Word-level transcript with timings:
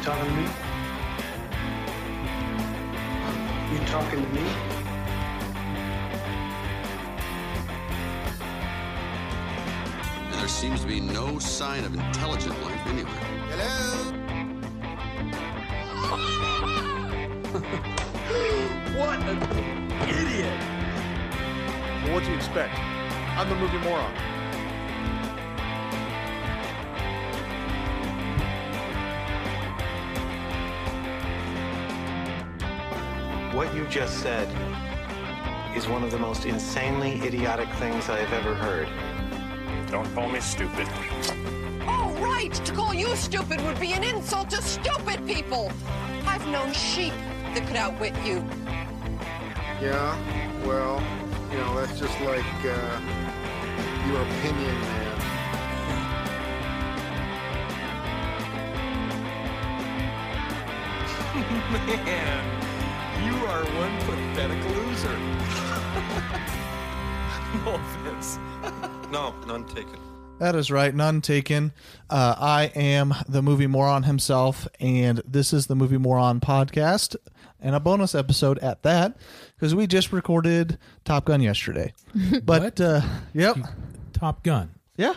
You 0.00 0.06
talking 0.06 0.24
to 0.24 0.32
me? 0.32 0.48
You 3.70 3.78
talking 3.84 4.22
to 4.22 4.28
me? 4.30 4.40
And 10.24 10.40
there 10.40 10.48
seems 10.48 10.80
to 10.80 10.86
be 10.86 11.00
no 11.00 11.38
sign 11.38 11.84
of 11.84 11.92
intelligent 11.92 12.62
life 12.62 12.86
anywhere. 12.86 13.12
Hello? 13.50 14.16
What 18.96 19.18
an 19.20 19.38
idiot! 20.08 20.60
Well, 22.04 22.14
what 22.14 22.24
do 22.24 22.30
you 22.30 22.36
expect? 22.36 22.74
I'm 23.36 23.50
the 23.50 23.54
movie 23.54 23.76
moron. 23.78 24.29
What 33.60 33.74
you 33.74 33.84
just 33.88 34.22
said 34.22 34.48
is 35.76 35.86
one 35.86 36.02
of 36.02 36.10
the 36.10 36.18
most 36.18 36.46
insanely 36.46 37.20
idiotic 37.22 37.68
things 37.74 38.08
I 38.08 38.18
have 38.18 38.32
ever 38.32 38.54
heard. 38.54 38.88
Don't 39.90 40.10
call 40.14 40.30
me 40.30 40.40
stupid. 40.40 40.88
Oh, 41.86 42.16
right! 42.22 42.54
To 42.54 42.72
call 42.72 42.94
you 42.94 43.14
stupid 43.16 43.60
would 43.66 43.78
be 43.78 43.92
an 43.92 44.02
insult 44.02 44.48
to 44.48 44.62
stupid 44.62 45.26
people! 45.26 45.70
I've 46.24 46.46
known 46.48 46.72
sheep 46.72 47.12
that 47.52 47.66
could 47.66 47.76
outwit 47.76 48.14
you. 48.24 48.42
Yeah, 49.82 50.16
well, 50.64 51.02
you 51.52 51.58
know, 51.58 51.74
that's 51.78 52.00
just 52.00 52.18
like 52.22 52.64
uh, 52.64 53.00
your 54.08 54.22
opinion, 54.22 54.80
man. 54.80 55.16
Man, 61.70 62.60
you 62.62 62.69
are 63.50 63.64
one 63.64 63.96
pathetic 64.06 64.62
loser. 64.76 65.18
no 67.64 67.74
offense. 67.74 68.38
No, 69.10 69.34
none 69.46 69.64
taken. 69.66 69.98
That 70.38 70.54
is 70.54 70.70
right, 70.70 70.94
none 70.94 71.20
taken. 71.20 71.72
Uh, 72.08 72.34
I 72.38 72.70
am 72.74 73.12
the 73.28 73.42
movie 73.42 73.66
moron 73.66 74.04
himself, 74.04 74.66
and 74.78 75.20
this 75.26 75.52
is 75.52 75.66
the 75.66 75.74
movie 75.76 75.98
moron 75.98 76.40
podcast, 76.40 77.16
and 77.60 77.74
a 77.74 77.80
bonus 77.80 78.14
episode 78.14 78.58
at 78.60 78.82
that 78.84 79.16
because 79.56 79.74
we 79.74 79.86
just 79.86 80.12
recorded 80.12 80.78
Top 81.04 81.24
Gun 81.26 81.42
yesterday. 81.42 81.92
But 82.44 82.62
What? 82.62 82.80
uh, 82.80 83.00
yep, 83.34 83.56
Top 84.12 84.42
Gun 84.44 84.70
yeah, 84.96 85.14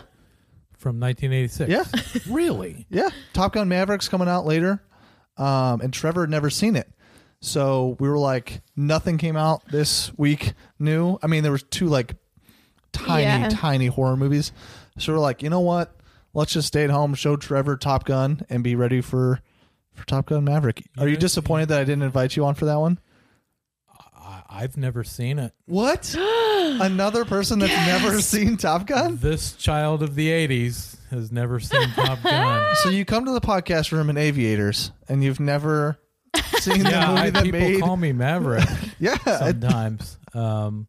from 0.76 0.98
1986. 1.00 1.70
Yeah. 1.70 1.84
really? 2.34 2.86
yeah. 2.90 3.08
Top 3.32 3.52
Gun 3.54 3.68
Mavericks 3.68 4.08
coming 4.08 4.28
out 4.28 4.44
later, 4.44 4.82
um, 5.38 5.80
and 5.80 5.92
Trevor 5.94 6.22
had 6.22 6.30
never 6.30 6.50
seen 6.50 6.76
it, 6.76 6.90
so 7.44 7.96
we 8.00 8.08
were 8.08 8.18
like, 8.18 8.60
nothing 8.76 9.18
came 9.18 9.36
out 9.36 9.66
this 9.68 10.10
week 10.16 10.54
new. 10.78 11.18
I 11.22 11.26
mean, 11.26 11.42
there 11.42 11.52
was 11.52 11.62
two 11.64 11.86
like 11.86 12.14
tiny, 12.92 13.22
Yeah. 13.24 13.48
tiny 13.50 13.86
horror 13.86 14.16
movies. 14.16 14.52
So 14.98 15.12
we're 15.12 15.18
like, 15.18 15.42
you 15.42 15.50
know 15.50 15.60
what? 15.60 15.94
Let's 16.32 16.52
just 16.52 16.68
stay 16.68 16.84
at 16.84 16.90
home, 16.90 17.14
show 17.14 17.36
Trevor 17.36 17.76
Top 17.76 18.04
Gun, 18.04 18.44
and 18.48 18.62
be 18.64 18.74
ready 18.76 19.00
for 19.00 19.40
for 19.94 20.04
Top 20.06 20.26
Gun 20.26 20.44
Maverick. 20.44 20.82
Are 20.98 21.06
you 21.06 21.14
Yeah. 21.14 21.20
disappointed 21.20 21.68
that 21.68 21.80
I 21.80 21.84
didn't 21.84 22.02
invite 22.02 22.34
you 22.36 22.44
on 22.44 22.54
for 22.54 22.64
that 22.64 22.80
one? 22.80 22.98
I, 24.18 24.42
I've 24.48 24.76
never 24.76 25.04
seen 25.04 25.38
it. 25.38 25.52
What? 25.66 26.14
Another 26.18 27.24
person 27.24 27.58
that's 27.60 27.72
never 27.86 28.20
seen 28.20 28.56
Top 28.56 28.86
Gun? 28.86 29.18
This 29.20 29.52
child 29.52 30.02
of 30.02 30.14
the 30.16 30.28
80s 30.30 30.96
has 31.10 31.30
never 31.30 31.60
seen 31.60 31.88
Top 31.90 32.22
Gun. 32.22 32.74
So 32.82 32.88
you 32.88 33.04
come 33.04 33.24
to 33.26 33.30
the 33.32 33.40
podcast 33.40 33.92
room 33.92 34.10
in 34.10 34.16
Aviators, 34.16 34.90
and 35.08 35.22
you've 35.22 35.38
never 35.40 35.96
seen 36.60 36.84
yeah, 36.84 37.06
the 37.06 37.06
movie 37.08 37.20
I, 37.20 37.30
that 37.30 37.44
people 37.44 37.60
made. 37.60 37.80
call 37.80 37.96
me 37.96 38.12
Maverick 38.12 38.64
yeah, 38.98 39.16
sometimes. 39.16 40.18
um, 40.34 40.86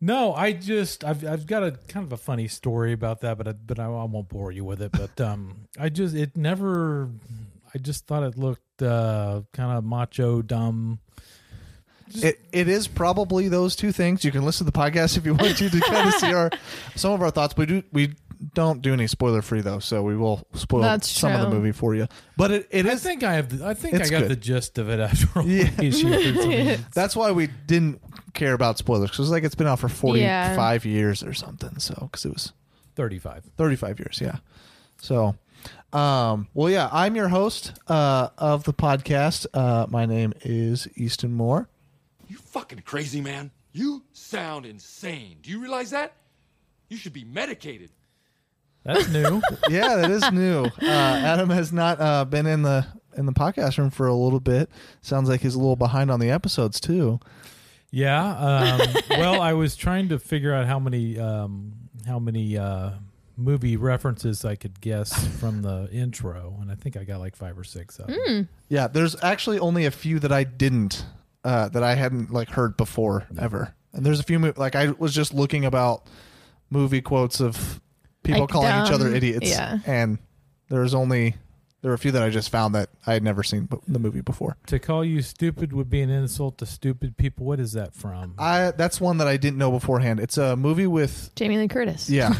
no, 0.00 0.32
I 0.32 0.52
just 0.52 1.04
I've 1.04 1.26
I've 1.26 1.46
got 1.46 1.62
a 1.62 1.72
kind 1.88 2.06
of 2.06 2.12
a 2.12 2.16
funny 2.16 2.48
story 2.48 2.92
about 2.92 3.20
that, 3.20 3.36
but 3.36 3.48
I, 3.48 3.52
but 3.52 3.78
I, 3.78 3.84
I 3.84 4.04
won't 4.04 4.28
bore 4.28 4.50
you 4.50 4.64
with 4.64 4.80
it. 4.80 4.92
But 4.92 5.20
um, 5.20 5.68
I 5.78 5.90
just 5.90 6.14
it 6.14 6.36
never. 6.36 7.10
I 7.74 7.78
just 7.78 8.06
thought 8.06 8.22
it 8.22 8.38
looked 8.38 8.82
uh, 8.82 9.42
kind 9.52 9.76
of 9.76 9.84
macho, 9.84 10.40
dumb. 10.42 11.00
it 12.14 12.40
it 12.50 12.66
is 12.68 12.88
probably 12.88 13.48
those 13.48 13.76
two 13.76 13.92
things. 13.92 14.24
You 14.24 14.32
can 14.32 14.42
listen 14.42 14.64
to 14.66 14.72
the 14.72 14.78
podcast 14.78 15.18
if 15.18 15.26
you 15.26 15.34
want 15.34 15.56
to 15.58 15.68
to 15.68 15.80
kind 15.80 16.08
of 16.08 16.14
see 16.14 16.32
our 16.32 16.50
some 16.96 17.12
of 17.12 17.20
our 17.20 17.30
thoughts. 17.30 17.54
We 17.56 17.66
do 17.66 17.82
we 17.92 18.14
don't 18.54 18.80
do 18.82 18.92
any 18.92 19.06
spoiler 19.06 19.42
free 19.42 19.60
though, 19.60 19.78
so 19.80 20.02
we 20.02 20.16
will 20.16 20.46
spoil 20.54 20.80
That's 20.82 21.08
some 21.08 21.32
of 21.32 21.40
the 21.40 21.50
movie 21.50 21.72
for 21.72 21.94
you. 21.94 22.06
But 22.36 22.50
it, 22.50 22.68
it 22.70 22.86
I 22.86 22.90
is 22.92 23.02
think 23.02 23.22
I 23.22 23.34
have. 23.34 23.58
The, 23.58 23.66
I 23.66 23.74
think 23.74 23.94
It's 23.94 24.08
I 24.08 24.10
got 24.10 24.20
good. 24.22 24.30
the 24.30 24.36
gist 24.36 24.78
of 24.78 24.88
it 24.88 24.98
after 25.00 25.26
all 25.40 25.46
Yeah. 25.46 25.70
these 25.78 26.02
years. 26.02 26.80
That's 26.94 27.14
why 27.14 27.30
we 27.32 27.48
didn't 27.66 28.00
care 28.32 28.52
about 28.54 28.78
spoilers 28.78 29.10
because 29.10 29.30
like 29.30 29.44
it's 29.44 29.54
been 29.54 29.66
out 29.66 29.78
for 29.78 29.88
forty 29.88 30.20
five 30.22 30.84
Yeah. 30.86 30.92
years 30.92 31.22
or 31.22 31.34
something. 31.34 31.78
So 31.78 31.94
because 32.10 32.24
it 32.24 32.32
was 32.32 32.52
Thirty-five. 32.96 33.44
35 33.56 33.98
years 33.98 34.18
yeah 34.20 34.36
so 35.00 35.34
um 35.92 36.48
well 36.52 36.68
yeah 36.68 36.88
i'm 36.92 37.16
your 37.16 37.28
host 37.28 37.72
uh 37.88 38.28
of 38.36 38.64
the 38.64 38.74
podcast 38.74 39.46
uh 39.54 39.86
my 39.88 40.04
name 40.04 40.34
is 40.42 40.86
easton 40.96 41.32
moore 41.32 41.68
You 42.28 42.36
fucking 42.36 42.80
crazy, 42.84 43.20
man. 43.22 43.50
You 43.72 44.02
sound 44.12 44.66
insane. 44.66 45.38
Do 45.42 45.50
you 45.50 45.60
realize 45.60 45.90
that? 45.90 46.12
You 46.88 46.96
should 46.96 47.12
be 47.12 47.24
medicated. 47.24 47.90
That's 48.84 49.08
new. 49.08 49.42
yeah 49.68 49.96
that 49.96 50.10
is 50.10 50.30
new 50.32 50.64
uh 50.64 50.86
adam 50.86 51.50
has 51.50 51.72
not 51.72 52.00
uh 52.00 52.24
been 52.24 52.46
in 52.46 52.62
the 52.62 52.86
in 53.16 53.26
the 53.26 53.32
podcast 53.32 53.76
room 53.78 53.90
for 53.90 54.06
a 54.06 54.14
little 54.14 54.40
bit 54.40 54.70
sounds 55.02 55.28
like 55.28 55.40
he's 55.42 55.54
a 55.54 55.58
little 55.58 55.76
behind 55.76 56.10
on 56.10 56.20
the 56.20 56.30
episodes 56.30 56.80
too 56.80 57.20
Yeah. 57.90 58.24
Um, 58.38 58.80
well, 59.10 59.42
I 59.42 59.52
was 59.54 59.74
trying 59.76 60.08
to 60.10 60.18
figure 60.20 60.54
out 60.54 60.66
how 60.66 60.78
many 60.78 61.18
um, 61.18 61.72
how 62.06 62.18
many 62.20 62.56
uh, 62.56 62.92
movie 63.36 63.76
references 63.76 64.44
I 64.44 64.54
could 64.54 64.80
guess 64.80 65.26
from 65.38 65.62
the 65.62 65.88
intro, 65.90 66.56
and 66.60 66.70
I 66.70 66.76
think 66.76 66.96
I 66.96 67.02
got 67.04 67.18
like 67.18 67.34
five 67.34 67.58
or 67.58 67.64
six 67.64 67.98
of 67.98 68.06
them. 68.06 68.48
yeah 68.68 68.86
there's 68.86 69.16
actually 69.24 69.58
only 69.58 69.86
a 69.86 69.90
few 69.90 70.20
that 70.20 70.30
i 70.30 70.44
didn't 70.44 71.04
uh 71.44 71.68
that 71.70 71.82
i 71.82 71.94
hadn't 71.96 72.32
like 72.32 72.50
heard 72.50 72.76
before 72.76 73.26
ever 73.38 73.74
and 73.92 74.06
there's 74.06 74.20
a 74.20 74.22
few 74.22 74.38
mo- 74.38 74.52
like 74.56 74.76
i 74.76 74.90
was 74.98 75.12
just 75.14 75.34
looking 75.34 75.64
about 75.64 76.06
movie 76.70 77.00
quotes 77.00 77.40
of 77.40 77.80
people 78.22 78.42
Like 78.42 78.50
calling 78.50 78.86
each 78.86 78.92
other 78.92 79.08
idiots 79.14 79.48
yeah. 79.50 79.78
and 79.86 80.18
there's 80.68 80.94
only 80.94 81.36
there 81.82 81.90
were 81.90 81.94
a 81.94 81.98
few 81.98 82.10
that 82.12 82.22
i 82.22 82.28
just 82.30 82.50
found 82.50 82.74
that 82.74 82.90
i 83.06 83.12
had 83.14 83.22
never 83.22 83.42
seen 83.42 83.68
the 83.88 83.98
movie 83.98 84.20
before 84.20 84.56
To 84.66 84.78
call 84.78 85.04
you 85.04 85.22
stupid 85.22 85.72
would 85.72 85.88
be 85.90 86.00
an 86.02 86.10
insult 86.10 86.58
to 86.58 86.66
stupid 86.66 87.16
people. 87.16 87.46
What 87.46 87.58
is 87.60 87.72
that 87.72 87.94
from? 87.94 88.34
i 88.38 88.70
that's 88.72 89.00
one 89.00 89.18
that 89.18 89.26
i 89.28 89.36
didn't 89.36 89.58
know 89.58 89.70
beforehand 89.70 90.20
it's 90.20 90.36
a 90.38 90.56
movie 90.56 90.86
with 90.86 91.30
Jamie 91.36 91.56
Lee 91.58 91.68
Curtis. 91.68 92.08
yeah 92.10 92.34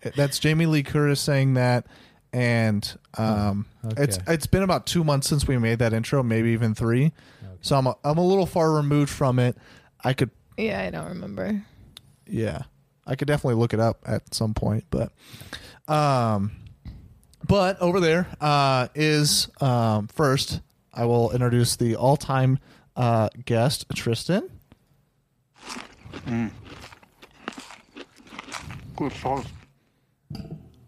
that's 0.16 0.38
jamie 0.38 0.66
lee 0.66 0.82
curtis 0.82 1.20
saying 1.20 1.54
that 1.54 1.86
and 2.32 2.96
um 3.18 3.66
Okay. 3.84 4.02
it's 4.04 4.18
it's 4.28 4.46
been 4.46 4.62
about 4.62 4.86
two 4.86 5.02
months 5.04 5.28
since 5.28 5.46
we 5.48 5.58
made 5.58 5.78
that 5.80 5.92
intro 5.92 6.22
maybe 6.22 6.50
even 6.50 6.74
three 6.74 7.12
so 7.62 7.76
i'm 7.76 7.86
a, 7.86 7.96
i'm 8.04 8.18
a 8.18 8.24
little 8.24 8.46
far 8.46 8.72
removed 8.72 9.10
from 9.10 9.38
it 9.38 9.56
i 10.04 10.12
could 10.12 10.30
Yeah, 10.56 10.82
I 10.82 10.90
don't 10.90 11.08
remember. 11.08 11.62
yeah 12.26 12.62
i 13.06 13.14
could 13.16 13.28
definitely 13.28 13.60
look 13.60 13.72
it 13.74 13.80
up 13.80 13.98
at 14.06 14.34
some 14.34 14.54
point 14.54 14.84
but 14.90 15.12
um 15.88 16.50
but 17.46 17.80
over 17.80 18.00
there 18.00 18.26
uh 18.40 18.88
is 18.94 19.48
um 19.60 20.06
first 20.08 20.60
i 20.94 21.04
will 21.04 21.30
introduce 21.32 21.76
the 21.76 21.96
all-time 21.96 22.58
uh 22.96 23.28
guest 23.44 23.86
tristan 23.94 24.48
Good 28.96 29.12
sauce. 29.14 29.46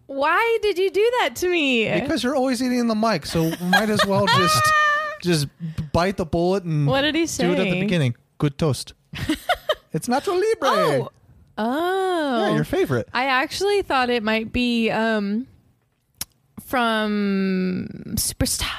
Why 0.05 0.57
did 0.61 0.77
you 0.77 0.89
do 0.91 1.11
that 1.19 1.35
to 1.37 1.49
me? 1.49 1.91
because 1.99 2.23
you're 2.23 2.35
always 2.35 2.61
eating 2.61 2.87
the 2.87 2.95
mic 2.95 3.25
so 3.25 3.49
might 3.59 3.89
as 3.89 4.05
well 4.05 4.25
just 4.27 4.63
just 5.21 5.47
bite 5.91 6.15
the 6.17 6.25
bullet 6.25 6.63
and 6.63 6.87
What 6.87 7.01
did 7.01 7.15
he 7.15 7.25
say? 7.25 7.45
do 7.45 7.53
it 7.53 7.59
at 7.59 7.69
the 7.71 7.79
beginning 7.81 8.15
good 8.37 8.57
toast 8.57 8.93
it's 9.91 10.07
Nacho 10.07 10.27
Libre 10.27 10.69
oh. 10.69 11.09
Oh. 11.57 12.47
yeah 12.47 12.55
your 12.55 12.63
favorite 12.63 13.07
I 13.13 13.25
actually 13.25 13.81
thought 13.81 14.09
it 14.09 14.23
might 14.23 14.51
be 14.51 14.89
um 14.89 15.47
from 16.65 17.87
Superstar. 18.15 18.69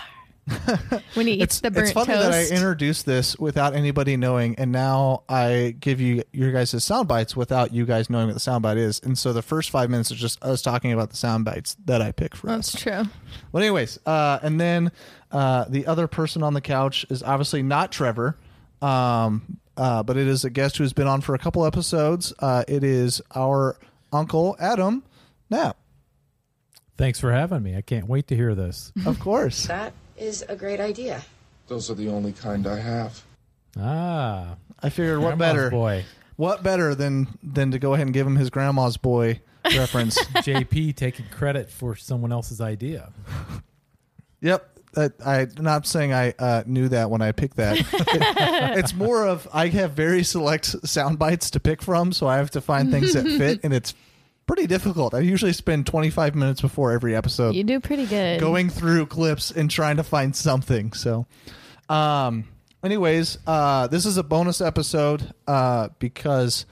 when 1.15 1.27
he 1.27 1.35
eats 1.35 1.43
it's, 1.43 1.61
the 1.61 1.71
burnt 1.73 1.87
it's 1.87 1.93
funny 1.93 2.07
toast. 2.07 2.31
that 2.31 2.33
I 2.33 2.55
introduced 2.55 3.05
this 3.05 3.37
without 3.37 3.75
anybody 3.75 4.17
knowing, 4.17 4.55
and 4.59 4.71
now 4.71 5.25
I 5.29 5.75
give 5.81 6.01
you 6.01 6.23
your 6.33 6.53
guys' 6.53 6.85
sound 6.85 7.09
bites 7.09 7.35
without 7.35 7.73
you 7.73 7.85
guys 7.85 8.09
knowing 8.09 8.29
what 8.29 8.35
the 8.35 8.41
sound 8.41 8.63
bite 8.63 8.77
is. 8.77 9.01
And 9.03 9.19
so 9.19 9.33
the 9.33 9.43
first 9.43 9.71
five 9.71 9.91
minutes 9.91 10.13
is 10.13 10.19
just 10.19 10.41
us 10.45 10.63
talking 10.63 10.93
about 10.93 11.11
the 11.11 11.17
sound 11.17 11.45
bites 11.45 11.77
that 11.87 12.01
I 12.01 12.13
pick 12.13 12.37
for 12.37 12.49
us. 12.51 12.71
That's 12.71 12.83
true. 12.83 13.11
But 13.51 13.63
anyways, 13.63 13.99
uh, 14.07 14.39
and 14.41 14.61
then 14.61 14.93
uh, 15.33 15.65
the 15.69 15.87
other 15.89 16.07
person 16.07 16.45
on 16.45 16.55
the 16.55 16.61
couch 16.61 17.05
is 17.11 17.25
obviously 17.25 17.65
not 17.65 17.91
Trevor, 17.91 18.37
um, 18.81 19.59
uh, 19.77 20.03
but 20.03 20.17
it 20.17 20.27
is 20.27 20.45
a 20.45 20.51
guest 20.51 20.77
who's 20.79 20.93
been 20.93 21.07
on 21.07 21.21
for 21.21 21.35
a 21.35 21.39
couple 21.39 21.65
episodes. 21.67 22.33
Uh, 22.39 22.65
it 22.69 22.83
is 22.85 23.21
our 23.35 23.77
uncle 24.13 24.57
Adam 24.59 25.03
Knapp. 25.51 25.77
Thanks 26.97 27.21
for 27.21 27.31
having 27.33 27.63
me. 27.63 27.77
I 27.77 27.83
can't 27.83 28.09
wait 28.09 28.27
to 28.29 28.37
hear 28.37 28.55
this. 28.55 28.93
Of 29.07 29.21
course. 29.21 29.67
That 29.67 29.93
is 30.17 30.43
a 30.49 30.57
great 30.57 30.81
idea. 30.81 31.23
Those 31.69 31.91
are 31.91 31.95
the 31.95 32.09
only 32.09 32.33
kind 32.33 32.67
I 32.67 32.79
have. 32.79 33.23
Ah, 33.79 34.57
I 34.83 34.89
figured 34.89 35.19
what 35.19 35.37
Grandma's 35.37 35.49
better 35.53 35.71
boy. 35.71 36.05
what 36.37 36.63
better 36.63 36.95
than 36.95 37.27
than 37.43 37.73
to 37.73 37.79
go 37.79 37.93
ahead 37.95 38.07
and 38.07 38.15
give 38.15 38.27
him 38.27 38.37
his 38.37 38.49
grandma's 38.51 38.97
boy 38.97 39.41
reference. 39.65 40.17
JP 40.25 40.97
taking 40.97 41.27
credit 41.31 41.69
for 41.71 41.95
someone 41.97 42.33
else's 42.33 42.61
idea. 42.61 43.13
Yep. 44.41 44.76
Uh, 44.97 45.11
I'm 45.25 45.53
not 45.59 45.87
saying 45.87 46.13
I 46.13 46.33
uh, 46.39 46.63
knew 46.67 46.89
that 46.89 47.11
when 47.11 47.21
I 47.21 47.33
picked 47.33 47.57
that. 47.57 47.77
it's 48.79 48.95
more 48.95 49.27
of 49.27 49.47
I 49.53 49.69
have 49.69 49.93
very 49.93 50.23
select 50.23 50.67
sound 50.89 51.19
bites 51.19 51.51
to 51.51 51.61
pick 51.61 51.83
from, 51.83 52.13
so 52.13 52.27
I 52.27 52.39
have 52.39 52.51
to 52.53 52.61
find 52.61 52.91
things 52.91 53.13
that 53.13 53.25
fit, 53.39 53.61
and 53.63 53.75
it's 53.75 53.95
pretty 54.47 54.67
difficult. 54.67 55.13
I 55.13 55.21
usually 55.21 55.53
spend 55.53 55.87
25 55.87 56.35
minutes 56.35 56.61
before 56.61 56.93
every 56.93 57.15
episode 57.17 57.55
You 57.55 57.65
do 57.65 57.81
pretty 57.81 58.07
good. 58.07 58.41
going 58.41 58.71
through 58.71 59.07
clips 59.07 59.51
and 59.51 59.71
trying 59.71 59.97
to 59.97 60.05
find 60.05 60.35
something. 60.35 60.93
So, 60.93 61.27
um, 61.89 62.45
anyways, 62.83 63.39
uh, 63.47 63.89
this 63.89 64.07
is 64.07 64.17
a 64.17 64.23
bonus 64.23 64.61
episode 64.61 65.33
uh, 65.47 65.89
because 65.99 66.65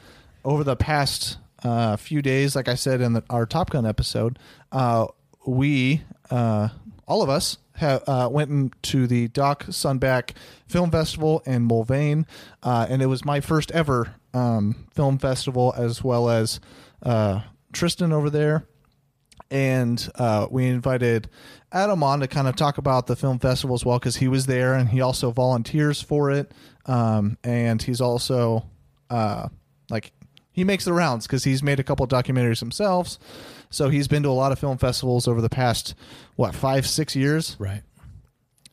over 0.44 0.64
the 0.64 0.76
past 0.76 1.38
uh, 1.62 1.96
few 1.96 2.22
days, 2.22 2.54
like 2.54 2.68
I 2.68 2.74
said 2.74 3.00
in 3.00 3.14
the, 3.14 3.24
our 3.28 3.44
Top 3.46 3.70
Gun 3.70 3.84
episode, 3.86 4.38
uh, 4.72 5.06
we 5.46 6.02
uh, 6.30 6.68
all 7.06 7.22
of 7.22 7.28
us 7.28 7.58
have 7.76 8.02
uh, 8.06 8.28
went 8.30 8.50
into 8.50 9.06
the 9.06 9.28
Doc 9.28 9.64
Sunback 9.66 10.30
Film 10.66 10.90
Festival 10.90 11.42
in 11.46 11.68
Mulvane, 11.68 12.26
uh, 12.62 12.86
and 12.88 13.02
it 13.02 13.06
was 13.06 13.24
my 13.24 13.40
first 13.40 13.70
ever 13.72 14.14
um, 14.32 14.86
film 14.94 15.18
festival, 15.18 15.74
as 15.76 16.02
well 16.02 16.30
as 16.30 16.60
uh, 17.02 17.40
Tristan 17.72 18.12
over 18.12 18.30
there 18.30 18.66
and 19.50 20.10
uh, 20.16 20.48
we 20.50 20.66
invited 20.66 21.28
Adam 21.70 22.02
on 22.02 22.20
to 22.20 22.26
kind 22.26 22.48
of 22.48 22.56
talk 22.56 22.78
about 22.78 23.06
the 23.06 23.16
film 23.16 23.38
festival 23.38 23.74
as 23.74 23.84
well 23.84 23.98
because 24.00 24.16
he 24.16 24.26
was 24.26 24.46
there 24.46 24.74
and 24.74 24.88
he 24.88 25.00
also 25.00 25.30
volunteers 25.30 26.00
for 26.02 26.30
it. 26.30 26.50
Um, 26.86 27.38
and 27.44 27.80
he's 27.80 28.00
also 28.00 28.66
uh, 29.10 29.48
like 29.90 30.12
he 30.50 30.64
makes 30.64 30.84
the 30.84 30.92
rounds 30.92 31.26
because 31.26 31.44
he's 31.44 31.62
made 31.62 31.78
a 31.78 31.84
couple 31.84 32.06
documentaries 32.06 32.60
himself. 32.60 33.16
So 33.74 33.88
he's 33.88 34.08
been 34.08 34.22
to 34.22 34.28
a 34.28 34.30
lot 34.30 34.52
of 34.52 34.58
film 34.58 34.78
festivals 34.78 35.26
over 35.26 35.40
the 35.40 35.48
past 35.48 35.94
what 36.36 36.54
five 36.54 36.86
six 36.86 37.16
years, 37.16 37.56
right? 37.58 37.82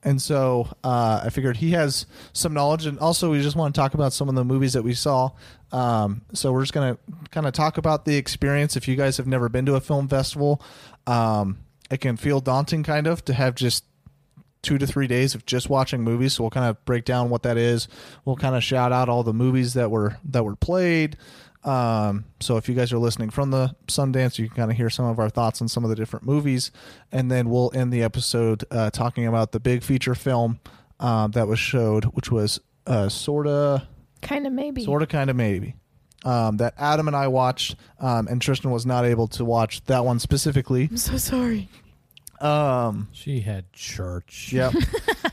And 0.04 0.22
so 0.22 0.68
uh, 0.84 1.22
I 1.24 1.30
figured 1.30 1.58
he 1.58 1.72
has 1.72 2.06
some 2.34 2.54
knowledge, 2.54 2.86
and 2.86 2.98
also 3.00 3.32
we 3.32 3.42
just 3.42 3.56
want 3.56 3.74
to 3.76 3.80
talk 3.80 3.94
about 3.94 4.14
some 4.14 4.30
of 4.30 4.36
the 4.36 4.44
movies 4.44 4.74
that 4.74 4.84
we 4.84 4.94
saw. 4.94 5.32
Um, 5.72 6.22
so 6.34 6.52
we're 6.52 6.62
just 6.62 6.74
gonna 6.74 6.98
kind 7.32 7.46
of 7.48 7.54
talk 7.54 7.78
about 7.78 8.06
the 8.06 8.16
experience. 8.16 8.76
If 8.76 8.88
you 8.88 8.96
guys 8.96 9.18
have 9.18 9.28
never 9.28 9.50
been 9.50 9.66
to 9.68 9.76
a 9.76 9.80
film 9.80 10.08
festival, 10.08 10.62
um, 11.08 11.60
it 11.90 11.98
can 11.98 12.18
feel 12.18 12.40
daunting, 12.40 12.84
kind 12.84 13.08
of, 13.08 13.26
to 13.26 13.34
have 13.34 13.56
just 13.56 13.86
two 14.62 14.78
to 14.78 14.86
three 14.86 15.08
days 15.08 15.34
of 15.34 15.46
just 15.46 15.70
watching 15.70 16.02
movies. 16.02 16.34
So 16.34 16.44
we'll 16.44 16.52
kind 16.52 16.70
of 16.70 16.84
break 16.86 17.06
down 17.06 17.30
what 17.30 17.44
that 17.44 17.58
is. 17.58 17.88
We'll 18.26 18.36
kind 18.36 18.56
of 18.56 18.64
shout 18.64 18.92
out 18.92 19.10
all 19.10 19.24
the 19.24 19.34
movies 19.34 19.74
that 19.74 19.90
were 19.90 20.18
that 20.26 20.44
were 20.44 20.56
played. 20.56 21.18
Um, 21.64 22.26
so 22.40 22.58
if 22.58 22.68
you 22.68 22.74
guys 22.76 22.92
are 22.92 22.98
listening 22.98 23.30
from 23.30 23.52
the 23.52 23.76
Sundance, 23.88 24.40
you 24.40 24.48
can 24.48 24.56
kind 24.56 24.72
of 24.72 24.78
hear 24.78 24.90
some 24.90 25.06
of 25.06 25.20
our 25.20 25.30
thoughts 25.30 25.62
on 25.62 25.68
some 25.68 25.84
of 25.84 25.90
the 25.90 25.96
different 25.96 26.26
movies, 26.26 26.72
and 27.12 27.30
then 27.30 27.50
we'll 27.50 27.72
end 27.76 27.94
the 27.94 28.02
episode 28.04 28.64
uh, 28.72 28.90
talking 28.90 29.28
about 29.28 29.52
the 29.52 29.60
big 29.60 29.84
feature 29.84 30.16
film 30.16 30.60
um, 31.00 31.32
that 31.32 31.48
was 31.48 31.60
showed, 31.60 32.06
which 32.06 32.32
was 32.32 32.60
uh, 32.88 33.10
sorta, 33.10 33.88
Kind 34.22 34.46
of 34.48 34.54
maybe. 34.54 34.84
sorta, 34.84 35.06
kind 35.08 35.30
of, 35.30 35.36
maybe. 35.36 35.76
Um, 36.26 36.58
that 36.58 36.74
Adam 36.78 37.08
and 37.08 37.16
I 37.16 37.28
watched, 37.28 37.76
um, 38.00 38.28
and 38.28 38.40
Tristan 38.42 38.70
was 38.72 38.86
not 38.86 39.06
able 39.06 39.28
to 39.30 39.44
watch 39.46 39.84
that 39.86 40.06
one 40.06 40.20
specifically. 40.20 40.88
I'm 40.90 40.98
so 40.98 41.18
sorry. 41.18 41.70
Um, 42.40 43.08
She 43.12 43.42
had 43.42 43.72
church. 43.74 44.52
Yep. 44.52 44.74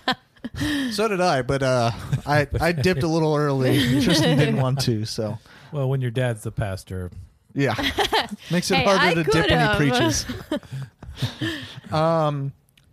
so 0.92 1.08
did 1.08 1.20
I, 1.20 1.42
but 1.42 1.62
uh, 1.62 1.90
I 2.26 2.46
I 2.60 2.72
dipped 2.72 3.02
a 3.02 3.08
little 3.08 3.34
early. 3.36 3.78
Tristan 4.02 4.38
didn't 4.38 4.58
want 4.58 4.80
to, 4.82 5.04
so 5.04 5.38
Well, 5.72 5.88
when 5.88 6.00
your 6.00 6.10
dad's 6.10 6.42
the 6.42 6.52
pastor, 6.52 7.10
yeah, 7.54 7.74
makes 8.50 8.70
it 8.70 8.76
Hey, 8.76 8.84
harder 8.84 9.00
I 9.06 9.14
to 9.14 9.24
dip 9.24 9.34
when 9.50 9.60
he 9.60 9.90
could've. 9.90 10.26
preaches. 10.26 10.26
um, 11.92 12.52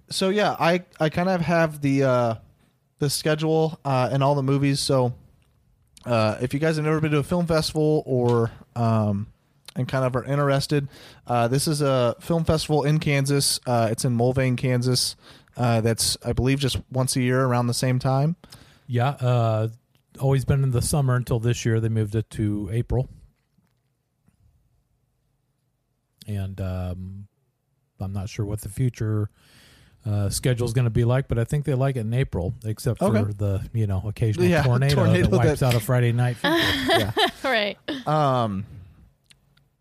so 0.10 0.30
yeah, 0.30 0.56
I 0.60 0.84
I 1.00 1.10
kind 1.10 1.30
of 1.30 1.42
have 1.42 1.82
the 1.82 2.04
uh 2.04 2.36
the 3.00 3.10
schedule 3.10 3.80
uh 3.86 4.10
and 4.12 4.24
all 4.24 4.36
the 4.36 4.44
movies. 4.44 4.80
So 4.80 5.14
uh, 6.06 6.38
if 6.42 6.54
you 6.54 6.60
guys 6.60 6.76
have 6.76 6.86
never 6.86 7.02
been 7.02 7.12
to 7.12 7.18
a 7.18 7.24
film 7.24 7.48
festival 7.48 8.04
or 8.06 8.52
um 8.76 9.28
and 9.76 9.88
kind 9.88 10.06
of 10.06 10.16
are 10.16 10.24
interested, 10.24 10.88
uh, 11.28 11.48
this 11.50 11.68
is 11.68 11.82
a 11.82 12.16
film 12.22 12.46
festival 12.46 12.84
in 12.84 12.98
Kansas. 13.00 13.60
Uh, 13.66 13.90
it's 13.92 14.06
in 14.06 14.16
Mulvane, 14.16 14.56
Kansas. 14.58 15.16
Uh, 15.58 15.82
that's 15.82 16.18
I 16.26 16.32
believe 16.34 16.60
just 16.60 16.78
once 16.92 17.16
a 17.16 17.22
year 17.22 17.42
around 17.44 17.68
the 17.68 17.74
same 17.74 18.00
time. 18.00 18.36
yeah, 18.88 19.10
uh, 19.10 19.68
always 20.20 20.46
been 20.46 20.64
in 20.64 20.72
the 20.72 20.82
summer 20.82 21.16
until 21.16 21.40
this 21.40 21.66
year. 21.66 21.80
They 21.80 21.90
moved 21.90 22.16
it 22.16 22.30
to 22.32 22.70
April, 22.72 23.10
and 26.28 26.60
um, 26.60 27.28
I'm 28.00 28.14
not 28.14 28.30
sure 28.30 28.46
what 28.46 28.62
the 28.62 28.70
future 28.70 29.30
uh, 30.06 30.30
schedule 30.30 30.66
is 30.66 30.74
going 30.74 30.86
to 30.86 30.92
be 30.92 31.04
like, 31.04 31.28
but 31.28 31.38
I 31.40 31.44
think 31.44 31.66
they 31.66 31.74
like 31.74 31.96
it 31.96 32.02
in 32.02 32.14
April, 32.14 32.54
except 32.64 33.00
for 33.00 33.18
Okay. 33.18 33.34
the 33.38 33.68
you 33.74 33.88
know 33.88 34.04
occasional 34.06 34.48
Yeah, 34.48 34.64
tornado, 34.64 34.96
tornado 35.06 35.28
that 35.30 35.38
wipes 35.38 35.60
that- 35.62 35.68
out 35.68 35.76
a 35.76 35.80
Friday 35.80 36.12
night. 36.12 36.38
feature. 36.38 37.14
right. 37.44 37.78
Um, 38.08 38.66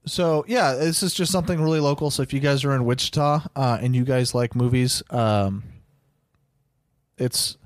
so 0.07 0.45
yeah, 0.49 0.75
this 0.75 1.03
is 1.03 1.15
just 1.15 1.33
something 1.33 1.61
really 1.61 1.81
local. 1.81 2.11
So 2.11 2.23
if 2.23 2.33
you 2.33 2.41
guys 2.41 2.65
are 2.65 2.75
in 2.75 2.85
Wichita 2.85 3.47
uh, 3.57 3.79
and 3.81 3.95
you 3.97 4.05
guys 4.05 4.35
like 4.35 4.55
movies, 4.55 5.03
um, 5.11 5.63
it's 7.17 7.57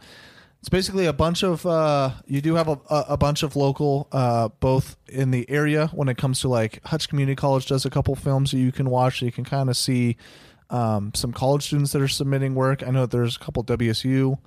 it's 0.60 0.68
basically 0.68 1.06
a 1.06 1.12
bunch 1.12 1.42
of 1.44 1.64
uh, 1.66 2.10
you 2.26 2.40
do 2.40 2.54
have 2.56 2.68
a, 2.68 2.78
a 2.90 3.16
bunch 3.16 3.42
of 3.42 3.54
local 3.56 4.08
uh, 4.12 4.48
both 4.60 4.96
in 5.08 5.30
the 5.30 5.48
area 5.48 5.86
when 5.94 6.08
it 6.08 6.16
comes 6.16 6.40
to 6.40 6.48
like 6.48 6.80
Hutch 6.86 7.08
Community 7.08 7.36
College 7.36 7.66
does 7.66 7.84
a 7.84 7.90
couple 7.90 8.14
films 8.16 8.50
that 8.50 8.58
you 8.58 8.72
can 8.72 8.90
watch. 8.90 9.20
So 9.20 9.26
you 9.26 9.32
can 9.32 9.44
kind 9.44 9.68
of 9.70 9.76
see 9.76 10.16
um, 10.70 11.12
some 11.14 11.32
college 11.32 11.62
students 11.64 11.92
that 11.92 12.02
are 12.02 12.08
submitting 12.08 12.54
work. 12.54 12.82
I 12.86 12.90
know 12.90 13.06
there's 13.06 13.36
a 13.36 13.38
couple 13.38 13.62
WSU 13.64 14.38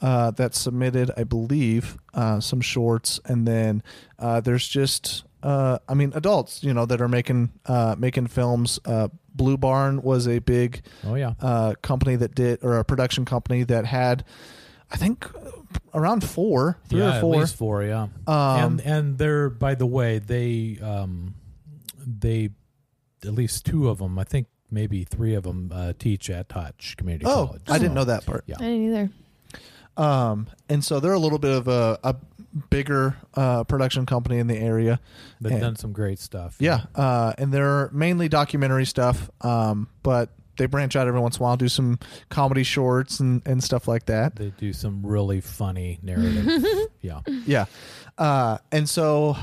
uh, 0.00 0.30
that 0.32 0.54
submitted, 0.54 1.10
I 1.16 1.24
believe, 1.24 1.96
uh, 2.14 2.40
some 2.40 2.60
shorts, 2.60 3.20
and 3.24 3.46
then 3.46 3.82
uh, 4.18 4.40
there's 4.40 4.66
just, 4.66 5.24
uh, 5.42 5.78
I 5.88 5.94
mean, 5.94 6.12
adults, 6.14 6.62
you 6.64 6.72
know, 6.72 6.86
that 6.86 7.00
are 7.00 7.08
making 7.08 7.50
uh, 7.66 7.94
making 7.98 8.28
films. 8.28 8.78
Uh, 8.84 9.08
Blue 9.34 9.56
Barn 9.56 10.02
was 10.02 10.26
a 10.26 10.38
big, 10.40 10.82
Oh, 11.04 11.14
yeah. 11.14 11.34
uh, 11.40 11.74
company 11.82 12.16
that 12.16 12.34
did, 12.34 12.60
or 12.62 12.78
a 12.78 12.84
production 12.84 13.24
company 13.24 13.62
that 13.64 13.86
had, 13.86 14.24
I 14.90 14.96
think, 14.96 15.28
around 15.94 16.22
four, 16.24 16.78
three 16.88 17.00
yeah, 17.00 17.18
or 17.18 17.20
four. 17.20 17.34
at 17.34 17.40
least 17.40 17.56
four, 17.56 17.82
yeah. 17.82 18.08
Um, 18.26 18.28
and 18.28 18.80
and 18.80 19.18
they're 19.18 19.50
by 19.50 19.74
the 19.74 19.86
way, 19.86 20.18
they 20.18 20.78
um, 20.82 21.34
they 22.06 22.50
at 23.24 23.34
least 23.34 23.66
two 23.66 23.88
of 23.88 23.98
them, 23.98 24.18
I 24.18 24.24
think 24.24 24.46
maybe 24.70 25.02
three 25.04 25.34
of 25.34 25.42
them 25.44 25.70
uh, 25.74 25.92
teach 25.98 26.30
at 26.30 26.50
Hutch 26.52 26.94
Community 26.96 27.26
Oh, 27.26 27.46
College. 27.46 27.62
I 27.68 27.78
didn't 27.78 27.94
know 27.94 28.04
that 28.04 28.24
part. 28.26 28.44
Yeah, 28.46 28.56
I 28.58 28.62
didn't 28.62 28.84
either. 28.88 29.10
Um, 29.96 30.46
and 30.68 30.84
so 30.84 31.00
they're 31.00 31.12
a 31.12 31.18
little 31.18 31.40
bit 31.40 31.50
of 31.56 31.66
a, 31.66 31.98
a 32.04 32.14
bigger 32.70 33.16
uh, 33.34 33.64
production 33.64 34.06
company 34.06 34.38
in 34.38 34.46
the 34.46 34.56
area. 34.56 35.00
they've 35.40 35.52
And- 35.52 35.60
done 35.60 35.76
some 35.76 35.92
great 35.92 36.20
stuff. 36.20 36.54
Yeah, 36.60 36.82
uh, 36.94 37.32
and 37.38 37.52
they're 37.52 37.90
mainly 37.92 38.28
documentary 38.28 38.86
stuff, 38.86 39.28
um, 39.40 39.88
but 40.04 40.30
they 40.58 40.66
branch 40.66 40.96
out 40.96 41.08
every 41.08 41.20
once 41.20 41.36
in 41.36 41.42
a 41.42 41.44
while, 41.44 41.56
do 41.56 41.68
some 41.68 41.98
comedy 42.28 42.62
shorts 42.62 43.20
and, 43.20 43.40
and 43.46 43.64
stuff 43.64 43.88
like 43.88 44.06
that. 44.06 44.36
They 44.36 44.50
do 44.50 44.72
some 44.72 45.04
really 45.04 45.40
funny 45.40 45.98
narrative. 46.02 46.62
yeah. 47.00 47.20
Yeah, 47.46 47.64
uh, 48.18 48.58
and 48.70 48.88
so 48.88 49.36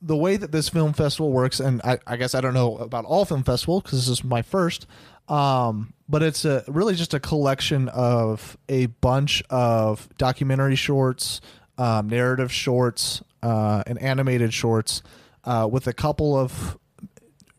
the 0.00 0.16
way 0.16 0.36
that 0.36 0.52
this 0.52 0.68
film 0.68 0.92
festival 0.92 1.32
works, 1.32 1.60
and 1.60 1.80
I, 1.82 1.98
I 2.06 2.16
guess 2.16 2.34
I 2.34 2.40
don't 2.40 2.54
know 2.54 2.76
about 2.76 3.04
all 3.04 3.24
film 3.24 3.42
festivals 3.42 3.82
because 3.82 4.06
this 4.06 4.08
is 4.08 4.24
my 4.24 4.42
first, 4.42 4.86
um, 5.28 5.94
but 6.08 6.22
it's 6.22 6.44
a 6.44 6.64
really 6.68 6.94
just 6.94 7.14
a 7.14 7.20
collection 7.20 7.88
of 7.88 8.56
a 8.68 8.86
bunch 8.86 9.42
of 9.50 10.08
documentary 10.18 10.76
shorts, 10.76 11.40
um, 11.78 12.08
narrative 12.08 12.52
shorts, 12.52 13.22
uh, 13.42 13.82
and 13.86 14.00
animated 14.00 14.52
shorts, 14.52 15.02
uh, 15.44 15.68
with 15.70 15.86
a 15.86 15.92
couple 15.92 16.36
of. 16.38 16.78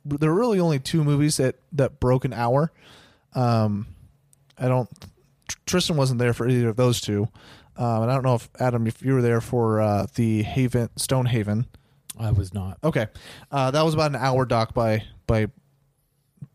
There 0.05 0.29
are 0.29 0.33
really 0.33 0.59
only 0.59 0.79
two 0.79 1.03
movies 1.03 1.37
that 1.37 1.55
that 1.73 1.99
broke 1.99 2.25
an 2.25 2.33
hour. 2.33 2.71
Um, 3.33 3.87
I 4.57 4.67
don't. 4.67 4.89
Tristan 5.65 5.97
wasn't 5.97 6.19
there 6.19 6.33
for 6.33 6.47
either 6.47 6.69
of 6.69 6.75
those 6.75 7.01
two, 7.01 7.27
um, 7.75 8.03
and 8.03 8.11
I 8.11 8.13
don't 8.13 8.23
know 8.23 8.35
if 8.35 8.47
Adam, 8.59 8.85
if 8.87 9.01
you 9.01 9.13
were 9.15 9.21
there 9.21 9.41
for 9.41 9.81
uh, 9.81 10.05
the 10.15 10.43
Haven 10.43 10.89
Stonehaven. 10.95 11.65
I 12.19 12.31
was 12.31 12.53
not. 12.53 12.77
Okay, 12.83 13.07
uh, 13.51 13.71
that 13.71 13.81
was 13.83 13.93
about 13.93 14.11
an 14.11 14.17
hour 14.17 14.45
doc 14.45 14.73
by 14.73 15.03
by 15.27 15.47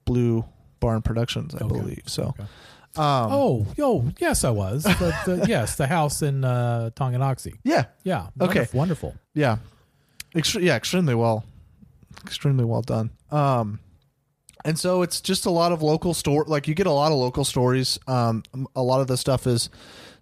Blue 0.04 0.44
Barn 0.80 1.02
Productions, 1.02 1.54
I 1.54 1.58
believe. 1.66 2.04
So, 2.06 2.34
um, 2.38 2.46
oh, 2.96 3.66
yo, 3.76 4.06
yes, 4.18 4.44
I 4.44 4.50
was. 4.50 4.84
But 4.84 5.28
uh, 5.28 5.44
yes, 5.46 5.76
the 5.76 5.86
house 5.86 6.22
in 6.22 6.44
uh, 6.44 6.90
Tonganoxie. 6.94 7.58
yeah, 7.64 7.84
Yeah. 8.04 8.28
Okay. 8.40 8.60
wonderful, 8.72 8.78
Wonderful. 8.78 9.14
yeah, 9.34 9.58
Extre- 10.34 10.62
yeah, 10.62 10.76
extremely 10.76 11.14
well, 11.14 11.44
extremely 12.24 12.64
well 12.64 12.82
done. 12.82 13.10
Um, 13.30 13.80
and 14.64 14.78
so 14.78 15.02
it's 15.02 15.20
just 15.20 15.46
a 15.46 15.50
lot 15.50 15.72
of 15.72 15.82
local 15.82 16.14
store 16.14 16.44
like 16.46 16.68
you 16.68 16.74
get 16.74 16.86
a 16.86 16.92
lot 16.92 17.12
of 17.12 17.18
local 17.18 17.44
stories. 17.44 17.98
Um, 18.06 18.42
a 18.76 18.82
lot 18.82 19.00
of 19.00 19.06
the 19.06 19.16
stuff 19.16 19.46
is 19.46 19.70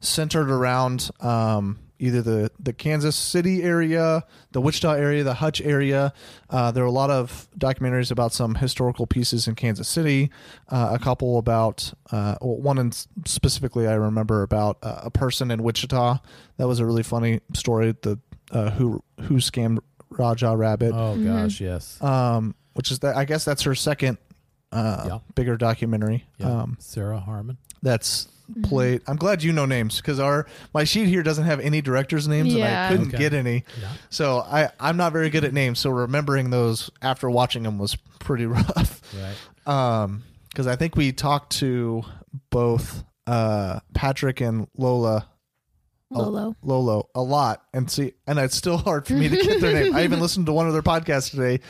centered 0.00 0.50
around 0.50 1.10
um, 1.20 1.78
either 1.98 2.22
the, 2.22 2.50
the 2.60 2.72
kansas 2.72 3.16
city 3.16 3.64
area 3.64 4.22
the 4.52 4.60
wichita 4.60 4.92
area 4.92 5.24
the 5.24 5.34
hutch 5.34 5.60
area. 5.60 6.12
Uh, 6.48 6.70
there 6.70 6.84
are 6.84 6.86
a 6.86 6.92
lot 6.92 7.10
of 7.10 7.48
documentaries 7.58 8.12
about 8.12 8.32
some 8.32 8.54
historical 8.54 9.06
pieces 9.06 9.48
in 9.48 9.56
kansas 9.56 9.88
city 9.88 10.30
uh, 10.68 10.90
a 10.92 10.98
couple 11.02 11.38
about 11.38 11.92
uh, 12.12 12.36
one 12.40 12.78
in 12.78 12.92
specifically 13.24 13.88
i 13.88 13.94
remember 13.94 14.42
about 14.42 14.78
uh, 14.82 15.00
a 15.02 15.10
person 15.10 15.50
in 15.50 15.62
wichita. 15.62 16.18
That 16.58 16.68
was 16.68 16.78
a 16.78 16.86
really 16.86 17.02
funny 17.02 17.40
story 17.54 17.96
the 18.02 18.20
uh, 18.50 18.70
who 18.70 19.02
who 19.22 19.34
scammed 19.36 19.78
raja 20.10 20.56
rabbit 20.56 20.92
Oh 20.94 21.16
gosh, 21.22 21.60
yes. 21.60 22.00
um, 22.02 22.54
which 22.74 22.90
is 22.90 23.00
that 23.00 23.16
I 23.16 23.24
guess 23.24 23.44
that's 23.44 23.62
her 23.62 23.74
second 23.74 24.18
uh, 24.72 25.04
Yeah. 25.06 25.18
bigger 25.34 25.56
documentary. 25.56 26.26
Yeah. 26.38 26.50
Um, 26.62 26.76
Sarah 26.80 27.20
Harmon. 27.20 27.58
that's 27.82 28.28
played. 28.62 29.02
I'm 29.06 29.16
glad 29.16 29.42
you 29.42 29.52
know 29.52 29.66
names 29.66 29.96
because 29.98 30.18
our 30.18 30.46
my 30.72 30.84
sheet 30.84 31.06
here 31.08 31.22
doesn't 31.22 31.44
have 31.44 31.60
any 31.60 31.80
directors' 31.82 32.26
names 32.26 32.54
and 32.54 32.64
I 32.64 32.88
couldn't 32.88 33.08
Okay. 33.08 33.18
get 33.18 33.34
any. 33.34 33.64
So 34.10 34.38
I 34.40 34.70
I'm 34.80 34.96
not 34.96 35.12
very 35.12 35.28
good 35.30 35.44
at 35.44 35.52
names. 35.52 35.78
So 35.78 35.90
remembering 35.90 36.50
those 36.50 36.90
after 37.02 37.28
watching 37.30 37.62
them 37.62 37.78
was 37.78 37.96
pretty 38.18 38.46
rough. 38.46 39.02
Right. 39.66 40.02
Um, 40.02 40.22
because 40.48 40.66
I 40.66 40.76
think 40.76 40.96
we 40.96 41.12
talked 41.12 41.52
to 41.58 42.02
both 42.50 43.04
uh 43.26 43.80
Patrick 43.94 44.40
and 44.40 44.66
Lola. 44.76 45.26
A- 46.10 46.18
Lolo. 46.18 46.56
Lolo 46.62 47.08
a 47.14 47.22
lot 47.22 47.62
and 47.74 47.90
see 47.90 48.12
and 48.26 48.38
it's 48.38 48.56
still 48.56 48.78
hard 48.78 49.06
for 49.06 49.12
me 49.14 49.28
to 49.28 49.36
get 49.36 49.60
their 49.60 49.74
name. 49.74 49.94
I 49.94 50.04
even 50.04 50.20
listened 50.22 50.46
to 50.46 50.52
one 50.52 50.66
of 50.66 50.72
their 50.72 50.82
podcasts 50.82 51.30
today 51.30 51.60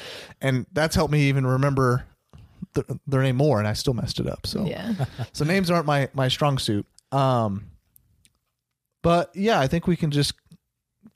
and 0.41 0.67
that's 0.73 0.95
helped 0.95 1.13
me 1.13 1.23
even 1.29 1.47
remember 1.47 2.05
th- 2.75 2.87
their 3.07 3.23
name 3.23 3.37
more 3.37 3.59
and 3.59 3.67
I 3.67 3.73
still 3.73 3.95
messed 3.95 4.21
it 4.21 4.27
up. 4.29 4.47
So 4.47 4.65
Yeah. 4.65 4.95
so 5.33 5.45
names 5.45 5.71
aren't 5.71 5.87
my 5.87 6.09
my 6.15 6.29
strong 6.29 6.59
suit. 6.59 6.87
Um 7.13 7.67
but 9.03 9.31
yeah, 9.35 9.59
I 9.61 9.67
think 9.67 9.87
we 9.87 9.97
can 9.97 10.11
just 10.11 10.35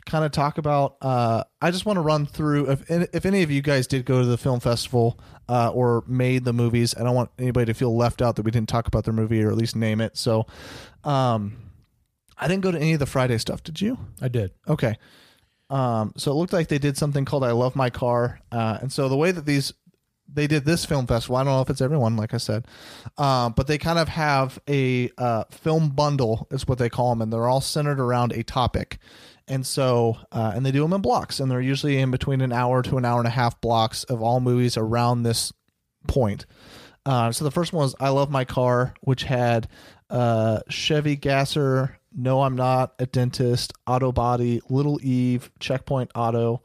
kind 0.04 0.24
of 0.24 0.32
talk 0.32 0.58
about 0.58 0.96
uh 1.00 1.44
I 1.60 1.70
just 1.70 1.86
want 1.86 1.96
to 1.98 2.00
run 2.00 2.26
through 2.26 2.70
if 2.70 2.90
if 2.90 3.24
any 3.24 3.42
of 3.42 3.50
you 3.52 3.62
guys 3.62 3.86
did 3.86 4.04
go 4.04 4.20
to 4.20 4.26
the 4.26 4.38
film 4.38 4.58
festival 4.58 5.20
uh 5.48 5.70
or 5.72 6.02
made 6.08 6.44
the 6.44 6.52
movies, 6.52 6.92
I 6.98 7.04
don't 7.04 7.14
want 7.14 7.30
anybody 7.38 7.66
to 7.66 7.74
feel 7.74 7.96
left 7.96 8.20
out 8.20 8.34
that 8.36 8.42
we 8.42 8.50
didn't 8.50 8.68
talk 8.68 8.88
about 8.88 9.04
their 9.04 9.14
movie 9.14 9.42
or 9.44 9.50
at 9.50 9.56
least 9.56 9.76
name 9.76 10.00
it. 10.00 10.16
So 10.16 10.46
um 11.04 11.56
I 12.42 12.48
didn't 12.48 12.62
go 12.62 12.72
to 12.72 12.78
any 12.78 12.94
of 12.94 12.98
the 12.98 13.06
Friday 13.06 13.38
stuff, 13.38 13.62
did 13.62 13.80
you? 13.80 13.98
I 14.20 14.28
did. 14.28 14.52
Okay. 14.68 14.96
Um, 15.70 16.12
so 16.16 16.32
it 16.32 16.34
looked 16.34 16.52
like 16.52 16.68
they 16.68 16.78
did 16.78 16.98
something 16.98 17.24
called 17.24 17.44
"I 17.44 17.52
Love 17.52 17.76
My 17.76 17.88
Car," 17.88 18.40
uh, 18.50 18.78
and 18.82 18.92
so 18.92 19.08
the 19.08 19.16
way 19.16 19.30
that 19.30 19.46
these 19.46 19.72
they 20.34 20.46
did 20.46 20.64
this 20.64 20.84
film 20.84 21.06
festival, 21.06 21.36
I 21.36 21.44
don't 21.44 21.52
know 21.52 21.60
if 21.60 21.70
it's 21.70 21.80
everyone, 21.80 22.16
like 22.16 22.34
I 22.34 22.38
said, 22.38 22.66
um, 23.18 23.52
but 23.52 23.66
they 23.66 23.78
kind 23.78 23.98
of 23.98 24.08
have 24.08 24.58
a 24.68 25.10
uh, 25.18 25.44
film 25.50 25.90
bundle, 25.90 26.46
is 26.50 26.66
what 26.66 26.78
they 26.78 26.88
call 26.88 27.10
them, 27.10 27.22
and 27.22 27.32
they're 27.32 27.48
all 27.48 27.60
centered 27.60 28.00
around 28.00 28.32
a 28.32 28.42
topic. 28.42 28.98
And 29.48 29.66
so, 29.66 30.18
uh, 30.30 30.52
and 30.54 30.64
they 30.64 30.70
do 30.70 30.82
them 30.82 30.92
in 30.92 31.00
blocks, 31.00 31.40
and 31.40 31.50
they're 31.50 31.60
usually 31.60 31.98
in 31.98 32.10
between 32.10 32.40
an 32.40 32.52
hour 32.52 32.82
to 32.82 32.96
an 32.96 33.04
hour 33.04 33.18
and 33.18 33.26
a 33.26 33.30
half 33.30 33.60
blocks 33.60 34.04
of 34.04 34.22
all 34.22 34.40
movies 34.40 34.76
around 34.76 35.22
this 35.22 35.52
point. 36.06 36.46
Uh, 37.04 37.32
so 37.32 37.44
the 37.44 37.50
first 37.50 37.72
one 37.72 37.82
was 37.82 37.94
"I 38.00 38.10
Love 38.10 38.30
My 38.30 38.44
Car," 38.44 38.94
which 39.00 39.24
had 39.24 39.68
uh, 40.08 40.60
Chevy 40.68 41.16
Gasser, 41.16 41.98
"No, 42.14 42.42
I'm 42.42 42.56
Not," 42.56 42.94
a 42.98 43.06
dentist, 43.06 43.72
Auto 43.86 44.12
Body, 44.12 44.60
Little 44.68 44.98
Eve, 45.02 45.50
Checkpoint 45.58 46.10
Auto, 46.14 46.62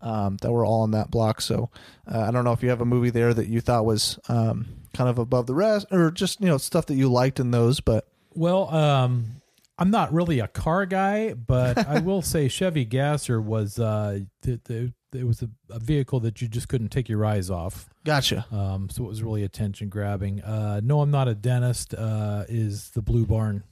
um, 0.00 0.36
that 0.42 0.50
were 0.50 0.64
all 0.66 0.84
in 0.84 0.90
that 0.92 1.10
block. 1.10 1.40
So 1.40 1.70
uh, 2.12 2.20
I 2.20 2.30
don't 2.30 2.44
know 2.44 2.52
if 2.52 2.62
you 2.62 2.70
have 2.70 2.80
a 2.80 2.86
movie 2.86 3.10
there 3.10 3.32
that 3.32 3.48
you 3.48 3.60
thought 3.60 3.84
was 3.84 4.18
um, 4.28 4.66
kind 4.94 5.08
of 5.08 5.18
above 5.18 5.46
the 5.46 5.54
rest, 5.54 5.86
or 5.90 6.10
just 6.10 6.40
you 6.40 6.46
know 6.46 6.58
stuff 6.58 6.86
that 6.86 6.94
you 6.94 7.10
liked 7.10 7.40
in 7.40 7.50
those. 7.50 7.80
But 7.80 8.06
Well, 8.34 8.72
um, 8.74 9.42
I'm 9.78 9.90
not 9.90 10.12
really 10.12 10.38
a 10.40 10.48
car 10.48 10.86
guy, 10.86 11.34
but 11.34 11.86
I 11.86 12.00
will 12.04 12.22
say 12.22 12.48
Chevy 12.48 12.84
Gasser 12.84 13.40
was 13.40 13.78
uh, 13.78 14.20
th- 14.42 14.62
th- 14.64 14.90
it 15.14 15.26
was 15.26 15.42
a, 15.42 15.50
a 15.68 15.78
vehicle 15.78 16.20
that 16.20 16.40
you 16.40 16.48
just 16.48 16.68
couldn't 16.68 16.88
take 16.88 17.08
your 17.08 17.24
eyes 17.24 17.50
off. 17.50 17.90
gotcha. 18.04 18.46
Um, 18.50 18.88
so 18.88 19.04
it 19.04 19.08
was 19.08 19.22
really 19.22 19.42
attention 19.44 19.90
grabbing. 19.90 20.40
Uh, 20.42 20.80
no, 20.82 21.02
I'm 21.02 21.10
not 21.10 21.28
a 21.28 21.34
dentist. 21.34 21.92
Uh, 21.94 22.44
is 22.48 22.90
the 22.90 23.02
Blue 23.02 23.26
Barn 23.26 23.62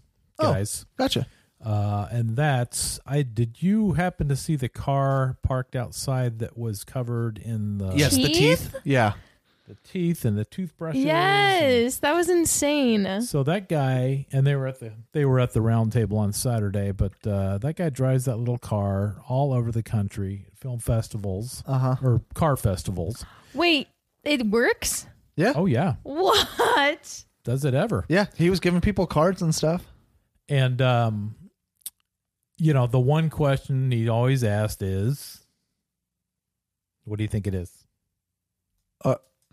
Oh. 0.40 0.52
guys? 0.52 0.86
Gotcha. 0.96 1.26
Uh, 1.64 2.08
and 2.10 2.36
that's 2.36 2.98
I. 3.06 3.22
Did 3.22 3.62
you 3.62 3.92
happen 3.92 4.28
to 4.28 4.36
see 4.36 4.56
the 4.56 4.68
car 4.70 5.36
parked 5.42 5.76
outside 5.76 6.38
that 6.38 6.56
was 6.56 6.84
covered 6.84 7.36
in 7.38 7.76
the 7.78 7.92
yes, 7.94 8.14
the 8.16 8.24
Teeth? 8.24 8.72
teeth. 8.72 8.74
Yeah. 8.84 9.12
the 9.68 9.76
teeth 9.86 10.24
and 10.24 10.38
the 10.38 10.46
toothbrushes? 10.46 11.00
and- 11.02 11.06
Yes, 11.06 11.98
that 11.98 12.14
was 12.14 12.30
insane. 12.30 13.20
So 13.22 13.42
that 13.42 13.68
guy, 13.68 14.26
and 14.32 14.46
they 14.46 14.56
were 14.56 14.66
at 14.68 14.80
the 14.80 14.92
they 15.12 15.26
were 15.26 15.38
at 15.38 15.52
the 15.52 15.60
round 15.60 15.92
table 15.92 16.16
on 16.16 16.32
Saturday, 16.32 16.92
but 16.92 17.12
uh, 17.26 17.58
that 17.58 17.76
guy 17.76 17.90
drives 17.90 18.24
that 18.24 18.36
little 18.38 18.56
car 18.58 19.16
all 19.28 19.52
over 19.52 19.70
the 19.70 19.82
country, 19.82 20.46
film 20.56 20.78
festivals 20.78 21.62
Uh 21.66 21.78
huh. 21.78 21.96
or 22.02 22.22
car 22.32 22.56
festivals. 22.56 23.24
Wait, 23.52 23.86
it 24.24 24.46
works? 24.46 25.06
Yeah. 25.36 25.52
Oh 25.54 25.66
yeah, 25.66 25.96
What? 26.04 27.24
does 27.44 27.64
it 27.66 27.74
ever? 27.74 28.06
Yeah. 28.08 28.26
He 28.36 28.48
was 28.50 28.60
giving 28.60 28.80
people 28.80 29.06
cards 29.06 29.42
and 29.42 29.54
stuff. 29.54 29.84
And 30.50 30.82
um, 30.82 31.34
you 32.58 32.74
know, 32.74 32.86
the 32.86 33.00
one 33.00 33.30
question 33.30 33.90
he 33.90 34.08
always 34.08 34.44
asked 34.44 34.82
is, 34.82 35.46
"What 37.04 37.16
do 37.16 37.24
you 37.24 37.28
think 37.28 37.46
it 37.46 37.54
is?" 37.54 37.72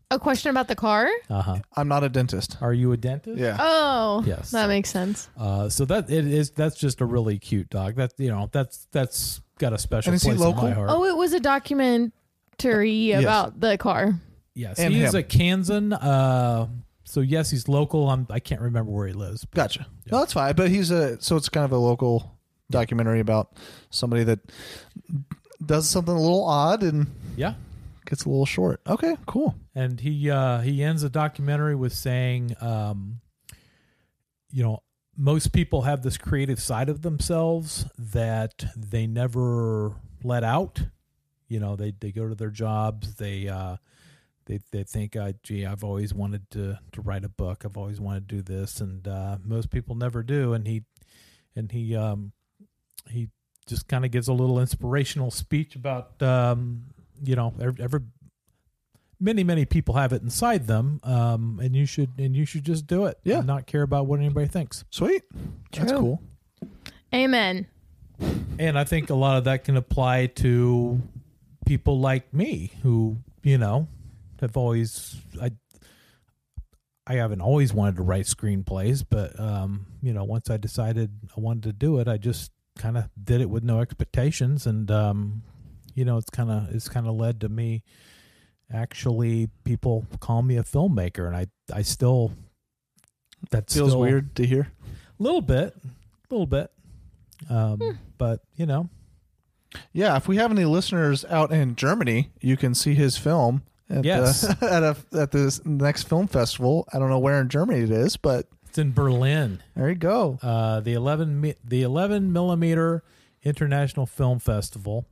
A 0.09 0.17
question 0.17 0.49
about 0.51 0.69
the 0.69 0.75
car? 0.75 1.09
Uh 1.29 1.41
huh. 1.41 1.57
I'm 1.75 1.89
not 1.89 2.01
a 2.05 2.07
dentist. 2.07 2.55
Are 2.61 2.71
you 2.71 2.93
a 2.93 2.97
dentist? 2.97 3.37
Yeah. 3.37 3.57
Oh, 3.59 4.23
Yes. 4.25 4.51
that 4.51 4.67
makes 4.69 4.89
sense. 4.89 5.27
Uh, 5.37 5.67
so 5.67 5.83
that 5.83 6.09
it 6.09 6.25
is. 6.25 6.51
That's 6.51 6.77
just 6.79 7.01
a 7.01 7.05
really 7.05 7.37
cute 7.39 7.69
dog. 7.69 7.95
That 7.95 8.13
you 8.17 8.29
know, 8.29 8.47
that's 8.53 8.87
that's 8.93 9.41
got 9.59 9.73
a 9.73 9.77
special 9.77 10.11
And 10.11 10.15
is 10.15 10.23
place 10.23 10.39
in 10.39 10.55
my 10.55 10.71
heart. 10.71 10.89
Oh, 10.93 11.03
it 11.03 11.17
was 11.17 11.33
a 11.33 11.41
documentary 11.41 13.11
about 13.11 13.59
the 13.59 13.77
car. 13.77 14.13
Yes, 14.55 14.79
And 14.79 14.93
he 14.93 15.03
is 15.03 15.13
him. 15.13 15.19
a 15.19 15.23
Kansan. 15.23 15.91
Uh, 15.91 16.67
so 17.09 17.21
yes, 17.21 17.49
he's 17.49 17.67
local. 17.67 18.09
I'm, 18.09 18.27
I 18.29 18.39
can't 18.39 18.61
remember 18.61 18.91
where 18.91 19.07
he 19.07 19.13
lives. 19.13 19.45
but- 19.45 19.55
Gotcha. 19.55 19.87
No, 20.11 20.19
that's 20.19 20.33
fine. 20.33 20.53
But 20.55 20.69
he's 20.69 20.91
a 20.91 21.19
so 21.21 21.35
it's 21.37 21.49
kind 21.49 21.63
of 21.65 21.71
a 21.71 21.77
local 21.77 22.37
documentary 22.69 23.19
about 23.21 23.53
somebody 23.89 24.23
that 24.25 24.39
does 25.65 25.87
something 25.89 26.13
a 26.13 26.19
little 26.21 26.45
odd 26.45 26.83
and 26.83 27.07
Yeah, 27.35 27.53
gets 28.05 28.25
a 28.25 28.29
little 28.29 28.45
short. 28.45 28.81
Okay, 28.87 29.15
cool. 29.25 29.55
and 29.73 29.99
he 29.99 30.29
uh, 30.29 30.59
he 30.61 30.83
ends 30.83 31.01
the 31.01 31.09
documentary 31.09 31.75
with 31.75 31.93
saying, 31.93 32.55
um, 32.61 33.21
you 34.51 34.63
know, 34.63 34.83
most 35.15 35.51
people 35.51 35.81
have 35.83 36.03
this 36.03 36.17
creative 36.17 36.59
side 36.61 36.89
of 36.89 37.01
themselves 37.01 37.85
that 37.97 38.65
they 38.75 39.07
never 39.07 39.95
let 40.23 40.43
out. 40.43 40.81
You 41.47 41.59
know, 41.59 41.75
they 41.75 41.91
they 41.99 42.11
go 42.11 42.27
to 42.27 42.35
their 42.35 42.49
jobs. 42.51 43.15
They 43.15 43.47
uh, 43.47 43.77
they 44.47 44.59
they 44.71 44.83
think, 44.83 45.15
uh, 45.15 45.33
gee, 45.43 45.65
I've 45.65 45.83
always 45.83 46.13
wanted 46.13 46.49
to 46.51 46.79
to 46.93 47.01
write 47.01 47.23
a 47.23 47.29
book. 47.29 47.63
I've 47.63 47.77
always 47.77 48.01
wanted 48.01 48.27
to 48.29 48.35
do 48.37 48.41
this, 48.41 48.81
and 48.81 49.07
uh, 49.07 49.37
most 49.45 49.69
people 49.69 49.95
never 49.95 50.23
do. 50.23 50.53
And 50.53 50.67
he 50.67 50.83
and 51.55 51.71
he 51.71 51.95
um, 51.95 52.31
he 53.09 53.29
just 53.67 53.87
kind 53.87 54.03
of 54.05 54.11
gives 54.11 54.27
a 54.27 54.33
little 54.33 54.59
inspirational 54.59 55.29
speech 55.31 55.75
about 55.75 56.21
um, 56.23 56.83
you 57.23 57.35
know 57.35 57.53
every, 57.61 57.83
every 57.83 57.99
many 59.19 59.43
many 59.43 59.65
people 59.65 59.95
have 59.95 60.13
it 60.13 60.21
inside 60.21 60.67
them 60.67 60.99
um, 61.03 61.59
and 61.61 61.75
you 61.75 61.85
should 61.85 62.11
and 62.17 62.35
you 62.35 62.45
should 62.45 62.63
just 62.63 62.87
do 62.87 63.05
it 63.05 63.17
Yeah. 63.23 63.39
and 63.39 63.47
not 63.47 63.65
care 63.67 63.81
about 63.81 64.05
what 64.05 64.19
anybody 64.19 64.47
thinks 64.47 64.85
Sweet. 64.91 65.23
That's 65.73 65.91
True. 65.91 65.99
cool. 65.99 66.21
Amen. 67.13 67.65
and 68.59 68.77
i 68.79 68.83
think 68.83 69.09
a 69.09 69.15
lot 69.15 69.37
of 69.37 69.43
that 69.45 69.63
can 69.63 69.75
apply 69.75 70.27
to 70.27 71.01
people 71.65 71.99
like 71.99 72.33
me 72.33 72.71
who 72.83 73.17
you 73.43 73.57
know 73.57 73.87
have 74.41 74.57
always 74.57 75.15
i 75.41 75.51
i 77.05 77.13
haven't 77.15 77.41
always 77.41 77.73
wanted 77.73 77.95
to 77.95 78.03
write 78.03 78.25
screenplays 78.25 79.03
but 79.09 79.37
um 79.39 79.85
you 80.01 80.13
know 80.13 80.23
once 80.23 80.49
i 80.49 80.57
decided 80.57 81.09
i 81.35 81.39
wanted 81.39 81.63
to 81.63 81.73
do 81.73 81.99
it 81.99 82.07
i 82.07 82.17
just 82.17 82.51
kind 82.77 82.97
of 82.97 83.09
did 83.21 83.41
it 83.41 83.49
with 83.49 83.63
no 83.63 83.79
expectations. 83.81 84.67
And 84.67 84.91
um 84.91 85.41
you 85.95 86.05
know 86.05 86.17
it's 86.17 86.29
kind 86.29 86.51
of 86.51 86.69
it's 86.75 86.87
kind 86.87 87.07
of 87.07 87.15
led 87.15 87.41
to 87.41 87.49
me 87.49 87.81
actually 88.71 89.49
people 89.63 90.05
call 90.19 90.43
me 90.43 90.57
a 90.57 90.63
filmmaker. 90.63 91.25
And 91.25 91.35
i 91.35 91.47
i 91.73 91.81
still 91.81 92.33
that 93.49 93.71
Feels 93.71 93.89
still, 93.91 93.99
weird 93.99 94.35
to 94.35 94.45
hear. 94.45 94.71
a 95.19 95.23
little 95.23 95.41
bit 95.41 95.73
a 95.75 96.29
little 96.29 96.45
bit. 96.45 96.69
Um 97.49 97.97
but 98.17 98.41
you 98.55 98.65
know. 98.67 98.89
Yeah, 99.91 100.15
if 100.15 100.27
we 100.27 100.37
have 100.37 100.49
any 100.51 100.63
listeners 100.65 101.25
out 101.25 101.51
in 101.51 101.75
Germany, 101.75 102.29
you 102.39 102.55
can 102.57 102.73
see 102.73 102.93
his 102.93 103.17
film 103.17 103.63
at 103.89 104.03
Yes. 104.05 104.41
the, 104.41 104.57
at 104.71 104.83
a 104.83 104.95
at 105.19 105.31
this 105.31 105.63
next 105.65 106.03
film 106.03 106.27
festival. 106.27 106.87
I 106.93 106.99
don't 106.99 107.09
know 107.09 107.19
where 107.19 107.39
in 107.41 107.49
Germany 107.49 107.81
it 107.81 107.91
is, 107.91 108.17
but 108.17 108.47
it's 108.67 108.77
in 108.77 108.91
berlin 108.91 109.61
there 109.75 109.89
you 109.89 109.95
go. 109.95 110.37
uh, 110.41 110.79
the 110.81 110.93
11 110.93 111.53
the 111.63 111.81
11 111.83 112.31
millimeter 112.33 113.03
international 113.43 114.05
film 114.05 114.39
festival 114.39 115.05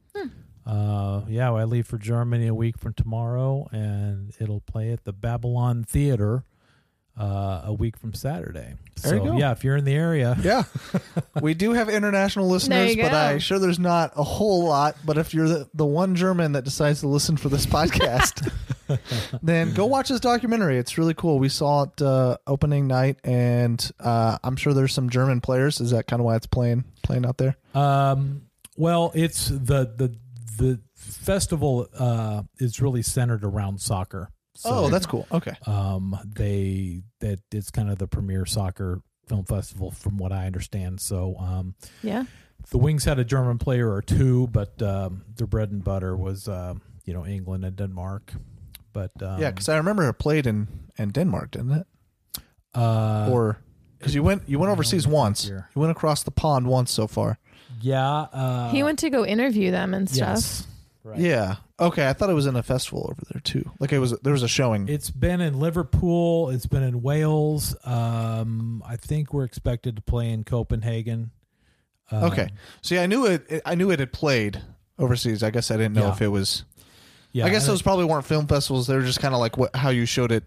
Uh, 0.65 1.21
yeah, 1.29 1.53
I 1.53 1.63
leave 1.63 1.85
for 1.85 1.99
Germany 1.99 2.47
a 2.47 2.53
week 2.55 2.79
from 2.79 2.93
tomorrow, 2.93 3.67
and 3.71 4.33
it'll 4.39 4.61
play 4.61 4.91
at 4.91 5.03
the 5.03 5.13
Babylon 5.13 5.83
Theater 5.83 6.43
uh, 7.17 7.61
a 7.65 7.73
week 7.73 7.97
from 7.97 8.13
Saturday. 8.13 8.73
There 9.01 9.09
so 9.17 9.23
you 9.23 9.31
go. 9.31 9.37
yeah, 9.37 9.51
if 9.51 9.63
you're 9.63 9.77
in 9.77 9.85
the 9.85 9.93
area, 9.93 10.35
Yeah. 10.41 10.63
we 11.41 11.53
do 11.53 11.73
have 11.73 11.89
international 11.89 12.47
listeners, 12.47 12.95
you 12.95 13.03
but 13.03 13.11
go. 13.11 13.17
I'm 13.17 13.39
sure 13.39 13.59
there's 13.59 13.79
not 13.79 14.13
a 14.15 14.23
whole 14.23 14.65
lot. 14.65 14.95
But 15.05 15.17
if 15.17 15.33
you're 15.33 15.47
the, 15.47 15.69
the 15.73 15.85
one 15.85 16.15
German 16.15 16.53
that 16.53 16.63
decides 16.63 17.01
to 17.01 17.07
listen 17.07 17.37
for 17.37 17.49
this 17.49 17.65
podcast, 17.65 18.51
then 19.43 19.73
go 19.73 19.85
watch 19.85 20.09
this 20.09 20.19
documentary. 20.19 20.77
It's 20.77 20.97
really 20.97 21.13
cool. 21.13 21.39
We 21.39 21.49
saw 21.49 21.83
it 21.83 22.01
uh, 22.01 22.37
opening 22.47 22.87
night, 22.87 23.19
and 23.23 23.91
uh, 23.99 24.37
I'm 24.43 24.55
sure 24.55 24.73
there's 24.73 24.93
some 24.93 25.09
German 25.09 25.41
players. 25.41 25.79
Is 25.81 25.91
that 25.91 26.07
kind 26.07 26.19
of 26.19 26.25
why 26.25 26.35
it's 26.35 26.47
playing 26.47 26.85
playing 27.03 27.25
out 27.25 27.37
there? 27.37 27.55
Um, 27.73 28.43
well, 28.77 29.11
it's 29.15 29.47
the 29.47 29.91
the 29.95 30.15
the 30.57 30.79
festival 30.95 31.87
uh, 31.97 32.43
is 32.59 32.81
really 32.81 33.01
centered 33.01 33.43
around 33.43 33.79
soccer. 33.79 34.31
So, 34.55 34.69
oh, 34.71 34.89
that's 34.89 35.05
cool. 35.05 35.27
Okay. 35.31 35.53
um, 35.67 36.17
they 36.25 37.03
that 37.19 37.39
it's 37.51 37.69
kind 37.71 37.89
of 37.89 37.97
the 37.97 38.07
premier 38.07 38.45
soccer 38.45 39.01
film 39.27 39.43
festival 39.45 39.91
from 39.91 40.17
what 40.17 40.31
I 40.31 40.45
understand. 40.45 41.01
So 41.01 41.35
um, 41.39 41.75
Yeah. 42.03 42.25
the 42.71 42.77
Wings 42.77 43.03
had 43.05 43.19
a 43.19 43.25
German 43.25 43.57
player 43.57 43.91
or 43.91 44.01
two, 44.01 44.47
but 44.47 44.81
um, 44.81 45.23
their 45.35 45.47
bread 45.47 45.71
and 45.71 45.83
butter 45.83 46.15
was 46.15 46.47
um, 46.47 46.81
you 47.05 47.13
know 47.13 47.25
England 47.25 47.65
and 47.65 47.75
Denmark. 47.75 48.33
But 48.93 49.11
um, 49.21 49.41
yeah, 49.41 49.51
because 49.51 49.67
I 49.67 49.77
remember 49.77 50.07
it 50.09 50.13
played 50.13 50.47
in 50.47 50.67
in 50.97 51.11
Denmark, 51.11 51.51
didn't 51.51 51.71
it? 51.71 51.87
uh, 52.73 53.29
or 53.31 53.57
because 53.97 54.15
you 54.15 54.23
went 54.23 54.43
you 54.47 54.59
went 54.59 54.71
overseas 54.71 55.07
once. 55.07 55.45
here. 55.45 55.69
You 55.75 55.79
went 55.81 55.91
across 55.91 56.23
the 56.23 56.31
pond 56.31 56.67
once 56.67 56.91
so 56.91 57.07
far. 57.07 57.37
yeah, 57.81 58.27
uh, 58.31 58.71
he 58.71 58.83
went 58.83 58.99
to 58.99 59.09
go 59.09 59.25
interview 59.25 59.71
them 59.71 59.93
and 59.93 60.09
stuff. 60.09 60.27
yes, 60.37 60.67
right. 61.03 61.19
Yeah. 61.19 61.55
Okay, 61.77 62.07
I 62.07 62.13
thought 62.13 62.29
it 62.29 62.33
was 62.33 62.45
in 62.45 62.55
a 62.55 62.63
festival 62.63 63.07
over 63.11 63.21
there 63.31 63.41
too. 63.41 63.69
Like 63.79 63.91
it 63.91 63.99
was 63.99 64.17
there 64.21 64.31
was 64.31 64.43
a 64.43 64.47
showing. 64.47 64.87
It's 64.87 65.09
been 65.09 65.41
in 65.41 65.59
Liverpool. 65.59 66.49
It's 66.49 66.65
been 66.67 66.83
in 66.83 67.01
Wales. 67.01 67.75
Um, 67.83 68.81
I 68.87 68.95
think 68.95 69.33
we're 69.33 69.43
expected 69.43 69.97
to 69.97 70.01
play 70.01 70.29
in 70.31 70.43
Copenhagen. 70.45 71.31
Um, 72.11 72.23
okay. 72.25 72.49
See, 72.81 72.97
I 72.97 73.07
knew 73.07 73.25
it. 73.25 73.61
I 73.65 73.75
knew 73.75 73.91
it 73.91 73.99
had 73.99 74.13
played 74.13 74.61
overseas. 74.97 75.43
I 75.43 75.49
guess 75.49 75.69
I 75.69 75.75
didn't 75.75 75.93
know 75.95 76.03
Yeah. 76.07 76.13
if 76.13 76.21
it 76.21 76.27
was. 76.29 76.63
Yeah, 77.33 77.45
I 77.45 77.49
guess 77.49 77.67
those 77.67 77.81
probably 77.81 78.05
weren't 78.05 78.25
film 78.25 78.47
festivals. 78.47 78.87
They 78.87 78.95
were 78.95 79.01
just 79.01 79.19
kind 79.19 79.33
of 79.33 79.41
like 79.41 79.57
what 79.57 79.75
how 79.75 79.89
you 79.89 80.05
showed 80.05 80.31
it 80.31 80.45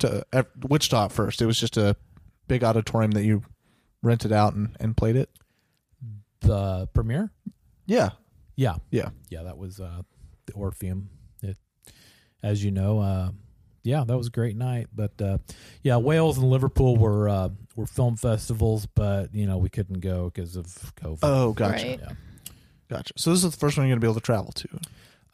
to 0.00 0.26
at 0.32 0.48
Wichita 0.68 1.04
at 1.04 1.12
first. 1.12 1.40
It 1.40 1.46
was 1.46 1.60
just 1.60 1.76
a 1.76 1.94
big 2.48 2.64
auditorium 2.64 3.12
that 3.12 3.22
you 3.24 3.42
rented 4.02 4.32
out 4.32 4.54
and, 4.54 4.76
and 4.80 4.96
played 4.96 5.14
it. 5.14 5.30
the 6.40 6.88
premiere. 6.92 7.30
Yeah. 7.86 8.10
Yeah, 8.56 8.76
Yeah. 8.90 9.10
yeah, 9.28 9.42
that 9.44 9.58
was 9.58 9.80
uh, 9.80 10.02
the 10.46 10.54
Orpheum. 10.54 11.10
It, 11.42 11.56
as 12.42 12.64
you 12.64 12.70
know, 12.70 13.00
uh, 13.00 13.30
yeah, 13.82 14.04
that 14.04 14.16
was 14.16 14.26
a 14.26 14.30
great 14.30 14.56
night. 14.56 14.88
But 14.94 15.20
uh, 15.20 15.38
yeah, 15.82 15.96
Wales 15.98 16.38
and 16.38 16.50
Liverpool 16.50 16.96
were 16.96 17.28
uh, 17.28 17.48
were 17.76 17.86
film 17.86 18.16
festivals, 18.16 18.86
but 18.86 19.34
you 19.34 19.46
know 19.46 19.58
we 19.58 19.68
couldn't 19.68 20.00
go 20.00 20.26
because 20.26 20.56
of 20.56 20.66
COVID. 20.96 21.18
Oh, 21.22 21.52
gotcha. 21.52 21.86
Right. 21.86 22.00
Yeah. 22.00 22.12
Gotcha. 22.88 23.14
So 23.16 23.30
this 23.30 23.44
is 23.44 23.50
the 23.50 23.56
first 23.56 23.76
one 23.76 23.86
you're 23.86 23.94
gonna 23.94 24.00
be 24.00 24.06
able 24.06 24.14
to 24.14 24.20
travel 24.20 24.52
to. 24.52 24.68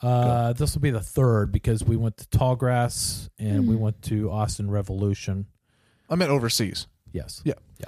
Uh, 0.03 0.53
this 0.53 0.75
will 0.75 0.83
be 0.83 0.91
the 0.91 1.01
third 1.01 1.53
because 1.53 1.85
we 1.85 1.97
went 1.97 2.17
to 2.17 2.27
Tallgrass 2.27 3.29
and 3.39 3.69
we 3.69 3.77
went 3.77 4.03
to 4.03 4.31
Austin 4.31 4.69
Revolution. 4.69 5.47
I 6.11 6.17
meant 6.17 6.31
overseas. 6.31 6.89
Yes. 7.13 7.41
Yeah. 7.45 7.55
Yeah. 7.79 7.87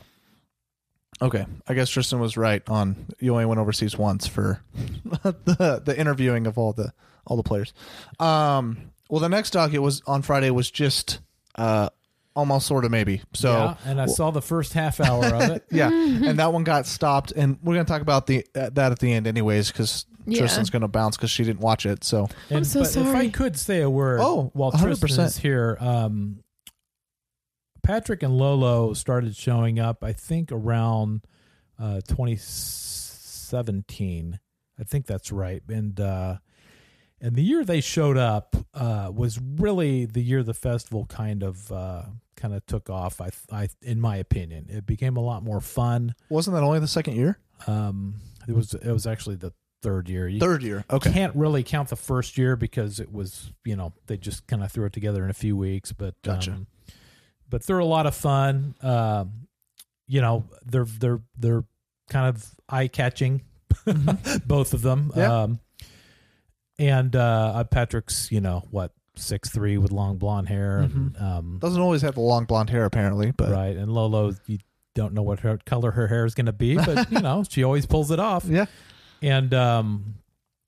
Okay, 1.23 1.47
I 1.67 1.75
guess 1.75 1.91
Tristan 1.91 2.21
was 2.21 2.37
right 2.37 2.63
on. 2.69 3.07
You 3.21 3.33
only 3.33 3.47
went 3.47 3.61
overseas 3.61 3.97
once 3.97 4.27
for 4.27 4.63
the 5.23 5.83
the 5.85 5.99
interviewing 5.99 6.47
of 6.47 6.59
all 6.59 6.73
the 6.73 6.93
all 7.27 7.37
the 7.37 7.43
players. 7.43 7.73
Um, 8.21 8.93
well, 9.09 9.21
the 9.21 9.29
next 9.29 9.51
docket 9.51 9.83
was 9.83 10.03
on 10.07 10.23
Friday 10.23 10.51
was 10.51 10.71
just 10.71 11.21
uh, 11.57 11.89
almost 12.35 12.67
sort 12.67 12.85
of 12.85 12.91
maybe. 12.91 13.23
So 13.33 13.53
yeah, 13.53 13.75
and 13.85 14.01
I 14.01 14.07
saw 14.07 14.31
the 14.31 14.43
first 14.43 14.73
half 14.73 15.01
hour 15.01 15.25
of 15.27 15.51
it. 15.51 15.65
yeah, 15.71 15.91
and 15.91 16.39
that 16.39 16.53
one 16.53 16.65
got 16.65 16.87
stopped, 16.87 17.33
and 17.33 17.59
we're 17.63 17.75
gonna 17.75 17.85
talk 17.85 18.03
about 18.03 18.27
the 18.27 18.47
uh, 18.55 18.71
that 18.73 18.93
at 18.93 18.99
the 18.99 19.13
end 19.13 19.27
anyways 19.27 19.71
because 19.71 20.07
Yeah. 20.27 20.39
Tristan's 20.41 20.71
gonna 20.71 20.89
bounce 20.89 21.17
because 21.17 21.31
she 21.31 21.45
didn't 21.45 21.61
watch 21.61 21.87
it. 21.87 22.03
So 22.03 22.29
And, 22.51 22.67
so 22.67 22.81
but 22.81 22.97
If 22.97 23.15
I 23.15 23.29
could 23.29 23.59
say 23.59 23.83
a 23.83 23.91
word, 23.91 24.21
Oh, 24.23 24.51
while 24.55 24.73
100%. 24.73 24.99
Tristan 25.01 25.25
is 25.27 25.37
here, 25.39 25.77
um, 25.81 26.41
Patrick 27.83 28.23
and 28.23 28.39
Lolo 28.39 28.95
started 28.95 29.37
showing 29.37 29.79
up. 29.79 30.03
I 30.03 30.15
think 30.15 30.51
around 30.51 31.27
uh, 31.79 32.01
2017. 32.09 34.41
I 34.79 34.85
think 34.85 35.05
that's 35.07 35.31
right. 35.31 35.63
And 35.69 36.01
uh, 36.01 36.37
and 37.25 37.35
the 37.37 37.43
year 37.43 37.65
they 37.65 37.81
showed 37.81 38.19
up 38.19 38.55
uh, 38.75 39.11
was 39.13 39.41
really 39.41 40.05
the 40.05 40.23
year 40.23 40.43
the 40.43 40.53
festival 40.53 41.07
kind 41.07 41.43
of 41.43 41.73
uh, 41.73 42.03
kind 42.37 42.53
of 42.53 42.67
took 42.67 42.91
off. 42.91 43.19
I, 43.19 43.31
I, 43.51 43.69
in 43.81 43.99
my 43.99 44.17
opinion, 44.17 44.67
it 44.69 44.85
became 44.85 45.17
a 45.17 45.23
lot 45.23 45.43
more 45.43 45.63
fun. 45.63 46.15
wasn't 46.29 46.55
that 46.55 46.63
only 46.63 46.81
the 46.81 46.87
second 46.87 47.17
year? 47.17 47.39
Um, 47.67 48.17
it 48.47 48.55
was 48.55 48.75
it 48.75 48.93
was 48.93 49.07
actually 49.07 49.37
the 49.37 49.55
third 49.83 50.11
year. 50.11 50.29
You 50.29 50.39
Third 50.39 50.63
year. 50.63 50.85
Okay. 50.91 51.13
can't 51.13 51.35
really 51.35 51.63
count 51.63 51.89
the 51.89 51.97
first 51.97 52.37
year 52.37 52.57
because 52.57 53.01
it 53.01 53.11
was 53.11 53.53
you 53.65 53.75
know 53.75 53.95
they 54.07 54.19
just 54.19 54.47
kind 54.47 54.63
of 54.63 54.71
threw 54.71 54.85
it 54.85 54.93
together 54.93 55.25
in 55.25 55.31
a 55.31 55.35
few 55.35 55.57
weeks. 55.57 55.93
But 55.93 56.21
Gotcha. 56.23 56.53
um, 56.53 56.67
but 57.49 57.65
they're 57.67 57.79
a 57.79 57.87
lot 57.87 58.05
of 58.07 58.15
fun. 58.15 58.75
Um, 58.83 59.47
you 60.07 60.21
know 60.21 60.45
they're 60.67 60.85
they're 60.85 61.23
they're 61.39 61.65
kind 62.11 62.29
of 62.29 62.47
eye 62.69 62.89
catching, 62.89 63.41
both 64.47 64.75
of 64.75 64.83
them. 64.83 65.09
Mm-hmm. 65.09 65.21
Yeah. 65.21 65.43
Um, 65.43 65.61
and 66.79 67.15
uh, 67.17 67.63
Patrick's 67.65 68.31
you 68.33 68.41
know 68.41 68.65
what 68.71 68.93
six 69.17 69.49
three 69.51 69.79
with 69.79 69.93
long 69.93 70.17
blonde 70.19 70.49
hair 70.49 70.79
and 70.79 71.17
um, 71.19 71.59
Doesn't 71.61 71.81
always 71.81 72.03
have 72.03 72.15
the 72.15 72.21
long 72.21 72.45
blonde 72.47 72.71
hair 72.71 72.85
apparently, 72.85 73.31
but 73.31 73.51
right 73.51 73.77
and 73.77 73.93
Lolo 73.93 74.33
you 74.47 74.59
don't 74.95 75.13
know 75.15 75.23
what 75.23 75.41
her 75.41 75.59
color 75.67 75.91
her 75.93 76.07
hair 76.09 76.25
is 76.25 76.35
going 76.35 76.47
to 76.47 76.53
be, 76.53 76.77
but 76.77 77.11
you 77.13 77.21
know 77.21 77.45
she 77.49 77.63
always 77.65 77.87
pulls 77.87 78.11
it 78.11 78.19
off. 78.21 78.45
yeah. 78.49 78.67
And 79.23 79.55
um, 79.55 80.17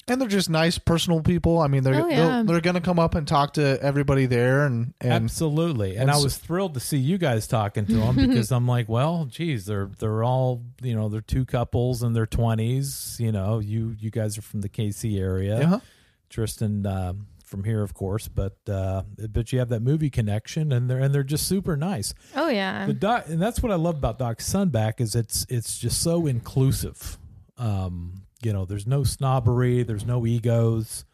And 0.09 0.21
they're 0.21 0.29
just 0.29 0.49
nice, 0.49 0.79
personal 0.79 1.21
people. 1.21 1.59
I 1.59 1.67
mean, 1.67 1.83
they're 1.83 1.95
Oh, 2.05 2.09
yeah. 2.09 2.17
they're, 2.17 2.45
they're 2.45 2.61
going 2.61 2.75
to 2.77 2.81
come 2.81 2.99
up 3.01 3.15
and 3.17 3.27
talk 3.27 3.55
to 3.55 3.79
everybody 3.83 4.27
there, 4.27 4.65
and 4.65 4.95
and 5.01 5.13
Absolutely, 5.13 5.93
and, 5.93 6.03
and 6.03 6.11
I 6.13 6.15
so- 6.15 6.23
was 6.25 6.37
thrilled 6.37 6.75
to 6.75 6.81
see 6.81 6.99
you 6.99 7.19
guys 7.19 7.47
talking 7.49 7.85
to 7.87 7.93
them 7.95 8.15
because 8.29 8.53
I'm 8.53 8.67
like, 8.69 8.89
well, 8.89 9.25
geez, 9.27 9.67
they're 9.67 9.91
they're 9.99 10.23
all 10.25 10.63
you 10.83 10.95
know 10.95 11.09
they're 11.09 11.21
two 11.21 11.45
couples 11.45 12.03
in 12.05 12.13
their 12.13 12.27
twenties. 12.27 13.17
You 13.19 13.33
know, 13.33 13.59
you 13.59 13.97
you 13.99 14.11
guys 14.13 14.39
are 14.39 14.43
from 14.43 14.61
the 14.61 14.69
KC 14.69 15.19
area, 15.21 15.61
Uh-huh. 15.63 15.81
Tristan 16.29 16.87
um, 16.87 17.27
from 17.45 17.65
here, 17.65 17.83
of 17.83 17.95
course, 17.95 18.29
but 18.29 18.57
uh, 18.69 19.03
but 19.31 19.53
you 19.53 19.59
have 19.61 19.69
that 19.69 19.81
movie 19.81 20.11
connection, 20.11 20.73
and 20.73 20.89
they're 20.91 20.99
and 20.99 21.15
they're 21.15 21.23
just 21.23 21.47
super 21.49 21.77
nice. 21.77 22.13
Oh 22.35 22.49
yeah. 22.49 22.87
The 22.87 22.95
doc, 22.95 23.27
and 23.29 23.41
that's 23.41 23.63
what 23.63 23.71
I 23.73 23.77
love 23.77 23.97
about 23.97 24.19
Doc 24.19 24.39
Sunback 24.39 25.01
is 25.01 25.15
it's 25.15 25.47
it's 25.49 25.79
just 25.79 26.03
so 26.03 26.27
inclusive. 26.27 27.19
Um, 27.59 28.23
you 28.43 28.53
know, 28.53 28.65
there's 28.65 28.87
no 28.87 29.03
snobbery, 29.05 29.83
there's 29.83 30.05
no 30.05 30.27
egos. 30.27 31.05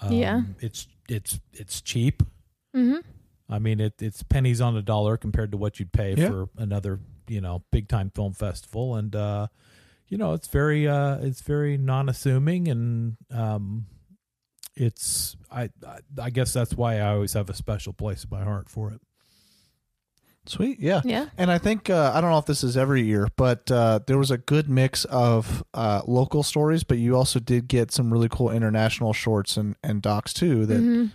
Um, 0.00 0.12
Yeah. 0.12 0.42
it's 0.60 0.86
it's 1.08 1.38
it's 1.52 1.80
cheap. 1.80 2.22
mm-hmm. 2.74 2.98
I 3.52 3.58
mean, 3.58 3.80
it, 3.80 3.94
it's 4.00 4.22
pennies 4.22 4.60
on 4.60 4.76
a 4.76 4.82
dollar 4.82 5.16
compared 5.16 5.50
to 5.50 5.56
what 5.56 5.80
you'd 5.80 5.92
pay 5.92 6.14
Yeah. 6.14 6.28
for 6.28 6.48
another, 6.56 7.00
you 7.26 7.40
know, 7.40 7.64
big 7.72 7.88
time 7.88 8.10
film 8.14 8.32
festival, 8.32 8.94
and 8.94 9.14
uh, 9.16 9.48
you 10.06 10.16
know, 10.18 10.32
it's 10.34 10.46
very, 10.48 10.86
uh, 10.88 11.18
it's 11.18 11.40
very 11.40 11.76
non-assuming, 11.76 12.68
and 12.68 13.16
um, 13.30 13.86
it's, 14.80 15.36
I, 15.50 15.70
I, 15.86 15.98
I 16.20 16.30
guess 16.30 16.52
that's 16.52 16.74
why 16.74 16.96
I 16.96 17.12
always 17.14 17.34
have 17.34 17.50
a 17.50 17.54
special 17.54 17.92
place 17.92 18.24
in 18.24 18.30
my 18.30 18.42
heart 18.44 18.68
for 18.68 18.90
it. 18.92 19.00
sweet, 20.46 20.80
yeah, 20.80 21.02
Yeah. 21.04 21.26
And 21.36 21.50
I 21.50 21.58
think 21.58 21.90
uh, 21.90 22.12
I 22.14 22.20
don't 22.20 22.30
know 22.30 22.38
if 22.38 22.46
this 22.46 22.64
is 22.64 22.76
every 22.76 23.02
year, 23.02 23.28
but 23.36 23.70
uh, 23.70 24.00
there 24.06 24.18
was 24.18 24.30
a 24.30 24.38
good 24.38 24.68
mix 24.68 25.04
of 25.04 25.62
uh, 25.74 26.02
local 26.06 26.42
stories, 26.42 26.82
but 26.82 26.98
you 26.98 27.14
also 27.16 27.38
did 27.38 27.68
get 27.68 27.92
some 27.92 28.12
really 28.12 28.28
cool 28.28 28.50
international 28.50 29.12
shorts 29.12 29.56
and 29.56 29.76
and 29.82 30.02
docs 30.02 30.32
too. 30.32 30.66
That 30.66 30.80
Mm-hmm. 30.80 31.06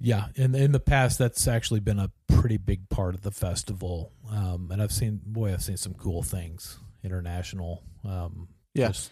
Yeah, 0.00 0.26
in 0.36 0.54
in 0.54 0.70
the 0.72 0.78
past, 0.80 1.18
that's 1.18 1.48
actually 1.48 1.80
been 1.80 1.98
a 1.98 2.12
pretty 2.28 2.56
big 2.56 2.88
part 2.88 3.14
of 3.16 3.22
the 3.22 3.32
festival, 3.32 4.12
um, 4.30 4.68
and 4.70 4.80
I've 4.80 4.92
seen, 4.92 5.20
boy, 5.26 5.52
I've 5.52 5.62
seen 5.64 5.76
some 5.76 5.94
cool 5.94 6.22
things 6.22 6.78
international. 7.02 7.82
Um, 8.04 8.48
Yeah. 8.74 8.88
just 8.88 9.10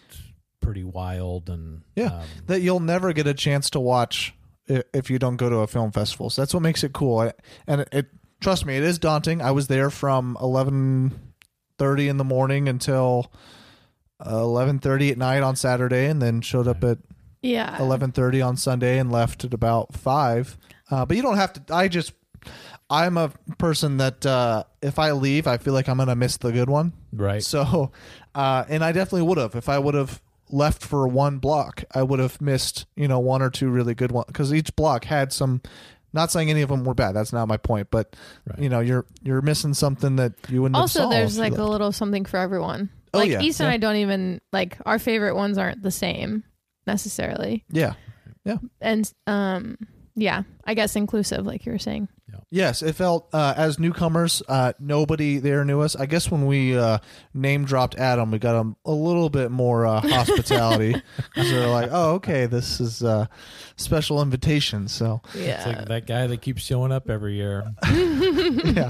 pretty 0.67 0.83
wild 0.83 1.49
and 1.49 1.81
Yeah. 1.95 2.07
um, 2.19 2.23
that 2.47 2.59
you'll 2.61 2.81
never 2.81 3.13
get 3.13 3.25
a 3.25 3.33
chance 3.33 3.69
to 3.69 3.79
watch 3.79 4.33
if 4.67 5.09
you 5.09 5.17
don't 5.17 5.37
go 5.37 5.49
to 5.49 5.59
a 5.59 5.67
film 5.67 5.93
festival. 5.93 6.29
So 6.29 6.41
that's 6.41 6.53
what 6.53 6.61
makes 6.61 6.83
it 6.83 6.91
cool. 6.91 7.19
I- 7.19 7.33
And 7.67 7.81
it, 7.81 7.89
it 7.93 8.05
trust 8.41 8.65
me, 8.65 8.75
it 8.75 8.83
is 8.83 8.99
daunting. 8.99 9.41
I 9.41 9.51
was 9.51 9.67
there 9.67 9.89
from 9.89 10.35
eleven 10.41 11.33
thirty 11.77 12.09
in 12.09 12.17
the 12.17 12.25
morning 12.25 12.67
until 12.67 13.31
eleven 14.25 14.79
thirty 14.79 15.09
at 15.11 15.17
night 15.17 15.41
on 15.43 15.55
Saturday, 15.55 16.07
and 16.07 16.21
then 16.21 16.41
showed 16.41 16.67
up 16.67 16.83
at 16.83 16.97
Yeah. 17.41 17.77
eleven 17.81 18.11
thirty 18.11 18.41
on 18.41 18.57
Sunday 18.57 18.97
and 18.99 19.11
left 19.11 19.43
at 19.45 19.53
about 19.53 19.93
five. 19.93 20.57
Uh, 20.91 21.05
but 21.05 21.15
you 21.17 21.23
don't 21.23 21.37
have 21.37 21.53
to. 21.53 21.73
I 21.73 21.87
just. 21.87 22.13
I'm 22.89 23.17
a 23.17 23.29
person 23.57 23.97
that 23.97 24.25
uh, 24.25 24.63
if 24.81 24.97
I 24.99 25.11
leave, 25.11 25.45
I 25.47 25.57
feel 25.57 25.73
like 25.73 25.89
I'm 25.89 25.97
gonna 25.97 26.15
miss 26.15 26.37
the 26.37 26.51
good 26.51 26.69
one. 26.69 26.93
right. 27.11 27.43
So, 27.43 27.91
uh, 28.35 28.63
and 28.69 28.81
I 28.83 28.91
definitely 28.93 29.23
would 29.23 29.37
have 29.37 29.55
if 29.55 29.67
I 29.67 29.77
would 29.77 29.93
have 29.95 30.21
left 30.49 30.83
for 30.83 31.07
one 31.07 31.37
block, 31.39 31.83
I 31.93 32.03
would 32.03 32.19
have 32.19 32.39
missed 32.41 32.85
you 32.95 33.07
know 33.07 33.19
one 33.19 33.41
or 33.41 33.49
two 33.49 33.69
really 33.69 33.93
good 33.95 34.11
ones 34.11 34.25
because 34.27 34.53
each 34.53 34.75
block 34.75 35.05
had 35.05 35.31
some. 35.33 35.61
Not 36.13 36.31
saying 36.31 36.49
any 36.49 36.61
of 36.61 36.69
them 36.69 36.85
were 36.85 36.93
bad. 36.93 37.11
That's 37.11 37.33
not 37.33 37.47
my 37.49 37.57
point. 37.57 37.89
But 37.91 38.15
you 38.57 38.69
know, 38.69 38.79
you're 38.79 39.05
you're 39.23 39.41
missing 39.41 39.73
something 39.73 40.15
that 40.15 40.33
you 40.49 40.61
wouldn't. 40.61 40.77
Also, 40.77 41.01
have 41.01 41.09
there's 41.11 41.37
like 41.37 41.57
a 41.57 41.63
little 41.63 41.91
something 41.91 42.23
for 42.25 42.37
everyone. 42.37 42.89
Oh, 43.13 43.19
like 43.19 43.29
yeah. 43.29 43.41
East 43.41 43.59
and 43.59 43.67
Yeah. 43.67 43.73
I 43.73 43.77
don't 43.77 43.97
even 43.97 44.41
like 44.53 44.77
our 44.85 44.99
favorite 44.99 45.35
ones 45.35 45.57
aren't 45.57 45.83
the 45.83 45.91
same 45.91 46.43
necessarily. 46.87 47.65
yeah, 47.69 47.93
yeah. 48.45 48.57
And 48.81 49.11
um 49.27 49.77
yeah, 50.19 50.41
I 50.65 50.73
guess 50.73 50.95
inclusive 50.95 51.45
like 51.45 51.65
you 51.65 51.71
were 51.71 51.77
saying. 51.79 52.09
Yeah. 52.29 52.39
Yes, 52.49 52.81
it 52.81 52.93
felt 52.93 53.29
uh, 53.33 53.53
as 53.55 53.77
newcomers, 53.79 54.41
uh, 54.49 54.73
nobody 54.79 55.37
there 55.37 55.63
knew 55.63 55.79
us. 55.81 55.95
I 55.95 56.07
guess 56.07 56.29
when 56.31 56.45
we 56.45 56.77
uh, 56.77 56.97
name 57.33 57.63
dropped 57.65 57.95
Adam, 57.95 58.31
we 58.31 58.39
got 58.39 58.59
him 58.59 58.75
a 58.83 58.91
little 58.91 59.29
bit 59.29 59.51
more 59.51 59.85
uh, 59.85 60.01
hospitality. 60.07 60.93
'Cause 61.35 61.49
they're 61.51 61.67
like, 61.69 61.89
"Oh, 61.91 62.15
okay, 62.15 62.47
this 62.47 62.81
is 62.81 63.03
uh, 63.03 63.27
special 63.77 64.21
invitation." 64.21 64.87
So 64.87 65.21
It's 65.59 65.65
like 65.67 65.85
that 65.87 66.07
guy 66.07 66.25
that 66.27 66.41
keeps 66.41 66.63
showing 66.63 66.91
up 66.91 67.09
every 67.09 67.35
year. 67.35 67.71
yeah. 67.89 68.89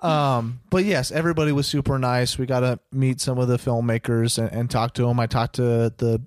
Um, 0.00 0.60
but 0.70 0.84
yes, 0.84 1.10
everybody 1.10 1.50
was 1.52 1.66
super 1.66 1.98
nice. 1.98 2.38
We 2.38 2.46
got 2.46 2.60
to 2.60 2.78
meet 2.92 3.20
some 3.20 3.38
of 3.38 3.48
the 3.48 3.56
filmmakers 3.56 4.38
and, 4.38 4.52
and 4.52 4.70
talk 4.70 4.94
to 4.94 5.02
them. 5.06 5.18
I 5.18 5.26
talked 5.26 5.56
to 5.56 5.92
the 5.96 6.20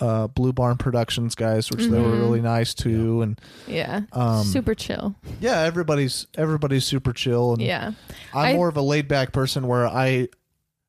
uh, 0.00 0.26
Blue 0.28 0.52
Barn 0.52 0.76
Productions 0.78 1.34
guys, 1.34 1.70
which 1.70 1.84
they 1.86 2.00
were 2.00 2.08
Mhm. 2.12 2.20
really 2.20 2.40
nice 2.40 2.74
too. 2.74 3.22
And 3.22 3.40
Yeah. 3.66 4.02
um, 4.12 4.44
Super 4.44 4.74
chill. 4.74 5.14
yeah, 5.40 5.60
everybody's 5.60 6.26
everybody's 6.36 6.84
super 6.84 7.12
chill. 7.12 7.52
And 7.52 7.62
Yeah. 7.62 7.92
I'm 8.34 8.46
I- 8.46 8.52
more 8.54 8.68
of 8.68 8.76
a 8.76 8.82
laid 8.82 9.08
back 9.08 9.32
person 9.32 9.66
where 9.66 9.86
I 9.86 10.28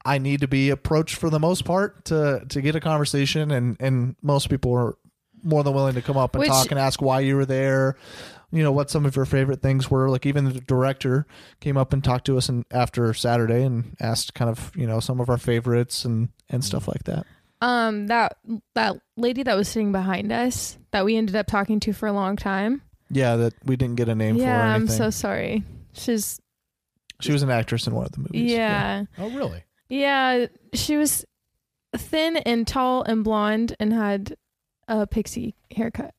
I 0.04 0.18
need 0.18 0.42
to 0.42 0.48
be 0.48 0.70
approached 0.72 1.16
for 1.16 1.30
the 1.30 1.40
most 1.40 1.64
part 1.66 2.06
to 2.06 2.44
to 2.50 2.62
get 2.62 2.76
a 2.76 2.80
conversation, 2.80 3.52
and 3.52 3.78
and 3.80 4.16
most 4.22 4.50
people 4.50 4.74
are 4.74 4.96
more 5.44 5.64
than 5.64 5.74
willing 5.74 5.96
to 5.96 6.02
come 6.02 6.18
up 6.18 6.34
and 6.36 6.40
Which- 6.40 6.50
talk 6.50 6.72
and 6.72 6.80
ask 6.80 7.02
why 7.02 7.20
you 7.20 7.36
were 7.36 7.46
there. 7.46 7.96
You 8.54 8.64
know 8.64 8.72
what 8.72 8.90
some 8.90 9.06
of 9.06 9.16
your 9.16 9.26
favorite 9.26 9.62
things 9.62 9.90
were. 9.90 10.10
Like 10.10 10.26
even 10.26 10.46
the 10.46 10.60
director 10.60 11.26
came 11.62 11.78
up 11.78 11.94
and 11.94 12.04
talked 12.04 12.26
to 12.26 12.38
us 12.38 12.50
and 12.50 12.66
after 12.72 13.14
Saturday 13.14 13.64
and 13.64 13.96
asked 14.00 14.34
kind 14.34 14.50
of 14.50 14.72
you 14.76 14.86
know 14.88 15.00
some 15.00 15.20
of 15.22 15.30
our 15.30 15.38
favorites 15.38 16.04
and 16.06 16.30
and 16.50 16.64
stuff 16.66 16.88
like 16.88 17.04
that. 17.06 17.26
Um 17.62 18.08
that 18.08 18.38
that 18.76 18.98
lady 19.18 19.44
that 19.44 19.56
was 19.56 19.68
sitting 19.68 19.92
behind 19.92 20.32
us 20.32 20.78
that 20.92 21.06
we 21.06 21.16
ended 21.16 21.36
up 21.36 21.48
talking 21.48 21.80
to 21.82 21.94
for 21.94 22.08
a 22.08 22.14
long 22.14 22.36
time. 22.36 22.82
Yeah, 23.10 23.36
that 23.36 23.54
we 23.66 23.76
didn't 23.76 23.96
get 23.96 24.10
a 24.10 24.16
name 24.16 24.36
for. 24.36 24.42
Yeah, 24.42 24.74
I'm 24.74 24.88
so 24.88 25.10
sorry. 25.10 25.64
She's 25.94 26.40
She 27.20 27.32
was 27.32 27.44
an 27.44 27.50
actress 27.52 27.86
in 27.88 27.94
one 27.94 28.06
of 28.06 28.12
the 28.14 28.20
movies. 28.20 28.52
yeah. 28.52 29.04
Oh, 29.18 29.30
really? 29.32 29.64
Yeah, 29.90 30.46
she 30.74 30.96
was 30.98 31.26
thin 31.96 32.38
and 32.38 32.66
tall 32.66 33.04
and 33.04 33.24
blonde 33.24 33.76
and 33.80 33.92
had 33.94 34.36
a 34.88 35.06
pixie 35.06 35.56
haircut. 35.76 36.14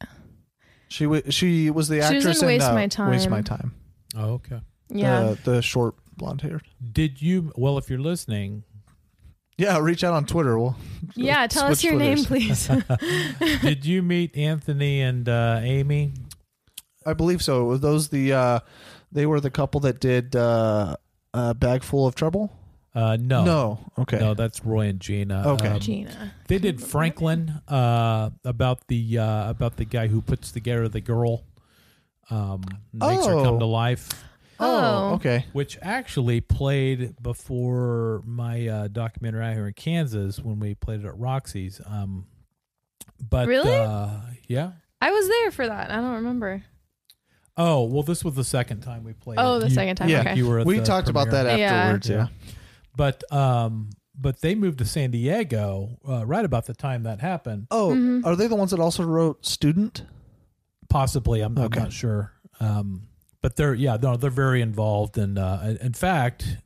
She 0.88 1.06
was 1.06 1.22
she 1.30 1.70
was 1.70 1.88
the 1.88 2.02
She 2.06 2.16
was 2.16 2.26
actress 2.26 2.42
in 2.42 2.48
in 2.48 2.54
Waste 2.54 2.66
uh, 2.66 2.74
My 2.74 2.86
Time. 2.86 3.10
Waste 3.10 3.30
My 3.30 3.40
Time. 3.40 3.74
Oh, 4.14 4.32
okay. 4.34 4.60
Yeah. 4.90 5.34
the, 5.44 5.52
the 5.52 5.62
short 5.62 5.94
blonde 6.18 6.42
hair. 6.42 6.60
Did 6.92 7.22
you? 7.22 7.50
Well, 7.56 7.78
if 7.78 7.88
you're 7.88 7.98
listening, 7.98 8.64
Yeah, 9.62 9.78
reach 9.78 10.02
out 10.02 10.12
on 10.14 10.26
Twitter. 10.26 10.58
We'll 10.58 10.76
Yeah, 11.14 11.46
tell 11.46 11.66
us 11.66 11.80
switch 11.80 11.84
your 11.90 11.98
name, 12.00 12.24
please. 12.24 12.68
did 13.62 13.84
you 13.86 14.02
meet 14.02 14.36
Anthony 14.36 15.00
and 15.02 15.28
uh, 15.28 15.60
Amy? 15.62 16.12
I 17.06 17.12
believe 17.12 17.42
so. 17.42 17.64
Were 17.64 17.78
those 17.78 18.08
the 18.08 18.32
uh 18.32 18.60
they 19.12 19.26
were 19.26 19.40
the 19.40 19.50
couple 19.50 19.80
that 19.82 20.00
did 20.00 20.34
uh 20.36 20.96
a 21.34 21.54
bag 21.54 21.82
full 21.82 22.06
of 22.06 22.14
trouble? 22.14 22.52
Uh, 22.94 23.16
no, 23.18 23.42
No. 23.44 23.78
Okay. 23.98 24.18
no, 24.18 24.34
that's 24.34 24.64
Roy 24.66 24.88
and 24.88 25.00
Gina. 25.00 25.48
Okay. 25.52 25.68
Um, 25.68 25.80
Gina. 25.80 26.34
They 26.48 26.58
did 26.58 26.82
Franklin 26.82 27.48
uh, 27.66 28.28
about 28.44 28.86
the 28.88 29.18
uh, 29.18 29.48
about 29.48 29.76
the 29.78 29.86
guy 29.86 30.08
who 30.08 30.20
puts 30.20 30.52
together 30.52 30.88
the 30.88 31.00
girl, 31.00 31.42
um, 32.30 32.62
makes 32.92 33.24
her 33.26 33.32
Oh. 33.32 33.44
come 33.44 33.58
to 33.60 33.64
life. 33.64 34.10
Oh. 34.64 35.14
okay. 35.14 35.46
Which 35.52 35.78
actually 35.82 36.40
played 36.40 37.14
before 37.22 38.22
my 38.24 38.66
uh, 38.68 38.88
documentary 38.88 39.44
out 39.44 39.54
here 39.54 39.66
in 39.66 39.72
Kansas 39.74 40.38
when 40.38 40.58
we 40.60 40.74
played 40.74 41.00
it 41.00 41.06
at 41.06 41.18
Roxy's. 41.18 41.80
Um, 41.86 42.26
but 43.20 43.46
Really? 43.48 43.74
uh, 43.74 44.20
yeah. 44.48 44.72
I 45.00 45.10
was 45.10 45.28
there 45.28 45.50
for 45.50 45.66
that. 45.66 45.90
I 45.90 45.96
don't 45.96 46.14
remember. 46.14 46.62
Oh 47.56 47.84
well, 47.84 48.02
this 48.02 48.24
was 48.24 48.34
the 48.34 48.44
second 48.44 48.80
time 48.80 49.04
we 49.04 49.12
played. 49.12 49.38
Oh, 49.38 49.56
it. 49.56 49.60
the 49.60 49.68
You- 49.68 49.74
second 49.74 49.96
time, 49.96 50.08
Yeah, 50.08 50.20
okay. 50.20 50.34
you 50.36 50.48
were. 50.48 50.60
At 50.60 50.66
we 50.66 50.78
the 50.78 50.84
talked 50.84 51.08
about 51.08 51.30
that 51.30 51.46
afterwards. 51.46 52.08
Yeah. 52.08 52.28
But 52.96 53.22
um, 53.32 53.90
but 54.18 54.40
they 54.40 54.54
moved 54.54 54.78
to 54.78 54.84
San 54.84 55.10
Diego 55.10 55.98
uh, 56.08 56.24
right 56.24 56.44
about 56.44 56.66
the 56.66 56.74
time 56.74 57.02
that 57.02 57.20
happened. 57.20 57.66
Oh, 57.70 57.90
Mhm. 57.90 58.24
are 58.24 58.36
they 58.36 58.46
the 58.46 58.54
ones 58.56 58.70
that 58.70 58.80
also 58.80 59.02
wrote 59.04 59.44
Student? 59.44 60.04
Possibly, 60.88 61.40
I'm, 61.40 61.56
Okay. 61.58 61.78
I'm 61.78 61.84
not 61.84 61.92
sure. 61.92 62.32
Um, 62.60 63.08
but 63.42 63.56
they're 63.56 63.74
yeah, 63.74 63.98
no, 64.00 64.16
they're 64.16 64.30
very 64.30 64.62
involved, 64.62 65.18
and 65.18 65.38
uh, 65.38 65.58
in- 65.64 65.76
in 65.78 65.92
fact, 65.92 66.56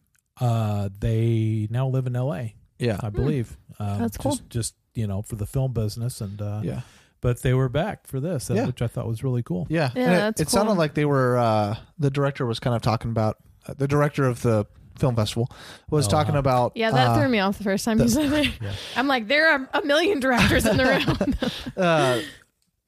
uh, 0.41 0.89
they 1.01 1.67
now 1.71 1.89
live 1.89 2.07
in 2.07 2.15
L.A. 2.15 2.55
Yeah. 2.79 2.99
I 3.03 3.09
believe. 3.11 3.57
Um, 3.79 3.99
That's 4.01 4.17
cool. 4.19 4.33
Just, 4.33 4.51
just 4.51 4.75
you 4.95 5.07
know, 5.07 5.23
for 5.23 5.37
the 5.37 5.47
film 5.47 5.73
business, 5.73 6.21
and 6.21 6.41
uh, 6.41 6.61
Yeah. 6.63 6.81
But 7.23 7.41
they 7.43 7.55
were 7.55 7.71
back 7.71 8.07
for 8.07 8.21
this, 8.21 8.51
uh, 8.51 8.55
Yeah. 8.55 8.67
which 8.67 8.83
I 8.83 8.87
thought 8.87 9.09
was 9.09 9.25
really 9.25 9.43
cool. 9.43 9.67
Yeah. 9.71 9.91
Yeah, 9.97 10.03
And 10.03 10.13
it, 10.13 10.17
that's 10.17 10.41
it 10.43 10.49
sounded 10.51 10.73
cool. 10.73 10.79
like 10.79 10.93
they 10.95 11.07
were 11.07 11.39
uh 11.39 11.77
the 11.99 12.11
director 12.11 12.45
was 12.47 12.61
kind 12.61 12.77
of 12.77 12.83
talking 12.83 13.11
about 13.11 13.39
uh, 13.67 13.75
the 13.77 13.89
director 13.89 14.27
of 14.27 14.43
the 14.43 14.67
film 14.99 15.17
festival 15.17 15.51
was 15.91 16.07
Oh, 16.07 16.11
talking 16.11 16.35
wow. 16.35 16.41
about 16.41 16.73
Yeah, 16.75 16.91
that 16.91 17.09
uh, 17.09 17.19
threw 17.19 17.29
me 17.29 17.39
off 17.41 17.57
the 17.59 17.65
first 17.65 17.85
time 17.87 17.97
the- 17.99 18.05
you 18.05 18.11
said 18.11 18.33
it. 18.33 18.51
Yeah. 18.63 18.73
I'm 18.97 19.09
like, 19.09 19.27
there 19.29 19.51
are 19.51 19.69
a 19.73 19.83
million 19.83 20.21
directors 20.21 20.67
in 20.67 20.77
the 20.77 20.85
room. 20.85 21.35
uh 21.77 22.21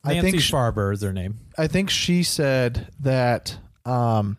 I 0.04 0.14
Nancy 0.14 0.30
think 0.32 0.42
sh- 0.42 0.52
Farber 0.52 0.92
is 0.92 1.00
their 1.00 1.12
name. 1.14 1.38
I 1.56 1.66
think 1.66 1.88
she 1.90 2.22
said 2.22 2.88
that 3.00 3.58
um 3.88 4.36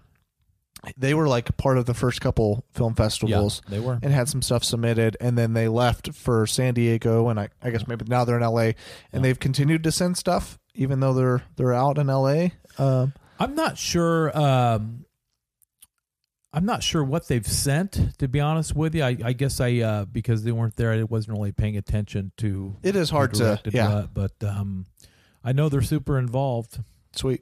they 0.96 1.14
were 1.14 1.28
like 1.28 1.58
part 1.58 1.78
of 1.78 1.86
the 1.86 1.94
first 1.94 2.22
couple 2.22 2.64
film 2.72 2.96
festivals 2.96 3.62
they 3.68 3.80
were. 3.82 4.00
and 4.02 4.14
had 4.14 4.30
some 4.30 4.42
stuff 4.42 4.64
submitted 4.64 5.18
and 5.20 5.38
then 5.38 5.54
they 5.54 5.68
left 5.68 6.14
for 6.14 6.48
San 6.48 6.74
Diego 6.74 7.28
and 7.28 7.38
I, 7.40 7.50
I 7.62 7.70
guess 7.72 7.86
maybe 7.88 8.06
now 8.08 8.24
they're 8.24 8.38
in 8.38 8.44
LA 8.44 8.72
and 9.12 9.24
they've 9.26 9.40
continued 9.40 9.84
to 9.84 9.92
send 9.92 10.18
stuff 10.18 10.58
even 10.76 11.00
though 11.02 11.14
they're 11.14 11.44
they're 11.58 11.74
out 11.74 11.98
in 11.98 12.08
LA. 12.08 12.50
Um 12.78 13.14
I'm 13.40 13.56
not 13.56 13.78
sure. 13.78 14.38
Um, 14.38 15.06
I'm 16.52 16.66
not 16.66 16.84
sure 16.84 17.04
what 17.04 17.28
they've 17.28 17.46
sent. 17.48 18.18
To 18.20 18.28
be 18.28 18.40
honest 18.40 18.76
with 18.76 18.96
you, 18.96 19.04
I, 19.04 19.16
I 19.24 19.34
guess 19.34 19.62
I 19.62 19.78
uh, 19.78 20.06
because 20.06 20.44
they 20.44 20.52
weren't 20.52 20.76
there, 20.76 20.92
I 20.92 21.04
wasn't 21.04 21.38
really 21.38 21.52
paying 21.52 21.78
attention 21.78 22.32
to. 22.38 22.76
It 22.84 22.96
is 22.96 23.10
hard 23.10 23.36
to- 23.36 23.62
yeah. 23.72 24.02
what, 24.02 24.14
but 24.14 24.32
um, 24.44 24.88
I 25.44 25.54
know 25.54 25.70
they're 25.70 25.82
super 25.82 26.18
involved. 26.20 26.80
sweet. 27.16 27.42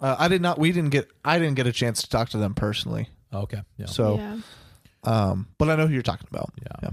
Uh, 0.00 0.16
I 0.18 0.28
did 0.28 0.40
not 0.42 0.58
we 0.58 0.72
didn't 0.72 0.90
get 0.90 1.08
I 1.24 1.38
didn't 1.38 1.56
get 1.56 1.66
a 1.66 1.72
chance 1.72 2.02
to 2.02 2.08
talk 2.08 2.28
to 2.30 2.38
them 2.38 2.54
personally. 2.54 3.08
okay, 3.32 3.62
yeah, 3.76 3.86
So 3.86 4.16
yeah. 4.16 4.38
um 5.04 5.48
but 5.58 5.68
I 5.68 5.76
know 5.76 5.86
who 5.86 5.92
you're 5.94 6.02
talking 6.02 6.26
about. 6.30 6.50
yeah. 6.62 6.76
Yeah. 6.82 6.90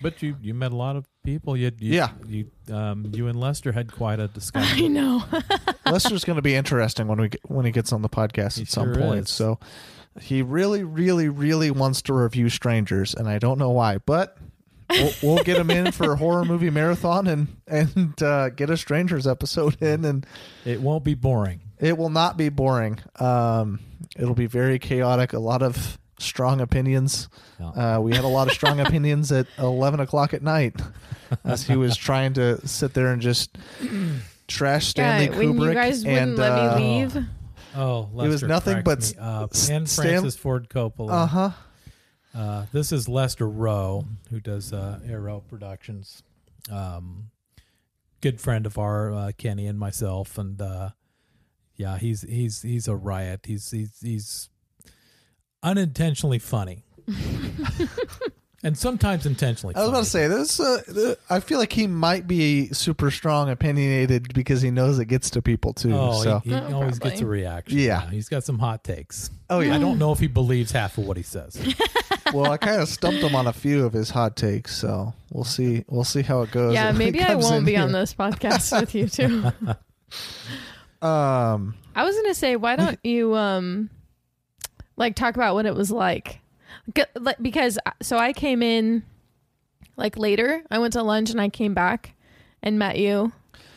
But 0.00 0.22
you 0.22 0.36
you 0.40 0.52
met 0.54 0.72
a 0.72 0.76
lot 0.76 0.96
of 0.96 1.06
people. 1.24 1.56
You, 1.56 1.70
you 1.78 1.94
Yeah. 1.94 2.10
You 2.26 2.50
um 2.70 3.10
you 3.14 3.28
and 3.28 3.38
Lester 3.38 3.72
had 3.72 3.92
quite 3.92 4.20
a 4.20 4.28
discussion. 4.28 4.84
I 4.84 4.88
know. 4.88 5.24
Lester's 5.86 6.24
going 6.24 6.36
to 6.36 6.42
be 6.42 6.54
interesting 6.54 7.06
when 7.08 7.20
we 7.20 7.28
get, 7.28 7.40
when 7.48 7.64
he 7.66 7.72
gets 7.72 7.92
on 7.92 8.02
the 8.02 8.08
podcast 8.08 8.56
He 8.56 8.62
at 8.62 8.68
some 8.68 8.92
sure 8.94 9.02
point. 9.02 9.20
is. 9.24 9.30
So 9.30 9.58
he 10.20 10.42
really, 10.42 10.82
really, 10.84 11.28
really 11.28 11.70
wants 11.70 12.02
to 12.02 12.12
review 12.14 12.48
Strangers, 12.50 13.14
and 13.14 13.26
I 13.28 13.38
don't 13.38 13.58
know 13.58 13.70
why, 13.70 13.96
but 13.98 14.36
we'll, 14.90 15.12
we'll 15.22 15.44
get 15.44 15.56
him 15.56 15.70
in 15.70 15.90
for 15.90 16.12
a 16.12 16.16
horror 16.16 16.44
movie 16.44 16.68
marathon 16.70 17.26
and 17.26 17.48
and 17.66 18.22
uh, 18.22 18.50
get 18.50 18.68
a 18.70 18.76
Strangers 18.76 19.26
episode 19.26 19.80
in, 19.82 20.04
and 20.04 20.26
it 20.66 20.80
won't 20.80 21.02
be 21.04 21.14
boring. 21.14 21.60
It 21.82 21.98
will 21.98 22.10
not 22.10 22.36
be 22.38 22.48
boring. 22.48 22.98
Um, 23.18 23.80
it'll 24.16 24.34
be 24.34 24.46
very 24.46 24.78
chaotic. 24.78 25.32
A 25.34 25.38
lot 25.38 25.62
of 25.62 25.98
strong 26.18 26.60
opinions. 26.60 27.28
Yeah. 27.60 27.96
Uh, 27.96 28.00
we 28.00 28.14
had 28.14 28.24
a 28.24 28.28
lot 28.28 28.46
of 28.46 28.54
strong 28.54 28.80
opinions 28.86 29.30
at 29.32 29.46
eleven 29.58 30.00
o'clock 30.00 30.32
at 30.32 30.42
night 30.42 30.80
as 31.44 31.66
he 31.66 31.76
was 31.76 31.96
trying 31.96 32.34
to 32.34 32.66
sit 32.66 32.94
there 32.94 33.08
and 33.08 33.20
just 33.20 33.58
trash 34.48 34.86
Stanley 34.86 35.26
yeah, 35.26 35.38
when 35.38 35.54
Kubrick. 35.54 35.68
you 35.68 35.74
guys 35.74 36.04
wouldn't 36.04 36.18
and, 36.30 36.38
let 36.38 36.52
uh, 36.52 36.78
me 36.78 37.04
leave. 37.06 37.24
Oh, 37.74 38.08
It 38.18 38.28
was 38.28 38.42
nothing 38.42 38.82
but 38.84 39.00
me 39.00 39.06
s- 39.18 39.70
and 39.70 39.88
Stan- 39.88 40.04
Francis 40.06 40.36
Ford 40.36 40.68
Coppola. 40.68 41.10
Uh 41.10 41.26
huh. 41.26 41.50
Uh, 42.34 42.66
this 42.72 42.92
is 42.92 43.08
Lester 43.08 43.48
Rowe, 43.48 44.06
who 44.30 44.40
does 44.40 44.72
uh, 44.72 45.00
Arrow 45.06 45.42
Productions. 45.48 46.22
Um, 46.70 47.30
good 48.20 48.40
friend 48.40 48.64
of 48.66 48.78
our 48.78 49.12
uh, 49.12 49.32
Kenny 49.36 49.66
and 49.66 49.78
myself, 49.78 50.38
and 50.38 50.60
uh, 50.60 50.90
yeah, 51.76 51.98
he's 51.98 52.22
he's 52.22 52.62
he's 52.62 52.88
a 52.88 52.94
riot. 52.96 53.40
He's 53.46 53.70
he's 53.70 53.98
he's 54.02 54.48
unintentionally 55.62 56.38
funny, 56.38 56.84
and 58.64 58.76
sometimes 58.76 59.26
intentionally. 59.26 59.74
I 59.74 59.80
was 59.80 59.88
about 59.88 60.04
to 60.04 60.10
say 60.10 60.28
this. 60.28 60.60
Uh, 60.60 61.14
I 61.30 61.40
feel 61.40 61.58
like 61.58 61.72
he 61.72 61.86
might 61.86 62.26
be 62.26 62.68
super 62.68 63.10
strong, 63.10 63.48
opinionated 63.50 64.32
because 64.34 64.62
he 64.62 64.70
knows 64.70 64.98
it 64.98 65.06
gets 65.06 65.30
to 65.30 65.42
people 65.42 65.72
too. 65.72 65.94
Oh, 65.94 66.22
so 66.22 66.38
he, 66.40 66.50
he 66.50 66.56
Oh, 66.56 66.74
always 66.74 66.98
gets 66.98 67.20
a 67.20 67.26
reaction. 67.26 67.78
Yeah. 67.78 68.08
he's 68.10 68.28
got 68.28 68.44
some 68.44 68.58
hot 68.58 68.84
takes. 68.84 69.30
Oh, 69.50 69.60
yeah. 69.60 69.74
I 69.74 69.78
don't 69.78 69.98
know 69.98 70.12
if 70.12 70.18
he 70.18 70.26
believes 70.28 70.72
half 70.72 70.96
of 70.98 71.04
what 71.06 71.16
he 71.16 71.22
says. 71.22 71.56
well, 72.32 72.50
I 72.50 72.56
kind 72.56 72.80
of 72.80 72.88
stumped 72.88 73.20
him 73.20 73.34
on 73.34 73.46
a 73.46 73.52
few 73.52 73.84
of 73.84 73.92
his 73.92 74.10
hot 74.10 74.36
takes, 74.36 74.76
so 74.76 75.12
we'll 75.30 75.44
see. 75.44 75.84
We'll 75.88 76.04
see 76.04 76.22
how 76.22 76.42
it 76.42 76.50
goes. 76.52 76.72
yeah, 76.74 76.92
maybe 76.92 77.20
I 77.20 77.34
won't 77.34 77.56
in 77.56 77.64
be 77.64 77.76
on 77.76 77.90
here. 77.90 77.98
this 78.00 78.14
podcast 78.14 78.80
with 78.80 78.94
you 78.94 79.08
too. 79.08 79.44
Um, 81.02 81.74
I 81.94 82.04
was 82.04 82.14
gonna 82.16 82.34
say, 82.34 82.56
why 82.56 82.76
don't 82.76 82.98
you 83.04 83.34
um, 83.34 83.90
like 84.96 85.14
talk 85.16 85.34
about 85.34 85.54
what 85.54 85.66
it 85.66 85.74
was 85.74 85.90
like? 85.90 86.40
Because 87.40 87.78
uh, 87.84 87.90
so 88.00 88.16
I 88.18 88.32
came 88.32 88.62
in 88.62 89.02
like 89.96 90.16
later. 90.16 90.62
I 90.70 90.78
went 90.78 90.94
to 90.94 91.02
lunch 91.02 91.30
and 91.30 91.40
I 91.40 91.48
came 91.48 91.74
back 91.74 92.14
and 92.62 92.78
met 92.78 92.98
you 92.98 93.32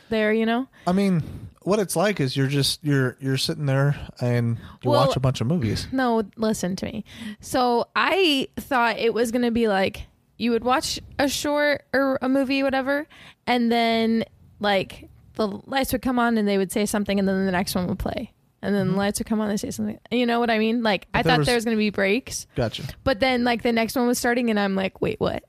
there. 0.09 0.31
You 0.33 0.45
know, 0.45 0.67
I 0.87 0.91
mean, 0.91 1.23
what 1.61 1.79
it's 1.79 1.95
like 1.95 2.19
is 2.19 2.37
you're 2.37 2.47
just 2.47 2.83
you're 2.83 3.17
you're 3.19 3.37
sitting 3.37 3.65
there 3.65 3.95
and 4.21 4.57
you 4.83 4.91
Well- 4.91 5.07
watch 5.07 5.15
a 5.15 5.19
bunch 5.19 5.41
of 5.41 5.47
movies. 5.47 5.87
No, 5.91 6.23
listen 6.37 6.75
to 6.77 6.85
me. 6.85 7.03
So 7.41 7.87
I 7.95 8.47
thought 8.57 8.97
it 8.99 9.13
was 9.13 9.31
gonna 9.31 9.51
be 9.51 9.67
like 9.67 10.03
you 10.37 10.51
would 10.51 10.63
watch 10.63 10.99
a 11.17 11.27
short 11.29 11.85
or 11.93 12.19
a 12.21 12.29
movie, 12.29 12.61
whatever, 12.63 13.07
and 13.47 13.71
then 13.71 14.25
like 14.59 15.09
the 15.35 15.47
lights 15.47 15.91
would 15.91 16.01
come 16.01 16.19
on 16.19 16.37
and 16.37 16.47
they 16.47 16.57
would 16.57 16.71
say 16.71 16.85
something, 16.85 17.19
and 17.19 17.27
then 17.27 17.45
the 17.45 17.51
next 17.51 17.75
one 17.75 17.87
would 17.87 17.99
play, 17.99 18.31
and 18.61 18.73
then 18.75 18.91
the 18.91 18.97
lights 18.97 19.19
would 19.19 19.27
come 19.27 19.39
on 19.41 19.49
and 19.49 19.57
they 19.57 19.61
say 19.61 19.71
something. 19.71 19.99
You 20.11 20.25
know 20.25 20.39
what 20.39 20.49
I 20.49 20.57
mean? 20.59 20.83
Like 20.83 21.07
I 21.13 21.19
Mm-hmm. 21.19 21.27
there 21.27 21.33
thought 21.33 21.37
was- 21.39 21.47
there 21.47 21.55
was 21.55 21.65
gonna 21.65 21.77
be 21.77 21.89
breaks, 21.89 22.47
Gotcha. 22.55 22.83
but 23.03 23.19
then 23.19 23.43
like 23.43 23.61
the 23.63 23.71
next 23.71 23.95
one 23.95 24.07
was 24.07 24.17
starting, 24.19 24.49
and 24.49 24.59
I'm 24.59 24.75
like, 24.75 25.01
wait, 25.01 25.19
what? 25.19 25.43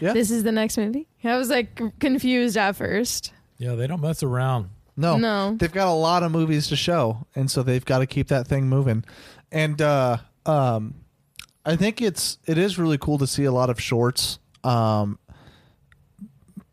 Yeah. 0.00 0.12
This 0.14 0.30
is 0.30 0.44
the 0.44 0.52
next 0.52 0.78
movie. 0.78 1.08
I 1.24 1.36
was 1.36 1.50
like 1.50 1.80
confused 1.98 2.56
at 2.56 2.72
first. 2.76 3.32
Yeah, 3.58 3.74
they 3.74 3.86
don't 3.86 4.00
mess 4.00 4.22
around. 4.22 4.70
No, 4.96 5.16
No. 5.18 5.54
they've 5.58 5.70
got 5.72 5.88
a 5.88 5.92
lot 5.94 6.22
of 6.22 6.32
movies 6.32 6.68
to 6.68 6.76
show, 6.76 7.26
and 7.34 7.50
so 7.50 7.62
they've 7.62 7.84
got 7.84 7.98
to 7.98 8.06
keep 8.06 8.28
that 8.28 8.46
thing 8.48 8.68
moving. 8.68 9.04
And 9.52 9.80
uh, 9.82 10.18
um, 10.46 10.94
I 11.64 11.76
think 11.76 12.00
it's 12.02 12.38
it 12.46 12.56
is 12.58 12.78
really 12.78 12.98
cool 12.98 13.18
to 13.18 13.26
see 13.26 13.44
a 13.44 13.52
lot 13.52 13.68
of 13.70 13.80
shorts, 13.80 14.38
um, 14.64 15.18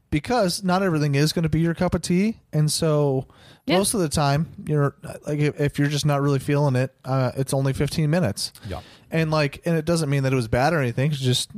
because 0.09 0.63
not 0.63 0.83
everything 0.83 1.15
is 1.15 1.33
going 1.33 1.43
to 1.43 1.49
be 1.49 1.59
your 1.59 1.73
cup 1.73 1.93
of 1.95 2.01
tea, 2.01 2.39
and 2.53 2.71
so 2.71 3.27
Yeah. 3.65 3.77
most 3.77 3.93
of 3.93 3.99
the 3.99 4.09
time 4.09 4.47
you're 4.65 4.95
like 5.25 5.39
if, 5.39 5.59
if 5.59 5.79
you're 5.79 5.89
just 5.89 6.05
not 6.05 6.21
really 6.21 6.39
feeling 6.39 6.75
it, 6.75 6.93
uh, 7.05 7.31
it's 7.35 7.53
only 7.53 7.73
15 7.73 8.09
minutes. 8.09 8.51
Yeah. 8.67 8.81
And 9.11 9.31
like, 9.31 9.61
and 9.65 9.77
it 9.77 9.85
doesn't 9.85 10.09
mean 10.09 10.23
that 10.23 10.33
it 10.33 10.35
was 10.35 10.47
bad 10.47 10.73
or 10.73 10.79
anything. 10.79 11.11
It's 11.11 11.19
just 11.19 11.49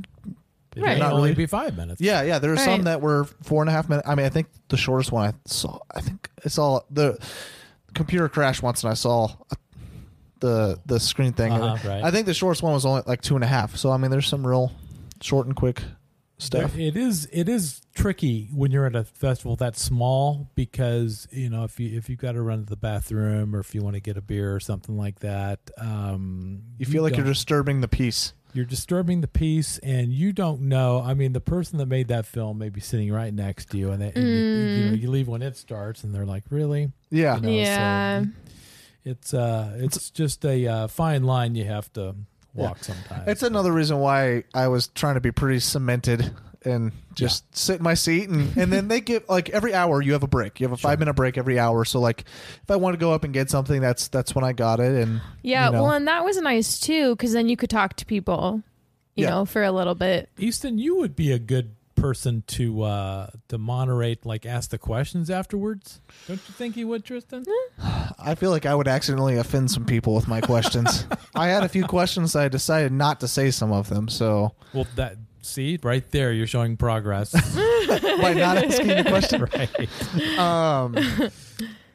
It 0.75 0.83
Right. 0.83 0.93
may 0.93 0.99
Not 0.99 1.13
only 1.13 1.29
really. 1.31 1.35
be 1.35 1.45
five 1.47 1.75
minutes. 1.75 1.99
Yeah, 1.99 2.21
yeah. 2.21 2.37
There 2.39 2.51
were 2.51 2.55
Right. 2.55 2.63
some 2.65 2.83
that 2.83 3.01
were 3.01 3.25
four 3.41 3.63
and 3.63 3.69
a 3.69 3.71
half 3.73 3.89
minutes. 3.89 4.07
I 4.07 4.13
mean, 4.15 4.25
I 4.27 4.29
think 4.29 4.47
the 4.69 4.77
shortest 4.77 5.11
one 5.11 5.27
I 5.27 5.33
saw, 5.45 5.79
I 5.95 5.99
think 6.01 6.29
I 6.45 6.49
saw 6.49 6.81
the 6.91 7.17
computer 7.95 8.29
crashed 8.29 8.61
once, 8.61 8.83
and 8.83 8.91
I 8.91 8.93
saw 8.93 9.29
the 10.39 10.79
the 10.85 10.99
screen 10.99 11.33
thing. 11.33 11.51
Uh-huh, 11.51 11.89
right. 11.89 12.03
I 12.03 12.11
think 12.11 12.25
the 12.27 12.33
shortest 12.33 12.63
one 12.63 12.73
was 12.73 12.85
only 12.85 13.01
like 13.05 13.21
two 13.21 13.35
and 13.35 13.43
a 13.43 13.47
half. 13.47 13.75
So 13.75 13.91
I 13.91 13.97
mean, 13.97 14.11
there's 14.11 14.27
some 14.27 14.45
real 14.45 14.71
short 15.21 15.47
and 15.47 15.55
quick 15.55 15.81
stuff. 16.39 16.77
It 16.77 16.97
is 16.97 17.27
it 17.31 17.47
is 17.47 17.81
tricky 17.93 18.49
when 18.53 18.71
you're 18.71 18.85
at 18.85 18.95
a 18.95 19.03
festival 19.03 19.55
that 19.57 19.77
small 19.77 20.49
because 20.55 21.27
you 21.31 21.49
know 21.49 21.63
if 21.65 21.79
you 21.79 21.95
if 21.95 22.09
you've 22.09 22.19
got 22.19 22.31
to 22.31 22.41
run 22.41 22.59
to 22.59 22.65
the 22.65 22.75
bathroom 22.75 23.55
or 23.55 23.59
if 23.59 23.75
you 23.75 23.81
want 23.83 23.95
to 23.95 23.99
get 23.99 24.17
a 24.17 24.21
beer 24.21 24.55
or 24.55 24.59
something 24.59 24.97
like 24.97 25.19
that, 25.19 25.59
um, 25.77 26.63
You 26.77 26.85
feel 26.85 27.03
like 27.03 27.15
you're 27.15 27.25
disturbing 27.25 27.81
the 27.81 27.87
peace. 27.87 28.33
you're 28.53 28.65
disturbing 28.65 29.21
the 29.21 29.27
peace 29.27 29.77
and 29.79 30.11
you 30.11 30.33
don't 30.33 30.61
know. 30.61 31.01
I 31.05 31.13
mean, 31.13 31.33
the 31.33 31.41
person 31.41 31.77
that 31.77 31.85
made 31.85 32.07
that 32.07 32.25
film 32.25 32.57
may 32.57 32.69
be 32.69 32.81
sitting 32.81 33.11
right 33.11 33.33
next 33.33 33.69
to 33.71 33.77
you, 33.77 33.91
and, 33.91 34.01
they, 34.01 34.11
and 34.15 34.27
you, 34.27 34.33
you 34.33 34.85
know 34.89 34.93
you 34.93 35.09
leave 35.11 35.27
when 35.27 35.41
it 35.43 35.55
starts, 35.55 36.03
and 36.03 36.15
they're 36.15 36.25
like, 36.25 36.45
"Really?" 36.49 36.91
Yeah. 37.11 37.35
You 37.35 37.41
know, 37.41 37.47
so 37.49 37.53
yeah. 37.53 38.23
it's 39.05 39.33
uh, 39.33 39.73
it's 39.77 40.09
just 40.09 40.43
a 40.45 40.67
uh, 40.67 40.87
fine 40.87 41.23
line 41.23 41.55
you 41.55 41.65
have 41.65 41.91
to 41.93 42.15
walk 42.59 42.83
sometimes. 42.83 43.27
It's 43.27 43.43
another 43.43 43.71
reason 43.71 43.97
why 43.99 44.43
I 44.53 44.67
was 44.67 44.87
trying 44.87 45.15
to 45.15 45.21
be 45.21 45.31
pretty 45.31 45.59
cemented 45.59 46.31
and 46.65 46.91
just 47.15 47.55
sit 47.57 47.77
in 47.77 47.83
my 47.83 47.93
seat 47.93 48.27
and, 48.27 48.55
and 48.57 48.71
then 48.71 48.89
they 48.89 48.99
give 48.99 49.23
like 49.29 49.49
every 49.49 49.73
hour 49.73 50.01
you 50.01 50.11
have 50.13 50.23
a 50.23 50.27
break. 50.27 50.59
You 50.59 50.65
have 50.67 50.73
a 50.73 50.77
five 50.77 50.99
minute 50.99 51.13
break 51.13 51.37
every 51.37 51.57
hour. 51.57 51.85
So 51.85 51.99
like 52.01 52.25
if 52.61 52.69
I 52.69 52.75
want 52.75 52.93
to 52.95 52.97
go 52.99 53.13
up 53.13 53.23
and 53.23 53.33
get 53.33 53.49
something, 53.49 53.79
that's 53.81 54.09
that's 54.09 54.35
when 54.35 54.43
I 54.43 54.51
got 54.51 54.79
it. 54.81 54.91
And 55.01 55.21
Yeah, 55.41 55.67
you 55.67 55.71
know. 55.73 55.83
well, 55.83 55.91
and 55.93 56.07
that 56.07 56.25
was 56.25 56.37
nice 56.41 56.79
too, 56.79 57.15
because 57.15 57.31
then 57.31 57.47
you 57.47 57.55
could 57.55 57.69
talk 57.69 57.95
to 57.97 58.05
people, 58.05 58.61
you 59.15 59.23
Yeah. 59.23 59.29
know, 59.31 59.45
for 59.45 59.63
a 59.63 59.71
little 59.71 59.95
bit. 59.95 60.27
Easton, 60.37 60.77
you 60.77 60.97
would 60.97 61.15
be 61.15 61.31
a 61.31 61.39
good 61.39 61.71
person 62.01 62.43
to 62.47 62.83
uh 62.83 63.29
to 63.47 63.57
moderate 63.57 64.25
like 64.25 64.45
ask 64.45 64.69
the 64.69 64.77
questions 64.77 65.29
afterwards 65.29 66.01
don't 66.27 66.41
you 66.47 66.53
think 66.53 66.75
he 66.75 66.85
would 66.85 67.03
tristan 67.03 67.43
I 68.21 68.35
feel 68.35 68.51
like 68.51 68.65
I 68.65 68.75
would 68.75 68.87
accidentally 68.87 69.37
offend 69.37 69.71
some 69.71 69.85
people 69.85 70.13
with 70.13 70.27
my 70.27 70.41
questions. 70.41 71.05
I 71.35 71.47
had 71.47 71.63
a 71.63 71.69
few 71.69 71.85
questions. 71.85 72.35
I 72.35 72.49
decided 72.49 72.91
not 72.91 73.21
to 73.21 73.27
say 73.27 73.51
some 73.51 73.71
of 73.71 73.89
them. 73.89 74.09
So 74.09 74.53
well 74.73 74.87
that 74.95 75.17
see 75.41 75.79
right 75.83 76.09
there 76.11 76.33
you're 76.33 76.47
showing 76.47 76.77
progress 76.77 77.31
by 77.91 78.33
not 78.33 78.57
asking 78.57 78.87
the 78.87 79.05
question, 79.07 79.47
right 79.55 80.37
um, 80.37 80.95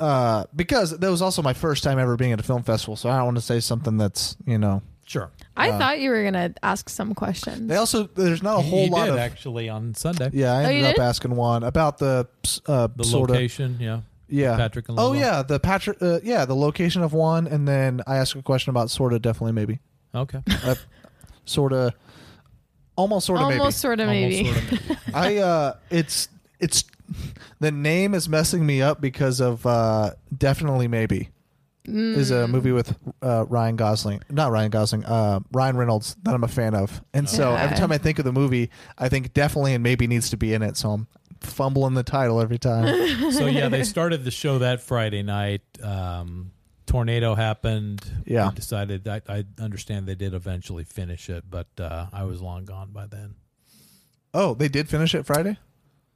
uh, 0.01 0.45
because 0.57 0.99
that 0.99 1.11
was 1.11 1.23
also 1.23 1.43
my 1.43 1.53
first 1.53 1.85
time 1.85 1.99
ever 1.99 2.17
being 2.17 2.33
at 2.33 2.41
a 2.41 2.43
film 2.43 2.63
festival. 2.63 2.97
So 2.97 3.11
I 3.11 3.17
don't 3.17 3.27
want 3.27 3.37
to 3.37 3.43
say 3.43 3.61
something 3.61 3.97
that's 3.97 4.37
you 4.47 4.59
know. 4.59 4.83
sure 5.07 5.31
I 5.57 5.71
Uh, 5.71 5.79
thought 5.79 6.01
you 6.01 6.11
were 6.11 6.25
gonna 6.25 6.53
ask 6.63 6.89
some 6.89 7.15
questions. 7.15 7.69
They 7.69 7.77
also 7.77 8.05
there's 8.15 8.43
not 8.43 8.59
a 8.59 8.63
whole 8.63 8.87
you 8.87 8.91
lot 8.91 9.05
did 9.05 9.13
of 9.15 9.19
actually 9.19 9.69
on 9.69 9.95
sunday 9.95 10.31
Yeah, 10.33 10.53
I 10.53 10.57
Oh, 10.57 10.61
you 10.69 10.77
ended 10.79 10.85
up 10.87 10.97
did? 10.97 11.03
asking 11.03 11.37
one 11.37 11.63
about 11.63 11.99
the 11.99 12.27
uh, 12.67 12.89
the 12.97 13.05
sort 13.05 13.31
of 13.31 13.37
location 13.37 13.77
yeah 13.81 14.01
yeah 14.29 14.57
Patrick 14.57 14.89
and 14.89 14.99
oh 14.99 15.09
Lola. 15.09 15.19
yeah 15.19 15.43
the 15.43 15.61
Patrick 15.61 15.99
uh, 16.03 16.19
yeah 16.25 16.45
the 16.45 16.57
location 16.57 17.03
of 17.03 17.13
one, 17.13 17.47
and 17.47 17.69
then 17.69 18.01
I 18.07 18.17
asked 18.17 18.35
a 18.35 18.43
question 18.43 18.71
about 18.71 18.91
sort 18.91 19.13
of 19.13 19.23
definitely 19.23 19.53
maybe 19.53 19.79
okay 20.15 20.43
uh, 20.65 20.75
sort 21.45 21.73
of 21.73 21.93
almost 22.97 23.27
sort 23.27 23.41
of 23.41 23.49
maybe 23.49 23.61
Almost 23.61 23.79
sort 23.81 24.01
of 24.01 24.07
maybe. 24.09 24.49
Almost 24.49 24.69
sort 24.69 24.91
of. 24.91 25.15
I 25.15 25.37
uh 25.39 25.75
it's 25.91 26.29
it's 26.59 26.85
the 27.61 27.71
name 27.71 28.15
is 28.15 28.29
messing 28.29 28.65
me 28.67 28.81
up 28.83 29.01
because 29.01 29.41
of 29.41 29.65
uh 29.67 30.13
definitely 30.37 30.89
maybe 30.89 31.29
is 31.87 32.31
Mm. 32.31 32.45
a 32.45 32.49
movie 32.49 32.73
with 32.73 32.97
uh, 33.23 33.45
Ryan 33.49 33.77
Gosling, 33.77 34.23
not 34.31 34.51
Ryan 34.51 34.71
Gosling, 34.71 35.05
uh, 35.05 35.41
Ryan 35.53 35.77
Reynolds 35.77 36.17
that 36.23 36.35
I'm 36.35 36.45
a 36.45 36.49
fan 36.49 36.75
of, 36.75 37.03
and 37.13 37.29
so 37.29 37.55
every 37.55 37.77
time 37.77 37.93
I 37.93 37.99
think 37.99 38.19
of 38.19 38.25
the 38.25 38.33
movie, 38.33 38.71
I 38.99 39.09
think 39.09 39.33
definitely 39.35 39.75
and 39.75 39.83
maybe 39.83 40.07
needs 40.07 40.31
to 40.31 40.37
be 40.37 40.55
in 40.55 40.63
it. 40.63 40.77
So 40.77 40.91
I'm 40.91 41.07
fumbling 41.41 41.93
the 41.95 42.03
title 42.03 42.41
every 42.41 42.59
time. 42.59 42.87
so 43.33 43.47
yeah 43.47 43.69
they 43.69 43.85
started 43.97 44.25
the 44.25 44.31
show 44.31 44.59
that 44.61 44.81
friday 44.81 45.23
night 45.23 45.61
um 45.83 46.51
tornado 46.87 47.35
happened 47.35 48.03
Yeah. 48.25 48.49
we 48.49 48.55
decided 48.55 49.07
I, 49.07 49.21
I 49.29 49.45
understand 49.61 50.07
they 50.07 50.15
did 50.15 50.33
eventually 50.33 50.85
finish 50.85 51.29
it 51.29 51.45
but 51.51 51.67
uh 51.79 52.07
i 52.15 52.25
was 52.25 52.41
long 52.41 52.65
gone 52.65 52.93
by 52.93 53.07
then 53.07 53.35
oh, 54.33 54.55
they 54.55 54.69
did 54.69 54.89
finish 54.89 55.15
it 55.15 55.27
Friday. 55.27 55.59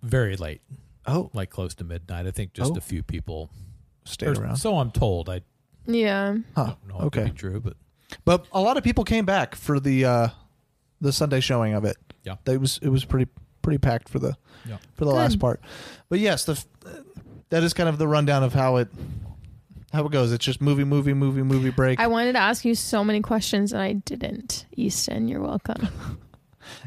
very 0.03 0.37
late 0.37 0.63
Oh, 1.07 1.31
like 1.35 1.51
close 1.51 1.75
to 1.77 1.85
midnight 1.85 2.27
i 2.27 2.31
think 2.31 2.55
just 2.55 2.73
Oh. 2.73 2.77
a 2.79 2.81
few 2.81 3.03
people 3.03 3.51
stayed 4.07 4.39
around. 4.39 4.57
so 4.57 4.79
i'm 4.79 4.91
told 4.91 5.29
i 5.29 5.43
yeah. 5.89 6.37
Huh. 6.55 6.65
don't 6.67 6.89
know 6.89 6.95
if 6.97 7.01
it 7.03 7.07
Okay. 7.07 7.23
could 7.25 7.33
be 7.35 7.39
true 7.39 7.61
but 7.61 7.75
But 8.25 8.47
a 8.53 8.61
lot 8.61 8.77
of 8.77 8.85
people 8.85 9.05
came 9.05 9.25
back 9.25 9.55
for 9.55 9.81
the 9.81 10.05
uh, 10.05 10.29
the 11.01 11.13
Sunday 11.13 11.41
showing 11.41 11.75
of 11.75 11.85
it. 11.85 11.97
Yeah. 12.25 12.37
it 12.47 12.61
was 12.61 12.79
it 12.83 12.89
was 12.89 13.05
pretty 13.05 13.31
pretty 13.63 13.79
packed 13.79 14.09
for 14.09 14.19
the 14.19 14.37
Yeah. 14.69 14.77
for 14.95 15.05
the 15.05 15.11
Good. 15.13 15.17
last 15.17 15.39
part. 15.39 15.61
But 16.09 16.21
yes, 16.21 16.45
the 16.45 16.63
that 17.51 17.63
is 17.65 17.73
kind 17.75 17.89
of 17.89 17.99
the 17.99 18.07
rundown 18.09 18.43
of 18.43 18.53
how 18.55 18.77
it 18.77 18.89
how 19.93 20.05
it 20.05 20.13
goes. 20.13 20.33
It's 20.33 20.45
just 20.45 20.61
movie, 20.61 20.85
movie, 20.85 21.15
movie, 21.15 21.43
movie 21.43 21.71
break. 21.71 21.99
I 21.99 22.07
wanted 22.09 22.33
to 22.35 22.39
ask 22.39 22.65
you 22.65 22.75
so 22.75 23.03
many 23.03 23.21
questions 23.23 23.73
and 23.73 23.81
I 23.81 23.95
didn't. 23.95 24.67
Easton, 24.77 25.29
you're 25.29 25.41
welcome. 25.41 25.89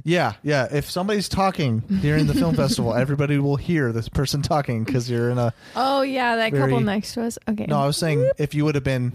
yeah, 0.04 0.34
yeah. 0.44 0.68
If 0.72 0.90
somebody's 0.90 1.30
talking 1.30 1.80
during 2.02 2.28
the 2.28 2.34
film 2.34 2.56
festival, 2.64 2.94
everybody 2.94 3.38
will 3.38 3.56
hear 3.56 3.92
this 3.92 4.10
person 4.10 4.42
talking 4.42 4.84
because 4.84 5.10
you're 5.10 5.30
in 5.30 5.38
a. 5.38 5.54
Oh 5.76 6.02
yeah, 6.02 6.36
that 6.36 6.54
couple 6.54 6.80
next 6.80 7.14
to 7.14 7.24
us. 7.24 7.38
Okay. 7.48 7.66
No, 7.66 7.80
I 7.80 7.86
was 7.86 7.98
saying 7.98 8.30
if 8.38 8.54
you 8.54 8.66
would 8.66 8.76
have 8.76 8.84
been, 8.84 9.14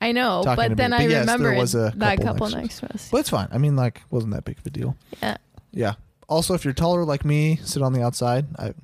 I 0.00 0.12
know, 0.12 0.42
but 0.44 0.76
then 0.76 0.90
me. 0.90 0.96
I 0.96 1.00
But 1.00 1.10
yes, 1.10 1.38
there 1.38 1.54
was 1.54 1.74
a 1.74 1.92
that 1.96 2.18
couple 2.18 2.32
couple 2.32 2.48
next 2.48 2.62
next 2.62 2.80
to 2.80 2.94
us. 2.94 3.08
but 3.10 3.18
it's 3.18 3.30
fine. 3.30 3.48
I 3.52 3.58
mean, 3.58 3.76
like, 3.76 4.02
wasn't 4.10 4.32
that 4.34 4.44
big 4.44 4.58
of 4.58 4.66
a 4.66 4.70
deal. 4.70 4.96
Yeah. 5.22 5.36
Yeah. 5.70 5.94
Also, 6.28 6.54
if 6.54 6.64
you're 6.64 6.74
taller 6.74 7.04
like 7.04 7.24
me, 7.24 7.56
sit 7.62 7.82
on 7.82 7.92
the 7.92 8.02
outside. 8.02 8.46
I 8.58 8.74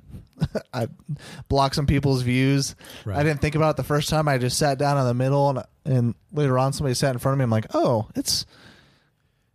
I 0.73 0.87
block 1.47 1.73
some 1.73 1.85
people's 1.85 2.21
views. 2.21 2.75
Right. 3.05 3.17
I 3.17 3.23
didn't 3.23 3.41
think 3.41 3.55
about 3.55 3.71
it 3.71 3.77
the 3.77 3.83
first 3.83 4.09
time. 4.09 4.27
I 4.27 4.37
just 4.37 4.57
sat 4.57 4.77
down 4.77 4.97
in 4.97 5.05
the 5.05 5.13
middle, 5.13 5.49
and 5.49 5.63
and 5.85 6.15
later 6.31 6.57
on, 6.57 6.73
somebody 6.73 6.93
sat 6.93 7.13
in 7.13 7.19
front 7.19 7.33
of 7.33 7.39
me. 7.39 7.43
I'm 7.43 7.49
like, 7.49 7.67
oh, 7.73 8.07
it's 8.15 8.45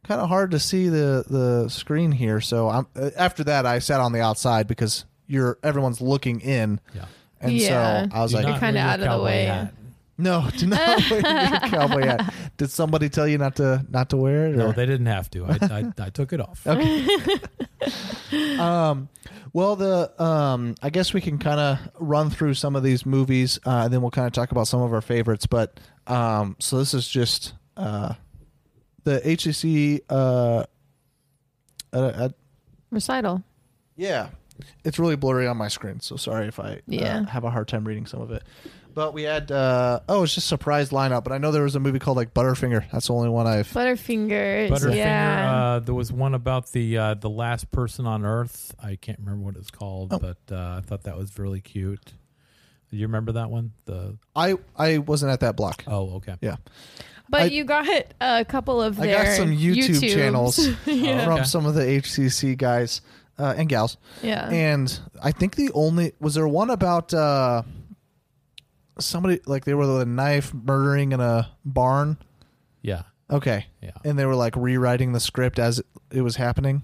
kind 0.05 0.21
of 0.21 0.29
hard 0.29 0.53
to 0.53 0.59
see 0.61 0.89
the 0.89 1.25
the 1.29 1.69
screen 1.69 2.13
here. 2.13 2.41
So 2.41 2.69
I'm 2.69 2.87
uh, 2.95 3.11
after 3.17 3.43
that, 3.45 3.67
I 3.67 3.81
sat 3.81 4.01
on 4.01 4.13
the 4.13 4.21
outside 4.21 4.67
because 4.69 5.05
you're 5.27 5.59
everyone's 5.63 6.01
looking 6.01 6.41
in. 6.41 6.81
Yeah. 6.95 7.05
And 7.41 7.53
Yeah. 7.53 8.07
so 8.09 8.17
I 8.17 8.23
was 8.23 8.31
Do 8.31 8.37
like, 8.39 8.47
not 8.47 8.61
kinda 8.61 8.79
wear 8.79 8.85
your 8.85 8.91
out 8.91 8.95
of 8.95 9.01
the 9.01 9.07
cowboy 9.07 9.25
way. 9.25 9.45
hat. 9.47 9.75
no, 10.17 10.49
do 10.57 10.67
not 10.67 11.11
wear 11.11 11.21
your 11.21 11.61
cowboy 11.71 12.03
hat. 12.07 12.35
Did 12.57 12.71
somebody 12.71 13.09
tell 13.09 13.27
you 13.27 13.39
not 13.39 13.57
to 13.57 13.85
not 13.91 14.11
to 14.11 14.17
wear 14.17 14.47
it? 14.47 14.57
no 14.57 14.69
or- 14.69 14.73
they 14.73 14.87
didn't 14.87 15.07
have 15.07 15.29
to 15.31 15.45
i 15.47 15.59
i, 15.63 15.93
I 16.07 16.11
took 16.11 16.33
it 16.33 16.41
off 16.41 16.65
Okay. 16.67 17.07
um, 18.59 19.09
well, 19.53 19.77
the 19.77 20.21
um, 20.23 20.75
I 20.83 20.91
guess 20.91 21.13
we 21.15 21.21
can 21.21 21.39
kind 21.39 21.61
of 21.61 21.79
run 22.01 22.31
through 22.31 22.55
some 22.55 22.75
of 22.77 22.83
these 22.83 23.07
movies, 23.07 23.59
uh, 23.65 23.83
and 23.85 23.93
then 23.93 24.01
we'll 24.03 24.11
kind 24.11 24.27
of 24.27 24.33
talk 24.33 24.51
about 24.51 24.67
some 24.67 24.81
of 24.83 24.93
our 24.93 25.01
favorites. 25.01 25.47
But 25.47 25.79
um, 26.07 26.57
so 26.59 26.79
this 26.79 26.93
is 26.95 27.07
just 27.07 27.55
uh, 27.77 28.15
the 29.05 29.21
HCC. 29.21 30.01
Uh, 30.09 30.65
uh, 31.93 31.97
uh, 31.97 32.29
Recital. 32.91 33.43
yeah, 33.97 34.29
it's 34.85 34.99
really 34.99 35.17
blurry 35.17 35.47
on 35.47 35.57
my 35.57 35.69
screen, 35.69 36.01
so 36.01 36.17
sorry 36.17 36.49
if 36.49 36.59
I 36.61 36.81
Yeah. 36.87 37.19
uh, 37.21 37.25
have 37.27 37.45
a 37.45 37.51
hard 37.51 37.69
time 37.69 37.85
reading 37.87 38.07
some 38.07 38.21
of 38.21 38.31
it. 38.31 38.43
But 38.95 39.13
we 39.13 39.25
had 39.25 39.51
uh, 39.51 40.01
oh, 40.09 40.23
it's 40.23 40.35
just 40.37 40.47
surprise 40.47 40.91
lineup. 40.91 41.25
But 41.25 41.33
I 41.33 41.39
know 41.39 41.51
there 41.51 41.65
was 41.65 41.75
a 41.75 41.81
movie 41.81 41.99
called 41.99 42.17
like 42.17 42.33
Butterfinger. 42.33 42.89
That's 42.93 43.09
the 43.09 43.15
only 43.15 43.29
one 43.29 43.45
I've. 43.49 43.67
Butterfinger. 43.69 44.69
Butterfinger. 44.69 44.95
Yeah. 44.97 45.53
Uh, 45.53 45.79
there 45.81 45.95
was 45.97 46.13
one 46.13 46.33
about 46.35 46.71
the 46.71 46.97
uh, 46.99 47.15
the 47.15 47.29
last 47.31 47.73
person 47.73 48.07
on 48.07 48.25
Earth. 48.25 48.73
I 48.81 48.95
can't 48.95 49.19
remember 49.19 49.45
what 49.47 49.57
it's 49.57 49.73
called, 49.73 50.13
Oh. 50.13 50.19
but 50.21 50.39
uh, 50.55 50.77
I 50.79 50.81
thought 50.87 51.03
that 51.05 51.17
was 51.19 51.37
really 51.41 51.61
cute. 51.61 52.13
Do 52.91 52.97
you 52.97 53.07
remember 53.09 53.33
that 53.33 53.51
one? 53.51 53.73
The 53.87 54.17
I 54.37 54.55
I 54.77 54.99
wasn't 54.99 55.33
at 55.33 55.41
that 55.41 55.57
block. 55.57 55.83
oh, 55.89 56.15
okay. 56.17 56.37
Yeah, 56.41 56.57
but 57.29 57.43
I- 57.43 57.45
you 57.47 57.65
got 57.65 57.87
a 58.21 58.45
couple 58.45 58.81
of 58.83 58.99
I 59.01 59.07
got 59.09 59.27
some 59.37 59.51
YouTube 59.57 59.97
YouTubes. 59.97 60.15
channels 60.15 60.59
yeah. 60.87 61.25
from 61.25 61.35
Okay. 61.35 61.45
some 61.45 61.67
of 61.67 61.75
the 61.75 61.83
HCC 61.83 62.57
guys 62.57 63.01
uh, 63.39 63.55
and 63.57 63.69
gals. 63.69 63.97
Yeah. 64.23 64.49
And 64.51 64.99
I 65.23 65.33
think 65.33 65.57
the 65.57 65.71
only 65.73 66.13
was 66.21 66.35
there 66.35 66.47
one 66.49 66.71
about 66.71 67.13
uh, 67.15 67.63
somebody 68.99 69.41
like 69.47 69.65
they 69.65 69.75
were 69.75 69.87
with 69.87 70.03
a 70.03 70.07
knife 70.07 70.53
murdering 70.55 71.13
in 71.13 71.21
a 71.21 71.51
barn. 71.65 72.19
Yeah. 72.83 73.03
Okay. 73.31 73.67
Yeah. 73.83 73.91
And 74.05 74.19
they 74.19 74.27
were 74.27 74.35
like 74.37 74.55
rewriting 74.57 75.13
the 75.13 75.21
script 75.21 75.59
as 75.59 75.79
it, 75.81 75.87
it 76.13 76.21
was 76.21 76.37
happening. 76.37 76.83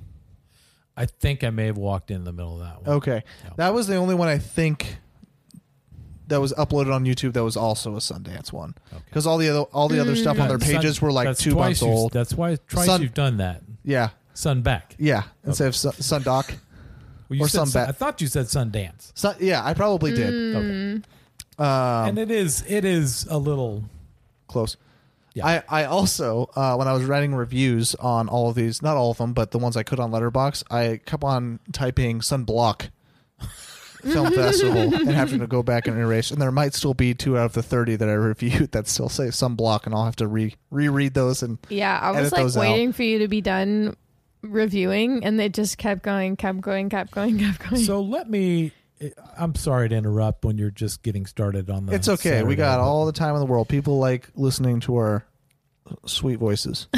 I 0.97 1.07
think 1.07 1.45
I 1.45 1.51
may 1.51 1.67
have 1.67 1.79
walked 1.79 2.11
in 2.11 2.25
the 2.25 2.33
middle 2.33 2.55
of 2.55 2.61
that 2.67 2.83
one. 2.87 2.97
Okay. 2.97 3.23
Yeah. 3.45 3.51
That 3.57 3.75
was 3.75 3.87
the 3.87 3.97
only 3.97 4.15
one 4.15 4.29
I 4.29 4.39
think 4.39 4.99
that 6.31 6.41
was 6.41 6.53
uploaded 6.55 6.93
on 6.93 7.05
YouTube 7.05 7.35
that 7.35 7.45
was 7.45 7.57
also 7.57 7.93
a 7.95 7.99
Sundance 7.99 8.53
one. 8.53 8.75
Because 9.07 9.27
all 9.27 9.37
the 9.39 9.49
other 9.51 9.61
all 9.73 9.89
the 9.89 10.01
other 10.01 10.17
stuff 10.17 10.41
on 10.41 10.49
their 10.49 10.59
Sun- 10.59 10.77
pages 10.77 11.01
were 11.03 11.13
like 11.13 11.27
that's 11.27 11.43
two 11.43 11.51
twice 11.53 11.67
months 11.67 11.83
you've- 11.83 11.93
old. 11.93 12.13
That's 12.13 12.33
why 12.35 12.57
twice 12.69 12.87
Sun- 12.87 13.03
you've 13.03 13.15
done 13.15 13.37
that. 13.37 13.63
Yeah. 13.85 14.11
Sun 14.33 14.63
back. 14.63 14.95
Yeah. 14.99 15.25
Instead 15.45 15.69
of 15.69 15.77
Sun, 15.77 15.93
Sundoc. 15.95 16.55
Well, 17.29 17.37
you 17.39 17.45
Or 17.45 17.49
said 17.49 17.61
Sunbat. 17.63 17.89
I 17.89 17.93
thought 17.93 18.21
you 18.21 18.27
said 18.27 18.47
Sundance. 18.47 19.13
Sun, 19.15 19.37
yeah, 19.39 19.65
I 19.65 19.75
probably 19.75 20.13
did. 20.15 20.33
Mm. 20.33 20.57
Okay. 20.57 21.05
Um, 21.59 22.09
and 22.09 22.19
it 22.19 22.31
is 22.31 22.65
it 22.67 22.85
is 22.85 23.27
a 23.31 23.37
little 23.39 23.85
close. 24.49 24.77
Yeah. 25.35 25.47
I, 25.47 25.83
I 25.83 25.85
also 25.85 26.51
uh, 26.57 26.75
when 26.77 26.89
I 26.89 26.93
was 26.93 27.05
writing 27.05 27.35
reviews 27.35 27.95
on 27.97 28.29
all 28.29 28.49
of 28.49 28.55
these, 28.57 28.83
not 28.83 28.97
all 28.97 29.11
of 29.13 29.19
them, 29.19 29.33
but 29.33 29.51
the 29.53 29.59
ones 29.59 29.77
I 29.77 29.83
could 29.85 30.01
on 30.01 30.11
Letterbox, 30.11 30.65
I 30.71 31.01
kept 31.05 31.23
on 31.23 31.61
typing 31.73 32.21
Sunblock 32.21 32.89
Film 34.03 34.33
Festival 34.35 34.95
and 34.95 35.09
having 35.11 35.41
to 35.41 35.47
go 35.47 35.63
back 35.63 35.87
and 35.87 35.99
erase. 35.99 36.31
And 36.31 36.41
there 36.41 36.51
might 36.53 36.75
still 36.75 36.95
be 36.95 37.15
two 37.15 37.37
out 37.39 37.47
of 37.47 37.53
the 37.53 37.63
thirty 37.63 37.97
that 37.97 38.09
I 38.09 38.13
reviewed 38.13 38.73
that 38.73 38.89
still 38.89 39.09
say 39.09 39.25
Sunblock, 39.29 39.87
and 39.87 39.95
I'll 39.95 40.05
have 40.05 40.17
to 40.17 40.27
re 40.27 40.55
reread 40.71 41.15
those. 41.15 41.43
And 41.43 41.59
Yeah, 41.69 41.99
I 42.01 42.11
was 42.11 42.19
edit 42.21 42.33
like 42.33 42.43
those 42.43 42.57
out. 42.57 42.61
waiting 42.61 42.93
for 42.93 43.03
you 43.03 43.19
to 43.21 43.29
be 43.29 43.41
done 43.41 43.97
reviewing, 44.43 45.25
and 45.25 45.39
they 45.39 45.49
just 45.49 45.79
kept 45.79 46.03
going, 46.03 46.37
kept 46.37 46.61
going, 46.61 46.89
kept 46.89 47.11
going, 47.11 47.39
kept 47.39 47.59
going. 47.69 47.83
So 47.83 48.01
let 48.01 48.29
me. 48.31 48.73
I'm 49.39 49.55
sorry 49.55 49.89
to 49.89 49.95
interrupt 49.97 50.45
when 50.45 50.59
you're 50.59 50.71
just 50.71 51.03
getting 51.03 51.25
started 51.25 51.71
on 51.71 51.87
the. 51.87 51.95
it's 51.95 52.09
okay. 52.09 52.31
we 52.31 52.55
Saturday, 52.55 52.57
got 52.57 52.77
but- 52.79 52.85
all 52.85 53.07
the 53.07 53.13
time 53.13 53.35
in 53.35 53.41
the 53.41 53.47
world. 53.47 53.69
People 53.69 53.99
like 53.99 54.29
listening 54.35 54.81
to 54.81 54.97
our 54.97 55.25
sweet 56.07 56.39
voices. 56.39 56.87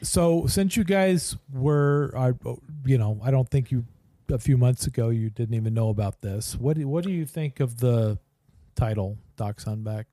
So 0.00 0.46
since 0.46 0.76
you 0.76 0.84
guys 0.84 1.36
were, 1.52 2.12
I, 2.16 2.32
you 2.84 2.98
know, 2.98 3.18
I 3.22 3.32
don't 3.32 3.48
think 3.48 3.72
you 3.72 3.84
a 4.30 4.38
few 4.38 4.56
months 4.56 4.86
ago 4.86 5.08
you 5.08 5.30
didn't 5.30 5.54
even 5.54 5.74
know 5.74 5.88
about 5.88 6.20
this. 6.20 6.54
What 6.56 6.76
do 6.76 6.86
what 6.88 7.04
do 7.04 7.10
you 7.10 7.24
think 7.26 7.60
of 7.60 7.78
the 7.78 8.18
title 8.74 9.18
Doc 9.36 9.58
Sunback? 9.58 10.04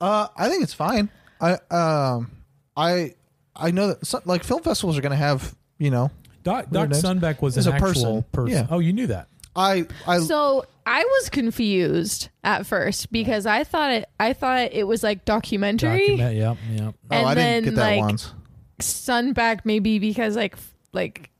Uh, 0.00 0.28
I 0.36 0.48
think 0.48 0.62
it's 0.62 0.74
fine. 0.74 1.10
I 1.40 1.58
um, 1.70 2.30
I 2.76 3.14
I 3.56 3.70
know 3.70 3.88
that 3.88 4.06
some, 4.06 4.22
like 4.24 4.44
film 4.44 4.62
festivals 4.62 4.98
are 4.98 5.02
going 5.02 5.10
to 5.10 5.16
have 5.16 5.54
you 5.78 5.90
know. 5.90 6.10
Doc, 6.42 6.66
weird 6.70 6.90
Doc. 6.90 7.00
Sunback 7.00 7.40
was 7.40 7.56
It's 7.56 7.66
an 7.66 7.72
a 7.72 7.76
actual 7.76 7.88
person. 7.88 8.24
person. 8.32 8.52
Yeah. 8.52 8.66
Oh, 8.70 8.78
you 8.78 8.92
knew 8.92 9.06
that. 9.06 9.28
I 9.56 9.86
I 10.06 10.18
So 10.18 10.66
I 10.84 11.02
was 11.02 11.30
confused 11.30 12.28
at 12.42 12.66
first 12.66 13.10
because 13.12 13.46
I 13.46 13.64
thought 13.64 13.92
it 13.92 14.08
I 14.20 14.32
thought 14.32 14.72
it 14.72 14.86
was 14.86 15.02
like 15.02 15.24
documentary. 15.24 16.16
Document, 16.16 16.36
yep, 16.36 16.56
yep. 16.72 16.94
oh 17.10 17.16
and 17.16 17.26
I 17.26 17.34
then, 17.34 17.62
didn't 17.62 17.76
get 17.76 17.80
that 17.80 17.90
like, 17.96 18.00
once. 18.00 18.32
Sunback 18.80 19.60
maybe 19.64 19.98
because 19.98 20.36
like 20.36 20.56
like 20.92 21.30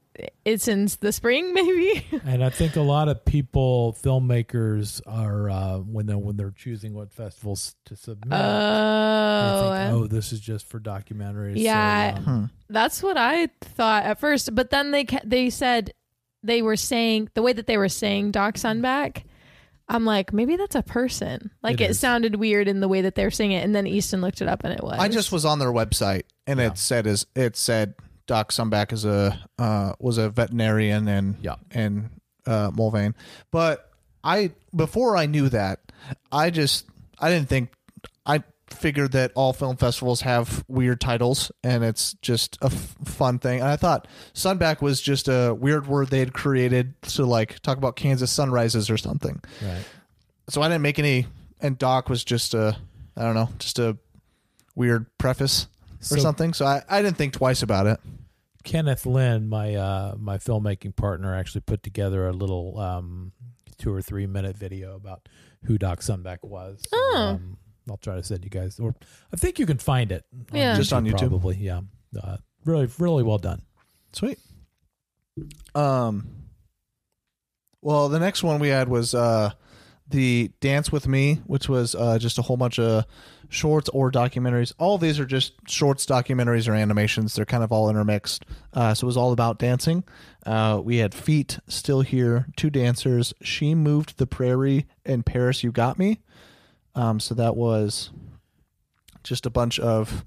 it's 0.44 0.68
in 0.68 0.88
the 1.00 1.12
spring 1.12 1.52
maybe. 1.54 2.04
And 2.24 2.44
I 2.44 2.50
think 2.50 2.76
a 2.76 2.80
lot 2.82 3.08
of 3.08 3.24
people, 3.24 3.96
filmmakers, 4.02 5.00
are 5.06 5.50
uh, 5.50 5.78
when 5.78 6.06
they 6.06 6.12
are 6.12 6.18
when 6.18 6.36
they're 6.36 6.50
choosing 6.52 6.94
what 6.94 7.12
festivals 7.12 7.74
to 7.86 7.96
submit. 7.96 8.38
Oh, 8.38 9.72
think, 9.74 9.94
oh, 9.94 10.06
this 10.06 10.32
is 10.32 10.40
just 10.40 10.66
for 10.66 10.80
documentaries. 10.80 11.56
so, 11.56 11.60
Yeah. 11.62 12.14
um, 12.18 12.24
Hmm. 12.24 12.44
That's 12.72 13.02
what 13.02 13.16
I 13.16 13.48
thought 13.60 14.04
at 14.04 14.18
first, 14.20 14.54
but 14.54 14.70
then 14.70 14.90
they 14.90 15.04
ca- 15.04 15.20
they 15.24 15.50
said 15.50 15.92
they 16.42 16.60
were 16.62 16.76
saying 16.76 17.30
the 17.34 17.42
way 17.42 17.52
that 17.52 17.66
they 17.66 17.76
were 17.78 17.88
saying 17.88 18.30
Doc 18.32 18.54
Sunback. 18.56 19.24
I'm 19.86 20.06
like, 20.06 20.32
maybe 20.32 20.56
that's 20.56 20.74
a 20.74 20.82
person. 20.82 21.50
Like 21.62 21.80
It 21.80 21.84
it, 21.84 21.90
is. 21.90 22.00
sounded 22.00 22.36
weird 22.36 22.68
in 22.68 22.80
the 22.80 22.88
way 22.88 23.02
that 23.02 23.16
they 23.16 23.24
were 23.24 23.30
saying 23.30 23.52
it, 23.52 23.62
and 23.64 23.74
then 23.74 23.86
Easton 23.86 24.22
looked 24.22 24.40
it 24.40 24.48
up, 24.48 24.64
and 24.64 24.72
it 24.72 24.82
was. 24.82 24.98
I 24.98 25.08
just 25.08 25.30
was 25.30 25.44
on 25.44 25.58
their 25.58 25.72
website 25.72 26.22
and 26.46 26.58
Yeah. 26.58 26.68
it 26.68 26.78
said 26.78 27.06
is 27.06 27.26
it 27.36 27.54
said 27.56 27.94
Doc 28.26 28.50
Sunback 28.52 28.92
is 28.92 29.04
a 29.04 29.38
uh, 29.58 29.92
was 30.00 30.18
a 30.18 30.30
veterinarian 30.30 31.08
and 31.08 31.36
Yeah. 31.42 31.56
and 31.70 32.10
uh, 32.46 32.70
Mulvane, 32.70 33.14
but 33.50 33.90
I 34.22 34.52
before 34.74 35.16
I 35.16 35.26
knew 35.26 35.48
that 35.50 35.80
I 36.32 36.50
just 36.50 36.86
I 37.18 37.30
didn't 37.30 37.48
think 37.48 37.70
I 38.26 38.42
figured 38.70 39.12
that 39.12 39.30
all 39.34 39.52
film 39.52 39.76
festivals 39.76 40.22
have 40.22 40.64
weird 40.68 41.00
titles 41.00 41.52
and 41.62 41.84
it's 41.84 42.14
just 42.22 42.58
a 42.62 42.66
f- 42.66 42.96
fun 43.04 43.38
thing. 43.38 43.60
And 43.60 43.68
I 43.68 43.76
thought 43.76 44.08
Sunback 44.34 44.80
was 44.80 45.00
just 45.00 45.28
a 45.28 45.54
weird 45.54 45.86
word 45.86 46.08
they 46.08 46.18
had 46.18 46.32
created 46.32 47.00
to 47.02 47.24
like 47.26 47.60
talk 47.60 47.76
about 47.76 47.94
Kansas 47.96 48.30
sunrises 48.30 48.90
or 48.90 48.96
something. 48.96 49.40
right. 49.62 49.84
So 50.48 50.60
I 50.62 50.68
didn't 50.68 50.82
make 50.82 50.98
any. 50.98 51.26
And 51.60 51.78
Doc 51.78 52.08
was 52.08 52.24
just 52.24 52.52
a 52.54 52.76
I 53.16 53.22
don't 53.22 53.34
know 53.34 53.48
just 53.58 53.78
a 53.78 53.96
weird 54.74 55.06
preface 55.18 55.66
or 56.10 56.16
So- 56.16 56.18
something. 56.18 56.52
So 56.52 56.66
I, 56.66 56.82
I 56.88 57.00
didn't 57.02 57.16
think 57.16 57.34
twice 57.34 57.62
about 57.62 57.86
it. 57.86 58.00
Kenneth 58.64 59.06
Lynn, 59.06 59.48
my 59.48 59.74
uh, 59.74 60.14
my 60.18 60.38
filmmaking 60.38 60.96
partner, 60.96 61.34
actually 61.34 61.60
put 61.60 61.82
together 61.82 62.26
a 62.26 62.32
little 62.32 62.78
um, 62.80 63.32
two 63.78 63.92
or 63.92 64.02
three 64.02 64.26
minute 64.26 64.56
video 64.56 64.96
about 64.96 65.28
who 65.64 65.78
Doc 65.78 66.00
Sunback 66.00 66.38
was. 66.42 66.82
Oh. 66.92 67.14
um, 67.16 67.58
I'll 67.88 67.98
try 67.98 68.16
to 68.16 68.22
send 68.22 68.42
you 68.44 68.50
guys, 68.50 68.80
or 68.80 68.94
I 69.32 69.36
think 69.36 69.58
you 69.58 69.66
can 69.66 69.78
find 69.78 70.10
it. 70.10 70.24
Yeah. 70.52 70.76
Just 70.76 70.92
on 70.92 71.04
YouTube? 71.04 71.18
probably. 71.18 71.56
Yeah, 71.56 71.82
uh, 72.20 72.38
really, 72.64 72.88
really 72.98 73.22
well 73.22 73.38
done. 73.38 73.62
Sweet. 74.12 74.38
Um. 75.74 76.28
Well, 77.82 78.08
the 78.08 78.18
next 78.18 78.42
one 78.42 78.60
we 78.60 78.68
had 78.68 78.88
was 78.88 79.14
uh, 79.14 79.50
the 80.08 80.50
Dance 80.60 80.90
with 80.90 81.06
Me, 81.06 81.42
which 81.46 81.68
was 81.68 81.94
uh, 81.94 82.18
just 82.18 82.38
a 82.38 82.42
whole 82.42 82.56
bunch 82.56 82.78
of 82.78 83.04
shorts 83.54 83.88
or 83.90 84.10
documentaries. 84.10 84.72
All 84.78 84.96
of 84.96 85.00
these 85.00 85.20
are 85.20 85.24
just 85.26 85.52
shorts, 85.68 86.04
documentaries, 86.06 86.68
or 86.68 86.74
animations. 86.74 87.34
They're 87.34 87.44
kind 87.44 87.62
of 87.62 87.70
all 87.72 87.88
intermixed. 87.88 88.44
Uh, 88.72 88.94
so 88.94 89.04
it 89.04 89.06
was 89.06 89.16
all 89.16 89.32
about 89.32 89.58
dancing. 89.58 90.02
Uh, 90.44 90.80
we 90.82 90.96
had 90.98 91.14
Feet 91.14 91.58
still 91.68 92.00
here, 92.00 92.46
two 92.56 92.68
dancers. 92.70 93.32
She 93.42 93.74
moved 93.74 94.18
the 94.18 94.26
prairie 94.26 94.86
and 95.06 95.24
Paris. 95.24 95.62
You 95.62 95.70
got 95.72 95.98
me. 95.98 96.20
Um, 96.96 97.20
so 97.20 97.34
that 97.34 97.56
was 97.56 98.10
just 99.22 99.46
a 99.46 99.50
bunch 99.50 99.78
of 99.78 100.24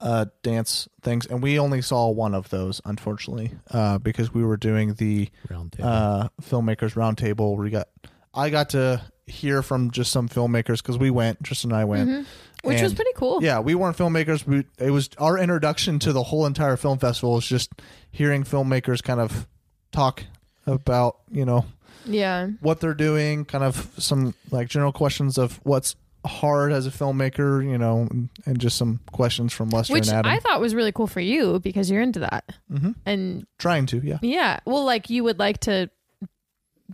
uh, 0.00 0.26
dance 0.42 0.88
things, 1.02 1.26
and 1.26 1.42
we 1.42 1.58
only 1.58 1.82
saw 1.82 2.08
one 2.08 2.34
of 2.34 2.50
those, 2.50 2.80
unfortunately, 2.84 3.50
uh, 3.72 3.98
because 3.98 4.32
we 4.32 4.44
were 4.44 4.56
doing 4.56 4.94
the 4.94 5.28
Round 5.50 5.72
table. 5.72 5.88
uh, 5.88 6.28
filmmakers 6.42 6.94
roundtable. 6.94 7.54
Where 7.56 7.64
we 7.64 7.70
got, 7.70 7.88
I 8.32 8.48
got 8.50 8.70
to 8.70 9.02
hear 9.26 9.60
from 9.62 9.90
just 9.90 10.12
some 10.12 10.28
filmmakers 10.28 10.78
because 10.78 10.96
we 10.98 11.10
went. 11.10 11.42
Tristan 11.42 11.72
and 11.72 11.80
I 11.80 11.84
went, 11.84 12.08
Mhm. 12.08 12.26
Which 12.62 12.82
was 12.82 12.94
pretty 12.94 13.12
cool. 13.14 13.42
Yeah, 13.42 13.60
we 13.60 13.74
weren't 13.74 13.96
filmmakers. 13.96 14.46
We 14.46 14.64
it 14.78 14.90
was 14.90 15.10
our 15.18 15.38
introduction 15.38 15.98
to 16.00 16.12
the 16.12 16.22
whole 16.22 16.46
entire 16.46 16.76
film 16.76 16.98
festival. 16.98 17.34
Was 17.34 17.46
just 17.46 17.70
hearing 18.10 18.44
filmmakers 18.44 19.02
kind 19.02 19.20
of 19.20 19.46
talk 19.92 20.24
about 20.66 21.18
you 21.30 21.44
know 21.44 21.64
yeah. 22.04 22.48
what 22.60 22.80
they're 22.80 22.94
doing, 22.94 23.44
kind 23.44 23.64
of 23.64 23.90
some 23.98 24.34
like 24.50 24.68
general 24.68 24.92
questions 24.92 25.38
of 25.38 25.60
what's 25.64 25.96
hard 26.26 26.72
as 26.72 26.86
a 26.86 26.90
filmmaker, 26.90 27.64
you 27.64 27.78
know, 27.78 28.06
and, 28.10 28.28
and 28.44 28.58
just 28.58 28.76
some 28.76 29.00
questions 29.12 29.52
from 29.52 29.70
Lester 29.70 29.92
Which 29.94 30.08
and 30.08 30.16
Adam. 30.18 30.30
I 30.32 30.38
thought 30.40 30.60
was 30.60 30.74
really 30.74 30.92
cool 30.92 31.06
for 31.06 31.20
you 31.20 31.60
because 31.60 31.90
you're 31.90 32.02
into 32.02 32.18
that, 32.20 32.44
Mhm. 32.70 32.96
and 33.06 33.46
Trying 33.58 33.86
to, 33.86 33.98
yeah. 33.98 34.18
yeah, 34.20 34.58
well, 34.66 34.84
like 34.84 35.08
you 35.10 35.24
would 35.24 35.38
like 35.38 35.58
to 35.60 35.88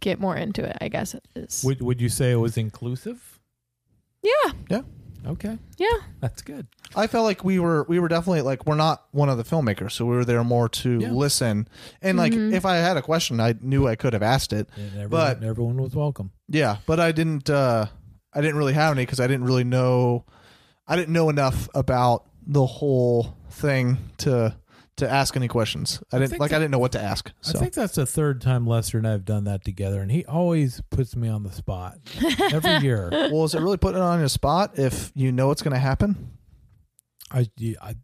get 0.00 0.20
more 0.20 0.36
into 0.36 0.62
it. 0.62 0.76
I 0.80 0.88
guess 0.88 1.16
is 1.34 1.64
Would 1.64 1.80
Would 1.80 2.00
you 2.00 2.08
say 2.10 2.32
it 2.32 2.36
was 2.36 2.56
inclusive? 2.56 3.40
yeah, 4.22 4.52
Yeah. 4.70 4.82
Okay, 5.26 5.58
yeah. 5.78 5.86
that's 6.20 6.42
good. 6.42 6.66
I 6.94 7.06
felt 7.06 7.24
like 7.24 7.44
we 7.44 7.58
were 7.58 7.84
we 7.88 7.98
were 7.98 8.08
definitely 8.08 8.42
like 8.42 8.66
we're 8.66 8.74
not 8.76 9.04
one 9.12 9.28
of 9.28 9.38
the 9.38 9.44
filmmakers, 9.44 9.92
so 9.92 10.04
we 10.04 10.14
were 10.16 10.24
there 10.24 10.44
more 10.44 10.68
to 10.68 10.98
Yeah. 11.00 11.10
listen. 11.12 11.66
And 12.02 12.18
like 12.18 12.32
Mhm. 12.32 12.52
if 12.52 12.64
I 12.66 12.76
had 12.76 12.96
a 12.96 13.02
question, 13.02 13.40
I 13.40 13.54
knew 13.60 13.86
I 13.88 13.96
could 13.96 14.12
have 14.12 14.22
asked 14.22 14.52
it. 14.52 14.68
And 14.76 14.86
everyone, 14.90 15.08
But- 15.10 15.42
everyone 15.42 15.76
was 15.82 15.94
welcome. 15.96 16.30
Yeah, 16.48 16.76
but 16.86 17.00
I 17.00 17.12
didn't 17.12 17.48
uh 17.48 17.86
I 18.34 18.40
didn't 18.40 18.56
really 18.56 18.74
have 18.74 18.92
any 18.92 19.02
because 19.02 19.20
I 19.20 19.26
didn't 19.26 19.44
really 19.44 19.64
know 19.64 20.24
I 20.86 20.96
didn't 20.96 21.12
know 21.14 21.30
enough 21.30 21.68
about 21.74 22.24
the 22.46 22.66
whole 22.66 23.36
thing 23.50 23.96
to 24.18 24.54
to 24.96 25.10
ask 25.10 25.34
any 25.36 25.48
questions. 25.48 26.02
I 26.12 26.18
didn't 26.18 26.30
think 26.30 26.40
like 26.40 26.52
I 26.52 26.58
didn't 26.58 26.70
know 26.70 26.78
what 26.78 26.92
to 26.92 27.00
ask. 27.02 27.30
So 27.40 27.58
I 27.58 27.60
think 27.62 27.74
that's 27.74 27.94
the 27.96 28.06
third 28.06 28.40
time 28.40 28.66
Lester 28.66 28.98
and 28.98 29.06
I 29.08 29.10
have 29.12 29.24
done 29.24 29.44
that 29.44 29.64
together, 29.64 30.00
and 30.00 30.10
he 30.10 30.24
always 30.26 30.80
puts 30.90 31.16
me 31.16 31.28
on 31.28 31.42
the 31.42 31.50
spot 31.52 31.98
every 32.52 32.76
year. 32.78 33.08
well, 33.10 33.44
is 33.44 33.54
it 33.54 33.60
really 33.60 33.76
putting 33.76 34.00
it 34.00 34.04
on 34.04 34.18
your 34.20 34.28
spot 34.28 34.78
if 34.78 35.10
you 35.14 35.32
know 35.32 35.50
it's 35.50 35.62
going 35.62 35.74
to 35.74 35.80
happen? 35.80 36.30
I, 37.30 37.48
I, 37.82 37.96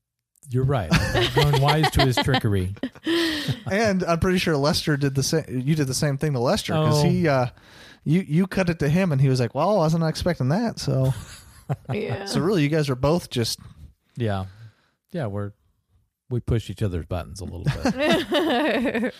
you're 0.48 0.64
right. 0.64 0.88
I'm 0.92 1.32
going 1.34 1.62
wise 1.62 1.90
to 1.92 2.04
his 2.04 2.16
trickery. 2.16 2.74
and 3.70 4.02
I'm 4.04 4.18
pretty 4.18 4.38
sure 4.38 4.56
Lester 4.56 4.96
did 4.96 5.14
the 5.14 5.22
same. 5.22 5.44
You 5.48 5.76
did 5.76 5.86
the 5.86 5.94
same 5.94 6.16
thing 6.18 6.32
to 6.32 6.40
Lester 6.40 6.72
because 6.72 7.04
Oh. 7.04 7.08
he, 7.08 7.28
uh, 7.28 7.46
you 8.02 8.24
you 8.26 8.46
cut 8.48 8.68
it 8.70 8.78
to 8.80 8.88
him, 8.88 9.12
and 9.12 9.20
he 9.20 9.28
was 9.28 9.38
like, 9.38 9.54
"Well, 9.54 9.70
I 9.70 9.74
wasn't 9.74 10.02
expecting 10.04 10.48
that." 10.48 10.78
So, 10.80 11.12
Yeah. 11.92 12.24
so 12.24 12.40
really, 12.40 12.62
you 12.62 12.68
guys 12.68 12.88
are 12.90 12.96
both 12.96 13.30
just 13.30 13.60
Yeah, 14.16 14.46
yeah, 15.12 15.26
we're 15.26 15.52
we 16.30 16.40
push 16.40 16.70
each 16.70 16.82
other's 16.82 17.06
buttons 17.06 17.40
a 17.40 17.44
little 17.44 17.64
bit. 17.64 19.14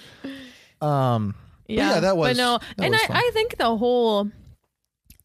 um. 0.80 1.34
but 1.66 1.74
yeah, 1.76 1.94
yeah, 1.94 2.00
that 2.00 2.16
was 2.16 2.30
But 2.30 2.36
no, 2.42 2.58
that 2.76 2.84
and 2.84 2.92
was 2.92 3.02
I, 3.02 3.06
fun. 3.06 3.16
I 3.16 3.30
think 3.32 3.56
the 3.58 3.76
whole 3.76 4.30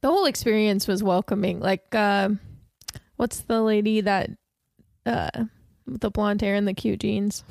the 0.01 0.11
whole 0.11 0.25
experience 0.25 0.87
was 0.87 1.01
welcoming. 1.01 1.59
Like, 1.59 1.93
uh, 1.93 2.29
what's 3.15 3.39
the 3.41 3.61
lady 3.61 4.01
that 4.01 4.29
uh, 5.05 5.45
the 5.87 6.11
blonde 6.11 6.41
hair 6.41 6.55
and 6.55 6.67
the 6.67 6.73
cute 6.73 6.99
jeans? 6.99 7.43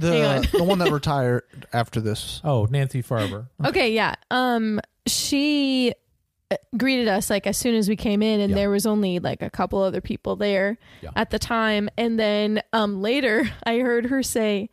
Hang 0.00 0.24
on. 0.24 0.42
the 0.42 0.58
the 0.58 0.64
one 0.64 0.78
that 0.78 0.92
retired 0.92 1.42
after 1.72 2.00
this. 2.00 2.40
Oh, 2.44 2.66
Nancy 2.70 3.02
Farber. 3.02 3.48
Okay, 3.64 3.92
yeah. 3.92 4.14
Um, 4.30 4.80
she 5.06 5.94
greeted 6.76 7.08
us 7.08 7.30
like 7.30 7.46
as 7.46 7.56
soon 7.56 7.74
as 7.74 7.88
we 7.88 7.96
came 7.96 8.22
in, 8.22 8.40
and 8.40 8.50
Yeah. 8.50 8.56
there 8.56 8.70
was 8.70 8.86
only 8.86 9.18
like 9.18 9.42
a 9.42 9.50
couple 9.50 9.80
other 9.80 10.00
people 10.00 10.36
there 10.36 10.78
Yeah. 11.02 11.10
at 11.16 11.30
the 11.30 11.38
time. 11.38 11.88
And 11.96 12.18
then 12.18 12.62
um 12.72 13.00
later, 13.02 13.48
I 13.64 13.78
heard 13.78 14.06
her 14.06 14.22
say 14.22 14.68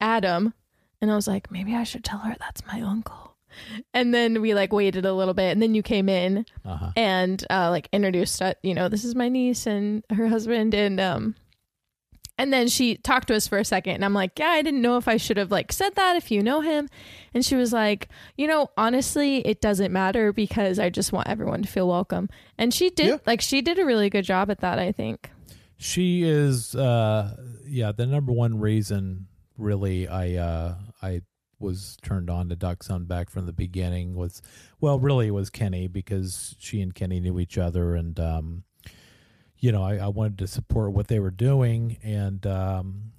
Adam, 0.00 0.54
and 1.00 1.10
I 1.10 1.14
was 1.14 1.26
like, 1.28 1.50
maybe 1.50 1.74
I 1.74 1.84
should 1.84 2.04
tell 2.04 2.18
her 2.20 2.34
that's 2.38 2.66
my 2.66 2.80
uncle. 2.80 3.36
And 3.92 4.14
then 4.14 4.40
we 4.40 4.54
like 4.54 4.72
waited 4.72 5.04
a 5.04 5.12
little 5.12 5.34
bit, 5.34 5.50
and 5.50 5.60
then 5.60 5.74
you 5.74 5.82
came 5.82 6.08
in 6.08 6.46
Uh-huh. 6.64 6.92
and 6.96 7.44
uh, 7.50 7.70
like 7.70 7.88
introduced. 7.92 8.40
You 8.62 8.74
know, 8.74 8.88
this 8.88 9.04
is 9.04 9.14
my 9.14 9.28
niece 9.28 9.66
and 9.66 10.04
her 10.10 10.28
husband, 10.28 10.74
and 10.74 11.00
um. 11.00 11.34
And 12.40 12.50
then 12.54 12.68
she 12.68 12.96
talked 12.96 13.28
to 13.28 13.34
us 13.36 13.46
for 13.46 13.58
a 13.58 13.64
second, 13.66 13.96
and 13.96 14.04
I'm 14.04 14.14
like, 14.14 14.38
"Yeah, 14.38 14.48
I 14.48 14.62
didn't 14.62 14.80
know 14.80 14.96
if 14.96 15.06
I 15.06 15.18
should 15.18 15.36
have 15.36 15.50
like 15.50 15.72
said 15.72 15.94
that 15.96 16.16
if 16.16 16.30
you 16.30 16.42
know 16.42 16.62
him." 16.62 16.88
And 17.34 17.44
she 17.44 17.54
was 17.54 17.70
like, 17.70 18.08
"You 18.38 18.46
know, 18.46 18.70
honestly, 18.78 19.46
it 19.46 19.60
doesn't 19.60 19.92
matter 19.92 20.32
because 20.32 20.78
I 20.78 20.88
just 20.88 21.12
want 21.12 21.28
everyone 21.28 21.60
to 21.60 21.68
feel 21.68 21.86
welcome." 21.86 22.30
And 22.56 22.72
she 22.72 22.88
did, 22.88 23.06
Yeah. 23.08 23.16
like, 23.26 23.42
she 23.42 23.60
did 23.60 23.78
a 23.78 23.84
really 23.84 24.08
good 24.08 24.24
job 24.24 24.50
at 24.50 24.60
that. 24.60 24.78
I 24.78 24.90
think. 24.90 25.30
She 25.76 26.22
is, 26.22 26.74
uh, 26.74 27.36
yeah, 27.66 27.92
the 27.92 28.06
number 28.06 28.32
one 28.32 28.58
reason 28.58 29.26
really 29.58 30.08
I 30.08 30.36
uh, 30.36 30.74
I 31.02 31.20
was 31.58 31.98
turned 32.00 32.30
on 32.30 32.48
to 32.48 32.56
Doc 32.56 32.78
Sunback 32.82 33.28
from 33.28 33.44
the 33.44 33.52
beginning 33.52 34.14
was, 34.14 34.40
well, 34.80 34.98
really 34.98 35.26
it 35.26 35.32
was 35.32 35.50
Kenny 35.50 35.88
because 35.88 36.56
she 36.58 36.80
and 36.80 36.94
Kenny 36.94 37.20
knew 37.20 37.38
each 37.38 37.58
other 37.58 37.94
and, 37.94 38.18
um, 38.18 38.64
you 39.60 39.72
know, 39.72 39.82
I, 39.82 39.96
I 39.96 40.08
wanted 40.08 40.38
to 40.38 40.46
support 40.46 40.92
what 40.92 41.08
they 41.08 41.18
were 41.18 41.30
doing 41.30 41.98
and 42.02 42.44
um, 42.46 43.12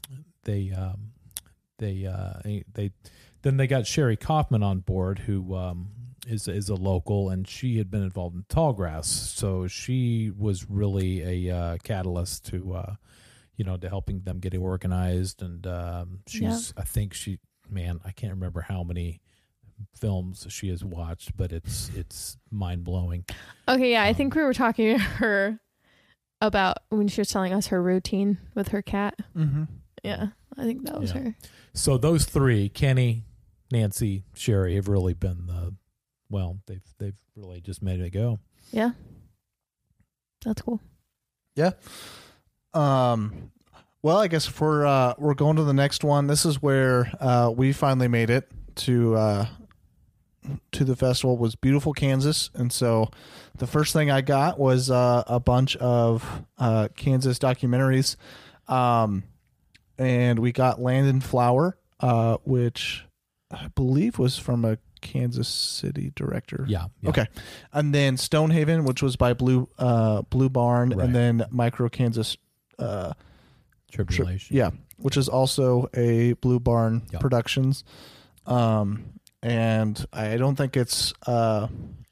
they 0.44 0.72
um, 0.72 1.12
they 1.78 2.06
uh, 2.06 2.39
they 2.74 2.92
then 3.44 3.58
they 3.58 3.68
got 3.68 3.88
Sherry 3.88 4.18
Kaufman 4.18 4.64
on 4.64 4.80
board 4.80 5.20
who 5.20 5.56
um, 5.56 5.89
is 6.28 6.48
is 6.48 6.70
a 6.70 6.76
local 6.76 7.30
and 7.30 7.48
she 7.48 7.78
had 7.78 7.92
been 7.92 8.04
involved 8.04 8.36
in 8.36 8.44
Tallgrass, 8.44 9.06
so 9.06 9.68
she 9.68 10.32
was 10.36 10.70
really 10.70 11.48
a 11.48 11.56
uh, 11.56 11.78
catalyst 11.84 12.46
to 12.48 12.74
uh, 12.74 12.96
you 13.56 13.64
know 13.64 13.78
to 13.78 13.88
helping 13.88 14.22
them 14.22 14.39
get 14.39 14.56
organized 14.56 15.42
and 15.42 15.66
um, 15.68 16.20
she's 16.28 16.74
I 16.76 16.84
think 16.84 17.14
she 17.14 17.39
man 17.70 18.00
I 18.04 18.12
can't 18.12 18.34
remember 18.34 18.62
how 18.62 18.84
many 18.84 19.22
films 19.96 20.46
she 20.50 20.70
has 20.70 20.84
watched, 20.84 21.36
but 21.38 21.52
it's 21.52 21.89
it's 21.96 22.38
mind 22.50 22.84
blowing. 22.84 23.26
Okay, 23.68 23.92
yeah, 23.92 24.04
I 24.04 24.14
think 24.14 24.34
we 24.36 24.44
were 24.44 24.54
talking 24.54 24.98
to 24.98 25.04
her 25.04 25.60
about 26.42 26.78
when 26.89 27.08
she 27.08 27.22
was 27.22 27.30
telling 27.30 27.54
us 27.54 27.68
her 27.68 27.82
routine 27.82 28.38
with 28.56 28.70
her 28.70 28.82
cat. 28.82 29.16
Mm-hmm. 29.38 29.64
Yeah, 30.04 30.28
I 30.58 30.64
think 30.64 30.86
that 30.86 31.00
was 31.00 31.14
Yeah. 31.14 31.20
her. 31.22 31.36
So 31.74 31.98
those 31.98 32.26
three, 32.26 32.68
Kenny, 32.70 33.24
Nancy, 33.72 34.24
Sherry, 34.34 34.76
have 34.76 34.88
really 34.88 35.14
been 35.14 35.46
the 35.48 35.76
well. 36.30 36.60
They've 36.68 36.84
they've 36.98 37.18
really 37.36 37.62
just 37.62 37.82
made 37.82 38.00
it 38.02 38.10
go. 38.10 38.39
Yeah, 38.72 38.92
that's 40.44 40.62
cool. 40.62 40.82
Yeah. 41.56 41.72
Um. 42.74 43.52
Well, 44.04 44.18
I 44.18 44.28
guess 44.28 44.48
if 44.48 44.60
we're 44.60 44.86
uh, 44.86 45.14
we're 45.20 45.36
going 45.36 45.58
to 45.58 45.64
the 45.64 45.74
next 45.74 46.04
one. 46.04 46.26
This 46.28 46.46
is 46.46 46.62
where 46.62 47.12
uh, 47.20 47.54
we 47.56 47.72
finally 47.72 48.08
made 48.08 48.30
it 48.32 48.50
to 48.78 49.16
uh, 49.16 49.46
to 50.72 50.84
the 50.84 50.96
festival. 50.96 51.38
Was 51.38 51.56
beautiful 51.56 51.94
Kansas, 51.94 52.50
and 52.56 52.74
so 52.74 53.12
the 53.58 53.68
first 53.68 53.93
thing 53.93 54.10
I 54.12 54.22
got 54.22 54.60
was 54.60 54.89
uh, 54.89 55.24
a 55.28 55.39
bunch 55.39 55.76
of 55.78 56.43
uh, 56.58 56.88
Kansas 56.95 57.38
documentaries, 57.39 58.16
um, 58.68 59.24
and 59.97 60.39
we 60.39 60.52
got 60.52 60.82
Land 60.82 61.08
and 61.08 61.24
Flower, 61.24 61.78
uh, 61.99 62.38
which 62.43 63.06
I 63.52 63.68
believe 63.76 64.18
was 64.20 64.38
from 64.38 64.66
a 64.66 64.78
Kansas 65.02 65.47
City 65.47 66.12
director. 66.16 66.66
Yeah, 66.68 66.86
yeah. 67.02 67.10
Okay, 67.10 67.28
and 67.74 67.93
then 67.93 68.18
Stonehaven, 68.18 68.84
which 68.86 69.02
was 69.04 69.16
by 69.16 69.34
Blue 69.34 69.68
uh, 69.78 70.22
Blue 70.24 70.49
Barn, 70.49 70.89
Right. 70.91 71.06
and 71.06 71.16
then 71.16 71.45
Micro 71.52 71.89
Kansas. 71.89 72.38
Uh, 72.80 73.14
Tri- 73.91 74.39
yeah, 74.49 74.70
which 74.97 75.18
is 75.18 75.28
also 75.28 75.89
a 75.93 76.32
Blue 76.34 76.62
Barn 76.62 77.02
Yep. 77.12 77.20
Productions. 77.20 77.84
Um, 78.45 79.20
and 79.44 80.06
I 80.14 80.38
don't 80.38 80.56
think 80.56 80.78
it's. 80.78 81.14
Uh, 81.26 81.68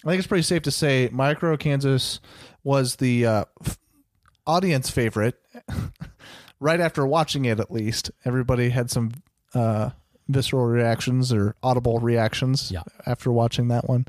I 0.06 0.10
think 0.10 0.20
it's 0.20 0.28
pretty 0.28 0.44
safe 0.44 0.62
to 0.64 0.72
say 0.72 1.10
Micro 1.12 1.58
Kansas 1.58 2.20
was 2.64 2.96
the 2.98 3.26
uh, 3.26 3.46
f- 3.66 3.78
audience 4.48 4.90
favorite. 4.90 5.38
right 6.60 6.80
after 6.80 7.06
watching 7.06 7.46
it, 7.46 7.60
at 7.60 7.72
least 7.72 8.12
everybody 8.26 8.70
had 8.70 8.90
some 8.90 9.12
uh, 9.54 9.90
visceral 10.28 10.66
reactions 10.66 11.34
or 11.34 11.56
audible 11.64 12.00
reactions 12.00 12.72
Yeah. 12.72 12.84
after 13.06 13.32
watching 13.32 13.68
that 13.70 13.88
one. 13.90 14.06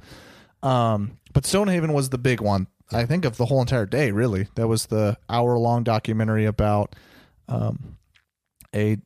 Um, 0.63 1.19
but 1.33 1.45
Stonehaven 1.47 1.93
was 1.93 2.11
the 2.11 2.19
big 2.19 2.41
one. 2.41 2.67
I 2.93 3.07
think 3.07 3.25
of 3.25 3.37
the 3.37 3.47
whole 3.47 3.61
entire 3.61 3.87
day. 3.87 4.11
Really, 4.11 4.49
that 4.57 4.69
was 4.69 4.87
the 4.87 5.17
hour-long 5.29 5.85
documentary 5.85 6.45
about 6.45 6.95
um, 7.49 7.97
a 8.75 8.99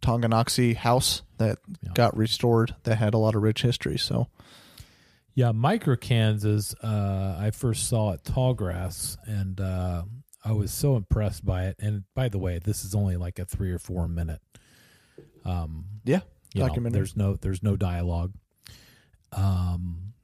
Tonganoxie 0.00 0.76
house 0.76 1.22
that 1.38 1.58
Yeah. 1.82 1.90
got 1.94 2.16
restored 2.16 2.74
that 2.84 2.96
had 2.96 3.14
a 3.14 3.18
lot 3.18 3.34
of 3.34 3.42
rich 3.42 3.62
history. 3.62 3.98
So 3.98 4.28
Yeah, 5.34 5.52
Micro 5.52 5.96
Kansas. 5.96 6.74
Uh, 6.82 7.36
I 7.38 7.50
first 7.52 7.88
saw 7.88 8.10
it 8.10 8.14
at 8.14 8.24
Tallgrass, 8.34 9.16
and 9.26 9.60
uh, 9.60 10.02
I 10.44 10.52
was 10.52 10.72
so 10.72 10.96
impressed 10.96 11.44
by 11.46 11.66
it. 11.66 11.76
And 11.78 12.02
by 12.14 12.28
the 12.28 12.38
way, 12.38 12.58
this 12.58 12.84
is 12.84 12.94
only 12.94 13.16
like 13.16 13.38
a 13.38 13.44
three 13.44 13.70
or 13.70 13.78
four 13.78 14.08
minute. 14.08 14.40
Um, 15.44 15.84
yeah, 16.04 16.20
you 16.52 16.60
know, 16.66 16.90
there's 16.90 17.16
no 17.16 17.36
there's 17.36 17.62
no 17.62 17.76
dialogue. 17.76 18.32
Um, 19.32 20.14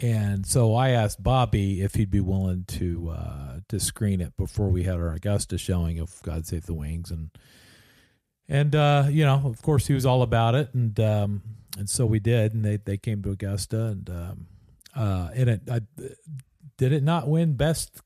and 0.00 0.46
so 0.46 0.74
I 0.74 0.90
asked 0.90 1.22
Bobby 1.22 1.80
if 1.80 1.94
he'd 1.94 2.10
be 2.10 2.20
willing 2.20 2.64
to 2.68 3.08
uh, 3.10 3.60
to 3.68 3.80
screen 3.80 4.20
it 4.20 4.36
before 4.36 4.68
we 4.68 4.82
had 4.82 4.96
our 4.96 5.12
Augusta 5.14 5.56
showing 5.56 5.98
of 5.98 6.20
God 6.22 6.46
Save 6.46 6.66
the 6.66 6.74
Wings, 6.74 7.10
and 7.10 7.30
and 8.48 8.74
uh, 8.74 9.06
you 9.10 9.24
know, 9.24 9.42
of 9.44 9.62
course, 9.62 9.86
he 9.86 9.94
was 9.94 10.06
all 10.06 10.22
about 10.22 10.54
it, 10.54 10.72
and 10.74 10.98
um, 11.00 11.42
and 11.78 11.88
so 11.88 12.06
we 12.06 12.20
did, 12.20 12.54
and 12.54 12.64
they 12.64 12.76
they 12.76 12.96
came 12.96 13.22
to 13.22 13.30
Augusta, 13.30 13.86
and 13.86 14.10
um, 14.10 14.46
uh, 14.94 15.30
and 15.34 15.50
it 15.50 15.60
I, 15.70 15.80
did 16.76 16.92
it 16.92 17.02
not 17.02 17.28
win 17.28 17.54
best 17.54 18.00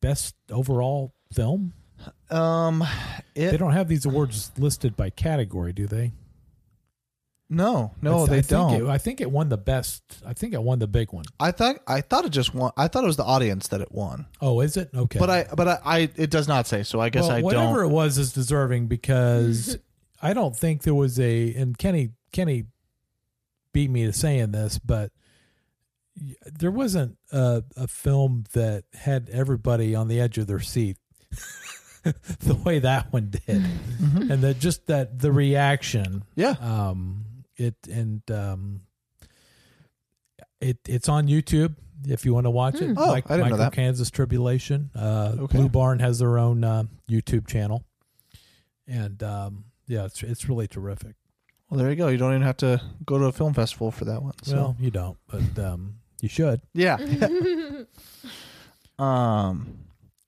best 0.00 0.34
overall 0.50 1.14
film. 1.32 1.72
um, 2.30 2.82
it, 3.34 3.50
They 3.50 3.56
don't 3.56 3.72
have 3.72 3.88
these 3.88 4.04
awards 4.04 4.52
listed 4.58 4.96
by 4.96 5.10
category, 5.10 5.72
do 5.72 5.86
they? 5.86 6.12
No, 7.50 7.92
no, 8.02 8.24
I 8.24 8.26
they 8.26 8.38
I 8.38 8.42
think 8.42 8.48
don't. 8.48 8.72
It, 8.86 8.88
I 8.88 8.98
think 8.98 9.20
it 9.20 9.30
won 9.30 9.48
the 9.50 9.58
best. 9.58 10.02
I 10.26 10.32
think 10.32 10.54
it 10.54 10.62
won 10.62 10.78
the 10.78 10.86
big 10.86 11.12
one. 11.12 11.24
I 11.38 11.50
thought 11.52 11.76
I 11.86 12.00
thought 12.00 12.24
it 12.24 12.30
just 12.30 12.54
won. 12.54 12.72
I 12.76 12.88
thought 12.88 13.04
it 13.04 13.06
was 13.06 13.16
the 13.18 13.24
audience 13.24 13.68
that 13.68 13.80
it 13.80 13.92
won. 13.92 14.26
Oh, 14.40 14.60
is 14.60 14.76
it 14.76 14.90
okay? 14.94 15.18
But 15.18 15.30
I 15.30 15.46
but 15.54 15.68
I, 15.68 15.78
I 15.84 15.98
it 16.16 16.30
does 16.30 16.48
not 16.48 16.66
say. 16.66 16.82
So 16.82 17.00
I 17.00 17.10
guess 17.10 17.24
well, 17.28 17.32
I 17.36 17.42
whatever 17.42 17.82
don't. 17.82 17.90
it 17.90 17.94
was 17.94 18.16
is 18.18 18.32
deserving 18.32 18.86
because 18.88 19.76
I 20.22 20.32
don't 20.32 20.56
think 20.56 20.82
there 20.82 20.94
was 20.94 21.20
a 21.20 21.54
and 21.54 21.76
Kenny 21.76 22.10
Kenny 22.32 22.64
beat 23.72 23.90
me 23.90 24.06
to 24.06 24.12
saying 24.12 24.52
this, 24.52 24.78
but 24.78 25.12
y- 26.20 26.34
there 26.46 26.70
wasn't 26.70 27.18
a, 27.30 27.62
a 27.76 27.86
film 27.88 28.44
that 28.54 28.84
had 28.94 29.28
everybody 29.30 29.94
on 29.94 30.08
the 30.08 30.20
edge 30.20 30.38
of 30.38 30.46
their 30.46 30.60
seat 30.60 30.96
the 32.02 32.54
way 32.64 32.78
that 32.78 33.12
one 33.12 33.30
did, 33.30 33.62
Mm-hmm. 33.62 34.30
and 34.30 34.42
that 34.42 34.58
just 34.58 34.86
that 34.86 35.18
the 35.18 35.32
reaction, 35.32 36.24
Yeah. 36.36 36.54
um, 36.60 37.24
it 37.56 37.74
and 37.90 38.22
um, 38.30 38.80
It 40.60 40.78
it's 40.88 41.08
on 41.08 41.26
YouTube 41.28 41.74
if 42.06 42.24
you 42.24 42.34
want 42.34 42.44
to 42.44 42.50
watch 42.50 42.76
it. 42.80 42.88
Hmm. 42.90 42.94
Oh, 42.98 43.06
Mike- 43.12 43.30
I 43.30 43.36
didn't 43.36 43.50
know 43.50 43.56
that. 43.58 43.72
Kansas 43.72 44.10
Tribulation. 44.10 44.90
Uh, 44.94 45.36
Okay. 45.38 45.58
Blue 45.58 45.68
Barn 45.68 45.98
has 46.00 46.18
their 46.18 46.38
own 46.38 46.64
uh, 46.64 46.84
YouTube 47.08 47.46
channel, 47.46 47.84
and 48.86 49.22
um, 49.22 49.64
yeah, 49.86 50.04
it's 50.04 50.22
it's 50.22 50.48
really 50.48 50.66
terrific. 50.68 51.14
Well, 51.70 51.78
there 51.78 51.90
you 51.90 51.96
go. 51.96 52.08
You 52.08 52.18
don't 52.18 52.32
even 52.32 52.42
have 52.42 52.58
to 52.58 52.80
go 53.06 53.18
to 53.18 53.24
a 53.24 53.32
film 53.32 53.54
festival 53.54 53.90
for 53.90 54.04
that 54.04 54.22
one. 54.22 54.34
So. 54.42 54.54
Well, 54.56 54.76
you 54.78 54.90
don't, 54.90 55.16
but 55.28 55.58
um, 55.64 55.94
you 56.20 56.28
should. 56.28 56.60
yeah. 56.74 56.96
um, 58.98 59.78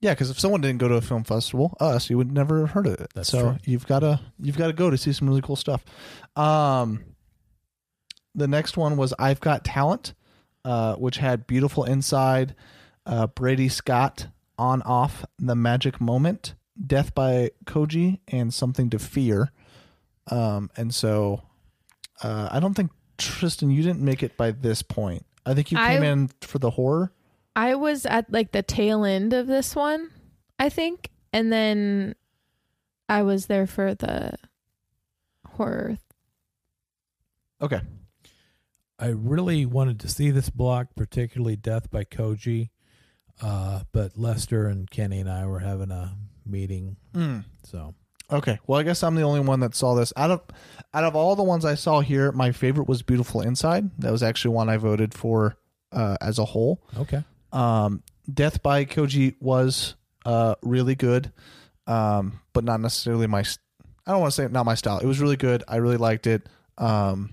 yeah, 0.01 0.12
because 0.12 0.31
if 0.31 0.39
someone 0.39 0.61
didn't 0.61 0.79
go 0.79 0.89
to 0.89 0.95
a 0.97 1.01
film 1.01 1.24
festival, 1.24 1.77
us, 1.81 2.11
you 2.11 2.16
would 2.16 2.31
never 2.33 2.61
have 2.61 2.70
heard 2.70 2.87
of 2.87 2.95
it. 3.01 3.11
That's 3.14 3.29
so 3.29 3.41
true. 3.41 3.59
you've 3.64 3.87
got 3.87 4.01
to 4.01 4.20
you've 4.41 4.57
got 4.59 4.66
to 4.68 4.72
go 4.72 4.91
to 4.91 4.97
see 4.99 5.12
some 5.12 5.29
really 5.29 5.43
cool 5.43 5.57
stuff. 5.57 5.85
Um, 6.37 7.05
the 8.37 8.47
next 8.47 8.76
one 8.76 8.97
was 8.97 9.12
I've 9.18 9.41
Got 9.41 9.64
Talent, 9.64 10.14
uh, 10.64 10.95
which 10.97 11.16
had 11.16 11.47
Beautiful 11.47 11.84
Inside, 11.84 12.55
uh, 13.07 13.26
Brady 13.26 13.68
Scott, 13.68 14.28
On 14.59 14.82
Off, 14.82 15.24
The 15.39 15.57
Magic 15.57 16.01
Moment, 16.01 16.55
Death 16.87 17.14
by 17.14 17.51
Koji, 17.64 18.20
and 18.28 18.53
Something 18.53 18.91
to 18.91 18.99
Fear. 18.99 19.51
Um, 20.30 20.70
and 20.76 20.95
so 20.95 21.43
uh, 22.22 22.49
I 22.53 22.61
don't 22.61 22.74
think 22.74 22.91
Tristan, 23.18 23.70
you 23.70 23.82
didn't 23.82 24.03
make 24.03 24.22
it 24.22 24.37
by 24.37 24.51
this 24.51 24.82
point. 24.82 25.24
I 25.47 25.55
think 25.55 25.70
you 25.70 25.78
came 25.78 26.03
I- 26.03 26.07
in 26.07 26.28
for 26.41 26.59
the 26.59 26.70
horror. 26.70 27.12
I 27.55 27.74
was 27.74 28.05
at 28.05 28.30
like 28.30 28.53
the 28.53 28.62
tail 28.62 29.03
end 29.07 29.32
of 29.32 29.47
this 29.47 29.74
one, 29.74 30.11
I 30.59 30.68
think, 30.68 31.09
and 31.32 31.51
then 31.51 32.14
I 33.09 33.22
was 33.22 33.47
there 33.47 33.66
for 33.66 33.95
the 33.95 34.34
horror. 35.47 35.97
Okay. 37.62 37.80
I 38.99 39.09
really 39.09 39.67
wanted 39.67 40.01
to 40.01 40.09
see 40.09 40.31
this 40.31 40.49
block, 40.51 40.89
particularly 40.97 41.57
Death 41.57 41.91
by 41.91 42.05
Koji, 42.05 42.71
uh, 43.43 43.83
but 43.93 44.17
Lester 44.17 44.67
and 44.69 44.91
Kenny 44.91 45.21
and 45.21 45.31
I 45.31 45.47
were 45.47 45.59
having 45.61 45.91
a 45.91 46.17
meeting, 46.47 46.97
Mm. 47.15 47.45
so 47.65 47.95
Okay. 48.33 48.59
Well, 48.67 48.81
I 48.81 48.83
guess 48.83 49.05
I'm 49.05 49.15
the 49.15 49.23
only 49.23 49.39
one 49.41 49.61
that 49.61 49.75
saw 49.77 49.95
this. 49.95 50.13
Out 50.17 50.33
of 50.33 50.41
out 50.93 51.05
of 51.05 51.15
all 51.15 51.37
the 51.37 51.45
ones 51.45 51.65
I 51.65 51.77
saw 51.77 52.01
here, 52.01 52.33
my 52.33 52.51
favorite 52.51 52.89
was 52.89 53.03
Beautiful 53.03 53.41
Inside. 53.41 53.89
That 54.01 54.11
was 54.11 54.23
actually 54.25 54.55
one 54.55 54.69
I 54.69 54.79
voted 54.79 55.15
for 55.15 55.57
uh, 55.93 56.17
as 56.21 56.39
a 56.41 56.45
whole. 56.45 56.83
okay. 56.99 57.23
Um, 57.53 58.03
Death 58.33 58.63
by 58.65 58.85
Koji 58.85 59.37
was 59.41 59.95
uh, 60.25 60.57
really 60.63 60.97
good, 60.97 61.33
um, 61.87 62.41
but 62.53 62.65
not 62.65 62.81
necessarily 62.81 63.29
my. 63.29 63.45
I 64.07 64.11
don't 64.11 64.21
want 64.21 64.33
to 64.33 64.43
say 64.43 64.49
not 64.49 64.67
my 64.67 64.75
style. 64.75 64.99
It 64.99 65.07
was 65.07 65.21
really 65.21 65.37
good. 65.37 65.63
I 65.69 65.77
really 65.77 65.97
liked 65.97 66.27
it. 66.27 66.49
Um, 66.79 67.31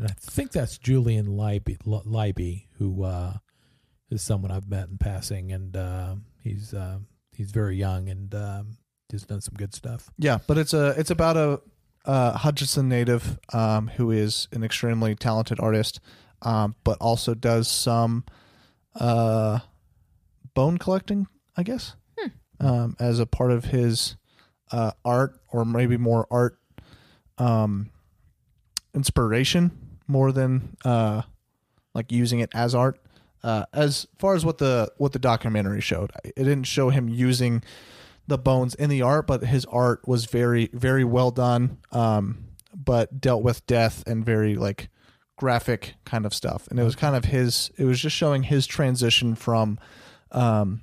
And 0.00 0.08
I 0.10 0.14
think 0.18 0.52
that's 0.52 0.78
Julian 0.78 1.26
Leiby, 1.26 1.76
L- 1.86 2.02
Leiby 2.06 2.64
who 2.78 3.04
uh, 3.04 3.34
is 4.10 4.22
someone 4.22 4.50
I've 4.50 4.66
met 4.66 4.88
in 4.88 4.96
passing, 4.96 5.52
and 5.52 5.76
uh, 5.76 6.14
he's 6.42 6.72
uh, 6.72 7.00
he's 7.34 7.50
very 7.50 7.76
young 7.76 8.08
and 8.08 8.34
um, 8.34 8.78
he's 9.10 9.24
done 9.24 9.42
some 9.42 9.54
good 9.58 9.74
stuff. 9.74 10.10
Yeah, 10.16 10.38
but 10.46 10.56
it's 10.56 10.72
a 10.72 10.98
it's 10.98 11.10
about 11.10 11.36
a 11.36 11.60
uh, 12.06 12.32
Hutchinson 12.38 12.88
native 12.88 13.38
um, 13.52 13.88
who 13.88 14.10
is 14.10 14.48
an 14.52 14.64
extremely 14.64 15.14
talented 15.14 15.60
artist, 15.60 16.00
um, 16.40 16.76
but 16.82 16.96
also 16.98 17.34
does 17.34 17.68
some 17.68 18.24
uh, 18.94 19.58
bone 20.54 20.78
collecting, 20.78 21.26
I 21.58 21.62
guess, 21.62 21.94
um, 22.58 22.96
as 22.98 23.18
a 23.18 23.26
part 23.26 23.50
of 23.50 23.66
his 23.66 24.16
uh, 24.72 24.92
art, 25.04 25.38
or 25.52 25.66
maybe 25.66 25.98
more 25.98 26.26
art 26.30 26.58
um, 27.36 27.90
inspiration 28.94 29.79
more 30.10 30.32
than 30.32 30.76
uh, 30.84 31.22
like 31.94 32.12
using 32.12 32.40
it 32.40 32.50
as 32.54 32.74
art. 32.74 33.00
Uh, 33.42 33.64
as 33.72 34.06
far 34.18 34.34
as 34.34 34.44
what 34.44 34.58
the 34.58 34.92
what 34.98 35.12
the 35.12 35.18
documentary 35.18 35.80
showed, 35.80 36.12
it 36.24 36.34
didn't 36.36 36.64
show 36.64 36.90
him 36.90 37.08
using 37.08 37.62
the 38.26 38.36
bones 38.36 38.74
in 38.74 38.90
the 38.90 39.00
art, 39.00 39.26
but 39.26 39.44
his 39.44 39.64
art 39.66 40.06
was 40.06 40.26
very 40.26 40.68
very 40.72 41.04
well 41.04 41.30
done. 41.30 41.78
Um, 41.90 42.44
but 42.74 43.20
dealt 43.20 43.42
with 43.42 43.66
death 43.66 44.04
and 44.06 44.24
very 44.24 44.54
like 44.54 44.90
graphic 45.36 45.94
kind 46.04 46.26
of 46.26 46.34
stuff, 46.34 46.68
and 46.68 46.78
it 46.78 46.84
was 46.84 46.94
kind 46.94 47.16
of 47.16 47.24
his. 47.26 47.70
It 47.78 47.84
was 47.84 48.00
just 48.00 48.14
showing 48.14 48.44
his 48.44 48.66
transition 48.66 49.34
from 49.34 49.78
um, 50.32 50.82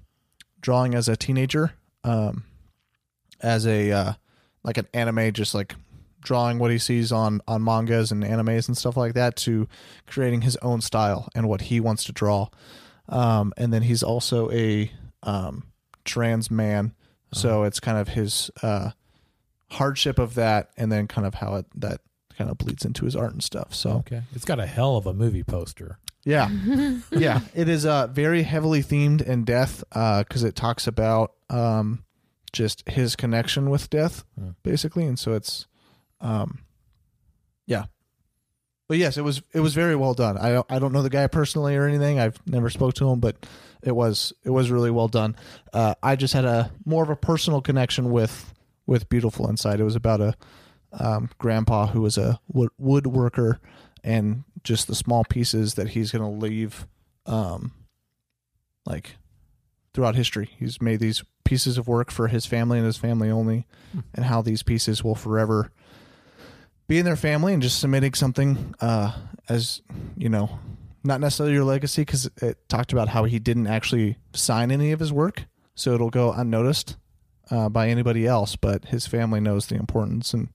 drawing 0.60 0.96
as 0.96 1.08
a 1.08 1.16
teenager, 1.16 1.74
um, 2.04 2.44
as 3.40 3.68
a 3.68 3.92
uh, 3.92 4.14
like 4.64 4.78
an 4.78 4.88
anime, 4.94 5.32
just 5.32 5.54
like 5.54 5.76
drawing 6.22 6.60
what 6.60 6.72
he 6.72 6.78
sees 6.78 7.12
on 7.12 7.42
on 7.48 7.64
mangas 7.64 8.12
and 8.12 8.24
animes 8.24 8.68
and 8.68 8.78
stuff 8.78 8.98
like 8.98 9.14
that 9.14 9.36
to 9.38 9.68
creating 10.08 10.42
his 10.42 10.56
own 10.58 10.82
style 10.82 11.30
and 11.36 11.48
what 11.48 11.62
he 11.62 11.80
wants 11.80 12.04
to 12.06 12.12
draw. 12.12 12.48
Um, 13.10 13.54
and 13.58 13.72
then 13.74 13.84
he's 13.84 14.04
also 14.04 14.52
a 14.52 14.92
um, 15.24 15.64
trans 16.04 16.52
man, 16.52 16.94
so 17.34 17.64
it's 17.64 17.80
kind 17.80 17.98
of 17.98 18.10
his 18.10 18.52
uh, 18.62 18.92
hardship 19.72 20.20
of 20.20 20.36
that, 20.36 20.70
and 20.78 20.92
then 20.92 21.08
kind 21.08 21.26
of 21.28 21.36
how 21.36 21.56
it 21.56 21.66
that 21.76 22.02
kind 22.38 22.50
of 22.50 22.58
bleeds 22.58 22.86
into 22.86 23.06
his 23.06 23.16
art 23.16 23.32
and 23.34 23.44
stuff. 23.44 23.74
So 23.74 23.92
Okay, 24.00 24.22
it's 24.34 24.46
got 24.46 24.60
a 24.60 24.66
hell 24.66 24.98
of 24.98 25.06
a 25.08 25.14
movie 25.14 25.44
poster. 25.44 25.98
yeah, 26.24 26.50
yeah, 27.12 27.40
it 27.56 27.70
is 27.70 27.86
uh 27.86 28.08
very 28.08 28.44
heavily 28.44 28.84
themed 28.84 29.22
in 29.22 29.44
death 29.46 29.84
because 29.90 30.44
it 30.44 30.56
talks 30.56 30.88
about 30.88 31.32
um 31.50 32.04
just 32.54 32.88
his 32.90 33.16
connection 33.16 33.70
with 33.70 33.90
death 33.90 34.24
Hmm. 34.38 34.50
basically, 34.64 35.06
and 35.06 35.18
so 35.18 35.34
it's 35.34 35.68
um 36.22 36.60
yeah. 37.66 37.86
But 38.88 38.98
yes, 38.98 39.18
it 39.18 39.22
was 39.22 39.42
it 39.54 39.60
was 39.60 39.74
very 39.74 39.96
well 39.96 40.14
done. 40.14 40.38
I 40.38 40.52
don't 40.52 40.66
I 40.70 40.80
don't 40.80 40.94
know 40.94 41.02
the 41.02 41.10
guy 41.10 41.28
personally 41.28 41.76
or 41.76 41.86
anything. 41.86 42.20
I've 42.20 42.40
never 42.48 42.70
spoke 42.70 42.94
to 42.96 43.10
him, 43.10 43.20
but 43.20 43.46
it 43.84 43.92
was 43.92 44.34
it 44.44 44.50
was 44.50 44.72
really 44.72 44.92
well 44.92 45.10
done. 45.10 45.36
Uh, 45.74 45.96
I 46.02 46.16
just 46.16 46.34
had 46.34 46.46
a 46.46 46.72
more 46.86 47.04
of 47.04 47.10
a 47.10 47.16
personal 47.16 47.62
connection 47.62 48.12
with 48.12 48.54
with 48.86 49.10
Beautiful 49.10 49.50
Inside. 49.50 49.80
It 49.80 49.84
was 49.84 49.98
about 49.98 50.22
a 50.22 50.36
um, 50.94 51.30
grandpa 51.38 51.88
who 51.88 52.02
was 52.02 52.18
a 52.18 52.40
wood, 52.48 52.70
woodworker 52.82 53.60
and 54.04 54.46
just 54.64 54.88
the 54.88 54.96
small 54.96 55.26
pieces 55.26 55.74
that 55.74 55.90
he's 55.90 56.12
going 56.12 56.24
to 56.24 56.46
leave 56.46 56.88
um, 57.26 57.74
like 58.86 59.18
throughout 59.94 60.16
history. 60.16 60.50
He's 60.58 60.82
made 60.82 61.02
these 61.02 61.24
pieces 61.44 61.78
of 61.78 61.90
work 61.90 62.10
for 62.10 62.30
his 62.30 62.46
family 62.46 62.78
and 62.78 62.86
his 62.86 62.98
family 62.98 63.30
only, 63.30 63.66
and 64.14 64.26
how 64.26 64.42
these 64.42 64.64
pieces 64.64 65.04
will 65.04 65.16
forever 65.16 65.72
be 66.88 66.98
in 67.00 67.06
their 67.06 67.16
family 67.16 67.54
and 67.54 67.62
just 67.62 67.80
submitting 67.80 68.14
something 68.14 68.74
uh, 68.80 69.12
as 69.50 69.82
you 70.18 70.30
know, 70.30 70.60
not 71.04 71.22
necessarily 71.22 71.54
your 71.54 71.64
legacy 71.64 72.02
because 72.02 72.30
it 72.42 72.58
talked 72.70 72.92
about 72.92 73.10
how 73.10 73.24
he 73.24 73.40
didn't 73.40 73.68
actually 73.68 74.18
sign 74.34 74.72
any 74.72 74.92
of 74.92 75.00
his 75.00 75.12
work, 75.12 75.46
so 75.76 75.94
it'll 75.94 76.10
go 76.10 76.32
unnoticed 76.32 76.98
uh, 77.52 77.70
by 77.70 77.88
anybody 77.90 78.26
else, 78.26 78.56
but 78.56 78.86
his 78.86 79.08
family 79.08 79.40
knows 79.40 79.68
the 79.68 79.76
importance 79.76 80.34
and 80.34 80.50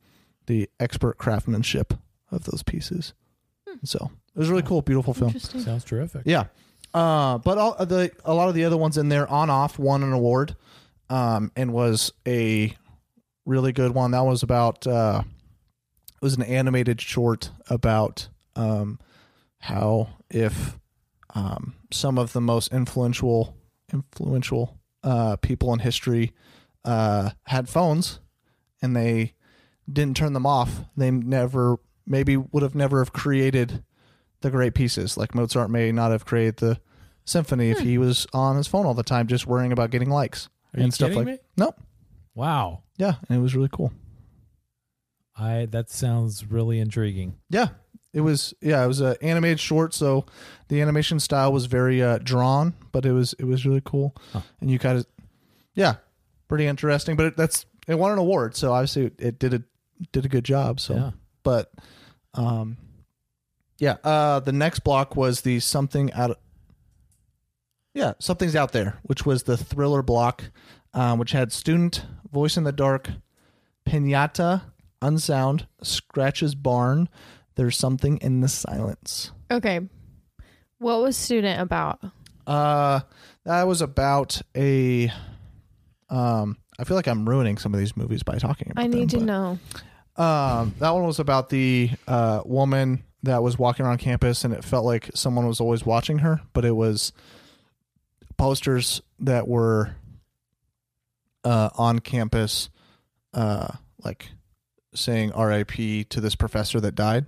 the 0.46 0.68
expert 0.80 1.18
craftsmanship 1.18 1.94
of 2.30 2.44
those 2.44 2.62
pieces. 2.62 3.14
So 3.84 4.10
it 4.34 4.38
was 4.38 4.48
a 4.48 4.52
really 4.52 4.64
cool, 4.64 4.82
beautiful 4.82 5.14
film. 5.14 5.38
Sounds 5.38 5.84
terrific. 5.84 6.22
Yeah. 6.24 6.44
Uh, 6.92 7.38
but 7.38 7.56
all 7.56 7.74
the 7.86 8.10
a 8.24 8.34
lot 8.34 8.48
of 8.48 8.54
the 8.54 8.64
other 8.64 8.76
ones 8.76 8.98
in 8.98 9.08
there 9.08 9.26
on 9.28 9.48
off 9.48 9.78
won 9.78 10.02
an 10.02 10.12
award, 10.12 10.54
um, 11.08 11.50
and 11.56 11.72
was 11.72 12.12
a 12.28 12.76
really 13.46 13.72
good 13.72 13.92
one. 13.92 14.10
That 14.10 14.24
was 14.24 14.42
about 14.42 14.86
uh, 14.86 15.22
it 16.22 16.24
was 16.24 16.36
an 16.36 16.42
animated 16.42 17.00
short 17.00 17.50
about 17.68 18.28
um, 18.54 19.00
how 19.58 20.08
if 20.30 20.78
um, 21.34 21.74
some 21.90 22.16
of 22.16 22.32
the 22.32 22.40
most 22.40 22.72
influential 22.72 23.56
influential 23.92 24.78
uh, 25.02 25.34
people 25.36 25.72
in 25.72 25.80
history 25.80 26.32
uh, 26.84 27.30
had 27.46 27.68
phones 27.68 28.20
and 28.80 28.94
they 28.94 29.34
didn't 29.92 30.16
turn 30.16 30.32
them 30.32 30.46
off, 30.46 30.82
they 30.96 31.10
never 31.10 31.80
maybe 32.06 32.36
would 32.36 32.62
have 32.62 32.76
never 32.76 33.00
have 33.00 33.12
created 33.12 33.82
the 34.42 34.50
great 34.50 34.74
pieces. 34.74 35.16
Like 35.16 35.34
Mozart 35.34 35.70
may 35.70 35.90
not 35.90 36.12
have 36.12 36.24
created 36.24 36.58
the 36.58 36.80
symphony 37.24 37.70
if 37.70 37.80
he 37.80 37.98
was 37.98 38.28
on 38.32 38.56
his 38.56 38.68
phone 38.68 38.86
all 38.86 38.94
the 38.94 39.02
time, 39.02 39.26
just 39.26 39.48
worrying 39.48 39.72
about 39.72 39.90
getting 39.90 40.08
likes 40.08 40.48
Are 40.76 40.82
and 40.82 40.94
stuff 40.94 41.16
like. 41.16 41.26
me? 41.26 41.38
Nope. 41.56 41.80
Wow, 42.34 42.84
Yeah, 42.96 43.14
and 43.28 43.38
it 43.38 43.42
was 43.42 43.56
really 43.56 43.68
cool. 43.72 43.92
I 45.42 45.66
that 45.66 45.90
sounds 45.90 46.46
really 46.50 46.78
intriguing. 46.78 47.34
Yeah, 47.50 47.68
it 48.12 48.20
was. 48.20 48.54
Yeah, 48.60 48.82
it 48.84 48.86
was 48.86 49.00
an 49.00 49.16
animated 49.22 49.58
short, 49.60 49.94
so 49.94 50.26
the 50.68 50.80
animation 50.80 51.18
style 51.20 51.52
was 51.52 51.66
very 51.66 52.02
uh, 52.02 52.18
drawn, 52.18 52.74
but 52.92 53.04
it 53.04 53.12
was 53.12 53.32
it 53.38 53.44
was 53.44 53.66
really 53.66 53.82
cool, 53.84 54.14
and 54.60 54.70
you 54.70 54.78
kind 54.78 54.98
of, 54.98 55.06
yeah, 55.74 55.94
pretty 56.48 56.66
interesting. 56.66 57.16
But 57.16 57.26
it, 57.26 57.36
that's 57.36 57.66
it 57.88 57.98
won 57.98 58.12
an 58.12 58.18
award, 58.18 58.54
so 58.56 58.72
obviously 58.72 59.06
it, 59.06 59.14
it 59.20 59.38
did 59.38 59.54
a 59.54 59.62
did 60.12 60.24
a 60.24 60.28
good 60.28 60.44
job. 60.44 60.80
So, 60.80 60.94
Yeah. 60.94 61.10
but, 61.44 61.72
um, 62.34 62.76
yeah. 63.78 63.96
Uh, 64.04 64.40
the 64.40 64.50
next 64.52 64.80
block 64.80 65.14
was 65.16 65.42
the 65.42 65.60
something 65.60 66.12
out. 66.12 66.38
Yeah, 67.94 68.14
something's 68.18 68.56
out 68.56 68.72
there, 68.72 68.98
which 69.02 69.26
was 69.26 69.42
the 69.44 69.56
thriller 69.56 70.02
block, 70.02 70.44
um, 70.94 71.18
which 71.18 71.32
had 71.32 71.52
student, 71.52 72.04
voice 72.32 72.56
in 72.56 72.64
the 72.64 72.72
dark, 72.72 73.10
pinata, 73.86 74.62
unsound, 75.02 75.66
scratches 75.82 76.54
barn. 76.54 77.08
There's 77.56 77.76
something 77.76 78.16
in 78.18 78.40
the 78.40 78.48
silence. 78.48 79.30
Okay. 79.50 79.80
What 80.78 81.02
was 81.02 81.16
student 81.16 81.60
about? 81.60 82.00
Uh, 82.46 83.00
that 83.44 83.66
was 83.66 83.82
about 83.82 84.40
a. 84.56 85.12
Um, 86.08 86.56
I 86.78 86.84
feel 86.84 86.96
like 86.96 87.06
I'm 87.08 87.28
ruining 87.28 87.58
some 87.58 87.72
of 87.74 87.80
these 87.80 87.96
movies 87.96 88.22
by 88.22 88.38
talking 88.38 88.70
about 88.70 88.82
I 88.82 88.86
need 88.86 89.10
to 89.10 89.18
them, 89.18 89.26
know. 89.26 89.58
but, 90.16 90.22
Um, 90.22 90.74
that 90.78 90.90
one 90.90 91.04
was 91.04 91.18
about 91.20 91.48
the 91.50 91.90
uh, 92.08 92.42
woman 92.44 93.04
that 93.22 93.42
was 93.42 93.58
walking 93.58 93.86
around 93.86 93.98
campus, 93.98 94.44
and 94.44 94.52
it 94.52 94.64
felt 94.64 94.84
like 94.84 95.10
someone 95.14 95.46
was 95.46 95.60
always 95.60 95.86
watching 95.86 96.18
her, 96.18 96.40
but 96.52 96.64
it 96.64 96.74
was 96.74 97.12
posters 98.36 99.00
that 99.20 99.46
were 99.46 99.94
uh, 101.44 101.70
on 101.76 101.98
campus, 102.00 102.68
uh, 103.34 103.68
like 104.02 104.30
saying 104.94 105.32
"R.I.P." 105.32 106.04
to 106.04 106.20
this 106.20 106.34
professor 106.34 106.80
that 106.80 106.94
died. 106.94 107.26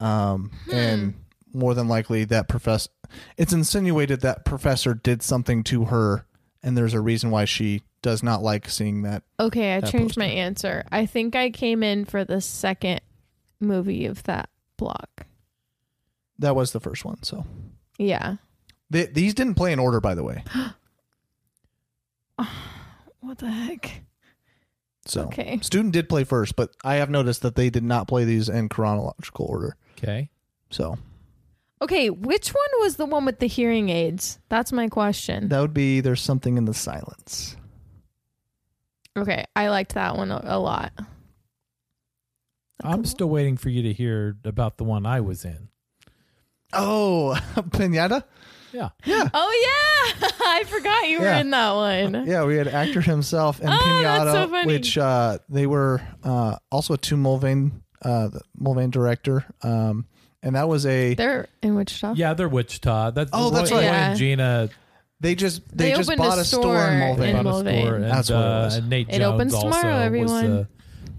Um, 0.00 0.50
and 0.72 1.14
more 1.52 1.74
than 1.74 1.88
likely, 1.88 2.24
that 2.24 2.48
professor, 2.48 2.90
it's 3.36 3.52
insinuated 3.52 4.20
that 4.20 4.44
professor 4.44 4.94
did 4.94 5.22
something 5.22 5.62
to 5.64 5.86
her, 5.86 6.26
and 6.62 6.76
there's 6.76 6.94
a 6.94 7.00
reason 7.00 7.30
why 7.30 7.44
she 7.46 7.82
does 8.02 8.22
not 8.22 8.42
like 8.42 8.68
seeing 8.68 9.02
that. 9.02 9.22
Okay, 9.40 9.74
I 9.74 9.80
that 9.80 9.90
changed 9.90 10.16
my 10.18 10.26
answer. 10.26 10.84
I 10.92 11.06
think 11.06 11.34
I 11.34 11.50
came 11.50 11.82
in 11.82 12.04
for 12.04 12.24
the 12.24 12.40
second 12.40 13.00
movie 13.58 14.04
of 14.06 14.22
that 14.24 14.48
block. 14.76 15.26
That 16.38 16.54
was 16.54 16.72
the 16.72 16.80
first 16.80 17.04
one. 17.04 17.22
So 17.22 17.46
Yeah. 17.98 18.36
they, 18.90 19.06
these 19.06 19.32
didn't 19.32 19.54
play 19.54 19.72
in 19.72 19.78
order, 19.78 20.00
by 20.00 20.14
the 20.14 20.22
way. 20.22 20.44
What 23.20 23.38
the 23.38 23.50
heck? 23.50 24.02
So 25.06 25.22
Okay. 25.26 25.58
student 25.62 25.92
did 25.92 26.08
play 26.08 26.24
first, 26.24 26.56
but 26.56 26.70
I 26.84 26.96
have 26.96 27.10
noticed 27.10 27.42
that 27.42 27.54
they 27.54 27.70
did 27.70 27.84
not 27.84 28.08
play 28.08 28.24
these 28.24 28.48
in 28.48 28.68
chronological 28.68 29.46
order. 29.46 29.76
Okay. 29.96 30.30
So 30.70 30.98
Okay, 31.82 32.08
which 32.10 32.48
one 32.54 32.80
was 32.80 32.96
the 32.96 33.04
one 33.06 33.24
with 33.26 33.38
the 33.38 33.46
hearing 33.46 33.88
aids? 33.90 34.38
That's 34.48 34.72
my 34.72 34.88
question. 34.88 35.48
that 35.50 35.60
would 35.60 35.74
be 35.74 36.00
there's 36.00 36.22
something 36.22 36.56
in 36.56 36.64
the 36.64 36.74
silence. 36.74 37.56
Okay, 39.16 39.44
I 39.54 39.68
liked 39.68 39.94
that 39.94 40.16
one 40.16 40.30
a, 40.30 40.40
a 40.44 40.58
lot. 40.58 40.92
I'm 42.82 43.04
still 43.04 43.28
waiting 43.28 43.56
for 43.56 43.70
you 43.70 43.82
to 43.82 43.92
hear 43.92 44.36
about 44.44 44.76
the 44.76 44.84
one 44.84 45.06
I 45.06 45.20
was 45.20 45.44
in. 45.44 45.68
Oh, 46.72 47.38
Pinata. 47.56 48.24
Yeah. 48.76 48.88
Yeah. 49.04 49.28
Oh 49.32 50.12
yeah, 50.20 50.28
I 50.40 50.64
forgot 50.64 51.08
you 51.08 51.20
were 51.20 51.28
in 51.28 51.50
that 51.50 51.72
one. 51.72 52.26
Yeah, 52.26 52.44
we 52.44 52.56
had 52.56 52.68
actor 52.68 53.00
himself 53.00 53.60
and 53.60 53.70
Oh, 53.70 53.72
Pinata, 53.72 54.24
that's 54.24 54.32
so 54.32 54.48
funny. 54.48 54.66
which 54.72 54.98
uh, 54.98 55.38
they 55.48 55.66
were 55.66 56.00
uh, 56.22 56.56
also 56.70 56.94
a 56.94 56.98
two 56.98 57.16
Mulvane, 57.16 57.72
uh, 58.02 58.28
the 58.28 58.40
Mulvane 58.60 58.90
director, 58.90 59.44
um, 59.62 60.06
and 60.42 60.54
that 60.56 60.68
was 60.68 60.84
a 60.86 61.14
They're 61.14 61.48
in 61.62 61.74
Wichita. 61.74 62.12
Yeah, 62.16 62.34
they're 62.34 62.48
Wichita. 62.48 63.12
That's 63.12 63.30
Oh, 63.32 63.50
that's 63.50 63.70
Roy, 63.70 63.78
right. 63.78 63.84
Roy 63.86 63.90
Yeah. 63.92 64.08
and 64.10 64.18
Gina. 64.18 64.68
they 65.20 65.34
just 65.34 65.66
they, 65.76 65.90
They 65.90 65.96
just 65.96 66.10
opened 66.10 66.20
a 66.20 66.28
bought 66.28 66.38
a 66.38 66.44
store, 66.44 66.62
store 66.62 66.86
in 66.88 66.92
in 66.94 67.16
Mulvane. 67.16 67.42
bought 67.42 67.46
a 67.46 67.64
Mulvane. 67.64 67.80
store, 67.82 67.94
and, 67.96 68.04
That's 68.04 68.30
what 68.30 68.36
it 68.38 68.42
uh, 68.44 68.64
was. 68.64 68.76
and 68.76 68.90
Nate 68.90 69.08
It 69.08 69.18
Jones 69.18 69.24
opens 69.34 69.54
also 69.54 69.66
tomorrow, 69.70 69.94
was 69.96 70.04
everyone. 70.04 70.44
a- 70.44 70.68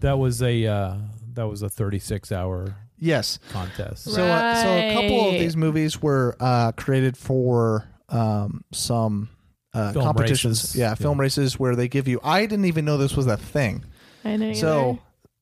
that 0.01 0.19
was 0.19 0.41
a 0.43 0.65
uh, 0.67 0.95
that 1.33 1.47
was 1.47 1.61
a 1.63 1.69
36 1.69 2.31
hour 2.31 2.75
Yes. 2.99 3.39
contest. 3.49 4.05
So, 4.05 4.23
uh, 4.25 4.55
so 4.63 4.67
a 4.69 4.93
couple 4.93 5.27
of 5.29 5.33
these 5.33 5.55
movies 5.55 6.01
were 6.01 6.35
uh, 6.39 6.71
created 6.73 7.15
for 7.17 7.87
um, 8.09 8.63
some 8.71 9.29
uh, 9.73 9.93
Film 9.93 10.05
competitions. 10.05 10.61
races. 10.63 10.75
Yeah, 10.75 10.89
Yeah. 10.89 10.95
film 10.95 11.19
races 11.19 11.59
where 11.59 11.75
they 11.75 11.87
give 11.87 12.07
you. 12.07 12.19
I 12.23 12.41
didn't 12.47 12.65
even 12.65 12.85
know 12.85 12.97
this 12.97 13.15
was 13.15 13.27
a 13.27 13.37
thing. 13.37 13.83
I 14.25 14.35
know. 14.37 14.53
So 14.53 14.99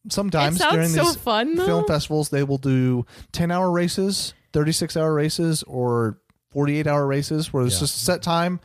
sometimes 0.09 0.57
It 0.57 0.59
sounds 0.59 0.73
during 0.73 0.89
so 0.89 1.03
these 1.03 1.15
fun, 1.15 1.55
though. 1.55 1.65
film 1.65 1.85
festivals, 1.87 2.29
they 2.29 2.43
will 2.43 2.57
do 2.57 3.05
ten-hour 3.31 3.71
races, 3.71 4.33
thirty-six-hour 4.53 5.13
races, 5.13 5.63
or 5.63 6.19
forty-eight 6.51 6.87
hour 6.87 7.05
races 7.07 7.53
where 7.53 7.65
it's 7.65 7.75
Yeah. 7.75 7.79
just 7.81 7.97
a 7.97 7.99
set 7.99 8.21
time. 8.21 8.59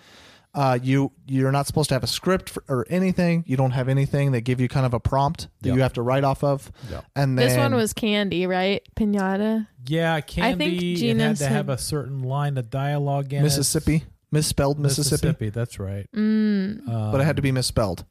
Uh, 0.52 0.76
you 0.82 1.12
you're 1.28 1.52
not 1.52 1.66
supposed 1.68 1.88
to 1.90 1.94
have 1.94 2.02
a 2.02 2.08
script 2.08 2.50
for, 2.50 2.64
or 2.68 2.84
anything. 2.90 3.44
You 3.46 3.56
don't 3.56 3.70
have 3.70 3.88
anything. 3.88 4.32
They 4.32 4.40
give 4.40 4.60
you 4.60 4.66
kind 4.68 4.84
of 4.84 4.92
a 4.94 4.98
prompt 4.98 5.46
that 5.60 5.68
Yep. 5.68 5.76
you 5.76 5.82
have 5.82 5.92
to 5.92 6.02
write 6.02 6.24
off 6.24 6.42
of. 6.42 6.72
Yep. 6.90 7.04
And 7.14 7.38
then 7.38 7.48
this 7.48 7.56
one 7.56 7.74
was 7.74 7.92
Candy, 7.92 8.46
right? 8.48 8.82
Pinata. 8.96 9.68
Yeah, 9.86 10.20
Candy. 10.20 10.64
I 10.64 10.68
think 10.68 10.80
Gina 10.98 11.22
it 11.22 11.26
had 11.28 11.36
to 11.36 11.42
said- 11.44 11.52
have 11.52 11.68
a 11.68 11.78
certain 11.78 12.22
line 12.24 12.58
of 12.58 12.68
dialogue 12.68 13.32
in 13.32 13.40
it. 13.40 13.42
Mississippi, 13.44 14.04
misspelled 14.32 14.80
Mississippi, 14.80 15.28
Mississippi. 15.28 15.48
That's 15.50 15.78
right. 15.78 16.06
Mm. 16.16 16.88
Um, 16.88 17.12
but 17.12 17.20
it 17.20 17.24
had 17.24 17.36
to 17.36 17.42
be 17.42 17.52
misspelled. 17.52 18.04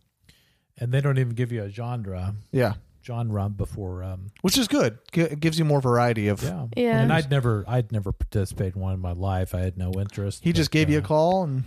and 0.81 0.93
they 0.93 1.01
don't 1.01 1.17
even 1.17 1.33
give 1.33 1.51
you 1.51 1.61
a 1.63 1.69
genre 1.69 2.35
Yeah, 2.53 2.75
genre 3.03 3.49
before. 3.49 4.01
Um, 4.01 4.27
which 4.43 4.57
is 4.57 4.69
good. 4.69 4.97
G- 5.11 5.21
It 5.23 5.41
gives 5.41 5.59
you 5.59 5.65
more 5.65 5.81
variety 5.81 6.29
of. 6.29 6.41
yeah, 6.41 6.67
Yeah. 6.77 7.01
And 7.01 7.11
I'd 7.11 7.29
never, 7.29 7.65
I'd 7.67 7.91
never 7.91 8.13
participated 8.13 8.75
in 8.77 8.81
one 8.81 8.93
in 8.93 9.01
my 9.01 9.11
life. 9.11 9.53
I 9.53 9.59
had 9.59 9.77
no 9.77 9.91
interest. 9.99 10.41
He 10.45 10.53
just 10.53 10.69
but, 10.69 10.73
gave 10.75 10.89
you 10.89 10.99
a 10.99 11.01
uh, 11.01 11.05
call 11.05 11.43
and 11.43 11.65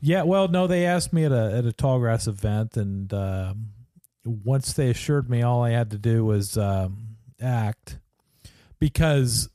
Yeah, 0.00 0.22
well, 0.22 0.48
no, 0.48 0.66
they 0.66 0.86
asked 0.86 1.12
me 1.12 1.24
at 1.24 1.32
a 1.32 1.52
at 1.58 1.66
a 1.66 1.72
Tallgrass 1.72 2.26
event, 2.26 2.76
and 2.76 3.12
um, 3.12 3.70
once 4.24 4.72
they 4.72 4.88
assured 4.90 5.28
me 5.28 5.42
all 5.42 5.62
I 5.62 5.70
had 5.70 5.90
to 5.90 5.98
do 5.98 6.24
was 6.24 6.56
um, 6.56 7.16
act, 7.40 7.98
because 8.78 9.48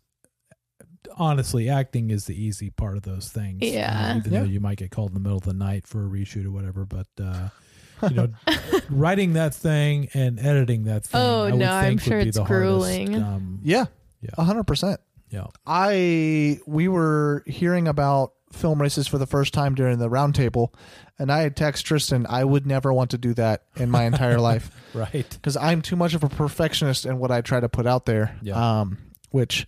honestly, 1.18 1.70
acting 1.70 2.10
is 2.12 2.26
the 2.26 2.36
easy 2.42 2.70
part 2.70 2.98
of 2.98 3.04
those 3.04 3.30
things. 3.30 3.62
uh, 3.64 3.66
Yeah. 3.66 4.18
even 4.18 4.34
Yeah. 4.34 4.40
though 4.42 4.46
you 4.46 4.60
might 4.60 4.78
get 4.78 4.92
called 4.92 5.10
in 5.12 5.14
the 5.16 5.20
middle 5.20 5.38
of 5.38 5.44
the 5.46 5.54
night 5.54 5.88
for 5.88 6.06
a 6.06 6.10
reshoot 6.10 6.46
or 6.46 6.52
whatever, 6.52 6.86
but. 6.86 7.08
Uh, 7.20 7.50
you 8.10 8.16
know, 8.16 8.28
writing 8.90 9.34
that 9.34 9.56
thing 9.56 10.10
and 10.14 10.38
editing 10.38 10.84
that 10.84 11.06
thing. 11.06 11.22
Oh, 11.22 11.44
I 11.46 11.52
would 11.52 11.60
no, 11.60 11.72
I'm 11.72 11.98
sure 11.98 12.20
it's 12.20 12.38
grueling. 12.38 13.14
Hardest. 13.14 13.26
Um, 13.36 13.60
yeah, 13.64 13.86
Yeah. 14.22 14.32
a 14.38 14.44
hundred 14.44 14.66
percent. 14.66 15.00
yeah. 15.30 15.46
I 15.66 16.60
we 16.68 16.90
were 16.90 17.42
hearing 17.48 17.88
about 17.88 18.34
film 18.56 18.82
races 18.82 19.08
for 19.08 19.18
the 19.18 19.28
first 19.28 19.54
time 19.54 19.76
during 19.76 20.00
the 20.00 20.10
roundtable, 20.10 20.74
and 21.20 21.32
I 21.32 21.42
had 21.42 21.56
text 21.56 21.86
Tristan. 21.86 22.26
I 22.30 22.44
would 22.44 22.66
never 22.66 22.92
want 22.94 23.12
to 23.12 23.18
do 23.18 23.34
that 23.36 23.64
in 23.76 23.90
my 23.92 24.04
entire 24.06 24.40
life 24.40 24.72
Right. 24.94 25.28
because 25.30 25.56
I'm 25.58 25.82
too 25.82 25.96
much 25.96 26.14
of 26.14 26.24
a 26.24 26.30
perfectionist 26.30 27.06
in 27.06 27.20
what 27.20 27.32
I 27.32 27.42
try 27.42 27.60
to 27.60 27.70
put 27.70 27.86
out 27.86 28.06
there. 28.06 28.38
Yeah. 28.42 28.80
Um, 28.82 28.98
which 29.32 29.68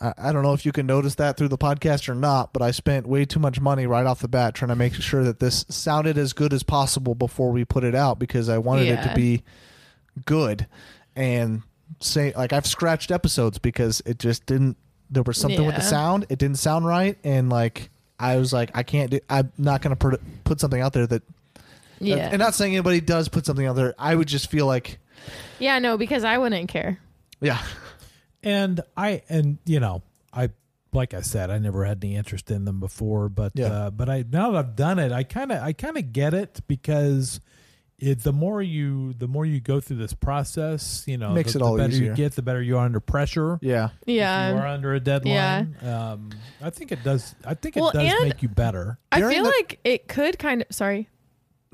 I, 0.00 0.14
I 0.16 0.32
don't 0.32 0.42
know 0.42 0.52
if 0.54 0.64
you 0.66 0.72
can 0.72 0.86
notice 0.86 1.16
that 1.16 1.36
through 1.36 1.48
the 1.48 1.58
podcast 1.58 2.08
or 2.08 2.14
not, 2.14 2.52
but 2.52 2.62
I 2.62 2.70
spent 2.70 3.06
way 3.06 3.24
too 3.24 3.40
much 3.40 3.60
money 3.60 3.86
right 3.86 4.06
off 4.06 4.20
the 4.20 4.28
bat 4.28 4.54
trying 4.54 4.70
to 4.70 4.76
make 4.76 4.94
sure 4.94 5.24
that 5.24 5.40
this 5.40 5.64
sounded 5.68 6.16
as 6.18 6.32
good 6.32 6.52
as 6.52 6.62
possible 6.62 7.14
before 7.14 7.50
we 7.52 7.64
put 7.64 7.84
it 7.84 7.94
out 7.94 8.18
because 8.18 8.48
I 8.48 8.58
wanted 8.58 8.86
it 8.88 9.00
Yeah. 9.00 9.08
to 9.08 9.14
be 9.14 9.42
good 10.24 10.66
and 11.14 11.62
say 12.00 12.32
like 12.36 12.52
I've 12.52 12.66
scratched 12.66 13.10
episodes 13.10 13.58
because 13.58 14.02
it 14.04 14.18
just 14.18 14.44
didn't 14.46 14.76
there 15.10 15.22
was 15.22 15.38
something 15.38 15.64
with 15.64 15.74
the 15.76 15.80
Yeah. 15.82 15.88
sound 15.88 16.26
it 16.28 16.38
didn't 16.38 16.58
sound 16.58 16.86
right 16.86 17.16
and 17.24 17.48
like 17.48 17.90
I 18.18 18.36
was 18.36 18.52
like 18.52 18.70
I 18.74 18.82
can't 18.82 19.10
do 19.10 19.20
I'm 19.28 19.52
not 19.58 19.82
going 19.82 19.90
to 19.90 19.96
put 19.96 20.20
put 20.44 20.60
something 20.60 20.80
out 20.80 20.92
there 20.92 21.06
that 21.06 21.22
Yeah. 22.00 22.16
and 22.30 22.38
not 22.38 22.54
saying 22.54 22.74
anybody 22.74 23.00
does 23.00 23.28
put 23.28 23.46
something 23.46 23.66
out 23.66 23.76
there 23.76 23.94
I 23.98 24.14
would 24.14 24.28
just 24.28 24.50
feel 24.50 24.66
like 24.66 24.98
yeah, 25.58 25.78
no, 25.80 25.98
because 25.98 26.24
I 26.24 26.38
wouldn't 26.38 26.68
care. 26.68 26.98
yeah 27.40 27.62
and 28.42 28.80
I 28.96 29.22
and 29.28 29.58
you 29.66 29.80
know 29.80 30.02
I 30.32 30.50
like 30.92 31.12
I 31.14 31.20
said 31.20 31.50
I 31.50 31.58
never 31.58 31.84
had 31.84 32.02
any 32.02 32.16
interest 32.16 32.50
in 32.50 32.64
them 32.64 32.80
before, 32.80 33.28
but 33.28 33.52
Yeah. 33.54 33.66
uh, 33.66 33.90
but 33.90 34.08
I 34.08 34.24
now 34.30 34.52
that 34.52 34.58
I've 34.58 34.76
done 34.76 34.98
it, 34.98 35.12
I 35.12 35.22
kind 35.24 35.52
of 35.52 35.62
I 35.62 35.72
kind 35.72 35.96
of 35.98 36.12
get 36.12 36.34
it 36.34 36.60
because 36.68 37.40
it, 37.98 38.22
the 38.22 38.32
more 38.32 38.62
you 38.62 39.12
the 39.14 39.26
more 39.28 39.44
you 39.44 39.60
go 39.60 39.80
through 39.80 39.96
this 39.96 40.12
process, 40.12 41.04
you 41.06 41.18
know, 41.18 41.32
Makes 41.32 41.54
the, 41.54 41.58
it 41.58 41.62
all 41.62 41.72
the 41.72 41.82
better 41.84 41.92
easier. 41.94 42.10
you 42.10 42.16
get, 42.16 42.32
the 42.36 42.42
better 42.42 42.62
you 42.62 42.78
are 42.78 42.84
under 42.84 43.00
pressure. 43.00 43.58
yeah 43.60 43.88
If 44.06 44.08
you 44.14 44.22
are 44.22 44.66
under 44.66 44.94
a 44.94 45.00
deadline. 45.00 45.76
Um, 45.82 46.30
I 46.62 46.70
think 46.70 46.92
it 46.92 47.02
does. 47.02 47.34
I 47.44 47.54
think 47.54 47.76
it 47.76 47.80
does 47.92 48.22
make 48.22 48.42
you 48.42 48.48
better. 48.48 48.98
I 49.10 49.18
During 49.20 49.34
feel 49.34 49.44
the- 49.44 49.50
like 49.50 49.80
it 49.84 50.08
could 50.08 50.38
kind 50.38 50.62
of. 50.62 50.68
Sorry. 50.70 51.08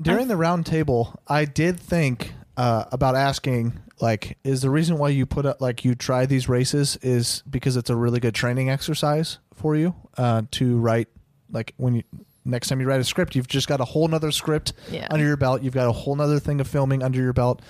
during 0.01 0.27
the 0.27 0.37
round 0.37 0.65
table 0.65 1.19
I 1.27 1.45
did 1.45 1.79
think 1.79 2.33
uh, 2.57 2.85
about 2.91 3.15
asking 3.15 3.79
like 4.01 4.37
is 4.43 4.61
the 4.61 4.69
reason 4.69 4.97
why 4.97 5.09
you 5.09 5.25
put 5.25 5.45
up 5.45 5.61
like 5.61 5.85
you 5.85 5.95
try 5.95 6.25
these 6.25 6.49
races 6.49 6.97
is 7.01 7.43
because 7.49 7.77
it's 7.77 7.89
a 7.89 7.95
really 7.95 8.19
good 8.19 8.35
training 8.35 8.69
exercise 8.69 9.37
for 9.53 9.75
you 9.75 9.95
uh, 10.17 10.41
to 10.51 10.77
write 10.79 11.07
like 11.51 11.73
when 11.77 11.95
you 11.95 12.03
next 12.45 12.67
time 12.69 12.79
you 12.79 12.87
write 12.87 12.99
a 13.01 13.03
script 13.03 13.35
you've 13.35 13.47
just 13.47 13.67
got 13.67 13.81
a 13.81 13.85
whole 13.85 14.07
nother 14.07 14.31
script 14.31 14.73
Yeah. 14.91 15.07
under 15.09 15.25
your 15.25 15.37
belt. 15.37 15.63
You've 15.63 15.73
got 15.73 15.87
a 15.87 15.91
whole 15.91 16.15
nother 16.15 16.39
thing 16.39 16.61
of 16.61 16.67
filming 16.67 17.03
under 17.03 17.21
your 17.21 17.33
belt 17.33 17.61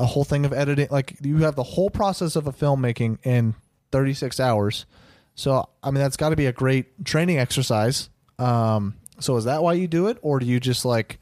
a 0.00 0.06
whole 0.06 0.22
thing 0.24 0.44
of 0.44 0.52
editing. 0.52 0.86
Like 0.92 1.16
you 1.22 1.38
have 1.38 1.56
the 1.56 1.62
whole 1.64 1.90
process 1.90 2.36
of 2.36 2.46
a 2.46 2.52
filmmaking 2.52 3.18
in 3.24 3.54
36 3.90 4.38
hours. 4.38 4.86
So 5.34 5.68
i 5.82 5.90
mean 5.90 6.00
that's 6.00 6.16
got 6.16 6.28
to 6.30 6.36
be 6.36 6.46
a 6.46 6.52
great 6.52 7.04
training 7.04 7.38
exercise. 7.38 8.08
Um, 8.38 8.94
so 9.18 9.36
is 9.36 9.44
that 9.44 9.62
why 9.62 9.72
you 9.72 9.88
do 9.88 10.06
it? 10.06 10.18
Or 10.22 10.38
do 10.38 10.46
you 10.46 10.60
just 10.60 10.84
like 10.84 11.18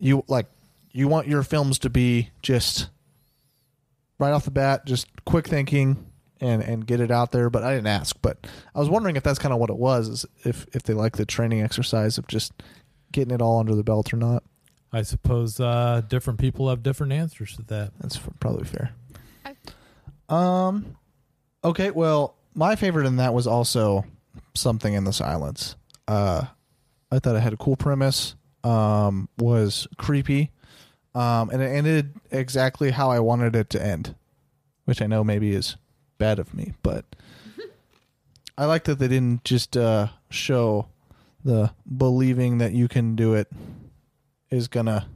you 0.00 0.24
like 0.26 0.46
you 0.92 1.06
want 1.08 1.28
your 1.28 1.42
films 1.44 1.78
to 1.80 1.90
be 1.90 2.30
just 2.42 2.88
right 4.18 4.32
off 4.32 4.44
the 4.44 4.50
bat 4.50 4.86
just 4.86 5.06
quick 5.24 5.46
thinking 5.46 6.04
and 6.40 6.62
and 6.62 6.86
get 6.86 7.00
it 7.00 7.10
out 7.10 7.32
there 7.32 7.48
but 7.50 7.62
i 7.62 7.72
didn't 7.72 7.86
ask 7.86 8.16
but 8.22 8.46
i 8.74 8.78
was 8.78 8.88
wondering 8.88 9.16
if 9.16 9.22
that's 9.22 9.38
kind 9.38 9.52
of 9.54 9.60
what 9.60 9.70
it 9.70 9.76
was 9.76 10.08
is 10.08 10.26
if 10.44 10.66
if 10.72 10.82
they 10.82 10.94
like 10.94 11.16
the 11.16 11.24
training 11.26 11.62
exercise 11.62 12.18
of 12.18 12.26
just 12.26 12.52
getting 13.12 13.32
it 13.34 13.40
all 13.40 13.60
under 13.60 13.74
the 13.74 13.84
belt 13.84 14.12
or 14.12 14.16
not 14.16 14.42
I 14.92 15.02
suppose 15.02 15.58
uh, 15.58 16.02
different 16.08 16.38
people 16.38 16.68
have 16.68 16.84
different 16.84 17.12
answers 17.12 17.56
to 17.56 17.62
that. 17.62 17.90
that's 17.98 18.20
probably 18.38 18.64
fair 18.64 18.92
um 20.28 20.96
okay 21.64 21.90
well 21.90 22.36
my 22.54 22.76
favorite 22.76 23.06
in 23.06 23.16
that 23.16 23.34
was 23.34 23.46
also 23.46 24.04
something 24.54 24.94
in 24.94 25.04
the 25.04 25.12
silence. 25.12 25.76
Uh, 26.06 26.44
I 27.10 27.18
thought 27.18 27.36
it 27.36 27.40
had 27.40 27.52
a 27.52 27.56
cool 27.58 27.76
premise. 27.76 28.36
Um, 28.62 29.28
was 29.36 29.86
creepy, 29.98 30.50
um, 31.14 31.50
and 31.50 31.60
it 31.60 31.66
ended 31.66 32.14
exactly 32.30 32.92
how 32.92 33.10
I 33.10 33.20
wanted 33.20 33.54
it 33.54 33.68
to 33.70 33.84
end, 33.84 34.14
which 34.86 35.02
I 35.02 35.06
know 35.06 35.22
maybe 35.22 35.54
is 35.54 35.76
bad 36.18 36.38
of 36.38 36.54
me, 36.54 36.72
but 36.82 37.04
I 38.58 38.64
like 38.66 38.84
that 38.84 38.98
they 38.98 39.08
didn't 39.08 39.44
just 39.44 39.76
uh, 39.76 40.08
show 40.30 40.88
the 41.44 41.72
believing 41.96 42.58
that 42.58 42.72
you 42.72 42.88
can 42.88 43.14
do 43.16 43.34
it 43.34 43.48
is 44.50 44.68
gonna 44.68 45.08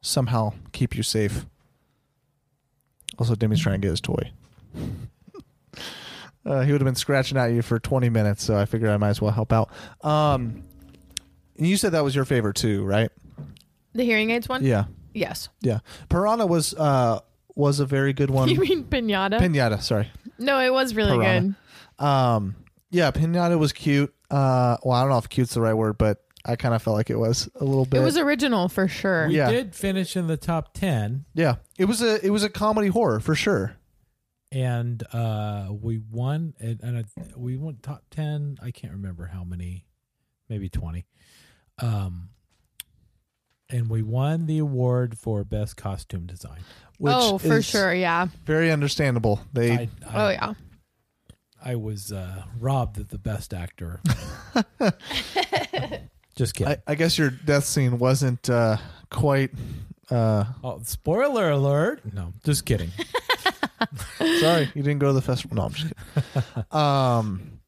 somehow 0.00 0.52
keep 0.72 0.96
you 0.96 1.02
safe. 1.02 1.46
Also, 3.18 3.34
Demi's 3.34 3.60
trying 3.60 3.80
to 3.80 3.86
get 3.86 3.90
his 3.90 4.00
toy. 4.00 4.32
Uh, 6.44 6.60
he 6.62 6.70
would 6.70 6.80
have 6.80 6.86
been 6.86 6.94
scratching 6.94 7.36
at 7.36 7.46
you 7.50 7.60
for 7.60 7.80
20 7.80 8.08
minutes, 8.08 8.44
so 8.44 8.56
I 8.56 8.66
figured 8.66 8.88
I 8.88 8.96
might 8.98 9.08
as 9.08 9.20
well 9.20 9.32
help 9.32 9.52
out. 9.52 9.68
Um, 10.02 10.62
you 11.56 11.76
said 11.76 11.90
that 11.90 12.04
was 12.04 12.14
your 12.14 12.24
favorite 12.24 12.54
too, 12.54 12.84
right? 12.84 13.10
The 13.94 14.04
hearing 14.04 14.30
aids 14.30 14.48
one? 14.48 14.64
Yeah, 14.64 14.84
Yes. 15.12 15.48
yeah. 15.60 15.80
Piranha 16.08 16.46
was 16.46 16.72
uh 16.74 17.18
was 17.56 17.80
a 17.80 17.86
very 17.86 18.12
good 18.12 18.30
one. 18.30 18.48
you 18.50 18.60
mean 18.60 18.84
pinata? 18.84 19.40
Pinata, 19.40 19.82
sorry. 19.82 20.10
no, 20.38 20.60
it 20.60 20.72
was 20.72 20.94
really 20.94 21.16
Piranha. 21.18 21.56
good. 21.98 22.04
Um, 22.04 22.56
yeah, 22.90 23.10
Pinata 23.10 23.58
was 23.58 23.72
cute. 23.72 24.14
Uh, 24.30 24.76
well, 24.84 24.92
I 24.96 25.00
don't 25.02 25.10
know 25.10 25.18
if 25.18 25.28
cute's 25.28 25.54
the 25.54 25.60
right 25.60 25.74
word, 25.74 25.98
but 25.98 26.22
I 26.44 26.54
kind 26.56 26.74
of 26.74 26.82
felt 26.82 26.96
like 26.96 27.10
it 27.10 27.18
was 27.18 27.48
a 27.56 27.64
little 27.64 27.84
bit. 27.86 28.00
It 28.00 28.04
was 28.04 28.16
original 28.16 28.68
for 28.68 28.86
sure. 28.86 29.26
We 29.28 29.36
Yeah. 29.38 29.50
did 29.50 29.74
finish 29.74 30.16
in 30.16 30.26
the 30.28 30.36
top 30.36 30.74
ten, 30.74 31.24
yeah, 31.34 31.56
it 31.78 31.86
was 31.86 32.02
a 32.02 32.24
it 32.24 32.30
was 32.30 32.44
a 32.44 32.48
comedy 32.50 32.88
horror 32.88 33.18
for 33.18 33.34
sure. 33.34 33.76
and 34.52 35.02
uh, 35.12 35.68
we 35.70 35.98
won. 35.98 36.54
And, 36.60 36.80
and 36.82 36.98
I, 36.98 37.04
we 37.36 37.56
went 37.56 37.82
top 37.82 38.04
ten. 38.10 38.58
I 38.62 38.70
can't 38.70 38.92
remember 38.92 39.26
how 39.26 39.42
many, 39.42 39.86
maybe 40.48 40.68
twenty. 40.68 41.06
Um, 41.82 42.28
and 43.68 43.88
we 43.88 44.02
won 44.02 44.46
the 44.46 44.58
award 44.58 45.18
for 45.18 45.44
best 45.44 45.76
costume 45.76 46.26
design. 46.26 46.60
Which 46.98 47.14
oh, 47.14 47.38
for 47.38 47.58
is 47.58 47.66
sure. 47.66 47.92
Yeah. 47.92 48.28
very 48.44 48.70
understandable. 48.70 49.40
They 49.52 49.72
I, 49.72 49.88
I, 50.08 50.14
oh, 50.14 50.28
yeah. 50.30 50.54
I 51.62 51.74
was 51.74 52.12
uh, 52.12 52.44
robbed 52.58 52.98
of 52.98 53.08
the 53.08 53.18
best 53.18 53.52
actor. 53.52 54.00
Just 56.36 56.54
kidding. 56.54 56.74
I, 56.74 56.92
I 56.92 56.94
guess 56.94 57.16
your 57.16 57.30
death 57.30 57.64
scene 57.64 57.98
wasn't 57.98 58.48
uh, 58.50 58.76
quite. 59.10 59.50
Uh, 60.10 60.44
oh, 60.62 60.80
spoiler 60.84 61.50
alert! 61.50 62.00
No, 62.12 62.34
just 62.44 62.66
kidding. 62.66 62.90
sorry, 64.40 64.70
you 64.74 64.82
didn't 64.82 64.98
go 64.98 65.08
to 65.08 65.12
the 65.14 65.22
festival. 65.22 65.56
No, 65.56 65.62
I'm 65.64 65.72
just 65.72 65.92
kidding. 66.14 66.64
um, 66.70 67.60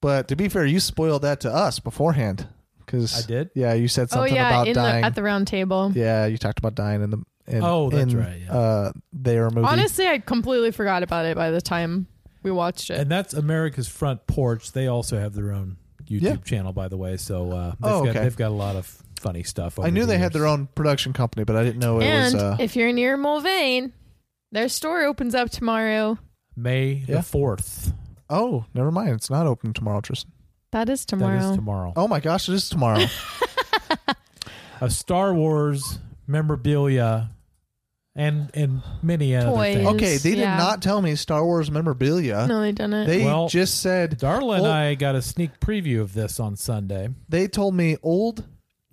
but 0.00 0.28
to 0.28 0.36
be 0.36 0.48
fair, 0.48 0.66
you 0.66 0.80
spoiled 0.80 1.22
that 1.22 1.40
to 1.40 1.50
us 1.50 1.78
beforehand. 1.78 2.48
Because 2.90 3.24
I 3.24 3.26
did? 3.26 3.50
Yeah, 3.54 3.74
you 3.74 3.86
said 3.88 4.08
Oh, 4.12 4.16
something 4.16 4.34
yeah. 4.34 4.48
about 4.48 4.66
In 4.68 4.72
the, 4.74 4.80
dying. 4.80 5.04
at 5.04 5.14
the 5.14 5.22
round 5.22 5.46
table. 5.46 5.92
yeah, 5.94 6.26
you 6.26 6.38
talked 6.38 6.58
about 6.58 6.74
dying 6.74 7.02
in 7.02 7.10
the. 7.10 7.18
In, 7.46 7.62
Oh, 7.62 7.88
that's 7.90 8.12
in, 8.12 8.18
right, 8.18 8.40
yeah. 8.44 8.52
Uh, 8.52 8.92
their 9.12 9.50
movie. 9.50 9.66
Honestly, 9.66 10.06
I 10.06 10.18
completely 10.18 10.70
forgot 10.70 11.02
about 11.02 11.24
it 11.26 11.36
by 11.36 11.50
the 11.50 11.60
time 11.62 12.06
we 12.42 12.50
watched 12.50 12.90
it. 12.90 12.98
and 13.00 13.10
that's 13.10 13.32
America's 13.34 13.88
Front 13.88 14.26
Porch. 14.26 14.72
They 14.72 14.86
also 14.86 15.18
have 15.18 15.34
their 15.34 15.52
own 15.52 15.76
YouTube 16.04 16.22
Yeah. 16.22 16.36
channel, 16.36 16.72
by 16.72 16.88
the 16.88 16.96
way. 16.98 17.16
So 17.16 17.50
uh, 17.52 17.70
they've, 17.80 17.92
Oh, 17.92 18.04
got, 18.04 18.10
okay. 18.10 18.20
they've 18.20 18.36
got 18.36 18.48
a 18.50 18.54
lot 18.54 18.76
of 18.76 19.02
funny 19.20 19.42
stuff. 19.42 19.78
I 19.78 19.88
knew 19.90 20.02
the 20.02 20.06
they 20.08 20.18
had 20.18 20.32
their 20.34 20.46
own 20.46 20.66
production 20.74 21.12
company, 21.12 21.44
but 21.44 21.56
I 21.56 21.64
didn't 21.64 21.80
know 21.80 22.00
it 22.00 22.04
And 22.04 22.34
was. 22.34 22.42
Uh, 22.42 22.56
if 22.60 22.76
you're 22.76 22.92
near 22.92 23.16
Mulvane, 23.16 23.92
their 24.52 24.68
store 24.68 25.02
opens 25.04 25.34
up 25.34 25.50
tomorrow. 25.50 26.18
May 26.56 27.04
Yeah. 27.08 27.16
the 27.16 27.22
fourth. 27.22 27.92
oh, 28.30 28.66
never 28.74 28.90
mind. 28.90 29.10
It's 29.10 29.30
not 29.30 29.46
open 29.46 29.72
tomorrow, 29.72 30.00
Tristan. 30.02 30.32
That 30.72 30.88
is 30.88 31.04
tomorrow. 31.04 31.38
That 31.40 31.50
is 31.50 31.56
tomorrow. 31.56 31.92
Oh 31.96 32.08
my 32.08 32.20
gosh, 32.20 32.48
it 32.48 32.54
is 32.54 32.68
tomorrow. 32.68 33.04
A 34.80 34.88
Star 34.90 35.34
Wars 35.34 35.98
memorabilia, 36.26 37.30
and 38.14 38.50
and 38.54 38.82
many 39.02 39.34
other 39.34 39.48
Toys. 39.50 39.74
things. 39.76 39.88
okay, 39.88 40.16
they 40.18 40.34
did 40.36 40.44
not 40.44 40.82
tell 40.82 41.02
me 41.02 41.16
Star 41.16 41.44
Wars 41.44 41.70
memorabilia. 41.70 42.46
No, 42.46 42.60
they 42.60 42.72
didn't. 42.72 43.06
They 43.08 43.24
Well, 43.24 43.48
just 43.48 43.80
said 43.80 44.18
Darla 44.20 44.54
and 44.54 44.62
Well- 44.62 44.66
I 44.66 44.94
got 44.94 45.14
a 45.16 45.22
sneak 45.22 45.58
preview 45.60 46.00
of 46.00 46.12
this 46.14 46.38
on 46.38 46.54
Sunday. 46.56 47.08
they 47.28 47.48
told 47.48 47.74
me 47.74 47.96
old 48.02 48.44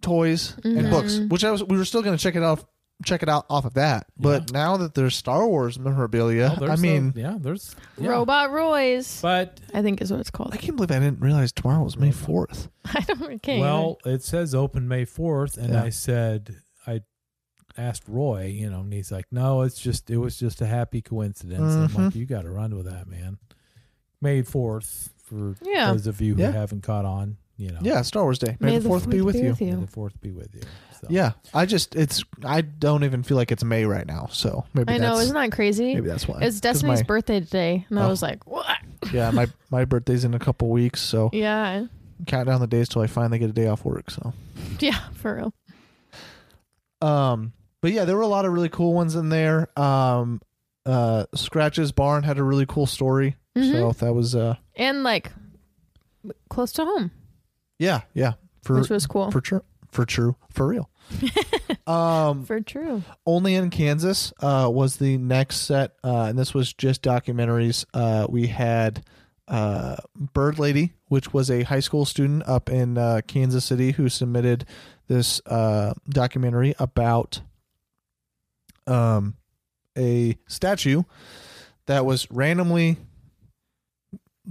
toys 0.02 0.56
and 0.64 0.78
Mhm. 0.88 0.90
books, 0.90 1.20
which 1.30 1.44
I 1.44 1.52
was 1.52 1.64
we 1.64 1.78
were 1.78 1.86
still 1.86 2.02
going 2.02 2.18
to 2.18 2.22
check 2.22 2.36
it 2.36 2.44
out 2.44 2.64
check 3.04 3.22
it 3.24 3.30
out 3.30 3.46
off 3.50 3.66
of 3.66 3.74
that. 3.74 4.08
But 4.18 4.52
now 4.54 4.78
that 4.78 4.94
there's 4.96 5.16
Star 5.16 5.48
Wars 5.48 5.78
memorabilia, 5.78 6.54
Oh, 6.56 6.60
there's 6.66 6.80
I 6.80 6.82
mean, 6.82 7.14
a- 7.16 7.20
yeah, 7.20 7.38
there's 7.40 7.76
yeah. 7.98 8.10
Robot 8.10 8.52
Roy's, 8.52 9.22
But 9.22 9.60
I 9.74 9.82
think 9.82 10.02
is 10.02 10.12
what 10.12 10.22
it's 10.22 10.30
called. 10.32 10.54
I 10.54 10.58
can't 10.58 10.76
believe 10.78 10.92
I 10.92 11.00
didn't 11.00 11.20
realize 11.20 11.52
tomorrow 11.52 11.84
was 11.84 11.98
May 11.98 12.12
fourth. 12.12 12.70
I 12.86 13.02
don't 13.02 13.42
care. 13.42 13.60
well, 13.60 13.98
it 14.06 14.24
says 14.24 14.56
open 14.56 14.88
May 14.88 15.06
fourth, 15.06 15.58
and 15.58 15.74
Yeah. 15.74 15.84
I 15.84 15.90
said 15.90 16.56
I 16.88 17.02
asked 17.78 18.04
Roy, 18.08 18.46
you 18.46 18.70
know, 18.70 18.80
and 18.82 18.94
he's 18.94 19.12
like, 19.12 19.26
"No, 19.32 19.64
it's 19.64 19.80
just 19.80 20.10
it 20.10 20.18
was 20.18 20.38
just 20.40 20.62
a 20.62 20.66
happy 20.66 21.02
coincidence." 21.02 21.74
I'm 21.74 21.82
like, 22.06 22.14
Mhm. 22.14 22.16
"You 22.16 22.26
got 22.26 22.44
to 22.44 22.50
run 22.52 22.76
with 22.76 22.86
that, 22.86 23.08
man." 23.08 23.38
May 24.22 24.42
fourth 24.44 25.14
for 25.18 25.56
Yeah. 25.62 25.92
those 25.92 26.08
of 26.08 26.22
you 26.22 26.36
who 26.36 26.42
Yeah. 26.44 26.52
haven't 26.52 26.82
caught 26.84 27.04
on, 27.06 27.38
you 27.58 27.72
know. 27.72 27.80
Yeah, 27.82 28.02
Star 28.02 28.24
Wars 28.24 28.40
Day. 28.40 28.58
May, 28.60 28.72
May 28.72 28.78
the 28.80 28.88
fourth 28.90 29.10
be 29.10 29.22
with 29.22 29.36
you. 29.36 29.56
May 29.60 29.72
the 29.76 29.88
fourth 29.88 30.20
be 30.22 30.32
with 30.32 30.54
you. 30.54 30.62
So. 31.02 31.08
Yeah, 31.10 31.34
I 31.54 31.66
just 31.66 31.96
it's 31.96 32.24
I 32.44 32.62
don't 32.62 33.04
even 33.04 33.24
feel 33.24 33.38
like 33.38 33.52
it's 33.52 33.64
May 33.64 33.86
right 33.86 34.08
now, 34.08 34.28
so 34.32 34.66
maybe 34.74 34.94
I 34.94 34.98
know, 34.98 35.10
that's, 35.16 35.24
isn't 35.26 35.36
that 35.36 35.52
crazy? 35.52 35.94
maybe 35.94 36.08
that's 36.08 36.28
why. 36.28 36.40
it's 36.42 36.60
Destiny's 36.62 37.02
my- 37.02 37.06
birthday 37.06 37.40
today, 37.42 37.86
and 37.90 38.00
I 38.00 38.06
Oh. 38.06 38.10
was 38.10 38.22
like, 38.22 38.46
"What?" 38.48 38.66
Yeah, 39.12 39.30
my 39.32 39.48
my 39.70 39.86
birthday's 39.86 40.24
in 40.24 40.34
a 40.34 40.40
couple 40.40 40.70
weeks, 40.70 41.02
so 41.02 41.30
Yeah, 41.34 41.86
count 42.28 42.48
down 42.48 42.62
the 42.62 42.68
days 42.68 42.88
till 42.90 43.02
I 43.02 43.08
finally 43.08 43.40
get 43.40 43.50
a 43.50 43.54
day 43.54 43.68
off 43.68 43.84
work. 43.86 44.10
So, 44.10 44.34
yeah, 44.80 45.00
for 45.16 45.36
real. 45.36 45.54
um, 47.02 47.54
but 47.82 47.92
yeah, 47.92 48.06
there 48.06 48.16
were 48.16 48.22
a 48.22 48.28
lot 48.28 48.46
of 48.46 48.54
really 48.54 48.70
cool 48.70 48.94
ones 48.94 49.16
in 49.16 49.30
there. 49.30 49.68
Um, 49.80 50.42
uh, 50.86 51.26
Scratch's 51.36 51.92
Barn 51.92 52.24
had 52.24 52.38
a 52.38 52.44
really 52.44 52.66
cool 52.66 52.86
story, 52.88 53.36
so 53.56 53.62
Mhm. 53.62 53.98
that 53.98 54.14
was 54.14 54.36
uh, 54.36 54.56
And 54.76 55.04
like 55.04 55.32
close 56.50 56.72
to 56.74 56.86
home, 56.86 57.12
yeah, 57.80 58.02
yeah, 58.14 58.34
for 58.62 58.80
which 58.80 58.90
was 58.90 59.06
cool. 59.08 59.32
for 59.32 59.42
true, 59.42 59.62
for 59.90 60.06
true, 60.06 60.36
for 60.50 60.68
real. 60.68 60.90
um, 61.88 62.46
For 62.46 62.62
true. 62.62 63.04
Only 63.26 63.56
in 63.56 63.70
Kansas 63.70 64.34
uh, 64.40 64.70
was 64.72 64.98
the 64.98 65.18
next 65.18 65.58
set, 65.58 65.94
uh, 66.04 66.24
and 66.24 66.38
this 66.38 66.54
was 66.54 66.74
just 66.74 67.02
documentaries. 67.02 67.86
Uh, 67.94 68.28
we 68.30 68.48
had 68.48 69.04
uh, 69.48 69.98
Bird 70.16 70.60
Lady, 70.60 70.94
which 71.08 71.34
was 71.34 71.52
a 71.52 71.64
high 71.64 71.80
school 71.80 72.06
student 72.06 72.44
up 72.48 72.70
in 72.70 72.98
uh, 72.98 73.22
Kansas 73.28 73.66
City 73.66 73.92
who 73.92 74.10
submitted 74.10 74.66
this 75.08 75.42
uh, 75.46 75.94
documentary 76.10 76.74
about 76.80 77.42
um, 78.88 79.36
a 79.98 80.38
statue 80.48 81.04
that 81.86 82.06
was 82.06 82.30
randomly 82.32 82.98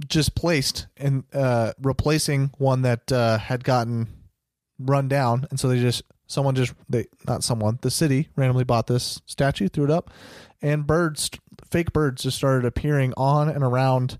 just 0.07 0.35
placed 0.35 0.87
and 0.97 1.23
uh, 1.33 1.73
replacing 1.81 2.51
one 2.57 2.81
that 2.83 3.11
uh, 3.11 3.37
had 3.37 3.63
gotten 3.63 4.07
run 4.79 5.07
down, 5.07 5.47
and 5.49 5.59
so 5.59 5.67
they 5.67 5.79
just 5.79 6.03
someone 6.27 6.55
just 6.55 6.73
they 6.89 7.05
not 7.27 7.43
someone 7.43 7.77
the 7.81 7.91
city 7.91 8.29
randomly 8.35 8.63
bought 8.63 8.87
this 8.87 9.21
statue, 9.25 9.67
threw 9.67 9.85
it 9.85 9.91
up, 9.91 10.11
and 10.61 10.87
birds, 10.87 11.29
fake 11.69 11.93
birds, 11.93 12.23
just 12.23 12.37
started 12.37 12.65
appearing 12.65 13.13
on 13.15 13.49
and 13.49 13.63
around 13.63 14.17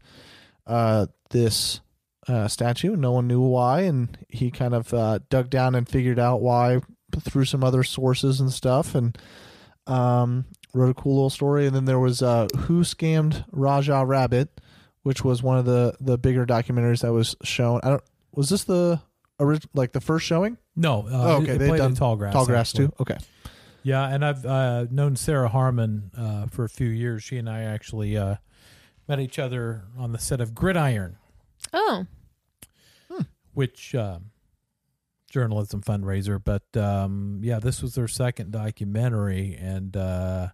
uh, 0.68 1.08
this 1.32 1.82
uh, 2.28 2.48
statue. 2.48 2.96
No 2.96 3.12
one 3.12 3.28
knew 3.28 3.42
why, 3.42 3.82
and 3.82 4.18
he 4.30 4.52
kind 4.52 4.74
of 4.74 4.94
uh, 4.94 5.20
dug 5.30 5.50
down 5.50 5.76
and 5.76 5.88
figured 5.88 6.20
out 6.20 6.42
why 6.42 6.80
through 7.22 7.46
some 7.46 7.64
other 7.64 7.84
sources 7.84 8.40
and 8.40 8.52
stuff, 8.52 8.96
and 8.96 9.18
um, 9.88 10.46
wrote 10.74 10.90
a 10.90 11.02
cool 11.02 11.16
little 11.16 11.30
story. 11.30 11.68
And 11.68 11.76
then 11.76 11.86
there 11.86 12.00
was 12.00 12.22
uh, 12.22 12.48
Who 12.58 12.82
Scammed 12.82 13.46
Raja 13.52 14.06
Rabbit, 14.06 14.62
which 15.06 15.24
was 15.24 15.44
one 15.44 15.60
of 15.60 15.66
the 15.66 15.96
the 16.02 16.18
bigger 16.18 16.48
documentaries 16.48 17.02
that 17.04 17.14
was 17.14 17.36
shown. 17.44 17.80
I 17.84 17.90
don't 17.92 18.04
was 18.34 18.50
this 18.50 18.64
the 18.64 19.00
orig- 19.38 19.70
like 19.76 19.92
the 19.92 20.02
first 20.02 20.26
showing? 20.26 20.58
No, 20.76 21.02
uh, 21.02 21.10
oh, 21.12 21.42
okay, 21.44 21.52
it 21.54 21.58
they've 21.60 21.68
played 21.70 21.78
done 21.78 21.92
in 21.92 21.96
Tallgrass. 21.96 22.34
Tallgrass 22.34 22.56
actually. 22.72 22.88
too. 22.88 22.94
Okay, 23.02 23.18
Yeah, 23.84 24.08
and 24.08 24.26
I've 24.26 24.44
uh, 24.44 24.86
known 24.90 25.16
Sarah 25.16 25.48
Harmon 25.48 26.10
uh, 26.18 26.48
for 26.48 26.66
a 26.66 26.70
few 26.70 26.88
years. 26.90 27.22
She 27.22 27.38
and 27.38 27.48
I 27.48 27.62
actually 27.62 28.18
uh, 28.18 28.38
met 29.08 29.20
each 29.20 29.38
other 29.38 29.84
on 29.96 30.12
the 30.12 30.18
set 30.18 30.42
of 30.42 30.56
Gridiron, 30.56 31.18
Oh, 31.72 32.08
which 33.54 33.94
um, 33.94 34.32
journalism 35.30 35.82
fundraiser. 35.84 36.44
But 36.44 36.76
um, 36.76 37.42
yeah, 37.44 37.60
this 37.60 37.84
was 37.84 37.96
her 37.96 38.08
second 38.08 38.52
documentary, 38.52 39.56
and 39.56 39.96
uh, 39.96 40.48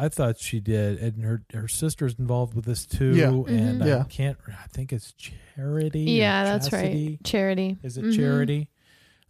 I 0.00 0.08
thought 0.08 0.38
she 0.38 0.60
did. 0.60 0.98
And 0.98 1.24
her 1.24 1.42
her 1.52 1.66
sister's 1.68 2.14
involved 2.18 2.54
with 2.54 2.64
this 2.64 2.86
too. 2.86 3.14
Yeah. 3.14 3.28
and 3.30 3.80
Mhm. 3.82 3.86
Yeah. 3.86 4.00
I 4.00 4.04
can't. 4.04 4.38
I 4.48 4.66
think 4.72 4.92
it's 4.92 5.12
Charity. 5.12 6.02
yeah, 6.02 6.44
that's 6.44 6.72
right. 6.72 7.18
Charity. 7.24 7.76
Is 7.82 7.98
it 7.98 8.04
Mhm. 8.04 8.16
charity? 8.16 8.70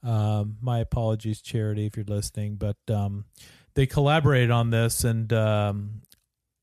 Um, 0.03 0.59
my 0.61 0.79
apologies, 0.79 1.41
charity, 1.41 1.87
if 1.87 1.97
you're 1.97 2.05
listening. 2.07 2.57
But 2.57 2.77
um, 2.89 3.25
they 3.75 3.87
collaborated 3.87 4.51
on 4.51 4.71
this, 4.71 5.03
and 5.05 5.33
um, 5.33 6.03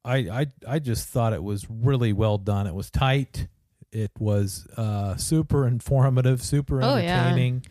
I, 0.06 0.18
I 0.18 0.46
I 0.68 0.80
just 0.80 1.08
thought 1.10 1.34
it 1.34 1.44
was 1.44 1.66
really 1.70 2.14
well 2.14 2.38
done. 2.38 2.68
It 2.68 2.76
was 2.76 2.90
tight. 2.92 3.48
It 3.92 4.12
was 4.20 4.68
uh, 4.78 5.16
super 5.18 5.66
informative, 5.68 6.42
super 6.44 6.82
Oh, 6.84 6.98
yeah. 6.98 7.22
entertaining. 7.28 7.64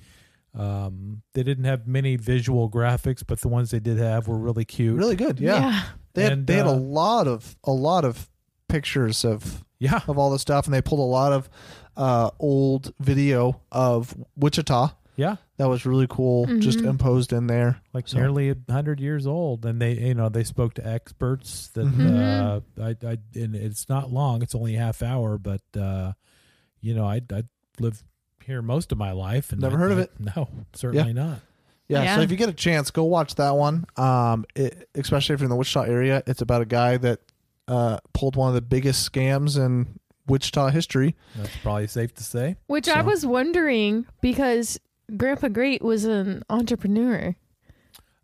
Um, 0.55 1.22
they 1.35 1.43
didn't 1.43 1.64
have 1.64 1.87
many 1.87 2.16
visual 2.16 2.70
graphics, 2.70 3.22
but 3.26 3.41
the 3.41 3.49
ones 3.49 3.70
they 3.70 3.80
did 3.80 3.99
have 3.99 4.26
were 4.28 4.39
really 4.39 4.64
cute. 4.64 4.97
Really 4.97 5.16
good. 5.16 5.41
Yeah. 5.41 5.61
Yeah. 5.61 5.82
They 6.14 6.22
had 6.24 6.32
And, 6.32 6.46
they 6.46 6.54
had 6.56 6.66
a 6.66 6.70
uh, 6.70 6.76
lot 6.76 7.28
of 7.28 7.56
a 7.64 7.72
lot 7.72 8.04
of 8.04 8.28
pictures 8.68 9.24
of 9.24 9.64
yeah 9.78 10.00
of 10.08 10.16
all 10.18 10.30
the 10.30 10.38
stuff, 10.38 10.66
and 10.66 10.74
they 10.74 10.80
pulled 10.82 11.00
a 11.00 11.02
lot 11.02 11.32
of 11.32 11.48
uh, 11.96 12.30
old 12.40 12.92
video 12.98 13.60
of 13.70 14.16
Wichita. 14.36 14.90
Yeah. 15.16 15.36
That 15.58 15.68
was 15.68 15.86
really 15.86 16.08
cool, 16.08 16.46
just 16.58 16.80
Mhm. 16.80 16.86
imposed 16.88 17.32
in 17.32 17.46
there. 17.46 17.80
like 17.92 18.08
So- 18.08 18.18
nearly 18.18 18.50
a 18.50 18.56
hundred 18.68 18.98
years 18.98 19.28
old, 19.28 19.64
and 19.64 19.80
they 19.80 19.92
you 19.94 20.14
know 20.14 20.28
they 20.28 20.42
spoke 20.44 20.74
to 20.74 20.86
experts 20.86 21.68
that 21.74 21.86
Mhm. 21.86 22.60
uh, 22.76 22.82
I 22.82 22.96
I 23.06 23.18
and 23.36 23.54
it's 23.54 23.88
not 23.88 24.12
long; 24.12 24.42
it's 24.42 24.54
only 24.56 24.74
a 24.74 24.80
half 24.80 25.02
hour, 25.02 25.38
but 25.38 25.62
uh, 25.78 26.12
you 26.80 26.94
know 26.94 27.04
I 27.06 27.20
I 27.32 27.44
lived 27.78 28.02
here 28.44 28.60
most 28.60 28.90
of 28.92 28.98
my 28.98 29.12
life 29.12 29.52
and 29.52 29.60
Never 29.60 29.76
I- 29.76 29.80
heard 29.80 29.92
of 29.92 29.98
I- 29.98 30.02
it. 30.02 30.12
No, 30.36 30.48
certainly 30.74 31.12
not. 31.12 31.38
Yeah, 31.89 32.03
Yeah. 32.03 32.16
so 32.16 32.22
if 32.22 32.30
you 32.30 32.37
get 32.37 32.49
a 32.49 32.53
chance, 32.55 32.91
go 32.91 33.05
watch 33.05 33.35
that 33.37 33.57
one. 33.57 33.85
Um, 33.97 34.45
it, 34.55 34.89
especially 34.95 35.35
if 35.35 35.41
you're 35.41 35.47
in 35.47 35.51
the 35.51 35.57
Wichita 35.57 35.82
area, 35.82 36.22
it's 36.26 36.41
about 36.41 36.62
a 36.62 36.66
guy 36.66 36.97
that 36.99 37.20
uh, 37.68 37.99
pulled 38.12 38.37
one 38.37 38.49
of 38.49 38.55
the 38.55 38.62
biggest 38.62 39.11
scams 39.11 39.59
in 39.59 39.99
Wichita 40.26 40.68
history. 40.70 41.14
That's 41.37 41.55
probably 41.62 41.87
safe 41.87 42.14
to 42.14 42.22
say. 42.24 42.57
Which 42.66 42.89
I 42.89 43.03
was 43.03 43.26
wondering 43.26 44.07
because 44.22 44.78
Grandpa 45.16 45.49
Great 45.49 45.82
was 45.82 46.05
an 46.05 46.43
entrepreneur 46.49 47.37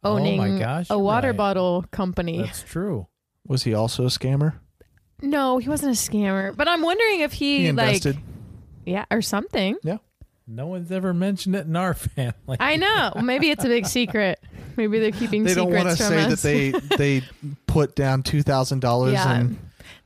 Oh 0.03 0.15
my 0.15 0.21
owning 0.21 0.59
gosh, 0.59 0.89
a 0.89 0.95
you're 0.95 0.99
water 1.03 1.29
right. 1.29 1.37
bottle 1.37 1.85
company. 1.91 2.39
That's 2.43 2.63
true. 2.63 3.07
Was 3.47 3.65
he 3.65 3.75
also 3.75 4.05
a 4.05 4.09
scammer? 4.09 4.55
no, 5.23 5.59
he 5.59 5.69
wasn't 5.69 5.95
a 5.95 6.01
scammer, 6.01 6.57
but 6.57 6.67
I'm 6.67 6.81
wondering 6.81 7.21
if 7.21 7.35
he, 7.35 7.59
He 7.67 7.73
like 7.73 7.97
invested. 7.97 8.17
yeah 8.87 9.05
or 9.11 9.21
something. 9.21 9.77
Yeah. 9.83 9.99
No 10.53 10.67
one's 10.67 10.91
ever 10.91 11.15
mentioned 11.15 11.55
it 11.55 11.67
in 11.67 11.77
our 11.77 11.95
family. 12.17 12.57
I 12.59 12.75
know. 12.77 13.13
Maybe 13.23 13.51
it's 13.51 13.65
a 13.65 13.69
big 13.69 13.87
secret. 13.87 14.41
Maybe 14.77 14.99
they're 14.99 15.13
keeping 15.13 15.45
They 15.45 15.55
don't 15.55 15.73
want 15.73 15.89
to 15.91 15.97
say 15.97 16.23
us. 16.25 16.43
that 16.43 16.49
they 16.49 16.71
they 16.97 17.23
put 17.67 17.95
down 17.95 18.23
two 18.25 18.43
thousand 18.43 18.81
dollars 18.81 19.13
Yeah. 19.13 19.33
and 19.33 19.59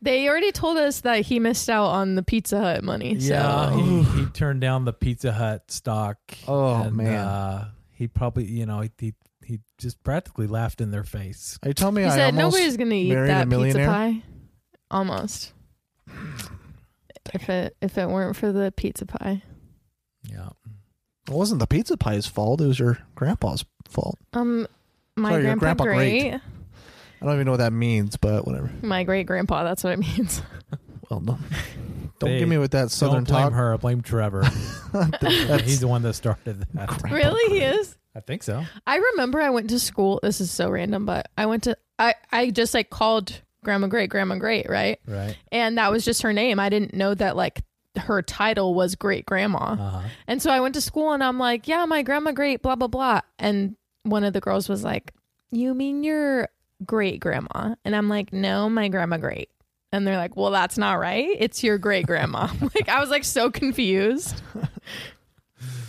They 0.02 0.28
already 0.28 0.52
told 0.52 0.76
us 0.76 1.00
that 1.00 1.20
he 1.24 1.40
missed 1.40 1.70
out 1.70 1.86
on 1.86 2.14
the 2.14 2.22
Pizza 2.22 2.60
Hut 2.60 2.84
money. 2.84 3.14
Yeah, 3.14 3.70
So 3.70 3.76
he, 3.78 4.02
he 4.02 4.26
turned 4.26 4.60
down 4.60 4.84
the 4.84 4.92
Pizza 4.92 5.32
Hut 5.32 5.70
stock. 5.70 6.18
Oh, 6.46 6.82
and, 6.82 6.94
man. 6.96 7.14
uh, 7.26 7.68
he 7.92 8.06
probably 8.06 8.44
you 8.44 8.66
know 8.66 8.82
he 8.98 9.14
he 9.44 9.60
just 9.78 10.02
practically 10.04 10.46
laughed 10.46 10.80
in 10.82 10.90
their 10.90 11.04
face. 11.04 11.58
Are 11.62 11.68
you 11.68 11.74
telling 11.74 11.94
me 11.94 12.02
he 12.02 12.08
I 12.08 12.10
said 12.10 12.34
almost 12.34 12.56
nobody's 12.56 12.76
gonna 12.76 12.94
eat 12.94 13.14
that 13.14 13.48
pizza 13.48 13.78
pie. 13.78 14.22
Almost. 14.90 15.52
If 17.32 17.48
it 17.48 17.76
if 17.80 17.96
it 17.96 18.08
weren't 18.08 18.36
for 18.36 18.52
the 18.52 18.72
pizza 18.76 19.06
pie. 19.06 19.42
Yeah. 21.28 21.34
It 21.34 21.36
wasn't 21.36 21.60
the 21.60 21.66
pizza 21.66 21.96
pie's 21.96 22.26
fault. 22.26 22.60
It 22.60 22.66
was 22.66 22.78
your 22.78 22.98
grandpa's 23.14 23.64
fault. 23.88 24.18
Um 24.32 24.66
my 25.16 25.30
Sorry, 25.30 25.42
grandpa 25.42 25.60
grandpa 25.60 25.84
great. 25.84 26.20
great. 26.30 26.34
I 27.22 27.26
don't 27.26 27.34
even 27.34 27.44
know 27.46 27.52
what 27.52 27.58
that 27.58 27.72
means, 27.72 28.16
but 28.16 28.46
whatever. 28.46 28.70
My 28.82 29.04
great 29.04 29.26
grandpa, 29.26 29.64
that's 29.64 29.82
what 29.84 29.92
it 29.94 29.98
means. 29.98 30.42
Well, 31.10 31.20
no. 31.20 31.38
Don't 32.18 32.30
Hey, 32.30 32.38
give 32.38 32.48
me 32.48 32.56
with 32.56 32.70
that 32.70 32.90
southern 32.90 33.24
don't 33.24 33.34
blame 33.34 33.42
talk. 33.42 33.52
her. 33.52 33.76
Blame 33.76 34.00
Trevor. 34.00 34.42
He's 35.62 35.80
the 35.80 35.86
one 35.86 36.00
that 36.02 36.14
started 36.14 36.64
that. 36.72 37.02
really? 37.10 37.52
He 37.54 37.62
is? 37.62 37.94
I 38.16 38.20
think 38.20 38.42
so. 38.42 38.64
I 38.86 38.96
remember 38.96 39.40
I 39.40 39.50
went 39.50 39.68
to 39.70 39.78
school. 39.78 40.18
This 40.22 40.40
is 40.40 40.50
so 40.50 40.70
random, 40.70 41.04
but 41.04 41.30
I 41.36 41.44
went 41.44 41.64
to 41.64 41.76
I 41.98 42.14
I 42.32 42.50
just 42.50 42.72
like 42.72 42.88
called 42.88 43.38
grandma 43.62 43.86
great 43.88 44.08
grandma 44.08 44.36
great, 44.36 44.68
right? 44.68 44.98
Right. 45.06 45.36
And 45.52 45.76
that 45.76 45.92
was 45.92 46.04
just 46.06 46.22
her 46.22 46.32
name. 46.32 46.58
I 46.58 46.70
didn't 46.70 46.94
know 46.94 47.14
that 47.14 47.36
like 47.36 47.62
her 47.96 48.22
title 48.22 48.74
was 48.74 48.94
great 48.94 49.26
grandma. 49.26 49.76
Uh-huh. 49.78 50.02
And 50.26 50.42
so 50.42 50.50
I 50.50 50.60
went 50.60 50.74
to 50.74 50.80
school 50.80 51.12
and 51.12 51.22
I'm 51.22 51.38
like, 51.38 51.68
yeah, 51.68 51.84
my 51.84 52.02
grandma 52.02 52.32
great, 52.32 52.62
blah 52.62 52.76
blah 52.76 52.88
blah. 52.88 53.20
And 53.38 53.76
one 54.02 54.24
of 54.24 54.32
the 54.32 54.40
girls 54.40 54.68
was 54.68 54.84
like, 54.84 55.12
"You 55.50 55.74
mean 55.74 56.04
your 56.04 56.48
great 56.84 57.20
grandma?" 57.20 57.74
And 57.84 57.96
I'm 57.96 58.08
like, 58.08 58.32
"No, 58.32 58.68
my 58.68 58.88
grandma 58.88 59.16
great." 59.16 59.48
And 59.92 60.06
they're 60.06 60.16
like, 60.16 60.36
"Well, 60.36 60.50
that's 60.50 60.76
not 60.76 60.94
right. 60.98 61.28
It's 61.38 61.62
your 61.62 61.78
great 61.78 62.06
grandma." 62.06 62.48
like 62.60 62.88
I 62.88 63.00
was 63.00 63.10
like 63.10 63.24
so 63.24 63.50
confused. 63.50 64.40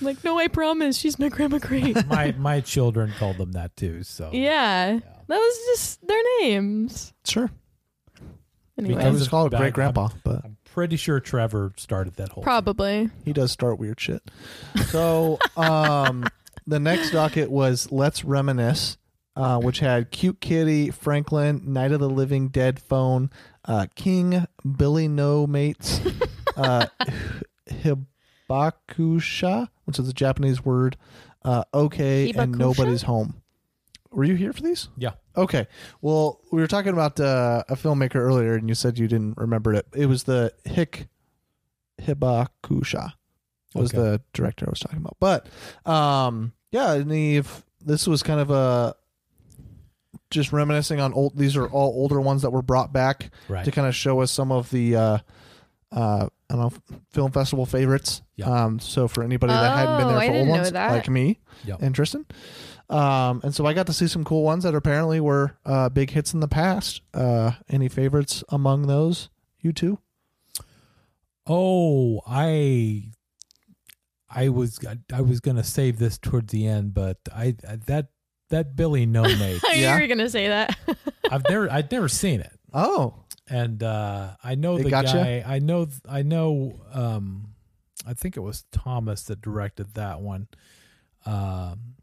Like, 0.02 0.24
"No, 0.24 0.38
I 0.38 0.48
promise, 0.48 0.98
she's 0.98 1.18
my 1.20 1.30
grandma 1.30 1.58
great." 1.58 2.06
my 2.08 2.34
my 2.38 2.62
children 2.62 3.12
called 3.18 3.38
them 3.38 3.54
that 3.54 3.76
too. 3.76 4.04
So 4.04 4.30
yeah, 4.32 5.00
that 5.28 5.38
was 5.38 5.58
just 5.68 6.06
their 6.06 6.22
names. 6.42 7.14
Sure. 7.26 7.50
Anyway, 8.78 9.04
I 9.04 9.10
was 9.10 9.28
called 9.28 9.52
back- 9.52 9.62
great 9.62 9.74
grandpa, 9.74 10.10
but 10.24 10.44
I'm 10.44 10.58
pretty 10.76 10.98
sure 10.98 11.22
Trevor 11.22 11.72
started 11.78 12.16
that 12.16 12.34
whole. 12.34 12.44
probably. 12.44 13.10
he 13.24 13.32
does 13.32 13.50
start 13.50 13.80
weird 13.80 13.98
shit. 13.98 14.22
So, 14.88 15.40
um, 15.58 16.28
the 16.68 16.82
next 16.82 17.12
docket 17.12 17.50
was 17.50 17.94
Let's 17.94 18.26
Reminisce, 18.26 18.98
uh, 19.38 19.58
which 19.58 19.80
had 19.80 20.12
Cute 20.12 20.42
Kitty, 20.42 20.92
Franklin, 20.92 21.62
Night 21.66 21.94
of 21.94 22.02
the 22.02 22.10
Living 22.10 22.50
Dead 22.50 22.82
Phone, 22.82 23.30
uh, 23.64 23.88
King, 23.96 24.48
Billy 24.78 25.08
No 25.08 25.48
Mates, 25.48 26.02
uh, 26.58 26.88
Hibakusha, 27.70 29.70
which 29.86 29.98
is 29.98 30.10
a 30.10 30.14
Japanese 30.14 30.66
word, 30.66 30.98
uh, 31.46 31.64
okay, 31.74 32.34
and 32.36 32.58
Nobody's 32.58 33.04
Home. 33.04 33.42
Were 34.16 34.24
you 34.24 34.36
here 34.36 34.54
for 34.54 34.62
these? 34.62 34.88
Yeah. 34.98 35.12
Okay. 35.36 35.68
Well, 36.02 36.40
we 36.52 36.62
were 36.62 36.68
talking 36.68 36.94
about 36.94 37.20
uh, 37.20 37.64
a 37.70 37.76
filmmaker 37.76 38.16
earlier, 38.16 38.56
and 38.56 38.70
you 38.70 38.76
said 38.76 38.98
you 38.98 39.08
didn't 39.08 39.38
remember 39.38 39.74
it. 39.74 39.86
It 39.94 40.06
was 40.08 40.24
the 40.24 40.54
Hik 40.64 41.08
Hibakusha 42.02 43.14
was 43.74 43.94
Okay. 43.94 43.98
the 44.02 44.22
director 44.34 44.66
I 44.68 44.70
was 44.70 44.80
talking 44.80 44.98
about. 45.00 45.18
But 45.20 45.48
um, 45.90 46.54
yeah, 46.72 46.94
and 46.94 47.12
if 47.12 47.64
this 47.82 48.08
was 48.08 48.24
kind 48.24 48.40
of 48.40 48.50
a 48.52 48.96
just 50.32 50.52
reminiscing 50.52 51.00
on 51.00 51.14
old. 51.14 51.38
These 51.38 51.56
are 51.56 51.68
all 51.68 51.90
older 51.94 52.20
ones 52.20 52.42
that 52.42 52.50
were 52.52 52.62
brought 52.62 52.92
back 52.92 53.30
Right. 53.48 53.64
to 53.66 53.72
kind 53.72 53.88
of 53.88 53.96
show 53.96 54.22
us 54.22 54.32
some 54.32 54.52
of 54.52 54.70
the. 54.72 54.96
Uh, 54.96 55.18
uh, 55.92 56.28
I 56.50 56.54
don't 56.56 56.60
know, 56.90 56.96
film 57.12 57.32
festival 57.32 57.66
favorites. 57.66 58.22
Yeah. 58.36 58.48
Um, 58.66 58.80
so 58.80 59.08
for 59.08 59.24
anybody 59.24 59.54
that 59.54 59.78
hadn't 59.78 59.98
been 59.98 60.08
Oh, 60.16 60.20
there 60.20 60.30
for 60.30 60.36
old 60.38 60.48
ones, 60.50 60.72
that. 60.74 60.92
like 60.92 61.10
me 61.10 61.40
Yep. 61.64 61.82
and 61.82 61.96
Tristan, 61.96 62.26
um, 62.90 63.42
and 63.44 63.54
so 63.56 63.66
I 63.66 63.74
got 63.74 63.88
to 63.88 63.94
see 63.94 64.08
some 64.08 64.24
cool 64.24 64.44
ones 64.44 64.64
that 64.64 64.76
apparently 64.76 65.20
were 65.20 65.58
uh, 65.66 65.90
big 65.90 66.12
hits 66.12 66.34
in 66.34 66.40
the 66.40 66.48
past. 66.48 67.02
Uh, 67.14 67.52
any 67.70 67.90
favorites 67.90 68.44
among 68.50 68.88
those? 68.88 69.30
You 69.60 69.74
two? 69.74 70.00
Oh, 71.48 72.22
I 72.28 73.12
I 74.30 74.50
was 74.50 74.80
I 75.14 75.22
was 75.22 75.40
gonna 75.40 75.64
save 75.64 76.00
this 76.00 76.18
towards 76.18 76.52
the 76.52 76.66
end, 76.68 76.94
but 76.94 77.18
I 77.34 77.56
that 77.88 78.08
that 78.50 78.76
Billy 78.76 79.06
No 79.06 79.24
Mate. 79.38 79.62
I 79.68 79.76
knew 79.76 79.82
Yeah. 79.82 79.96
you 79.96 80.02
were 80.02 80.08
gonna 80.08 80.30
say 80.30 80.48
that. 80.48 80.78
I've 81.32 81.48
never 81.50 81.72
I'd 81.72 81.92
never 81.92 82.08
seen 82.08 82.40
it, 82.42 82.52
Oh, 82.74 83.26
and 83.48 83.82
uh, 83.84 84.36
I 84.44 84.56
know 84.56 84.78
It 84.78 84.84
the 84.84 84.90
gotcha? 84.90 85.14
guy. 85.18 85.44
I 85.46 85.60
know 85.60 85.88
I 86.10 86.24
know. 86.24 86.80
Um, 86.92 87.50
I 88.08 88.14
think 88.14 88.38
it 88.38 88.42
was 88.42 88.66
Thomas 88.72 89.24
that 89.24 89.42
directed 89.42 89.94
that 89.96 90.22
one. 90.22 90.48
Um, 91.26 91.96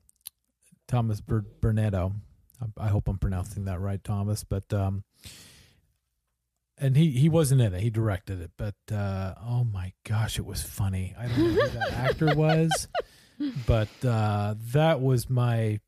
Thomas 0.92 1.20
Ber- 1.22 1.46
Bernetto. 1.62 2.12
I, 2.60 2.84
I 2.84 2.88
hope 2.88 3.08
I'm 3.08 3.18
pronouncing 3.18 3.64
that 3.64 3.80
right, 3.80 4.02
Thomas. 4.04 4.44
But 4.44 4.72
um, 4.74 5.04
and 6.78 6.96
he 6.96 7.10
he 7.10 7.28
wasn't 7.28 7.62
in 7.62 7.72
it. 7.74 7.80
He 7.80 7.88
directed 7.90 8.40
it, 8.42 8.50
but 8.58 8.74
uh, 8.94 9.34
oh 9.42 9.64
my 9.64 9.92
gosh, 10.04 10.38
it 10.38 10.44
was 10.44 10.62
funny. 10.62 11.14
I 11.18 11.26
don't 11.28 11.38
know 11.38 11.62
who 11.62 11.78
that 11.78 11.92
actor 11.94 12.34
was, 12.34 12.88
but 13.66 13.88
uh, 14.06 14.54
that 14.72 15.00
was 15.00 15.30
my 15.30 15.80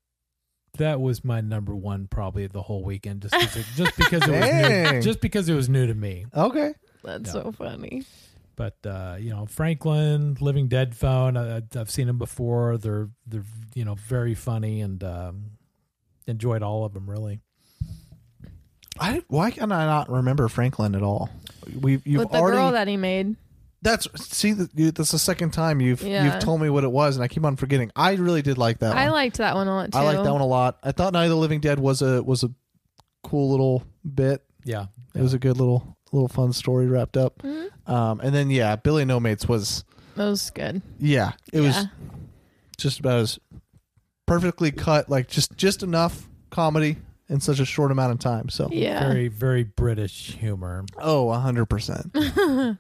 that 0.79 1.01
was 1.01 1.23
my 1.23 1.41
number 1.43 1.77
one 1.77 2.09
probably 2.09 2.47
the 2.47 2.63
whole 2.63 2.83
weekend 2.83 3.23
just 3.23 3.35
'cause 3.35 3.57
it, 3.57 3.67
just 3.77 3.97
because 3.97 4.23
it 4.27 4.31
was 4.31 4.93
new, 4.95 5.03
just 5.03 5.21
because 5.21 5.49
it 5.51 5.55
was 5.55 5.69
new 5.69 5.87
to 5.87 5.95
me. 5.95 6.25
okay. 6.35 6.73
That's 7.05 7.27
Yeah. 7.27 7.43
so 7.43 7.53
funny. 7.53 8.05
But 8.57 8.77
uh, 8.87 9.17
you 9.19 9.31
know, 9.31 9.47
Franklin, 9.47 10.37
Living 10.41 10.69
Dead 10.69 10.95
Phone, 10.95 11.37
I, 11.37 11.63
I've 11.77 11.91
seen 11.91 12.07
them 12.07 12.19
before. 12.19 12.79
They're 12.79 13.09
they're 13.27 13.45
you 13.75 13.85
know 13.85 13.95
very 13.95 14.35
funny 14.35 14.81
and 14.81 15.03
um, 15.03 15.45
enjoyed 16.27 16.63
all 16.63 16.85
of 16.85 16.95
them 16.95 17.09
really. 17.11 17.41
I 18.99 19.23
why 19.29 19.51
can 19.51 19.73
I 19.73 19.87
not 19.87 20.09
remember 20.11 20.49
Franklin 20.49 20.95
at 20.95 21.03
all? 21.03 21.29
We 21.81 22.01
you've 22.05 22.21
With 22.21 22.31
the 22.31 22.39
already 22.39 22.59
girl 22.59 22.73
that 22.73 22.87
he 22.87 22.97
made. 22.97 23.35
that's 23.83 24.07
see 24.25 24.53
that's 24.53 25.11
the 25.11 25.19
second 25.19 25.51
time 25.53 25.81
you've 25.81 26.03
Yeah. 26.03 26.25
you've 26.25 26.39
told 26.39 26.61
me 26.61 26.71
what 26.71 26.85
it 26.85 26.93
was, 26.93 27.17
and 27.17 27.25
I 27.25 27.29
keep 27.29 27.45
on 27.45 27.57
forgetting. 27.57 27.91
I 27.97 28.13
really 28.15 28.43
did 28.43 28.57
like 28.57 28.79
that. 28.81 28.97
I 28.97 29.07
one. 29.07 29.15
liked 29.15 29.39
that 29.39 29.57
one 29.57 29.67
a 29.67 29.75
lot 29.75 29.93
too. 29.93 29.99
I 29.99 30.03
liked 30.03 30.23
that 30.23 30.33
one 30.33 30.41
a 30.43 30.47
lot. 30.47 30.79
I 30.85 30.93
thought 30.93 31.13
Night 31.13 31.25
of 31.25 31.31
the 31.31 31.37
Living 31.37 31.59
Dead 31.61 31.81
was 31.81 32.03
a 32.03 32.23
was 32.23 32.45
a 32.45 32.51
cool 33.25 33.51
little 33.51 33.83
bit. 34.15 34.45
Yeah, 34.65 34.87
It 35.15 35.21
was 35.21 35.35
a 35.35 35.39
good 35.39 35.59
little 35.59 35.99
little 36.15 36.29
fun 36.29 36.53
story 36.53 36.87
wrapped 36.87 37.17
up. 37.17 37.39
Mhm. 37.43 37.69
Um, 37.87 38.21
and 38.21 38.35
then 38.35 38.51
yeah, 38.51 38.77
Billy 38.77 39.05
No 39.05 39.21
Mates 39.21 39.47
was 39.49 39.85
That 40.17 40.27
was 40.27 40.49
good. 40.51 40.81
yeah, 40.99 41.33
it 41.53 41.61
was 41.61 41.87
just 42.79 43.01
about 43.01 43.19
as 43.21 43.39
perfectly 44.27 44.71
cut, 44.73 45.11
like 45.11 45.29
just 45.29 45.57
just 45.57 45.83
enough 45.83 46.29
comedy 46.51 46.97
in 47.29 47.41
such 47.41 47.59
a 47.61 47.65
short 47.65 47.91
amount 47.91 48.13
of 48.13 48.19
time. 48.21 48.49
So 48.49 48.69
Yeah. 48.73 49.01
very 49.07 49.29
very 49.29 49.65
British 49.65 50.37
humor. 50.37 50.85
oh, 50.99 51.31
a 51.31 51.39
hundred 51.39 51.67
percent. 51.67 52.15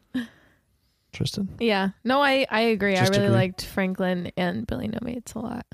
Tristan. 1.12 1.48
Yeah. 1.60 1.90
No, 2.02 2.20
I 2.20 2.46
I 2.50 2.60
agree. 2.62 2.94
Just 2.96 3.12
I 3.12 3.16
really 3.16 3.26
agree. 3.26 3.36
liked 3.36 3.64
Franklin 3.66 4.32
and 4.36 4.66
Billy 4.66 4.88
No 4.88 4.98
Mates 5.02 5.34
a 5.34 5.38
lot. 5.38 5.66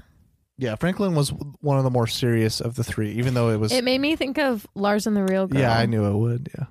Yeah, 0.58 0.74
Franklin 0.74 1.14
was 1.14 1.30
one 1.62 1.78
of 1.78 1.84
the 1.84 1.90
more 1.90 2.06
serious 2.06 2.60
of 2.60 2.74
the 2.74 2.84
three, 2.84 3.12
even 3.12 3.32
though 3.32 3.48
it 3.48 3.56
was. 3.58 3.72
It 3.72 3.82
made 3.82 3.98
me 3.98 4.14
think 4.16 4.36
of 4.38 4.66
Lars 4.74 5.06
and 5.06 5.16
the 5.16 5.24
Real 5.24 5.46
Girl. 5.46 5.58
yeah, 5.58 5.74
I 5.74 5.86
knew 5.86 6.04
it 6.04 6.14
would. 6.14 6.50
Yeah. 6.58 6.66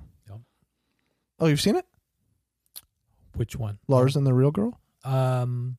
Oh, 1.40 1.46
you've 1.46 1.60
seen 1.60 1.76
it, 1.76 1.84
Which 3.34 3.56
one? 3.56 3.78
Lars 3.88 4.16
and 4.16 4.26
the 4.26 4.34
Real 4.34 4.50
Girl? 4.50 4.78
Um, 5.04 5.78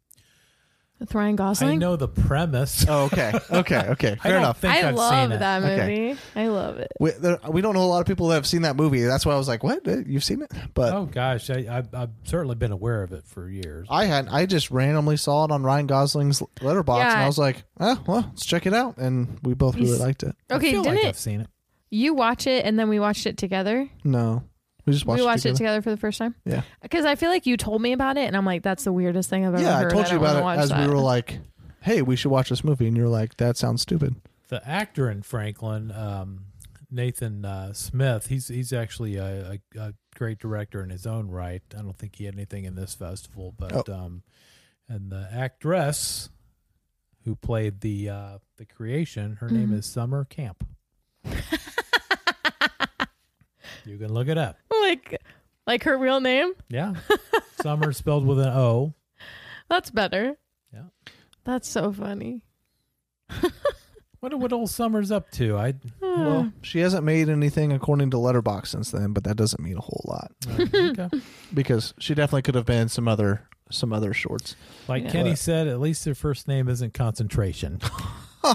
With 1.00 1.14
Ryan 1.14 1.36
Gosling. 1.36 1.70
I 1.72 1.76
know 1.76 1.96
the 1.96 2.08
premise. 2.08 2.86
Oh, 2.90 3.06
okay, 3.06 3.32
okay, 3.52 3.80
okay. 3.90 4.12
I 4.14 4.16
Fair 4.16 4.32
don't 4.34 4.42
enough. 4.42 4.60
think 4.60 4.74
I 4.74 4.88
I've 4.90 4.96
love 4.96 5.12
seen 5.14 5.32
it. 5.34 5.40
that 5.40 5.64
Okay. 5.64 6.08
movie. 6.10 6.20
I 6.36 6.48
love 6.48 6.78
it. 6.78 6.92
We, 7.00 7.12
there, 7.12 7.40
we 7.50 7.62
don't 7.62 7.74
know 7.76 7.84
a 7.84 7.86
lot 7.86 8.00
of 8.02 8.08
people 8.08 8.28
that 8.30 8.36
have 8.36 8.48
seen 8.48 8.64
that 8.64 8.76
movie. 8.76 9.04
That's 9.04 9.24
why 9.26 9.34
I 9.34 9.38
was 9.38 9.48
like, 9.48 9.64
"What? 9.64 9.86
You've 10.08 10.24
seen 10.24 10.42
it?" 10.42 10.52
But 10.74 10.94
Oh 10.94 11.06
gosh, 11.06 11.50
I, 11.52 11.60
I 11.70 11.84
I've 12.02 12.10
certainly 12.24 12.56
been 12.56 12.72
aware 12.72 13.04
of 13.04 13.12
it 13.14 13.26
for 13.28 13.48
years. 13.50 13.88
I 13.92 14.06
had 14.06 14.28
I 14.30 14.46
just 14.48 14.72
randomly 14.72 15.18
saw 15.18 15.46
it 15.46 15.52
on 15.52 15.62
Ryan 15.64 15.86
Gosling's 15.88 16.42
letterbox, 16.62 17.04
and 17.04 17.12
Yeah. 17.20 17.24
I 17.24 17.28
was 17.28 17.38
like, 17.38 17.64
"Oh, 17.80 18.02
well, 18.08 18.26
let's 18.30 18.46
check 18.46 18.66
it 18.66 18.74
out." 18.74 18.98
And 18.98 19.38
we 19.44 19.54
both 19.54 19.76
really 19.76 19.88
He's- 19.88 20.00
liked 20.00 20.24
it. 20.24 20.36
I 20.50 20.56
Okay, 20.56 20.72
feel 20.72 20.82
didn't 20.84 20.96
like 20.96 21.06
it? 21.06 21.10
I've 21.10 21.18
seen 21.18 21.42
it. 21.42 21.48
You 21.92 22.14
watch 22.14 22.48
it 22.48 22.64
and 22.66 22.80
then 22.80 22.88
we 22.90 23.00
watched 23.00 23.26
it 23.28 23.38
together. 23.38 23.90
No, 24.06 24.44
we 24.86 24.94
just 24.94 25.06
watched. 25.06 25.20
we 25.20 25.26
watched 25.26 25.46
it 25.46 25.50
it 25.50 25.56
together. 25.56 25.78
together 25.78 25.82
for 25.82 25.90
the 25.92 25.98
first 25.98 26.18
time. 26.18 26.36
Yeah, 26.46 26.62
Because 26.82 27.06
I 27.06 27.16
feel 27.16 27.30
like 27.30 27.46
you 27.46 27.58
told 27.58 27.82
me 27.82 27.94
about 27.94 28.18
it, 28.18 28.26
and 28.28 28.36
I'm 28.38 28.46
like, 28.46 28.64
that's 28.64 28.84
the 28.84 28.92
weirdest 28.94 29.30
thing 29.30 29.46
I've 29.46 29.54
ever 29.54 29.64
yeah. 29.64 29.78
I 29.78 29.82
heard. 29.84 29.92
told 29.92 30.06
you 30.08 30.14
don't 30.18 30.24
about 30.24 30.38
it 30.38 30.44
watch 30.44 30.60
as 30.60 30.74
we 30.74 30.88
were 30.88 30.98
like, 31.02 31.40
"Hey, 31.82 32.02
we 32.02 32.16
should 32.16 32.32
watch 32.32 32.50
this 32.50 32.64
movie," 32.64 32.88
and 32.88 32.96
you're 32.98 33.08
like, 33.10 33.38
"That 33.38 33.58
sounds 33.58 33.82
stupid." 33.82 34.16
The 34.50 34.68
actor 34.68 35.10
in 35.10 35.22
Franklin, 35.22 35.92
um, 35.92 36.46
Nathan 36.90 37.46
uh, 37.46 37.74
Smith, 37.74 38.28
he's 38.28 38.48
he's 38.50 38.74
actually 38.74 39.16
a, 39.18 39.60
a, 39.76 39.80
a 39.80 39.94
great 40.16 40.40
director 40.40 40.84
in 40.84 40.90
his 40.90 41.06
own 41.08 41.30
right. 41.30 41.62
I 41.78 41.82
don't 41.82 41.98
think 41.98 42.16
he 42.18 42.26
had 42.26 42.36
anything 42.36 42.66
in 42.66 42.76
this 42.76 42.94
festival, 42.96 43.54
but 43.58 43.88
Oh. 43.90 43.94
um, 43.94 44.24
and 44.90 45.10
the 45.10 45.30
actress 45.32 46.30
who 47.24 47.36
played 47.36 47.80
the 47.82 48.10
uh, 48.10 48.38
the 48.58 48.66
creation, 48.66 49.38
her 49.40 49.48
name 49.50 49.70
Mhm. 49.70 49.78
is 49.80 49.86
Summer 49.86 50.26
Camp. 50.26 50.66
you 53.86 53.98
can 53.98 54.14
look 54.14 54.28
it 54.28 54.38
up. 54.38 54.58
like, 54.82 55.22
like 55.68 55.84
her 55.84 55.98
real 55.98 56.20
name. 56.20 56.54
Yeah, 56.70 56.96
Summer 57.62 57.92
spelled 57.94 58.26
with 58.26 58.40
an 58.40 58.50
O. 58.50 58.94
That's 59.70 59.90
better. 59.90 60.36
Yeah. 60.74 60.86
That's 61.44 61.68
so 61.70 61.92
funny. 61.92 62.42
What 64.22 64.38
what 64.38 64.54
old 64.54 64.70
Summer's 64.70 65.10
up 65.12 65.32
to? 65.32 65.58
I 65.58 65.72
hmm. 65.72 66.22
Well, 66.22 66.54
she 66.62 66.78
hasn't 66.78 67.04
made 67.04 67.28
anything 67.28 67.72
according 67.74 68.12
to 68.12 68.18
Letterboxd 68.18 68.68
since 68.68 68.92
then, 68.92 69.14
but 69.14 69.24
that 69.24 69.36
doesn't 69.36 69.60
mean 69.64 69.78
a 69.78 69.82
whole 69.82 70.06
lot 70.06 70.32
okay. 70.60 71.10
because 71.56 71.96
she 71.98 72.14
definitely 72.14 72.44
could 72.44 72.54
have 72.54 72.68
been 72.68 72.88
some 72.88 73.08
other 73.08 73.48
some 73.72 73.92
other 73.92 74.14
shorts. 74.14 74.56
Like 74.88 75.06
Yeah. 75.06 75.10
Kenny 75.10 75.30
But- 75.32 75.40
said, 75.40 75.68
at 75.68 75.80
least 75.80 76.06
their 76.06 76.14
first 76.14 76.48
name 76.48 76.70
isn't 76.70 76.94
concentration. 76.94 77.80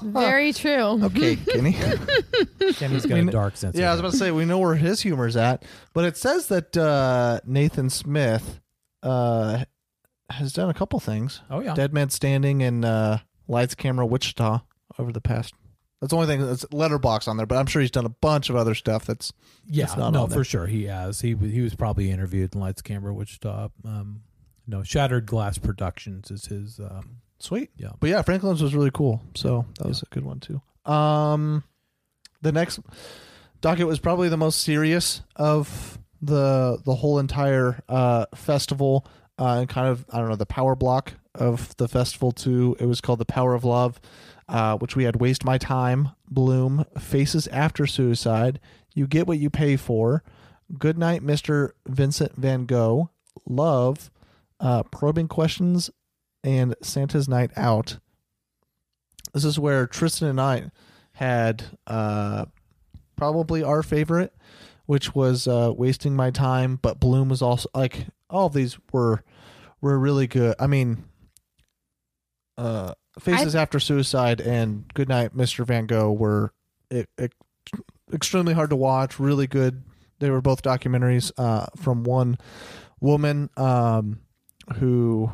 Very 0.03 0.53
true. 0.53 1.01
Okay, 1.07 1.37
Kenny. 1.37 1.73
Kenny's 2.75 3.07
got 3.07 3.17
I 3.17 3.19
a 3.19 3.23
mean, 3.23 3.27
dark 3.27 3.57
sense. 3.57 3.77
Yeah, 3.77 3.89
I 3.89 3.93
was 3.93 4.01
about 4.01 4.13
to 4.13 4.19
say 4.19 4.31
we 4.31 4.45
know 4.45 4.59
where 4.59 4.75
his 4.75 5.01
humor's 5.01 5.37
at, 5.37 5.65
but 5.93 6.05
it 6.05 6.17
says 6.17 6.49
that 6.49 6.77
uh, 6.77 7.41
Nathan 7.45 7.91
Smith 7.91 8.61
uh, 9.03 9.65
has 10.31 10.53
done 10.53 10.71
a 10.71 10.75
couple 10.75 10.99
things. 11.01 11.41
Oh 11.51 11.61
yeah. 11.61 11.75
Dead 11.75 11.93
Man 11.93 12.11
Standing 12.11 12.63
and 12.63 12.85
uh, 12.85 13.19
Lights 13.49 13.75
Camera 13.75 14.05
Wichita 14.07 14.61
over 14.99 15.13
the 15.13 15.21
past. 15.21 15.55
That's 16.01 16.11
the 16.11 16.17
only 16.17 16.27
thing 16.27 16.47
that's 16.47 16.67
letterbox 16.73 17.27
on 17.27 17.37
there, 17.37 17.47
but 17.47 17.57
I'm 17.57 17.67
sure 17.67 17.81
he's 17.81 17.91
done 17.91 18.05
a 18.05 18.11
bunch 18.11 18.51
of 18.51 18.57
other 18.57 18.75
stuff. 18.75 19.07
That's 19.07 19.33
Yeah, 19.67 19.87
that's 19.87 19.97
not 19.97 20.13
no, 20.13 20.25
on 20.25 20.31
for 20.31 20.45
sure 20.45 20.67
he 20.67 20.85
has. 20.85 21.21
He 21.21 21.35
he 21.35 21.61
was 21.61 21.75
probably 21.75 22.11
interviewed 22.11 22.55
in 22.55 22.61
Lights 22.61 22.83
Camera 22.83 23.15
Wichita. 23.15 23.69
Um, 23.85 24.23
no, 24.67 24.83
Shattered 24.83 25.27
Glass 25.27 25.59
Productions 25.59 26.31
is 26.31 26.47
his. 26.47 26.81
Um, 26.81 27.19
sweet. 27.39 27.71
yeah, 27.77 27.91
But 28.01 28.11
yeah, 28.11 28.23
Franklin's 28.23 28.63
was 28.63 28.75
really 28.75 28.91
cool, 28.93 29.23
so 29.35 29.67
that 29.79 29.87
was 29.87 30.03
a 30.03 30.07
good 30.07 30.25
one 30.25 30.41
too. 30.41 30.61
Um, 30.91 31.65
the 32.43 32.53
next 32.53 32.81
docket 33.61 33.87
was 33.87 33.99
probably 33.99 34.29
the 34.29 34.37
most 34.37 34.61
serious 34.63 35.23
of 35.35 35.99
the 36.23 36.79
the 36.85 36.95
whole 36.95 37.19
entire 37.19 37.83
uh, 37.89 38.27
festival, 38.35 39.07
uh, 39.39 39.59
and 39.61 39.69
kind 39.69 39.89
of 39.89 40.05
I 40.11 40.19
don't 40.19 40.29
know 40.29 40.37
the 40.37 40.47
power 40.47 40.75
block 40.75 41.15
of 41.35 41.77
the 41.77 41.89
festival 41.89 42.33
too. 42.33 42.77
It 42.81 42.87
was 42.87 43.01
called 43.01 43.19
the 43.19 43.27
Power 43.27 43.55
of 43.55 43.65
Love, 43.65 44.01
uh, 44.49 44.79
which 44.79 44.97
we 44.97 45.05
had 45.05 45.17
Waste 45.17 45.45
My 45.45 45.59
Time, 45.59 46.11
Bloom, 46.31 46.85
Faces 46.99 47.47
After 47.49 47.87
Suicide, 47.87 48.61
You 48.95 49.07
Get 49.07 49.27
What 49.27 49.39
You 49.39 49.51
Pay 49.51 49.77
For, 49.77 50.23
Good 50.79 50.97
Night, 50.97 51.23
Mister 51.23 51.75
Vincent 51.87 52.35
Van 52.37 52.65
Gogh, 52.65 53.11
Love, 53.47 54.11
uh, 54.61 54.83
Probing 54.85 55.29
Questions, 55.29 55.91
and 56.47 56.77
Santa's 56.81 57.29
Night 57.29 57.51
Out. 57.57 57.99
This 59.35 59.45
is 59.45 59.59
where 59.59 59.87
Tristan 59.87 60.29
and 60.29 60.41
I 60.41 60.71
had 61.13 61.65
uh, 61.89 62.47
probably 63.17 63.65
our 63.65 63.83
favorite, 63.83 64.33
which 64.87 65.15
was 65.15 65.49
uh, 65.49 65.73
Wasting 65.77 66.15
My 66.15 66.31
Time, 66.31 66.79
but 66.81 67.01
Bloom 67.01 67.29
was 67.29 67.43
also 67.43 67.69
like 67.75 68.07
all 68.31 68.47
of 68.47 68.53
these 68.55 68.79
were 68.93 69.25
were 69.81 69.99
really 69.99 70.29
good. 70.29 70.55
I 70.61 70.69
mean, 70.69 71.05
uh, 72.57 72.95
Faces 73.19 73.57
After 73.57 73.81
Suicide 73.81 74.41
and 74.41 74.85
Goodnight, 74.95 75.37
Mr. 75.37 75.67
Van 75.67 75.87
Gogh 75.87 76.13
were 76.13 76.53
e- 76.93 77.05
e- 77.21 77.29
extremely 78.13 78.55
hard 78.55 78.71
to 78.71 78.77
watch. 78.77 79.19
Really 79.19 79.49
good. 79.49 79.83
They 80.21 80.31
were 80.31 80.41
both 80.41 80.63
documentaries 80.63 81.33
uh, 81.37 81.67
from 81.77 82.05
one 82.05 82.39
woman 83.01 83.51
um, 83.57 84.21
who 84.77 85.31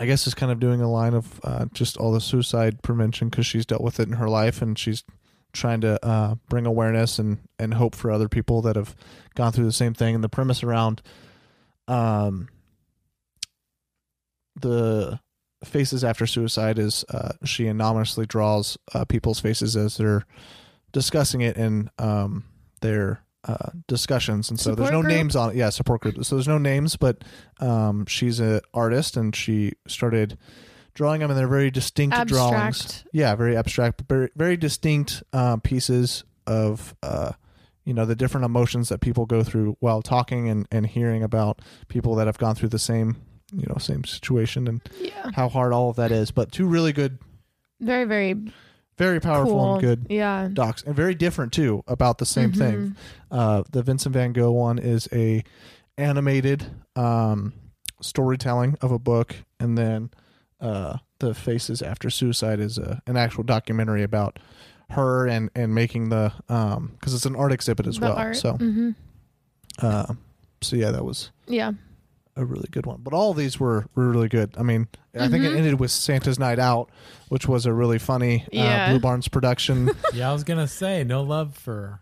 I 0.00 0.06
guess 0.06 0.26
is 0.26 0.32
kind 0.32 0.50
of 0.50 0.58
doing 0.58 0.80
a 0.80 0.90
line 0.90 1.12
of 1.12 1.40
uh, 1.44 1.66
just 1.74 1.98
all 1.98 2.10
the 2.10 2.22
suicide 2.22 2.80
prevention 2.80 3.28
because 3.28 3.44
she's 3.44 3.66
dealt 3.66 3.82
with 3.82 4.00
it 4.00 4.08
in 4.08 4.14
her 4.14 4.30
life 4.30 4.62
and 4.62 4.78
she's 4.78 5.04
trying 5.52 5.82
to 5.82 6.02
uh, 6.02 6.36
bring 6.48 6.64
awareness 6.64 7.18
and, 7.18 7.36
and 7.58 7.74
hope 7.74 7.94
for 7.94 8.10
other 8.10 8.26
people 8.26 8.62
that 8.62 8.76
have 8.76 8.96
gone 9.34 9.52
through 9.52 9.66
the 9.66 9.72
same 9.72 9.92
thing. 9.92 10.14
And 10.14 10.24
the 10.24 10.30
premise 10.30 10.62
around 10.62 11.02
um, 11.86 12.48
the 14.58 15.20
faces 15.64 16.02
after 16.02 16.26
suicide 16.26 16.78
is 16.78 17.04
uh, 17.10 17.32
she 17.44 17.66
anonymously 17.66 18.24
draws 18.24 18.78
uh, 18.94 19.04
people's 19.04 19.40
faces 19.40 19.76
as 19.76 19.98
they're 19.98 20.24
discussing 20.92 21.42
it 21.42 21.58
in 21.58 21.90
um, 21.98 22.44
their 22.80 23.22
uh, 23.44 23.70
discussions, 23.88 24.50
and 24.50 24.58
so 24.60 24.74
there's 24.74 24.90
no 24.90 25.00
group? 25.02 25.12
names 25.12 25.36
on 25.36 25.50
it. 25.50 25.56
Yeah, 25.56 25.70
support 25.70 26.02
group. 26.02 26.22
So 26.24 26.36
there's 26.36 26.48
no 26.48 26.58
names, 26.58 26.96
but 26.96 27.22
um, 27.60 28.06
she's 28.06 28.40
an 28.40 28.60
artist, 28.74 29.16
and 29.16 29.34
she 29.34 29.72
started 29.88 30.36
drawing 30.94 31.20
them, 31.20 31.30
and 31.30 31.38
they're 31.38 31.48
very 31.48 31.70
distinct 31.70 32.16
drawings. 32.26 33.04
Yeah, 33.12 33.34
very 33.36 33.56
abstract, 33.56 33.96
but 33.98 34.08
very 34.08 34.30
very 34.36 34.56
distinct 34.56 35.22
uh, 35.32 35.56
pieces 35.58 36.24
of 36.46 36.94
uh, 37.02 37.32
you 37.84 37.94
know 37.94 38.04
the 38.04 38.14
different 38.16 38.44
emotions 38.44 38.88
that 38.90 39.00
people 39.00 39.24
go 39.26 39.42
through 39.42 39.76
while 39.80 40.02
talking 40.02 40.48
and 40.48 40.66
and 40.70 40.86
hearing 40.86 41.22
about 41.22 41.60
people 41.88 42.14
that 42.16 42.26
have 42.26 42.38
gone 42.38 42.54
through 42.54 42.68
the 42.68 42.78
same 42.78 43.16
you 43.52 43.66
know 43.68 43.76
same 43.78 44.04
situation 44.04 44.68
and 44.68 44.80
Yeah. 45.00 45.30
how 45.34 45.48
hard 45.48 45.72
all 45.72 45.90
of 45.90 45.96
that 45.96 46.12
is. 46.12 46.30
But 46.30 46.52
two 46.52 46.66
really 46.66 46.92
good, 46.92 47.18
Very, 47.80 48.04
very 48.04 48.34
very 49.00 49.20
powerful 49.20 49.54
cool. 49.54 49.72
and 49.72 49.80
good 49.80 50.06
Yeah. 50.10 50.48
docs 50.52 50.82
and 50.84 50.94
very 50.94 51.14
different 51.14 51.52
too 51.52 51.82
about 51.88 52.18
the 52.18 52.26
same 52.26 52.52
thing 52.52 52.76
Mhm. 52.76 52.94
uh 53.30 53.62
the 53.72 53.82
vincent 53.82 54.12
van 54.12 54.32
gogh 54.32 54.52
one 54.52 54.78
is 54.78 55.08
a 55.12 55.42
animated 55.98 56.66
um 56.96 57.52
storytelling 58.02 58.76
of 58.80 58.92
a 58.92 58.98
book 58.98 59.36
and 59.58 59.76
then 59.76 60.10
uh 60.60 60.98
the 61.18 61.34
faces 61.34 61.82
after 61.82 62.10
suicide 62.10 62.60
is 62.60 62.78
a, 62.78 63.00
an 63.06 63.16
actual 63.16 63.44
documentary 63.44 64.02
about 64.02 64.38
her 64.90 65.26
and 65.26 65.50
and 65.54 65.74
making 65.74 66.08
the 66.10 66.32
um 66.48 66.92
because 66.98 67.14
it's 67.14 67.26
an 67.26 67.36
art 67.36 67.52
exhibit 67.52 67.86
as 67.86 67.98
The 67.98 68.06
well 68.06 68.16
art. 68.18 68.36
so 68.36 68.54
Mhm. 68.54 68.94
uh, 69.80 70.14
so 70.60 70.76
yeah 70.76 70.90
that 70.90 71.04
was 71.04 71.30
Yeah. 71.46 71.72
A 72.36 72.44
really 72.44 72.68
good 72.70 72.86
one. 72.86 73.00
But 73.02 73.12
all 73.12 73.32
of 73.32 73.36
these 73.36 73.58
were, 73.60 73.86
were 73.94 74.08
really 74.10 74.28
good. 74.28 74.54
I 74.58 74.62
mean, 74.62 74.88
I 75.18 75.28
think 75.28 75.44
it 75.44 75.52
Mhm. 75.52 75.56
ended 75.58 75.80
with 75.80 75.90
Santa's 75.90 76.38
Night 76.38 76.58
Out, 76.58 76.90
which 77.28 77.46
was 77.48 77.66
a 77.66 77.72
really 77.72 77.98
funny 77.98 78.46
Yeah. 78.52 78.86
uh, 78.86 78.90
Blue 78.90 79.00
Barns 79.00 79.28
production. 79.28 79.90
yeah, 80.14 80.30
I 80.30 80.32
was 80.32 80.44
gonna 80.44 80.68
say 80.68 81.04
no 81.04 81.22
love 81.22 81.56
for. 81.56 82.00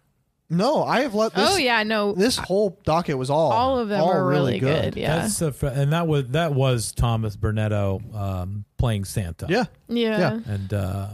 no, 0.51 0.83
I 0.85 1.01
have 1.01 1.15
let 1.15 1.35
this. 1.35 1.49
oh 1.51 1.57
yeah. 1.57 1.83
No. 1.83 2.13
This 2.13 2.37
whole 2.37 2.79
docket 2.85 3.19
was 3.19 3.31
all 3.31 3.53
All 3.53 3.79
of 3.79 3.89
them 3.89 4.01
all 4.03 4.09
were 4.15 4.27
really 4.27 4.59
good, 4.59 4.97
yeah. 4.97 5.17
That's 5.21 5.41
a, 5.43 5.53
fr- 5.53 5.67
and 5.69 5.93
that 5.93 6.07
was 6.07 6.27
that 6.29 6.55
was 6.55 6.93
Thomas 6.93 7.37
Burnetto 7.37 8.15
um, 8.15 8.65
playing 8.79 9.05
Santa. 9.07 9.47
Yeah, 9.49 9.65
Yeah. 9.89 10.19
Yeah. 10.19 10.41
and 10.47 10.73
uh, 10.75 11.09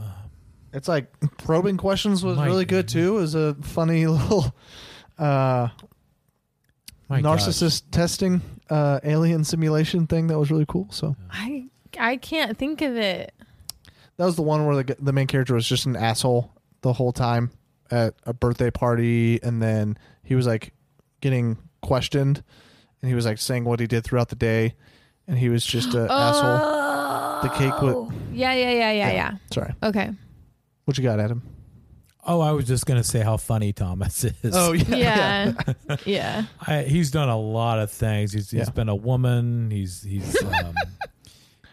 it's 0.73 0.89
like 0.89 1.07
probing 1.39 1.77
questions 1.77 2.25
was 2.25 2.37
My- 2.37 2.47
really 2.47 2.65
good 2.65 2.89
too. 2.89 3.17
It 3.19 3.21
was 3.21 3.35
a 3.37 3.55
funny 3.63 4.07
little 4.09 4.55
uh, 5.19 5.69
My 7.09 7.21
narcissist 7.23 7.85
testing 7.91 8.41
uh, 8.75 8.99
alien 9.05 9.45
simulation 9.45 10.07
thing 10.07 10.27
that 10.29 10.39
was 10.39 10.51
really 10.51 10.67
cool. 10.67 10.89
So 10.91 11.15
I 11.31 11.67
I 11.99 12.17
can't 12.17 12.57
think 12.59 12.83
of 12.83 12.97
it. 12.97 13.33
that 14.17 14.25
was 14.25 14.37
the 14.37 14.43
one 14.43 14.67
where 14.67 14.83
the 14.83 14.97
the 14.99 15.13
main 15.13 15.27
character 15.27 15.55
was 15.55 15.69
just 15.69 15.87
an 15.87 15.97
asshole 15.97 16.51
the 16.81 16.93
whole 16.93 17.13
time 17.13 17.51
at 17.91 18.15
a 18.25 18.33
birthday 18.33 18.71
party, 18.71 19.41
and 19.43 19.63
then 19.63 19.97
he 20.23 20.35
was 20.35 20.47
like 20.47 20.73
getting 21.21 21.57
questioned 21.83 22.43
and 23.01 23.09
he 23.11 23.15
was 23.15 23.25
like 23.27 23.39
saying 23.39 23.65
what 23.65 23.79
he 23.81 23.87
did 23.87 24.03
throughout 24.05 24.29
the 24.31 24.37
day, 24.37 24.75
and 25.29 25.39
he 25.39 25.49
was 25.49 25.65
just 25.65 25.95
an 25.95 26.09
asshole. 26.11 26.73
The 27.43 27.49
cake 27.51 27.81
with 27.83 27.95
Oh, 27.95 28.11
yeah, 28.33 28.55
yeah, 28.55 28.71
yeah, 28.71 28.93
yeah, 28.93 29.13
yeah. 29.13 29.31
Sorry, 29.53 29.75
Okay. 29.83 30.11
what 30.87 30.97
you 30.97 31.05
got, 31.05 31.21
Adam? 31.21 31.43
Oh, 32.27 32.41
I 32.41 32.53
was 32.53 32.67
just 32.67 32.87
going 32.87 33.01
to 33.01 33.07
say 33.07 33.21
how 33.21 33.37
funny 33.37 33.73
Thomas 33.73 34.25
is. 34.43 34.55
Oh 34.55 34.73
yeah, 34.73 35.53
Yeah. 35.87 35.97
yeah. 36.07 36.45
I, 36.67 36.83
he's 36.83 37.11
done 37.11 37.29
a 37.29 37.39
lot 37.39 37.79
of 37.79 37.91
things. 37.91 38.33
He's, 38.33 38.51
he's 38.51 38.61
Yeah. 38.67 38.71
been 38.71 38.89
a 38.89 38.95
woman. 38.95 39.71
He's 39.71 40.03
he's 40.03 40.43
um, 40.43 40.75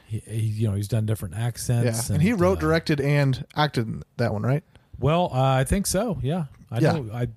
he, 0.07 0.19
he, 0.19 0.39
you 0.39 0.67
know 0.67 0.75
he's 0.75 0.87
done 0.89 1.05
different 1.05 1.35
accents. 1.35 1.83
yeah. 1.85 1.89
accents. 1.91 2.09
And 2.09 2.21
he 2.21 2.33
wrote, 2.33 2.57
uh, 2.57 2.61
directed, 2.61 2.99
and 2.99 3.45
acted 3.55 3.87
in 3.87 4.03
that 4.17 4.33
one, 4.33 4.41
right? 4.43 4.63
Well, 4.99 5.29
uh, 5.33 5.39
I 5.55 5.63
think 5.63 5.87
so. 5.87 6.19
Yeah, 6.21 6.45
I 6.69 6.79
Yeah. 6.79 6.91
know. 6.93 7.09
I 7.13 7.27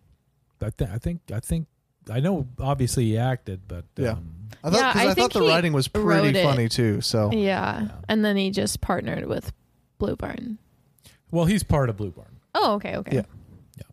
I, 0.60 0.70
th- 0.70 0.90
I 0.90 0.98
think 0.98 1.20
I 1.32 1.40
think 1.40 1.66
I 2.10 2.20
know. 2.20 2.46
Obviously, 2.58 3.04
he 3.04 3.18
acted, 3.18 3.62
but 3.68 3.84
Yeah. 3.96 4.12
um, 4.12 4.34
I 4.64 4.70
thought 4.70 4.80
Yeah, 4.80 4.92
I 5.02 5.10
I, 5.10 5.14
thought 5.14 5.32
the 5.32 5.42
writing 5.42 5.72
was 5.72 5.88
wrote 5.94 6.04
pretty 6.22 6.38
it. 6.38 6.42
funny 6.42 6.68
too. 6.68 7.00
So 7.00 7.30
Yeah. 7.32 7.88
And 8.08 8.24
then 8.24 8.36
he 8.36 8.50
just 8.50 8.80
partnered 8.80 9.26
with 9.26 9.52
Blue 9.98 10.16
Barn. 10.16 10.58
well, 11.30 11.44
he's 11.44 11.62
part 11.62 11.88
of 11.90 11.96
Blue 11.96 12.10
Barn. 12.10 12.33
Oh, 12.54 12.74
okay, 12.74 12.96
okay. 12.96 13.16
Yeah. 13.16 13.22
yeah. 13.76 13.84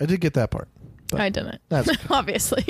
I 0.00 0.06
did 0.06 0.20
get 0.20 0.34
that 0.34 0.50
part. 0.50 0.68
But 1.10 1.20
I 1.20 1.28
didn't. 1.28 1.60
That's 1.68 1.90
Obviously. 2.10 2.64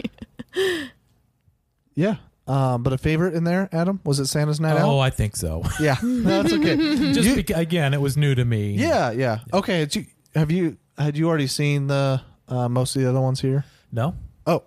yeah. 1.95 2.17
Um, 2.47 2.83
but 2.83 2.93
a 2.93 2.99
favorite 2.99 3.33
in 3.35 3.45
there, 3.45 3.69
Adam, 3.73 4.01
was 4.05 4.21
it 4.21 4.27
Santa's 4.27 4.61
Night 4.61 4.77
Oh, 4.79 4.99
I 4.99 5.09
think 5.11 5.35
so. 5.35 5.63
Yeah, 5.81 5.97
no, 6.03 6.43
that's 6.43 6.53
okay. 6.53 6.77
Just 7.15 7.29
You- 7.31 7.37
beca- 7.43 7.57
again, 7.59 7.95
it 7.95 8.01
was 8.01 8.17
new 8.19 8.35
to 8.35 8.45
me. 8.45 8.73
yeah, 8.73 9.11
yeah. 9.13 9.39
Okay, 9.53 9.81
had 9.81 9.95
you, 9.95 10.07
have 10.35 10.51
you 10.51 10.77
had 10.99 11.17
you 11.17 11.27
already 11.29 11.47
seen 11.47 11.87
the 11.87 12.21
uh, 12.49 12.69
most 12.69 12.97
of 12.97 13.03
the 13.03 13.09
other 13.09 13.21
ones 13.21 13.41
here? 13.41 13.65
No, 13.91 14.15
Oh, 14.47 14.63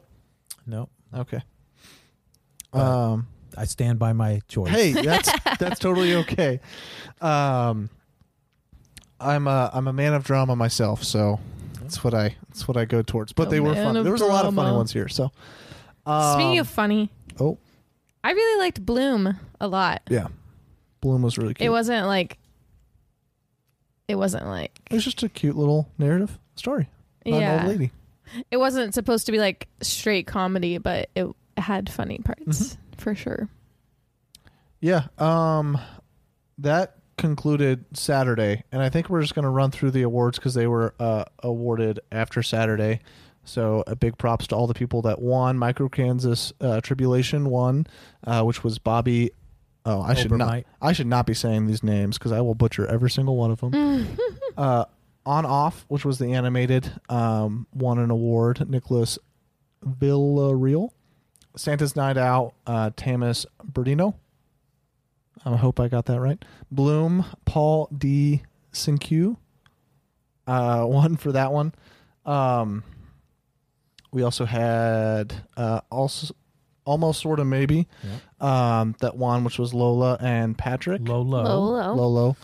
no. 0.66 0.90
okay. 1.14 1.42
Um, 2.74 3.28
I 3.56 3.66
stand 3.66 4.00
by 4.00 4.14
my 4.14 4.42
choice. 4.48 4.72
hey, 4.72 4.92
that's 4.94 5.30
that's 5.60 5.80
totally 5.80 6.16
okay. 6.16 6.60
Um, 7.22 7.90
I'm 9.20 9.48
a 9.48 9.70
I'm 9.74 9.88
a 9.88 9.94
man 9.94 10.14
of 10.14 10.24
drama 10.24 10.56
myself, 10.56 11.04
so 11.04 11.40
that's 11.82 12.04
what 12.04 12.14
I 12.14 12.36
that's 12.50 12.68
what 12.68 12.78
I 12.78 12.86
go 12.86 13.02
towards. 13.02 13.34
But 13.34 13.48
A 13.48 13.50
they 13.52 13.60
were 13.60 13.74
man 13.74 13.86
fun. 13.86 13.98
of 13.98 14.04
There 14.04 14.14
was 14.14 14.22
a 14.22 14.26
lot 14.26 14.46
of 14.46 14.54
funny 14.54 14.66
drama. 14.68 14.78
ones 14.78 14.92
here. 14.94 15.08
So, 15.08 15.32
um, 16.06 16.34
Speaking 16.40 16.60
of 16.60 16.68
funny, 16.68 17.10
oh 17.40 17.58
I 18.24 18.32
really 18.32 18.60
liked 18.60 18.86
Bloom 18.86 19.38
a 19.60 19.68
lot. 19.68 20.02
yeah, 20.10 20.28
Bloom 21.02 21.22
was 21.22 21.38
really 21.38 21.54
cute. 21.54 21.66
It 21.66 21.70
wasn't 21.70 22.06
like 22.08 22.38
it 24.08 24.16
wasn't 24.16 24.46
like 24.46 24.80
It 24.90 24.94
was 24.96 25.04
just 25.04 25.24
a 25.24 25.30
cute 25.30 25.56
little 25.56 25.90
narrative 25.98 26.38
story. 26.56 26.90
About 27.26 27.36
an 27.36 27.42
yeah. 27.42 27.60
old 27.62 27.68
lady. 27.72 27.92
It 28.52 28.58
wasn't 28.58 28.94
supposed 28.94 29.26
to 29.28 29.32
be 29.32 29.38
like 29.40 29.68
straight 29.82 30.28
comedy, 30.28 30.78
but 30.78 31.10
it 31.16 31.28
had 31.58 31.90
funny 31.90 32.20
parts 32.20 32.44
Mm-hmm. 32.46 32.82
for 32.98 33.16
sure. 33.16 33.50
Yeah. 34.80 35.08
Um, 35.18 35.78
that 36.60 36.97
concluded 37.18 37.86
Saturday, 37.94 38.64
and 38.72 38.82
I 38.82 38.90
think 38.90 39.10
we're 39.10 39.22
just 39.22 39.36
going 39.36 39.44
to 39.44 39.50
run 39.50 39.72
through 39.72 39.92
the 39.92 40.04
awards 40.04 40.38
because 40.38 40.54
they 40.54 40.68
were 40.68 40.94
uh, 41.00 41.26
awarded 41.44 42.00
after 42.12 42.44
Saturday. 42.44 43.02
So 43.44 43.84
a 43.88 43.96
big 43.96 44.18
props 44.18 44.48
to 44.48 44.56
all 44.56 44.68
the 44.68 44.74
people 44.74 45.02
that 45.04 45.22
won. 45.22 45.58
Micro 45.58 45.88
Kansas 45.88 46.52
uh, 46.60 46.82
Tribulation 46.82 47.50
won, 47.50 47.88
uh, 48.26 48.44
which 48.44 48.64
was 48.64 48.78
Bobby. 48.78 49.32
Oh, 49.86 50.02
I 50.02 50.16
should 50.16 50.32
not. 50.32 50.64
I 50.82 50.92
should 50.92 51.08
not 51.08 51.26
be 51.26 51.34
saying 51.34 51.66
these 51.68 51.82
names 51.82 52.18
because 52.18 52.34
I 52.34 52.42
will 52.42 52.56
butcher 52.56 52.86
every 52.86 53.10
single 53.10 53.38
one 53.38 53.52
of 53.52 53.62
them. 53.62 54.18
uh, 54.58 54.86
on 55.26 55.46
off, 55.46 55.86
which 55.88 56.06
was 56.06 56.20
the 56.20 56.34
animated, 56.34 56.92
um, 57.10 57.68
won 57.74 58.00
an 58.00 58.12
award. 58.12 58.70
Nicholas 58.70 59.18
Villarreal. 59.86 60.90
Santa's 61.56 61.96
Night 61.96 62.18
Out, 62.18 62.54
uh, 62.68 62.92
Tamas 62.96 63.46
Berdino. 63.66 64.16
I 65.46 65.56
hope 65.56 65.80
I 65.80 65.88
got 65.88 66.06
that 66.06 66.20
right. 66.20 66.44
Bloom, 66.72 67.26
Paul 67.46 67.90
D. 67.96 68.42
Sinque. 68.74 69.36
Uh, 70.46 70.84
one 70.86 71.18
for 71.18 71.32
that 71.32 71.52
one. 71.52 71.74
Um, 72.26 72.84
we 74.12 74.24
also 74.24 74.46
had 74.46 75.34
uh, 75.56 75.82
also 75.92 76.34
almost 76.86 77.22
sort 77.22 77.40
of 77.40 77.48
maybe 77.48 77.88
um, 78.40 78.96
that 79.02 79.18
one, 79.18 79.44
which 79.44 79.60
was 79.60 79.74
Lola 79.74 80.18
and 80.22 80.58
Patrick. 80.58 81.02
Lolo. 81.08 81.44
Lolo. 81.44 81.94
Lolo. 81.94 82.38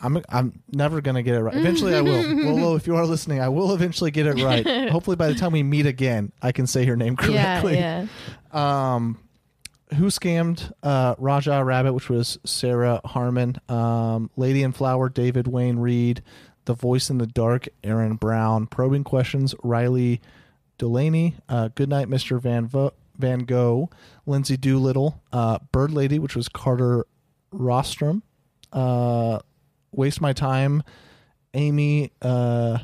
I'm 0.00 0.22
I'm 0.28 0.62
never 0.70 1.00
gonna 1.00 1.22
get 1.22 1.34
it 1.34 1.40
right. 1.40 1.56
Eventually, 1.56 1.94
I 1.94 2.02
will. 2.02 2.22
Lolo, 2.54 2.76
if 2.76 2.86
you 2.86 2.94
are 2.96 3.06
listening, 3.06 3.40
I 3.40 3.48
will 3.48 3.72
eventually 3.74 4.10
get 4.10 4.26
it 4.26 4.42
right. 4.42 4.88
Hopefully, 4.90 5.16
by 5.16 5.28
the 5.28 5.34
time 5.34 5.52
we 5.52 5.62
meet 5.62 5.86
again, 5.86 6.32
I 6.42 6.52
can 6.52 6.66
say 6.66 6.84
your 6.84 6.96
name 6.96 7.16
Yeah, 7.28 7.60
correctly. 7.62 7.78
yeah. 7.78 8.06
Um, 8.52 9.18
who 9.94 10.06
scammed 10.06 10.72
uh, 10.82 11.14
Raja 11.18 11.62
Rabbit, 11.64 11.92
which 11.92 12.08
was 12.08 12.38
Sarah 12.44 13.00
Harmon. 13.04 13.56
Um, 13.68 14.30
Lady 14.36 14.62
in 14.62 14.72
Flower, 14.72 15.08
David 15.08 15.46
Wayne 15.46 15.78
Reed. 15.78 16.22
The 16.64 16.74
Voice 16.74 17.10
in 17.10 17.18
the 17.18 17.26
Dark, 17.28 17.68
Aaron 17.84 18.16
Brown. 18.16 18.66
Probing 18.66 19.04
Questions, 19.04 19.54
Riley 19.62 20.20
Delaney. 20.78 21.36
Uh, 21.48 21.68
Goodnight, 21.74 22.08
Mr. 22.08 22.40
Van 22.40 22.66
Vo- 22.66 22.92
Van 23.16 23.40
Gogh. 23.40 23.88
Lindsay 24.26 24.56
Doolittle. 24.56 25.22
Uh, 25.32 25.58
Bird 25.70 25.92
Lady, 25.92 26.18
which 26.18 26.34
was 26.34 26.48
Carter 26.48 27.06
Rostrom. 27.52 28.22
Uh, 28.72 29.38
Waste 29.92 30.20
My 30.20 30.32
Time, 30.32 30.82
Amy 31.54 32.10
uh. 32.20 32.78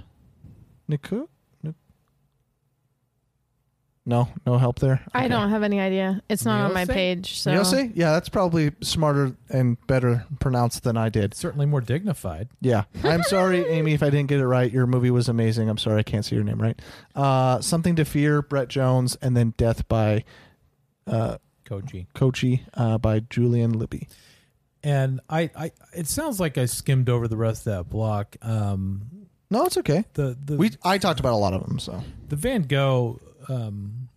Nik- 4.04 4.10
No, 4.10 4.28
no 4.46 4.58
help 4.58 4.78
there. 4.80 5.00
I 5.14 5.28
don't 5.28 5.50
have 5.50 5.62
any 5.62 5.80
idea. 5.80 6.22
It's 6.28 6.44
not 6.44 6.64
on 6.66 6.72
my 6.74 6.80
Nielsen? 6.80 6.94
page. 6.94 7.38
So 7.40 7.52
Nielsen? 7.52 7.92
Yeah, 7.94 8.12
that's 8.12 8.28
probably 8.28 8.72
smarter 8.82 9.36
and 9.48 9.84
better 9.86 10.26
pronounced 10.40 10.82
than 10.82 10.96
I 10.96 11.08
did. 11.08 11.34
Certainly 11.34 11.66
more 11.66 11.80
dignified. 11.80 12.48
Yeah. 12.60 12.84
I'm 13.04 13.22
sorry, 13.22 13.64
Amy, 13.68 13.92
if 13.94 14.02
I 14.02 14.10
didn't 14.10 14.28
get 14.28 14.40
it 14.40 14.46
right. 14.46 14.70
Your 14.70 14.86
movie 14.86 15.10
was 15.10 15.28
amazing. 15.28 15.68
I'm 15.68 15.78
sorry 15.78 16.00
I 16.00 16.02
can't 16.02 16.24
say 16.24 16.36
your 16.36 16.44
name 16.44 16.60
right. 16.60 16.78
Uh, 17.14 17.60
Something 17.60 17.96
to 17.96 18.04
Fear, 18.04 18.42
Brett 18.42 18.68
Jones, 18.68 19.16
and 19.22 19.36
then 19.36 19.54
Death 19.56 19.86
by 19.88 20.24
uh, 21.06 21.38
Koji. 21.64 22.06
Kochi 22.14 22.64
uh, 22.74 22.98
by 22.98 23.20
Julian 23.20 23.72
Libby. 23.78 24.08
And 24.84 25.20
I, 25.30 25.48
I, 25.56 25.70
it 25.94 26.08
sounds 26.08 26.40
like 26.40 26.58
I 26.58 26.64
skimmed 26.64 27.08
over 27.08 27.28
the 27.28 27.36
rest 27.36 27.66
of 27.68 27.76
that 27.76 27.90
block. 27.90 28.36
Um, 28.42 29.28
No, 29.48 29.64
it's 29.66 29.76
okay. 29.76 30.04
the 30.14 30.36
the 30.44 30.56
We 30.56 30.72
I 30.82 30.98
talked 30.98 31.20
about 31.20 31.34
a 31.34 31.36
lot 31.36 31.52
of 31.52 31.64
them, 31.64 31.78
so 31.78 32.02
the 32.28 32.34
Van 32.36 32.62
Gogh. 32.62 33.20
Um, 33.48 34.08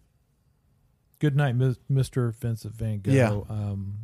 Good 1.19 1.35
night, 1.35 1.57
Mr. 1.57 2.33
Vincent 2.35 2.75
Van 2.75 2.99
Gogh. 2.99 3.11
Yeah. 3.13 3.29
Um, 3.49 3.95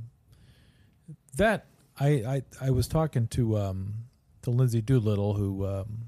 that 1.36 1.66
I, 2.00 2.08
I 2.08 2.44
I 2.62 2.70
was 2.72 2.88
talking 2.88 3.28
to 3.30 3.58
um 3.58 3.94
to 4.44 4.50
Lindsay 4.50 4.82
Doolittle 4.82 5.34
who 5.34 5.66
um 5.68 6.06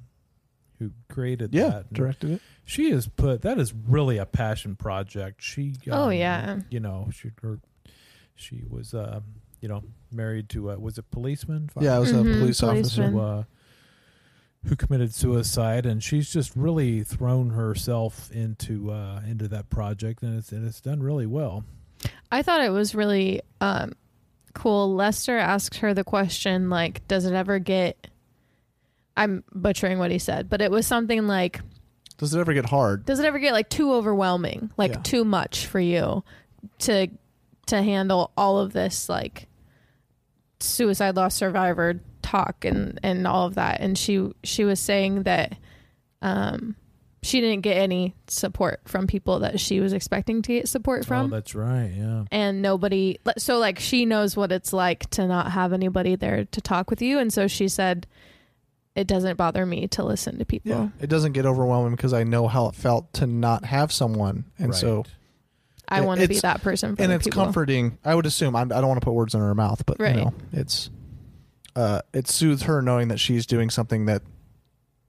who 0.80 0.92
created 1.10 1.54
yeah, 1.54 1.70
that. 1.70 1.94
directed 1.94 2.32
it. 2.32 2.42
She 2.66 2.90
has 2.92 3.08
put 3.08 3.42
that 3.42 3.60
is 3.60 3.74
really 3.74 4.18
a 4.18 4.26
passion 4.26 4.76
project. 4.78 5.42
She 5.44 5.76
Oh, 5.92 6.06
um, 6.06 6.14
yeah. 6.14 6.60
you 6.70 6.80
know 6.80 7.10
she 7.14 7.32
her, 7.42 7.60
she 8.36 8.64
was 8.68 8.94
um 8.94 9.24
you 9.60 9.68
know 9.68 9.84
married 10.12 10.48
to 10.50 10.72
uh, 10.72 10.78
was 10.78 10.98
a 10.98 11.04
policeman 11.04 11.70
Yeah, 11.80 11.96
I 11.96 12.00
was 12.00 12.12
a 12.12 12.16
Mhm, 12.16 12.40
police 12.40 12.64
officer. 12.64 12.80
policeman. 13.04 13.12
who, 13.12 13.20
uh, 13.20 13.44
who 14.66 14.76
committed 14.76 15.14
suicide, 15.14 15.86
and 15.86 16.02
she's 16.04 16.32
just 16.32 16.56
really 16.56 17.04
thrown 17.04 17.50
herself 17.52 18.32
into 18.32 18.92
uh, 18.92 19.22
into 19.28 19.48
that 19.50 19.70
project, 19.70 20.24
and 20.24 20.38
it's 20.38 20.52
and 20.52 20.66
it's 20.68 20.80
done 20.82 21.02
really 21.04 21.26
well. 21.26 21.64
I 22.32 22.42
thought 22.42 22.62
it 22.62 22.70
was 22.72 22.96
really 22.96 23.42
um, 23.62 23.94
cool. 24.54 24.94
Lester 24.94 25.38
asked 25.38 25.76
her 25.78 25.94
the 25.94 26.04
question, 26.04 26.70
like, 26.70 27.08
does 27.08 27.26
it 27.26 27.34
ever 27.34 27.60
get. 27.60 28.08
I'm 29.16 29.44
butchering 29.54 30.00
what 30.00 30.10
he 30.12 30.18
said, 30.18 30.50
but 30.50 30.60
it 30.60 30.72
was 30.72 30.88
something 30.88 31.28
like, 31.28 31.60
Does 32.18 32.34
it 32.34 32.40
ever 32.40 32.52
get 32.54 32.66
hard? 32.66 33.06
does 33.06 33.20
it 33.20 33.26
ever 33.26 33.38
get 33.38 33.54
like 33.54 33.70
too 33.70 33.94
overwhelming, 33.94 34.72
like 34.76 34.92
Yeah. 34.94 35.02
too 35.04 35.24
much 35.24 35.68
for 35.68 35.80
you 35.80 36.24
to 36.80 37.08
to 37.68 37.82
handle 37.84 38.32
all 38.36 38.58
of 38.58 38.74
this 38.74 39.08
like 39.10 39.48
suicide 40.60 41.16
loss 41.16 41.36
survivor 41.36 42.00
talk 42.34 42.66
and 42.66 43.00
and 43.04 43.28
all 43.28 43.46
of 43.46 43.56
that 43.56 43.80
and 43.80 43.98
she 43.98 44.32
she 44.44 44.64
was 44.64 44.80
saying 44.80 45.24
that 45.24 45.56
um 46.22 46.76
she 47.22 47.40
didn't 47.40 47.62
get 47.62 47.78
any 47.78 48.14
support 48.28 48.82
from 48.86 49.08
people 49.08 49.40
that 49.40 49.60
she 49.60 49.80
was 49.80 49.94
expecting 49.94 50.42
to 50.42 50.54
get 50.56 50.68
support 50.68 51.06
from 51.06 51.28
oh, 51.28 51.36
that's 51.36 51.56
right. 51.56 51.92
Yeah. 51.96 52.26
and 52.32 52.62
nobody 52.62 53.18
so 53.38 53.60
like 53.60 53.80
she 53.80 54.06
knows 54.06 54.36
what 54.36 54.52
it's 54.52 54.74
like 54.74 55.10
to 55.12 55.28
not 55.28 55.52
have 55.52 55.74
anybody 55.74 56.16
there 56.16 56.46
to 56.46 56.60
talk 56.62 56.90
with 56.90 57.02
you 57.02 57.20
and 57.20 57.32
so 57.32 57.48
she 57.48 57.68
said 57.68 58.08
it 58.96 59.08
doesn't 59.08 59.38
bother 59.38 59.66
me 59.66 59.88
to 59.88 60.04
listen 60.04 60.38
to 60.40 60.46
people 60.46 60.72
Yeah, 60.72 60.88
it 61.00 61.10
doesn't 61.10 61.32
get 61.32 61.46
overwhelming 61.46 61.96
because 61.96 62.14
I 62.14 62.24
know 62.24 62.48
how 62.48 62.68
it 62.68 62.76
felt 62.76 63.12
to 63.14 63.26
not 63.28 63.66
have 63.66 63.92
someone, 63.92 64.46
and 64.60 64.70
Right. 64.70 64.76
so 64.80 65.04
i 65.88 66.02
want 66.02 66.22
to 66.22 66.28
be 66.28 66.40
that 66.40 66.62
person 66.62 66.96
for 66.96 67.02
and 67.04 67.12
it's 67.12 67.26
people. 67.26 67.44
comforting. 67.44 67.98
I 68.06 68.14
would 68.16 68.26
assume 68.26 68.56
I'm, 68.56 68.72
I 68.72 68.80
don't 68.82 68.88
want 68.88 69.02
to 69.02 69.06
put 69.06 69.14
words 69.14 69.34
in 69.36 69.42
her 69.42 69.54
mouth, 69.56 69.84
but 69.86 69.98
Right. 70.00 70.16
you 70.16 70.22
know, 70.22 70.34
it's 70.52 70.90
uh, 71.76 72.02
it 72.14 72.28
soothes 72.28 72.64
her 72.64 72.82
knowing 72.82 73.08
that 73.10 73.20
she's 73.20 73.46
doing 73.46 73.70
something 73.70 74.06
that 74.06 74.22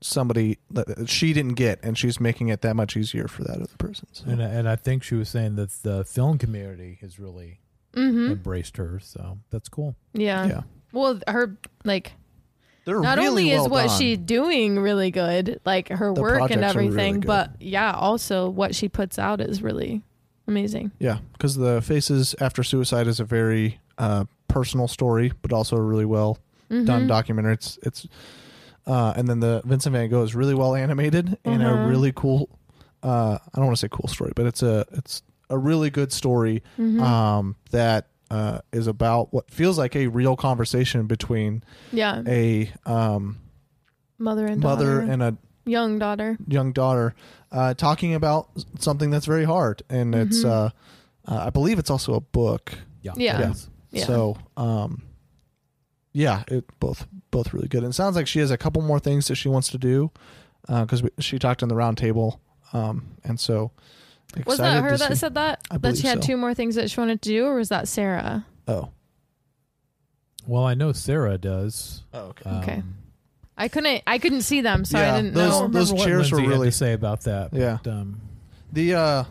somebody 0.00 0.58
that 0.70 1.08
she 1.08 1.32
didn't 1.32 1.54
get, 1.54 1.80
and 1.82 1.96
she's 1.96 2.20
making 2.20 2.48
it 2.48 2.60
that 2.62 2.76
much 2.76 2.96
easier 2.96 3.26
for 3.28 3.42
that 3.44 3.56
other 3.56 3.76
person. 3.78 4.06
So. 4.12 4.24
And 4.28 4.40
and 4.40 4.68
I 4.68 4.76
think 4.76 5.02
she 5.02 5.14
was 5.14 5.28
saying 5.28 5.56
that 5.56 5.70
the 5.82 6.04
film 6.04 6.38
community 6.38 6.98
has 7.00 7.18
really 7.18 7.60
Mhm. 7.94 8.32
embraced 8.32 8.76
her, 8.76 8.98
so 9.00 9.38
that's 9.50 9.68
cool. 9.68 9.94
Yeah. 10.12 10.46
Yeah. 10.46 10.62
Well, 10.92 11.20
her 11.28 11.56
like 11.84 12.12
They're 12.84 13.00
not 13.00 13.16
really 13.18 13.28
only 13.28 13.50
is 13.52 13.60
well 13.62 13.68
what 13.70 13.86
done. 13.88 13.98
she 13.98 14.16
doing 14.16 14.78
really 14.78 15.10
good, 15.10 15.60
like 15.64 15.88
her 15.88 16.12
The 16.12 16.20
work 16.20 16.40
and 16.40 16.48
projects 16.60 16.74
are 16.74 16.78
really 16.78 16.88
everything, 16.88 17.20
but 17.20 17.50
yeah, 17.60 17.92
also 17.92 18.48
what 18.50 18.74
she 18.74 18.88
puts 18.88 19.18
out 19.18 19.40
is 19.40 19.62
really 19.62 20.02
amazing. 20.46 20.92
Yeah, 20.98 21.18
because 21.32 21.54
the 21.56 21.80
Faces 21.80 22.34
After 22.40 22.62
Suicide 22.62 23.06
is 23.06 23.20
a 23.20 23.24
very 23.24 23.80
uh, 23.96 24.24
personal 24.48 24.88
story, 24.88 25.32
but 25.40 25.52
also 25.52 25.76
a 25.76 25.80
really 25.80 26.04
well 26.04 26.36
done 26.68 26.84
Mhm. 27.04 27.08
documentary. 27.08 27.54
It's 27.54 27.78
it's, 27.82 28.06
uh, 28.86 29.12
and 29.16 29.28
then 29.28 29.40
the 29.40 29.62
Vincent 29.64 29.92
Van 29.94 30.08
Gogh 30.10 30.22
is 30.22 30.34
really 30.34 30.54
well 30.54 30.74
animated 30.74 31.38
and 31.44 31.62
Uh-huh. 31.62 31.74
a 31.74 31.86
really 31.88 32.12
cool. 32.12 32.48
Uh, 33.02 33.38
I 33.42 33.56
don't 33.56 33.66
want 33.66 33.76
to 33.76 33.80
say 33.80 33.88
cool 33.90 34.08
story, 34.08 34.32
but 34.34 34.46
it's 34.46 34.62
a 34.62 34.84
it's 34.92 35.22
a 35.50 35.58
really 35.58 35.90
good 35.90 36.12
story 36.12 36.62
Mhm. 36.78 37.00
um, 37.00 37.56
that 37.70 38.06
uh, 38.30 38.58
is 38.72 38.86
about 38.86 39.32
what 39.32 39.50
feels 39.50 39.78
like 39.78 39.94
a 39.94 40.06
real 40.08 40.34
conversation 40.34 41.06
between 41.06 41.62
Yeah. 41.92 42.22
a 42.26 42.72
um, 42.86 43.36
Mother 44.18 44.46
and 44.46 44.60
mother 44.62 45.00
daughter. 45.00 45.12
and 45.12 45.22
a 45.22 45.36
young 45.66 45.98
daughter. 45.98 46.38
young 46.48 46.72
daughter 46.72 47.14
uh, 47.52 47.74
talking 47.74 48.14
about 48.14 48.48
something 48.78 49.10
that's 49.10 49.26
very 49.26 49.44
hard 49.44 49.82
and 49.90 50.14
it's 50.14 50.42
Mhm. 50.42 50.50
uh, 50.50 50.70
uh, 51.30 51.44
i 51.46 51.50
believe 51.50 51.78
it's 51.78 51.90
also 51.90 52.14
a 52.14 52.20
book 52.20 52.72
Yeah. 53.02 53.12
Yeah. 53.16 53.40
it 53.40 53.50
is. 53.52 53.68
Yeah. 53.92 54.04
so 54.06 54.36
um 54.56 55.02
yeah 56.14 56.42
it 56.48 56.64
both 56.80 57.06
both 57.30 57.52
really 57.52 57.68
good 57.68 57.82
and 57.82 57.90
it 57.90 57.94
sounds 57.94 58.16
like 58.16 58.26
she 58.26 58.38
has 58.38 58.50
a 58.50 58.56
couple 58.56 58.80
more 58.80 58.98
things 59.00 59.26
that 59.28 59.34
she 59.34 59.48
wants 59.48 59.68
to 59.68 59.76
do 59.78 60.10
because 60.66 61.02
she 61.18 61.38
talked 61.38 61.62
in 61.62 61.68
the 61.68 61.74
round 61.74 61.98
table 61.98 62.40
um 62.72 63.04
and 63.24 63.38
so 63.38 63.70
Was 64.46 64.58
that 64.58 64.82
her 64.82 64.96
that 64.96 65.08
see- 65.10 65.14
said 65.16 65.34
that? 65.34 65.60
I 65.70 65.76
that 65.78 65.96
she 65.98 66.06
had 66.06 66.22
so. 66.22 66.28
two 66.28 66.36
more 66.38 66.54
things 66.54 66.74
that 66.76 66.90
she 66.90 66.98
wanted 66.98 67.20
to 67.22 67.28
do, 67.28 67.44
or 67.46 67.56
was 67.56 67.68
that 67.68 67.86
Sarah? 67.88 68.46
oh 68.66 68.88
Well, 70.46 70.64
I 70.64 70.74
know 70.74 70.92
Sarah 70.92 71.38
does. 71.38 72.02
Oh, 72.12 72.26
okay. 72.30 72.50
Okay. 72.50 72.82
I 73.56 73.68
couldn't. 73.68 74.02
I 74.06 74.18
couldn't 74.18 74.42
see 74.42 74.60
them, 74.60 74.84
so 74.84 74.98
Yeah, 74.98 75.12
I 75.14 75.16
didn't 75.22 75.34
those- 75.34 75.50
know. 75.50 75.56
I 75.56 75.60
don't 75.60 75.72
those 75.72 75.92
what 75.92 76.04
chairs 76.04 76.32
were 76.32 76.38
Lindsay 76.38 76.42
had 76.50 76.50
really- 76.58 76.68
to 76.68 76.72
say 76.72 76.92
about 76.92 77.20
that. 77.22 77.52
Yeah. 77.52 77.78
but, 77.82 77.90
um, 77.92 78.20
the 78.72 78.94
uh 78.94 79.24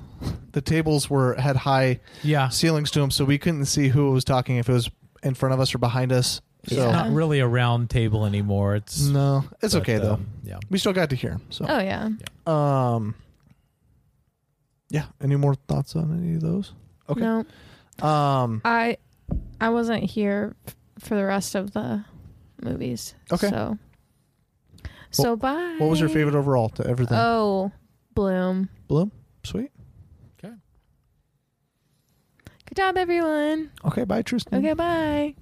the 0.53 0.61
tables 0.61 1.09
were 1.09 1.33
had 1.35 1.57
high 1.57 1.99
yeah, 2.23 2.47
ceilings 2.47 2.89
to 2.91 2.99
them 3.01 3.11
so 3.11 3.25
we 3.25 3.37
couldn't 3.37 3.65
see 3.65 3.89
who 3.89 4.11
was 4.11 4.23
talking 4.23 4.55
if 4.57 4.69
it 4.69 4.73
was 4.73 4.89
in 5.21 5.33
front 5.33 5.53
of 5.53 5.59
us 5.59 5.75
or 5.75 5.79
behind 5.79 6.13
us 6.13 6.39
it's 6.63 6.75
so 6.75 6.91
not 6.91 7.11
really 7.11 7.39
a 7.39 7.47
round 7.47 7.89
table 7.89 8.25
anymore. 8.25 8.75
It's 8.75 9.01
no 9.07 9.43
it's 9.61 9.73
but, 9.73 9.81
okay 9.81 9.97
though 9.97 10.13
um, 10.13 10.27
yeah. 10.43 10.59
we 10.69 10.77
still 10.77 10.93
got 10.93 11.09
to 11.09 11.15
hear 11.15 11.31
him 11.31 11.41
so 11.49 11.65
Oh 11.67 11.79
yeah. 11.79 12.09
Um. 12.47 13.15
Yeah. 14.89 15.05
Any 15.21 15.35
more 15.35 15.55
thoughts 15.55 15.95
on 15.95 16.17
any 16.17 16.35
of 16.35 16.41
those? 16.41 16.73
Okay. 17.09 17.21
No, 17.21 17.45
Um. 18.05 18.61
I 18.63 18.97
I 19.59 19.69
wasn't 19.69 20.03
here 20.03 20.55
for 20.99 21.15
the 21.15 21.25
rest 21.25 21.55
of 21.55 21.71
the 21.73 22.05
movies. 22.61 23.15
Okay. 23.31 23.49
So. 23.49 23.77
So 25.11 25.35
bye. 25.35 25.75
What 25.77 25.89
was 25.89 25.99
your 25.99 26.09
favorite 26.09 26.35
overall 26.35 26.69
to 26.69 26.87
everything? 26.87 27.17
Oh, 27.19 27.71
Bloom. 28.15 28.69
Bloom. 28.87 29.11
Sweet. 29.43 29.71
Okay. 30.39 30.53
Good 32.65 32.75
job, 32.75 32.97
everyone. 32.97 33.71
Okay. 33.85 34.05
Bye, 34.05 34.21
Tristan. 34.21 34.59
Okay, 34.59 34.73
bye. 34.73 35.35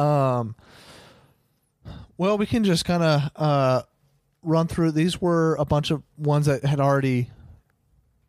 Um. 0.00 0.54
Well, 2.18 2.36
we 2.38 2.46
can 2.46 2.64
just 2.64 2.84
kind 2.84 3.02
of 3.02 3.30
uh 3.36 3.82
run 4.42 4.66
through. 4.68 4.92
These 4.92 5.20
were 5.20 5.54
a 5.56 5.64
bunch 5.64 5.90
of 5.90 6.02
ones 6.16 6.46
that 6.46 6.64
had 6.64 6.80
already 6.80 7.30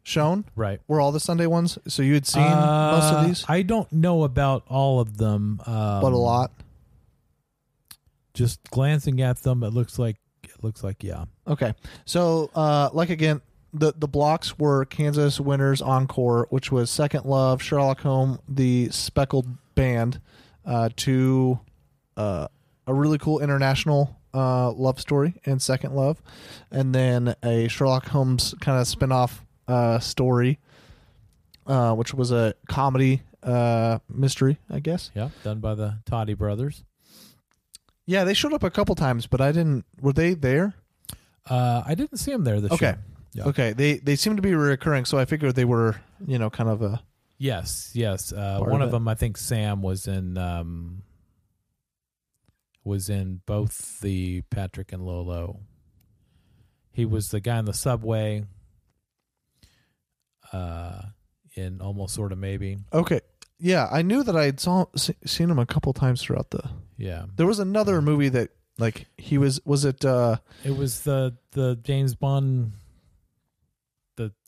shown. 0.03 0.45
Right. 0.55 0.79
Were 0.87 0.99
all 1.01 1.11
the 1.11 1.19
Sunday 1.19 1.45
ones? 1.45 1.77
So 1.87 2.01
you 2.01 2.13
had 2.13 2.25
seen 2.25 2.43
most 2.43 2.51
Uh, 3.13 3.15
of 3.17 3.27
these, 3.27 3.45
I 3.47 3.61
don't 3.61 3.91
know 3.91 4.23
about 4.23 4.63
all 4.67 4.99
of 4.99 5.17
them, 5.17 5.61
um, 5.65 6.01
but 6.01 6.11
a 6.13 6.17
lot. 6.17 6.51
Just 8.33 8.63
glancing 8.71 9.21
at 9.21 9.37
them, 9.43 9.61
it 9.63 9.73
looks 9.73 9.99
like 9.99 10.17
it 10.43 10.63
looks 10.63 10.83
like 10.83 11.03
yeah. 11.03 11.25
Okay. 11.47 11.73
So, 12.05 12.49
uh, 12.55 12.89
like 12.93 13.09
again, 13.09 13.41
the 13.73 13.93
the 13.97 14.07
blocks 14.07 14.57
were 14.57 14.85
Kansas 14.85 15.39
Winners 15.39 15.81
Encore, 15.81 16.47
which 16.49 16.71
was 16.71 16.89
Second 16.89 17.25
Love, 17.25 17.61
Sherlock 17.61 17.99
Holmes, 18.01 18.39
the 18.47 18.89
Speckled 18.89 19.47
Band, 19.75 20.21
uh, 20.65 20.89
to 20.97 21.59
uh, 22.17 22.47
a 22.87 22.93
really 22.93 23.17
cool 23.17 23.39
international 23.39 24.17
uh, 24.33 24.71
love 24.71 24.99
story 24.99 25.33
in 25.43 25.59
Second 25.59 25.93
Love, 25.95 26.21
and 26.71 26.93
then 26.95 27.35
a 27.43 27.67
Sherlock 27.67 28.07
Holmes 28.07 28.53
kind 28.61 28.79
of 28.79 28.87
spin-off 28.87 29.45
uh, 29.67 29.99
story, 29.99 30.59
uh, 31.67 31.93
which 31.95 32.13
was 32.13 32.31
a 32.31 32.53
comedy 32.69 33.21
uh, 33.43 33.99
mystery, 34.09 34.57
I 34.69 34.79
guess. 34.79 35.11
Yeah, 35.15 35.29
done 35.43 35.59
by 35.59 35.75
the 35.75 35.97
Toddy 36.05 36.33
brothers. 36.33 36.83
Yeah, 38.05 38.23
they 38.23 38.33
showed 38.33 38.53
up 38.53 38.63
a 38.63 38.69
couple 38.71 38.95
times, 38.95 39.27
but 39.27 39.41
I 39.41 39.51
didn't. 39.51 39.85
Were 40.01 40.13
they 40.13 40.33
there? 40.33 40.73
Uh, 41.49 41.83
I 41.85 41.95
didn't 41.95 42.17
see 42.17 42.31
them 42.31 42.43
there 42.43 42.59
this 42.61 42.71
Okay. 42.71 42.87
year. 42.87 42.99
Yeah. 43.33 43.43
Okay. 43.45 43.73
They 43.73 43.97
they 43.97 44.15
seem 44.15 44.35
to 44.35 44.41
be 44.41 44.53
recurring, 44.53 45.05
so 45.05 45.17
I 45.17 45.25
figured 45.25 45.55
they 45.55 45.65
were 45.65 45.95
you 46.25 46.37
know 46.37 46.49
kind 46.49 46.69
of 46.69 46.81
a 46.81 47.01
Yes, 47.41 47.89
yes. 47.95 48.31
Uh, 48.31 48.59
one 48.59 48.83
of 48.83 48.89
it. 48.89 48.91
them, 48.91 49.07
I 49.07 49.15
think 49.15 49.35
Sam 49.35 49.81
was 49.81 50.07
in. 50.07 50.37
Um, 50.37 51.01
was 52.83 53.09
in 53.09 53.41
both 53.47 53.99
the 54.01 54.41
Patrick 54.51 54.91
and 54.93 55.03
Lolo. 55.05 55.59
He 56.91 57.03
was 57.05 57.29
the 57.29 57.39
guy 57.39 57.57
in 57.57 57.65
the 57.65 57.73
subway. 57.73 58.45
Uh, 60.53 61.01
in 61.55 61.81
almost 61.81 62.13
sort 62.13 62.31
of 62.31 62.37
maybe. 62.37 62.77
okay. 62.93 63.21
Yeah, 63.63 63.87
I 63.91 64.01
knew 64.01 64.23
that 64.23 64.35
I 64.35 64.45
had 64.45 64.59
saw 64.59 64.85
se- 64.95 65.15
seen 65.25 65.49
him 65.49 65.59
a 65.59 65.65
couple 65.67 65.93
times 65.93 66.21
throughout 66.21 66.49
the. 66.51 66.67
Yeah, 66.97 67.25
There 67.35 67.45
was 67.47 67.59
another 67.59 68.01
movie 68.01 68.29
that 68.29 68.49
like 68.77 69.05
he 69.17 69.37
was 69.37 69.59
was 69.65 69.85
it 69.85 70.03
uh 70.05 70.37
it 70.63 70.75
was 70.77 71.01
the 71.01 71.37
the 71.51 71.75
James 71.83 72.13
Bond. 72.15 72.73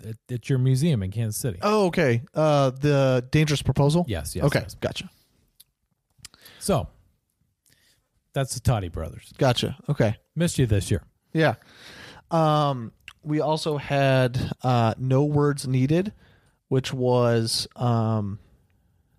The 0.01 0.09
at, 0.09 0.15
at 0.33 0.49
your 0.49 0.59
museum 0.59 1.01
in 1.03 1.11
Kansas 1.11 1.39
City. 1.41 1.59
oh 1.61 1.85
okay 1.87 2.21
uh 2.33 2.69
the 2.71 3.25
Dangerous 3.31 3.61
Proposal. 3.61 4.05
Yes, 4.07 4.35
yes. 4.35 4.45
okay, 4.45 4.59
yes. 4.61 4.75
gotcha, 4.75 5.09
So 6.59 6.87
that's 8.33 8.53
the 8.55 8.59
Toddy 8.59 8.89
brothers. 8.89 9.33
gotcha. 9.37 9.77
Okay, 9.89 10.15
Missed 10.35 10.57
you 10.59 10.65
this 10.65 10.89
year. 10.91 11.03
yeah. 11.33 11.55
Um, 12.31 12.91
we 13.23 13.39
also 13.41 13.77
had 13.77 14.51
uh 14.63 14.93
No 14.97 15.23
Words 15.23 15.67
Needed, 15.67 16.13
which 16.67 16.93
was 16.93 17.67
um 17.75 18.39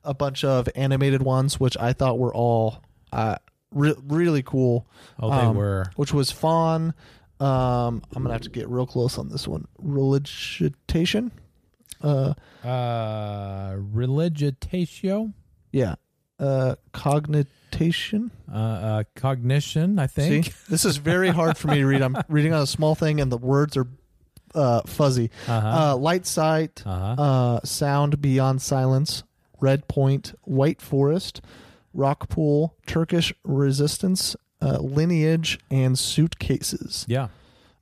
a 0.02 0.12
bunch 0.14 0.44
of 0.44 0.68
animated 0.74 1.22
ones, 1.22 1.58
which 1.60 1.76
I 1.78 1.92
thought 1.92 2.18
were 2.18 2.34
all 2.34 2.82
uh 3.12 3.36
re- 3.72 3.94
really 4.06 4.42
cool. 4.42 4.86
Oh, 5.20 5.30
they 5.30 5.36
Um, 5.46 5.56
were. 5.56 5.86
which 5.96 6.12
was 6.12 6.30
Fawn. 6.30 6.92
Um, 7.40 8.02
I'm 8.14 8.22
gonna 8.22 8.32
have 8.32 8.42
to 8.42 8.50
get 8.50 8.68
real 8.68 8.86
close 8.86 9.18
on 9.18 9.28
this 9.28 9.46
one. 9.48 9.66
Religitation. 9.78 11.32
Uh, 12.02 12.34
Uh, 12.62 13.76
religitatio, 13.94 15.32
yeah. 15.72 15.94
Uh, 16.38 16.74
cognitation. 16.92 18.30
uh, 18.52 18.56
uh, 18.56 19.02
cognition. 19.14 19.98
I 19.98 20.06
think. 20.06 20.46
See, 20.46 20.52
this 20.68 20.84
is 20.84 20.96
very 20.96 21.28
hard 21.28 21.56
for 21.56 21.68
me 21.68 21.76
to 21.76 21.86
read. 21.86 22.02
I'm 22.02 22.16
reading 22.28 22.52
on 22.52 22.62
a 22.62 22.66
small 22.66 22.94
thing, 22.94 23.20
and 23.20 23.30
the 23.32 23.38
words 23.38 23.76
are 23.76 23.86
uh, 24.54 24.82
fuzzy. 24.86 25.30
Uh-huh. 25.48 25.92
Uh, 25.92 25.96
light 25.96 26.26
sight. 26.26 26.82
Uh-huh. 26.86 27.22
Uh, 27.22 27.60
sound 27.64 28.20
beyond 28.20 28.62
silence. 28.62 29.22
Red 29.60 29.88
Point. 29.88 30.34
White 30.42 30.80
Forest. 30.82 31.40
Rock 31.92 32.28
Pool. 32.28 32.76
Turkish 32.86 33.32
resistance. 33.44 34.36
Uh, 34.62 34.78
lineage 34.78 35.58
and 35.70 35.98
suitcases. 35.98 37.04
Yeah. 37.08 37.28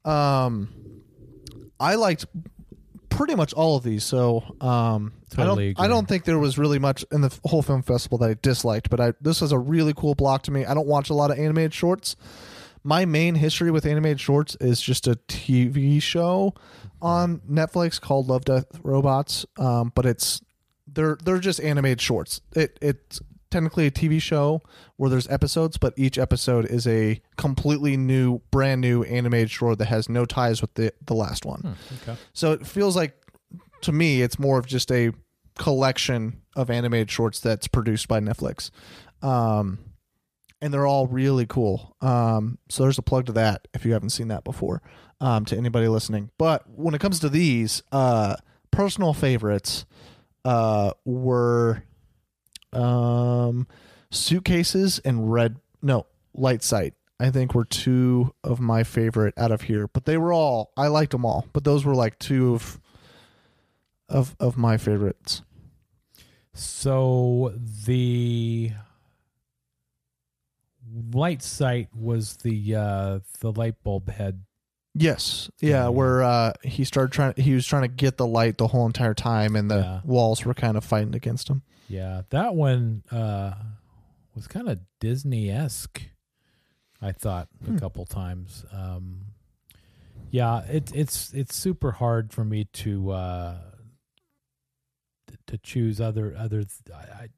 Um, 0.04 0.68
I 1.78 1.94
liked 1.94 2.26
pretty 3.08 3.34
much 3.34 3.52
all 3.52 3.76
of 3.76 3.84
these. 3.84 4.04
So 4.04 4.42
um, 4.60 5.12
I 5.36 5.44
don't 5.44 5.58
agree. 5.58 5.74
I 5.78 5.88
don't 5.88 6.08
think 6.08 6.24
there 6.24 6.38
was 6.38 6.58
really 6.58 6.78
much 6.78 7.04
in 7.12 7.20
the 7.20 7.38
whole 7.44 7.62
film 7.62 7.82
festival 7.82 8.18
that 8.18 8.30
I 8.30 8.36
disliked. 8.40 8.90
But 8.90 9.00
I 9.00 9.12
this 9.20 9.40
was 9.40 9.52
a 9.52 9.58
really 9.58 9.94
cool 9.94 10.14
block 10.14 10.42
to 10.44 10.50
me. 10.50 10.64
I 10.64 10.74
don't 10.74 10.86
watch 10.86 11.10
a 11.10 11.14
lot 11.14 11.30
of 11.30 11.38
animated 11.38 11.74
shorts. 11.74 12.16
My 12.84 13.04
main 13.04 13.36
history 13.36 13.70
with 13.70 13.86
animated 13.86 14.20
shorts 14.20 14.56
is 14.60 14.80
just 14.80 15.06
a 15.06 15.14
TV 15.28 16.02
show 16.02 16.54
on 17.00 17.38
Netflix 17.48 18.00
called 18.00 18.28
Love 18.28 18.44
Death 18.44 18.66
Robots. 18.82 19.46
Um, 19.56 19.92
but 19.94 20.04
it's 20.04 20.42
they're 20.86 21.16
they're 21.24 21.38
just 21.38 21.60
animated 21.60 22.00
shorts. 22.00 22.40
It 22.56 22.78
it's 22.82 23.20
technically 23.52 23.86
a 23.86 23.90
TV 23.90 24.20
show 24.20 24.60
where 24.96 25.08
there's 25.10 25.28
episodes, 25.28 25.76
but 25.76 25.94
each 25.96 26.18
episode 26.18 26.64
is 26.66 26.86
a 26.86 27.20
completely 27.36 27.96
new, 27.96 28.40
brand 28.50 28.80
new 28.80 29.04
animated 29.04 29.50
short 29.50 29.78
that 29.78 29.86
has 29.86 30.08
no 30.08 30.24
ties 30.24 30.60
with 30.60 30.74
the 30.74 30.92
the 31.06 31.14
last 31.14 31.44
one. 31.44 31.76
okay. 32.02 32.18
So 32.32 32.52
it 32.52 32.66
feels 32.66 32.96
like 32.96 33.14
to 33.82 33.92
me 33.92 34.22
it's 34.22 34.38
more 34.38 34.58
of 34.58 34.66
just 34.66 34.90
a 34.90 35.12
collection 35.58 36.40
of 36.56 36.70
animated 36.70 37.10
shorts 37.10 37.40
that's 37.40 37.68
produced 37.68 38.08
by 38.08 38.18
Netflix. 38.20 38.70
Um 39.22 39.78
and 40.60 40.72
they're 40.72 40.86
all 40.86 41.08
really 41.08 41.44
cool. 41.44 41.96
Um, 42.00 42.56
so 42.68 42.84
there's 42.84 42.96
a 42.96 43.02
plug 43.02 43.26
to 43.26 43.32
that 43.32 43.66
if 43.74 43.84
you 43.84 43.92
haven't 43.94 44.10
seen 44.10 44.28
that 44.28 44.44
before. 44.44 44.80
Um, 45.20 45.44
to 45.46 45.56
anybody 45.56 45.86
listening, 45.86 46.30
but 46.36 46.68
when 46.68 46.94
it 46.94 47.00
comes 47.00 47.20
to 47.20 47.28
these, 47.28 47.84
uh, 47.92 48.34
personal 48.72 49.14
favorites, 49.14 49.84
uh, 50.44 50.92
were, 51.04 51.84
um, 52.72 53.66
suitcases 54.10 54.98
and 55.00 55.32
red 55.32 55.56
no 55.82 56.06
light 56.34 56.62
sight. 56.62 56.94
I 57.20 57.30
think 57.30 57.54
were 57.54 57.64
two 57.64 58.34
of 58.42 58.58
my 58.58 58.82
favorite 58.82 59.34
out 59.36 59.52
of 59.52 59.62
here, 59.62 59.86
but 59.86 60.04
they 60.06 60.16
were 60.16 60.32
all 60.32 60.72
I 60.76 60.88
liked 60.88 61.12
them 61.12 61.24
all, 61.24 61.46
but 61.52 61.62
those 61.64 61.84
were 61.84 61.94
like 61.94 62.18
two 62.18 62.54
of 62.54 62.80
of 64.08 64.34
of 64.40 64.56
my 64.56 64.76
favorites. 64.76 65.42
So 66.54 67.54
the 67.86 68.72
light 71.12 71.42
sight 71.42 71.88
was 71.94 72.36
the 72.38 72.74
uh 72.74 73.20
the 73.40 73.52
light 73.52 73.76
bulb 73.84 74.10
head. 74.10 74.42
Yes, 74.94 75.48
yeah, 75.60 75.88
where 75.88 76.22
uh, 76.22 76.52
he 76.62 76.84
started 76.84 77.12
trying. 77.12 77.32
He 77.38 77.54
was 77.54 77.66
trying 77.66 77.82
to 77.82 77.88
get 77.88 78.18
the 78.18 78.26
light 78.26 78.58
the 78.58 78.66
whole 78.66 78.84
entire 78.84 79.14
time, 79.14 79.56
and 79.56 79.70
the 79.70 79.78
Yeah. 79.78 80.00
walls 80.04 80.44
were 80.44 80.52
kind 80.52 80.76
of 80.76 80.84
fighting 80.84 81.14
against 81.14 81.48
him. 81.48 81.62
Yeah, 81.92 82.22
that 82.30 82.54
one 82.54 83.02
uh 83.12 83.54
was 84.34 84.46
kind 84.48 84.68
of 84.68 84.80
Disney 85.00 85.50
esque. 85.50 86.02
I 87.02 87.12
thought 87.12 87.48
Hmm. 87.64 87.76
a 87.76 87.80
couple 87.80 88.06
times. 88.06 88.64
Um, 88.72 89.26
yeah, 90.30 90.62
it's 90.68 90.90
it's 90.92 91.32
it's 91.34 91.54
super 91.54 91.92
hard 91.92 92.32
for 92.32 92.44
me 92.44 92.64
to 92.72 93.10
uh, 93.10 93.54
to 95.48 95.58
choose 95.58 96.00
other 96.00 96.34
other. 96.38 96.64
I, 96.94 97.28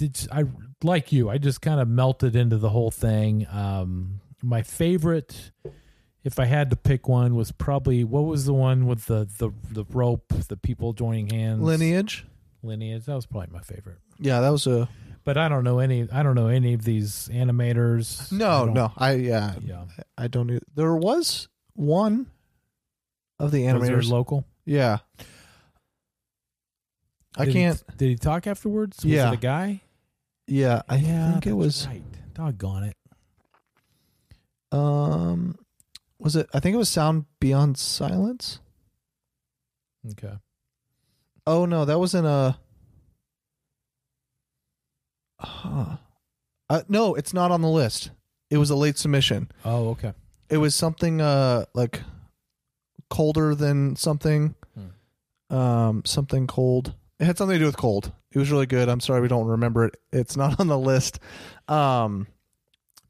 I 0.00 0.10
I 0.32 0.44
like 0.82 1.12
you. 1.12 1.30
I 1.30 1.38
just 1.38 1.62
kind 1.62 1.80
of 1.80 1.88
melted 1.88 2.36
into 2.36 2.58
the 2.58 2.68
whole 2.70 2.90
thing. 2.90 3.46
Um, 3.50 4.20
my 4.42 4.62
favorite, 4.62 5.52
if 6.24 6.38
I 6.38 6.44
had 6.46 6.70
to 6.70 6.76
pick 6.76 7.08
one, 7.08 7.34
was 7.36 7.52
probably 7.52 8.04
what 8.04 8.24
was 8.24 8.44
the 8.44 8.52
one 8.54 8.86
with 8.86 9.06
the 9.06 9.26
the 9.38 9.50
the 9.70 9.84
rope, 9.90 10.28
the 10.48 10.56
people 10.56 10.92
joining 10.92 11.28
hands. 11.30 11.62
Lineage. 11.62 12.26
Lineage. 12.64 13.04
That 13.06 13.14
was 13.14 13.26
probably 13.26 13.50
my 13.52 13.60
favorite. 13.60 13.98
Yeah, 14.18 14.40
that 14.40 14.50
was 14.50 14.66
a 14.66 14.88
But 15.24 15.36
I 15.38 15.48
don't 15.48 15.64
know 15.64 15.78
any. 15.78 16.08
I 16.10 16.22
don't 16.22 16.34
know 16.34 16.48
any 16.48 16.74
of 16.74 16.82
these 16.84 17.28
animators. 17.32 18.30
No, 18.32 18.66
don't- 18.66 18.74
no. 18.74 18.92
I 18.96 19.12
yeah, 19.14 19.54
Yeah. 19.64 19.84
I 20.18 20.28
don't. 20.28 20.50
e- 20.50 20.60
There 20.74 20.94
was 20.96 21.48
one 21.74 22.26
of 23.38 23.50
the 23.50 23.62
animators 23.64 24.08
local? 24.10 24.44
Yeah, 24.64 24.98
I 27.36 27.44
Did 27.46 27.52
can't. 27.54 27.96
did 27.96 28.08
he 28.10 28.16
talk 28.16 28.46
afterwards? 28.46 28.98
Was 29.04 29.12
Yeah. 29.12 29.30
it 29.30 29.34
a 29.34 29.38
guy? 29.38 29.82
yeah, 30.46 30.82
I 30.88 30.96
Yeah, 30.96 31.32
think 31.32 31.46
it 31.46 31.52
was. 31.54 31.86
right. 31.86 32.02
Doggone 32.34 32.84
it. 32.84 32.96
Um, 34.72 35.56
was 36.18 36.36
it? 36.36 36.48
I 36.54 36.60
think 36.60 36.74
it 36.74 36.78
was 36.78 36.88
Sound 36.88 37.26
Beyond 37.40 37.76
Silence. 37.78 38.58
Okay. 40.10 40.34
Oh 41.46 41.66
no, 41.66 41.84
that 41.84 41.98
wasn't 41.98 42.26
a. 42.26 42.56
Huh. 45.40 45.96
Uh, 46.70 46.82
no, 46.88 47.14
it's 47.14 47.34
not 47.34 47.50
on 47.50 47.60
the 47.60 47.68
list. 47.68 48.10
It 48.50 48.56
was 48.58 48.70
a 48.70 48.76
late 48.76 48.96
submission. 48.98 49.50
Oh, 49.64 49.90
okay. 49.90 50.12
It 50.48 50.58
was 50.58 50.74
something 50.74 51.20
uh 51.20 51.64
like 51.74 52.00
colder 53.10 53.54
than 53.54 53.96
something. 53.96 54.54
Um, 55.50 56.02
something 56.04 56.46
cold. 56.46 56.94
It 57.20 57.26
had 57.26 57.38
something 57.38 57.54
to 57.54 57.58
do 57.60 57.66
with 57.66 57.76
cold. 57.76 58.10
It 58.32 58.38
was 58.38 58.50
really 58.50 58.66
good. 58.66 58.88
I'm 58.88 58.98
sorry 59.00 59.20
we 59.20 59.28
don't 59.28 59.46
remember 59.46 59.84
it. 59.84 59.96
It's 60.12 60.36
not 60.36 60.58
on 60.58 60.66
the 60.66 60.78
list. 60.78 61.20
Um, 61.68 62.26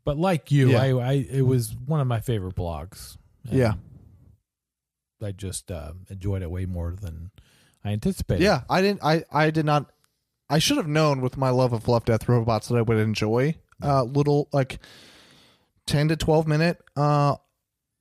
But 0.05 0.19
like 0.19 0.51
you, 0.51 0.73
Yeah. 0.73 0.82
I, 0.82 0.86
I 0.98 1.12
it 1.31 1.43
was 1.47 1.74
one 1.86 2.01
of 2.01 2.06
my 2.06 2.20
favorite 2.20 2.55
blogs. 2.56 3.16
Yeah, 3.51 3.74
I 5.23 5.32
just 5.32 5.70
uh, 5.70 5.93
enjoyed 6.11 6.43
it 6.43 6.51
way 6.51 6.66
more 6.66 6.94
than 7.01 7.31
I 7.85 7.90
anticipated. 7.93 8.43
yeah. 8.43 8.62
I 8.70 8.81
didn't. 8.82 9.01
I 9.05 9.24
I 9.32 9.51
did 9.51 9.66
not. 9.66 9.90
I 10.48 10.59
should 10.59 10.77
have 10.77 10.86
known 10.89 11.20
with 11.20 11.36
my 11.36 11.51
love 11.51 11.73
of 11.73 11.89
Love 11.89 12.05
Death 12.05 12.28
Robots 12.28 12.69
that 12.69 12.77
I 12.77 12.82
would 12.82 12.98
enjoy 12.98 13.56
uh 13.82 14.02
little 14.05 14.48
like 14.52 14.78
ten 15.86 16.09
to 16.09 16.16
twelve 16.16 16.47
minute 16.47 16.81
uh 16.97 17.36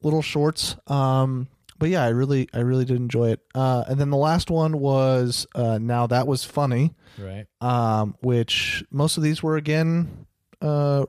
little 0.02 0.22
shorts. 0.22 0.76
Um, 0.88 1.48
but 1.80 1.90
yeah, 1.90 2.04
I 2.04 2.10
really 2.10 2.48
I 2.54 2.60
really 2.60 2.86
did 2.86 2.98
enjoy 2.98 3.32
it. 3.32 3.42
Uh, 3.56 3.84
and 3.88 4.00
then 4.00 4.10
the 4.10 4.18
last 4.18 4.50
one 4.50 4.80
was 4.80 5.48
uh 5.56 5.80
now 5.82 6.08
that 6.08 6.28
was 6.28 6.44
funny. 6.44 6.94
Right. 7.18 7.46
um, 7.62 8.16
which 8.22 8.84
most 8.90 9.18
of 9.18 9.24
these 9.24 9.44
were 9.44 9.56
again 9.58 10.26
uh, 10.62 11.06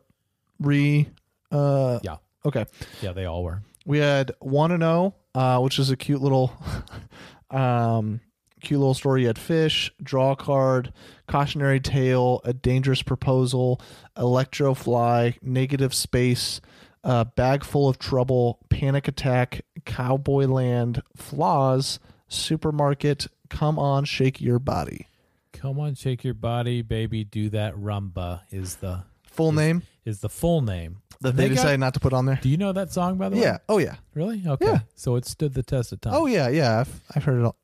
re. 0.59 1.09
Uh, 1.51 2.01
Yeah. 2.03 2.17
Okay. 2.45 2.67
Yeah, 3.01 3.13
they 3.13 3.25
all 3.25 3.43
were. 3.45 3.63
We 3.87 3.99
had 3.99 4.33
one 4.41 4.71
and 4.73 4.83
zero, 4.83 5.15
uh, 5.35 5.61
which 5.61 5.79
is 5.79 5.91
a 5.91 5.97
cute 5.97 6.21
little, 6.21 6.53
um, 7.51 8.21
cute 8.65 8.81
little 8.81 8.95
story. 8.95 9.23
You 9.23 9.29
had 9.29 9.39
fish, 9.39 9.93
draw 10.03 10.33
a 10.33 10.37
card, 10.37 10.93
cautionary 11.29 11.81
tale, 11.81 12.41
a 12.45 12.53
dangerous 12.53 13.03
proposal, 13.03 13.81
electrofly, 14.17 15.37
negative 15.43 15.95
space, 15.95 16.61
uh, 17.03 17.25
bag 17.25 17.65
full 17.65 17.89
of 17.89 17.99
trouble, 17.99 18.59
panic 18.69 19.09
attack, 19.09 19.65
cowboy 19.85 20.47
land, 20.47 21.03
flaws, 21.17 21.99
supermarket. 22.29 23.27
Come 23.49 23.79
on, 23.79 24.05
shake 24.05 24.41
your 24.41 24.59
body. 24.59 25.09
Come 25.53 25.79
on, 25.79 25.95
shake 25.95 26.25
your 26.25 26.35
body, 26.35 26.83
baby. 26.83 27.25
Do 27.25 27.49
that 27.51 27.75
rumba 27.77 28.41
is 28.51 28.77
the 28.77 29.05
Full 29.31 29.51
name 29.53 29.83
is 30.05 30.21
the 30.21 30.29
full 30.29 30.61
name 30.61 30.99
that 31.21 31.35
they, 31.35 31.49
got- 31.49 31.57
decided 31.57 31.81
not 31.81 31.95
to 31.95 32.01
put 32.01 32.13
on 32.13 32.25
there. 32.27 32.39
Do 32.41 32.49
you 32.49 32.57
know 32.57 32.73
that 32.73 32.93
song 32.93 33.17
by 33.19 33.29
the 33.31 33.37
way? 33.37 33.43
Yeah. 33.43 33.59
Oh 33.69 33.79
yeah. 33.79 33.97
Really? 34.15 34.43
Okay. 34.47 34.65
Yeah. 34.67 34.79
So 34.95 35.17
it 35.17 35.27
stood 35.27 35.55
the 35.55 35.63
test 35.65 35.91
of 35.93 36.01
time. 36.01 36.13
Oh 36.15 36.27
yeah. 36.27 36.49
Yeah. 36.49 36.81
I've, 36.81 37.01
I've 37.17 37.25
heard 37.25 37.41
it 37.41 37.45
all. 37.45 37.57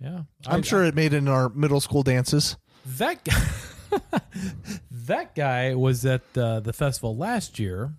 Yeah. 0.00 0.20
I'm 0.46 0.58
I- 0.60 0.62
sure 0.62 0.84
it 0.84 0.94
made 0.94 1.12
it 1.12 1.18
in 1.18 1.28
our 1.28 1.48
middle 1.50 1.80
school 1.80 2.02
dances. 2.02 2.56
that 2.98 3.24
guy 3.24 3.42
that 4.90 5.34
guy 5.34 5.74
was 5.74 6.04
at 6.04 6.22
uh, 6.36 6.60
the 6.60 6.72
festival 6.72 7.16
last 7.16 7.58
year 7.58 7.92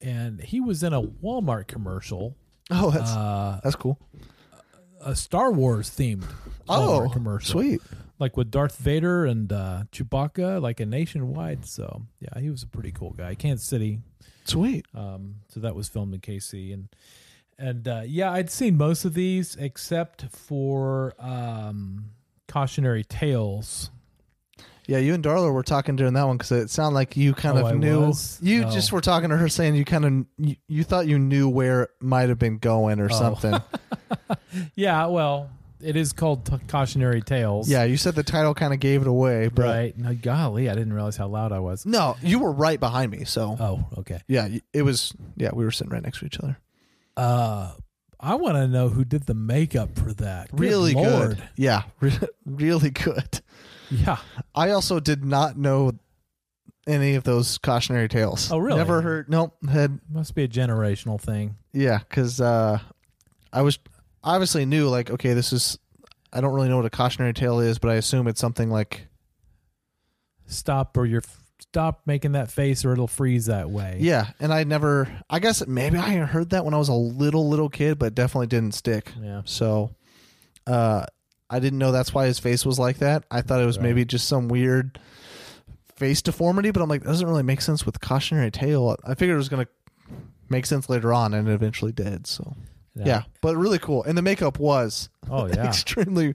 and 0.00 0.40
he 0.40 0.60
was 0.60 0.82
in 0.82 0.92
a 0.92 1.02
walmart 1.02 1.66
commercial 1.66 2.36
Oh, 2.70 2.90
that's 2.90 3.10
uh, 3.12 3.60
that's 3.62 3.76
cool. 3.76 3.98
a 5.00 5.14
star 5.14 5.52
wars 5.52 5.88
themed 5.90 6.24
Oh, 6.68 7.00
Walmart 7.06 7.12
commercial 7.12 7.60
sweet. 7.60 7.80
like 8.18 8.36
with 8.36 8.50
darth 8.50 8.76
vader 8.78 9.24
and 9.24 9.52
uh, 9.52 9.84
chewbacca 9.92 10.60
like 10.60 10.80
a 10.80 10.86
nationwide 10.86 11.64
so 11.64 12.02
yeah 12.20 12.40
he 12.40 12.50
was 12.50 12.62
a 12.62 12.66
pretty 12.66 12.90
cool 12.92 13.10
guy 13.10 13.34
kansas 13.34 13.66
city 13.66 14.00
Sweet. 14.44 14.84
um, 14.94 15.36
so 15.48 15.60
that 15.60 15.74
was 15.74 15.88
filmed 15.88 16.14
in 16.14 16.20
kc 16.20 16.72
and 16.74 16.88
and 17.58 17.86
uh, 17.88 18.02
yeah 18.06 18.30
i'd 18.32 18.50
seen 18.50 18.76
most 18.76 19.04
of 19.04 19.14
these 19.14 19.56
except 19.56 20.24
for 20.30 21.14
um, 21.18 22.06
cautionary 22.48 23.04
tales 23.04 23.90
Yeah, 24.88 24.98
you 24.98 25.14
and 25.14 25.24
Darla 25.24 25.52
were 25.52 25.64
talking 25.64 25.96
during 25.96 26.14
that 26.14 26.26
one 26.28 26.36
because 26.36 26.52
it 26.52 26.70
sounded 26.70 26.94
like 26.94 27.16
you 27.16 27.34
kind 27.34 27.58
Oh, 27.58 27.62
of 27.66 27.66
I 27.66 27.72
knew. 27.72 28.00
was? 28.06 28.38
You 28.40 28.64
Oh. 28.66 28.70
just 28.70 28.92
were 28.92 29.00
talking 29.00 29.30
to 29.30 29.36
her 29.36 29.48
saying 29.48 29.74
you 29.74 29.84
kind 29.84 30.04
of 30.04 30.26
you, 30.38 30.54
you 30.68 30.84
thought 30.84 31.08
you 31.08 31.18
knew 31.18 31.48
where 31.48 31.82
it 31.84 31.90
might 32.00 32.28
have 32.28 32.38
been 32.38 32.58
going 32.58 33.00
or 33.00 33.08
Oh. 33.10 33.14
something. 33.18 33.54
Yeah, 34.74 35.06
well, 35.06 35.50
it 35.82 35.96
is 35.96 36.12
called 36.12 36.46
t- 36.46 36.56
cautionary 36.68 37.20
tales. 37.20 37.68
yeah, 37.68 37.84
you 37.84 37.96
said 37.96 38.14
the 38.14 38.22
title 38.22 38.54
kind 38.54 38.72
of 38.72 38.80
gave 38.80 39.02
it 39.02 39.08
away, 39.08 39.48
but 39.48 39.64
right. 39.66 39.98
No, 39.98 40.14
golly, 40.14 40.70
I 40.70 40.74
didn't 40.74 40.92
realize 40.94 41.16
how 41.16 41.26
loud 41.28 41.52
I 41.52 41.58
was. 41.58 41.84
no, 41.84 42.16
you 42.22 42.38
were 42.38 42.52
right 42.52 42.78
behind 42.80 43.10
me. 43.10 43.24
So 43.24 43.56
Oh, 43.58 43.84
okay. 43.98 44.20
yeah, 44.28 44.48
it 44.72 44.82
was. 44.82 45.12
Yeah, 45.36 45.50
we 45.52 45.64
were 45.64 45.70
sitting 45.70 45.92
right 45.92 46.02
next 46.02 46.20
to 46.20 46.26
each 46.26 46.38
other. 46.38 46.58
Uh, 47.16 47.72
I 48.20 48.34
want 48.34 48.56
to 48.56 48.66
know 48.68 48.88
who 48.88 49.04
did 49.04 49.26
the 49.26 49.34
makeup 49.34 49.98
for 49.98 50.12
that. 50.14 50.50
Good 50.50 50.60
really 50.60 50.94
Lord. 50.94 51.36
good. 51.36 51.48
Yeah, 51.56 51.82
re- 52.00 52.18
really 52.44 52.90
good. 52.90 53.40
Yeah. 53.90 54.16
I 54.54 54.70
also 54.70 55.00
did 55.00 55.24
not 55.24 55.56
know 55.56 55.92
any 56.86 57.14
of 57.14 57.24
those 57.24 57.58
cautionary 57.58 58.08
tales. 58.08 58.50
Oh, 58.50 58.58
really? 58.58 58.78
Never 58.78 59.00
heard. 59.02 59.28
Nope. 59.28 59.56
Had 59.68 60.00
Must 60.10 60.34
be 60.34 60.44
a 60.44 60.48
generational 60.48 61.20
thing. 61.20 61.56
yeah, 61.72 61.98
because 61.98 62.40
uh, 62.40 62.78
I 63.52 63.62
was 63.62 63.78
obviously 64.24 64.64
knew 64.66 64.88
like 64.88 65.10
okay, 65.10 65.32
this 65.34 65.52
is. 65.52 65.78
I 66.32 66.40
don't 66.40 66.52
really 66.52 66.68
know 66.68 66.76
what 66.76 66.84
a 66.86 66.90
cautionary 66.90 67.32
tale 67.32 67.60
is, 67.60 67.78
but 67.78 67.90
I 67.90 67.94
assume 67.94 68.26
it's 68.28 68.40
something 68.40 68.68
like 68.70 69.06
Stop 70.46 70.96
or 70.96 71.06
you're 71.06 71.22
stop 71.76 72.00
making 72.06 72.32
that 72.32 72.50
face 72.50 72.84
or 72.86 72.92
it'll 72.92 73.06
freeze 73.06 73.46
that 73.46 73.68
way. 73.70 73.98
yeah. 74.00 74.28
And 74.40 74.52
I 74.52 74.64
never. 74.64 75.08
I 75.28 75.38
guess 75.40 75.66
maybe 75.66 75.98
I 75.98 76.16
heard 76.18 76.50
that 76.50 76.64
when 76.64 76.72
I 76.72 76.78
was 76.78 76.88
a 76.88 76.94
little 76.94 77.48
little 77.48 77.68
kid, 77.68 77.98
but 77.98 78.14
definitely 78.14 78.46
didn't 78.46 78.72
stick. 78.72 79.12
Yeah. 79.20 79.42
So, 79.44 79.94
uh, 80.66 81.04
I 81.50 81.60
didn't 81.60 81.78
know 81.78 81.92
that's 81.92 82.14
why 82.14 82.26
his 82.26 82.38
face 82.38 82.64
was 82.64 82.78
like 82.78 82.98
that. 82.98 83.24
I 83.30 83.42
thought 83.42 83.60
it 83.60 83.66
was 83.66 83.76
Right. 83.76 83.84
maybe 83.84 84.04
just 84.06 84.26
some 84.26 84.48
weird 84.48 84.98
face 85.96 86.22
deformity, 86.22 86.70
but 86.70 86.82
I'm 86.82 86.88
like, 86.88 87.02
that 87.02 87.08
doesn't 87.08 87.26
really 87.28 87.42
make 87.42 87.60
sense 87.60 87.84
with 87.86 88.00
cautionary 88.00 88.50
tale. 88.50 88.96
I 89.04 89.14
figured 89.14 89.34
it 89.34 89.38
was 89.38 89.48
gonna 89.50 89.68
make 90.48 90.66
sense 90.66 90.88
later 90.88 91.12
on, 91.12 91.34
and 91.34 91.46
it 91.48 91.52
eventually 91.52 91.92
did. 91.92 92.26
So, 92.26 92.56
yeah, 92.94 93.24
but 93.42 93.54
really 93.56 93.78
cool. 93.78 94.02
And 94.04 94.16
the 94.16 94.22
makeup 94.22 94.58
was 94.58 95.08
Oh 95.30 95.46
yeah. 95.46 95.66
extremely 95.66 96.34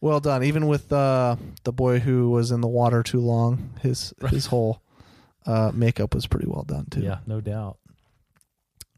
well 0.00 0.20
done, 0.20 0.44
even 0.44 0.66
with 0.66 0.92
uh, 0.92 1.36
the 1.64 1.72
boy 1.72 1.98
who 1.98 2.30
was 2.30 2.50
in 2.50 2.60
the 2.60 2.68
water 2.68 3.02
too 3.02 3.20
long. 3.20 3.70
His 3.80 4.12
his 4.30 4.46
whole 4.46 4.82
uh, 5.46 5.70
makeup 5.74 6.14
was 6.14 6.26
pretty 6.26 6.46
well 6.46 6.64
done 6.64 6.86
too. 6.90 7.00
Yeah, 7.00 7.18
no 7.26 7.40
doubt. 7.40 7.78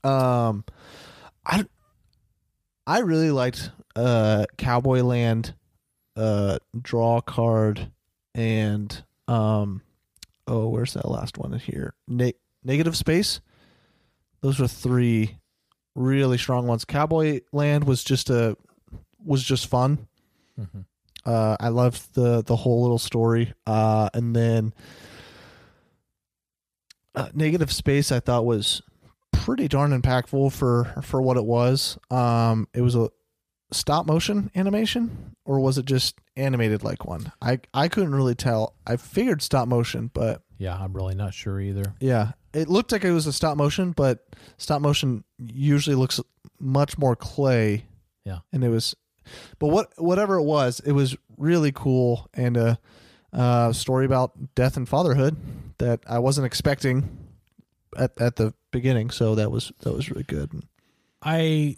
Um, 0.03 0.65
I 1.47 1.65
I 2.87 3.01
really 3.01 3.31
liked 3.31 3.71
uh 3.97 4.47
Cowboy 4.57 5.03
Land, 5.03 5.55
uh, 6.17 6.59
Draw 6.81 7.21
Card, 7.23 7.91
and 8.35 9.05
um, 9.29 9.83
oh, 10.47 10.69
where's 10.69 10.95
that 10.95 11.09
last 11.09 11.39
one 11.39 11.53
in 11.55 11.61
here? 11.61 11.95
Ne- 12.09 12.35
Negative 12.65 12.97
Space. 12.97 13.41
Those 14.41 14.59
were 14.59 14.69
three 14.69 15.39
really 15.95 16.39
strong 16.39 16.67
ones. 16.67 16.85
Cowboy 16.85 17.41
Land 17.53 17.85
was 17.85 18.03
just 18.03 18.31
a 18.31 18.57
was 19.25 19.43
just 19.43 19.67
fun. 19.67 20.07
Mhm. 20.59 20.85
Uh, 21.25 21.57
I 21.61 21.69
loved 21.69 22.15
the 22.15 22.43
the 22.43 22.57
whole 22.57 22.83
little 22.83 22.99
story. 22.99 23.53
Uh, 23.67 24.09
and 24.15 24.35
then 24.35 24.73
uh, 27.15 27.29
Negative 27.35 27.71
Space, 27.73 28.13
I 28.13 28.21
thought 28.21 28.45
was 28.45 28.83
pretty 29.33 29.69
darn 29.69 29.99
impactful 29.99 30.53
for 30.53 30.85
for 31.03 31.21
what 31.23 31.37
it 31.37 31.45
was. 31.45 31.99
Um, 32.11 32.69
it 32.75 32.81
was 32.83 32.95
a 32.95 33.11
stop 33.73 34.07
motion 34.07 34.51
animation, 34.55 35.35
or 35.45 35.61
was 35.61 35.79
it 35.79 35.85
just 35.87 36.17
animated 36.37 36.83
like 36.83 37.05
one? 37.05 37.33
I 37.43 37.61
I 37.75 37.89
couldn't 37.89 38.15
really 38.15 38.35
tell. 38.35 38.75
I 38.87 38.97
figured 38.97 39.43
stop 39.43 39.69
motion, 39.69 40.11
but 40.13 40.43
Yeah, 40.59 40.77
I'm 40.77 40.93
really 40.93 41.15
not 41.15 41.35
sure 41.35 41.61
either. 41.61 41.95
yeah, 42.01 42.33
it 42.53 42.69
looked 42.69 42.93
like 42.93 43.05
it 43.05 43.13
was 43.13 43.27
a 43.27 43.33
stop 43.33 43.57
motion, 43.57 43.93
but 43.93 44.27
stop 44.59 44.81
motion 44.81 45.25
usually 45.39 45.97
looks 45.97 46.21
much 46.59 46.97
more 46.99 47.17
clay. 47.17 47.85
Yeah. 48.27 48.41
and 48.53 48.63
it 48.63 48.69
was, 48.69 48.95
but 49.59 49.69
what 49.69 49.93
whatever 49.97 50.37
it 50.37 50.45
was, 50.45 50.81
it 50.81 50.93
was 50.93 51.17
really 51.37 51.73
cool 51.73 52.29
and 52.35 52.57
a, 52.57 52.79
uh 53.33 53.73
story 53.73 54.05
about 54.07 54.33
death 54.57 54.77
and 54.77 54.89
fatherhood 54.89 55.37
that 55.79 56.01
I 56.09 56.19
wasn't 56.19 56.47
expecting 56.47 57.17
at 57.97 58.21
at 58.21 58.37
the 58.37 58.55
beginning. 58.73 59.11
So 59.11 59.35
that 59.37 59.51
was 59.51 59.71
that 59.81 59.93
was 59.93 60.11
really 60.11 60.25
good. 60.25 60.63
I 61.23 61.77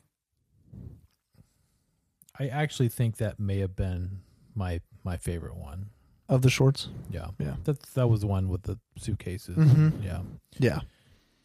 I 2.39 2.49
actually 2.49 2.89
think 2.89 3.19
that 3.19 3.39
may 3.39 3.59
have 3.59 3.77
been 3.77 4.21
my 4.55 4.81
my 5.05 5.17
favorite 5.17 5.57
one. 5.57 5.91
Of 6.29 6.41
the 6.41 6.49
shorts, 6.51 6.89
Yeah, 7.11 7.27
Yeah. 7.39 7.57
That 7.65 7.83
that 7.95 8.09
was 8.09 8.21
the 8.23 8.27
one 8.27 8.49
with 8.49 8.63
the 8.63 8.79
suitcases. 8.97 9.57
Mhm. 9.57 10.03
Yeah, 10.03 10.21
yeah, 10.59 10.81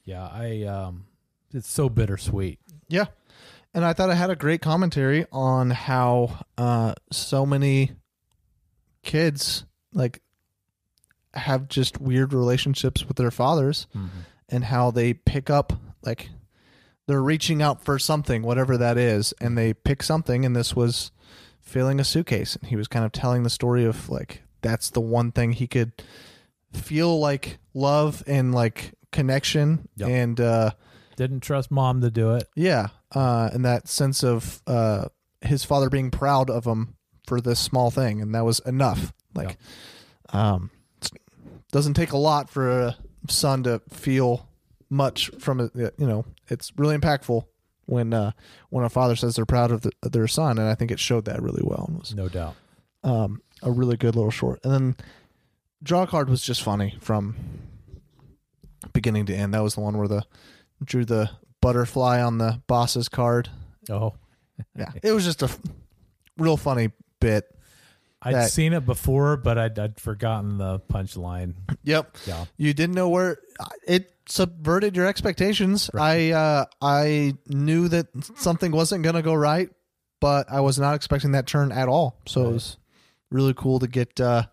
yeah. 0.05 0.27
I 0.31 0.61
um, 0.63 1.05
it's 1.51 1.69
so 1.69 1.89
bittersweet. 1.89 2.59
yeah. 2.87 3.05
And 3.77 3.85
I 3.85 3.93
thought 3.93 4.09
I 4.09 4.15
had 4.15 4.31
a 4.31 4.35
great 4.35 4.59
commentary 4.61 5.27
on 5.31 5.69
how 5.69 6.43
uh 6.57 6.95
so 7.11 7.45
many 7.45 7.91
kids 9.03 9.65
like 9.93 10.21
have 11.35 11.67
just 11.67 12.01
weird 12.01 12.33
relationships 12.33 13.07
with 13.07 13.17
their 13.17 13.29
fathers 13.29 13.85
and 14.49 14.63
how 14.63 14.89
they 14.89 15.13
pick 15.13 15.51
up 15.51 15.73
like 16.01 16.29
they're 17.05 17.21
reaching 17.21 17.61
out 17.61 17.85
for 17.85 17.99
something 17.99 18.41
whatever 18.41 18.77
that 18.77 18.97
is 18.97 19.31
and 19.39 19.55
they 19.55 19.73
pick 19.73 20.01
something 20.01 20.43
and 20.43 20.55
this 20.55 20.75
was 20.75 21.11
filling 21.61 21.99
a 21.99 22.03
suitcase 22.03 22.55
and 22.55 22.69
he 22.69 22.75
was 22.75 22.87
kind 22.87 23.05
of 23.05 23.11
telling 23.11 23.43
the 23.43 23.49
story 23.49 23.85
of 23.85 24.09
like 24.09 24.41
that's 24.61 24.89
the 24.89 25.01
one 25.01 25.31
thing 25.31 25.51
he 25.51 25.67
could 25.67 25.91
feel 26.73 27.19
like 27.19 27.59
love 27.75 28.23
and 28.25 28.55
like 28.55 28.93
connection 29.11 29.87
Yep. 29.97 30.09
and 30.09 30.41
uh 30.41 30.71
Didn't 31.15 31.41
trust 31.41 31.69
mom 31.69 32.01
to 32.01 32.09
do 32.09 32.33
it. 32.33 32.47
yeah 32.55 32.87
uh 33.15 33.49
and 33.53 33.63
that 33.65 33.87
sense 33.87 34.23
of 34.23 34.61
uh 34.67 35.05
his 35.41 35.63
father 35.63 35.89
being 35.89 36.11
proud 36.11 36.49
of 36.49 36.65
him 36.65 36.95
for 37.25 37.39
this 37.41 37.59
small 37.59 37.89
thing 37.91 38.21
and 38.21 38.33
that 38.35 38.43
was 38.45 38.59
enough 38.59 39.13
like 39.35 39.57
um 40.29 40.69
doesn't 41.71 41.93
take 41.93 42.11
a 42.11 42.17
lot 42.17 42.49
for 42.49 42.69
a 42.71 42.97
son 43.29 43.63
to 43.63 43.81
feel 43.89 44.47
much 44.89 45.29
from 45.39 45.59
it. 45.59 45.71
you 45.97 46.07
know 46.07 46.25
it's 46.47 46.71
really 46.77 46.97
impactful 46.97 47.43
when 47.85 48.13
uh 48.13 48.31
when 48.69 48.83
a 48.85 48.89
father 48.89 49.15
says 49.15 49.35
they're 49.35 49.45
proud 49.45 49.71
of, 49.71 49.81
the, 49.81 49.91
of 50.03 50.11
their 50.11 50.27
son 50.27 50.57
and 50.57 50.67
i 50.67 50.75
think 50.75 50.91
it 50.91 50.99
showed 50.99 51.25
that 51.25 51.41
really 51.41 51.61
well 51.63 51.85
and 51.87 51.99
was 51.99 52.13
No 52.15 52.27
doubt. 52.29 52.55
um 53.03 53.41
a 53.63 53.71
really 53.71 53.97
good 53.97 54.15
little 54.15 54.31
short 54.31 54.59
and 54.63 54.73
then 54.73 54.95
draw 55.83 56.05
card 56.05 56.29
was 56.29 56.41
just 56.41 56.61
funny 56.63 56.97
from 57.01 57.35
beginning 58.93 59.25
to 59.25 59.35
end 59.35 59.53
that 59.53 59.63
was 59.63 59.75
the 59.75 59.81
one 59.81 59.97
where 59.97 60.07
the 60.07 60.23
drew 60.83 61.05
the 61.05 61.29
butterfly 61.61 62.21
on 62.21 62.37
the 62.37 62.61
boss's 62.67 63.09
card 63.09 63.49
Oh, 63.89 64.13
yeah 64.77 64.91
it 65.03 65.11
was 65.11 65.23
just 65.25 65.41
a 65.41 65.45
f- 65.45 65.59
real 66.37 66.57
funny 66.57 66.91
bit 67.19 67.45
I'd 68.21 68.33
that- 68.35 68.51
seen 68.51 68.73
it 68.73 68.83
before, 68.85 69.37
but 69.37 69.57
I'd, 69.59 69.77
I'd 69.77 69.99
forgotten 69.99 70.57
the 70.57 70.79
punchline. 70.79 71.53
Yep. 71.83 72.17
Yeah. 72.25 72.45
You 72.57 72.73
didn't 72.73 72.95
know 72.95 73.07
where 73.09 73.37
it 73.87 74.11
subverted 74.27 74.95
your 74.95 75.05
expectations. 75.05 75.89
I 75.93 76.31
uh 76.31 76.65
I 76.81 77.35
knew 77.47 77.87
that 77.89 78.07
something 78.35 78.71
wasn't 78.73 79.03
going 79.03 79.15
to 79.15 79.21
go 79.21 79.33
right, 79.35 79.69
but 80.19 80.51
I 80.51 80.59
was 80.61 80.77
not 80.79 80.95
expecting 80.95 81.31
that 81.33 81.47
turn 81.47 81.71
at 81.71 81.87
all. 81.87 82.19
So 82.25 82.49
it 82.49 82.53
was 82.53 82.77
really 83.29 83.53
cool 83.53 83.79
to 83.79 83.87
get 83.87 84.19
uh 84.19 84.43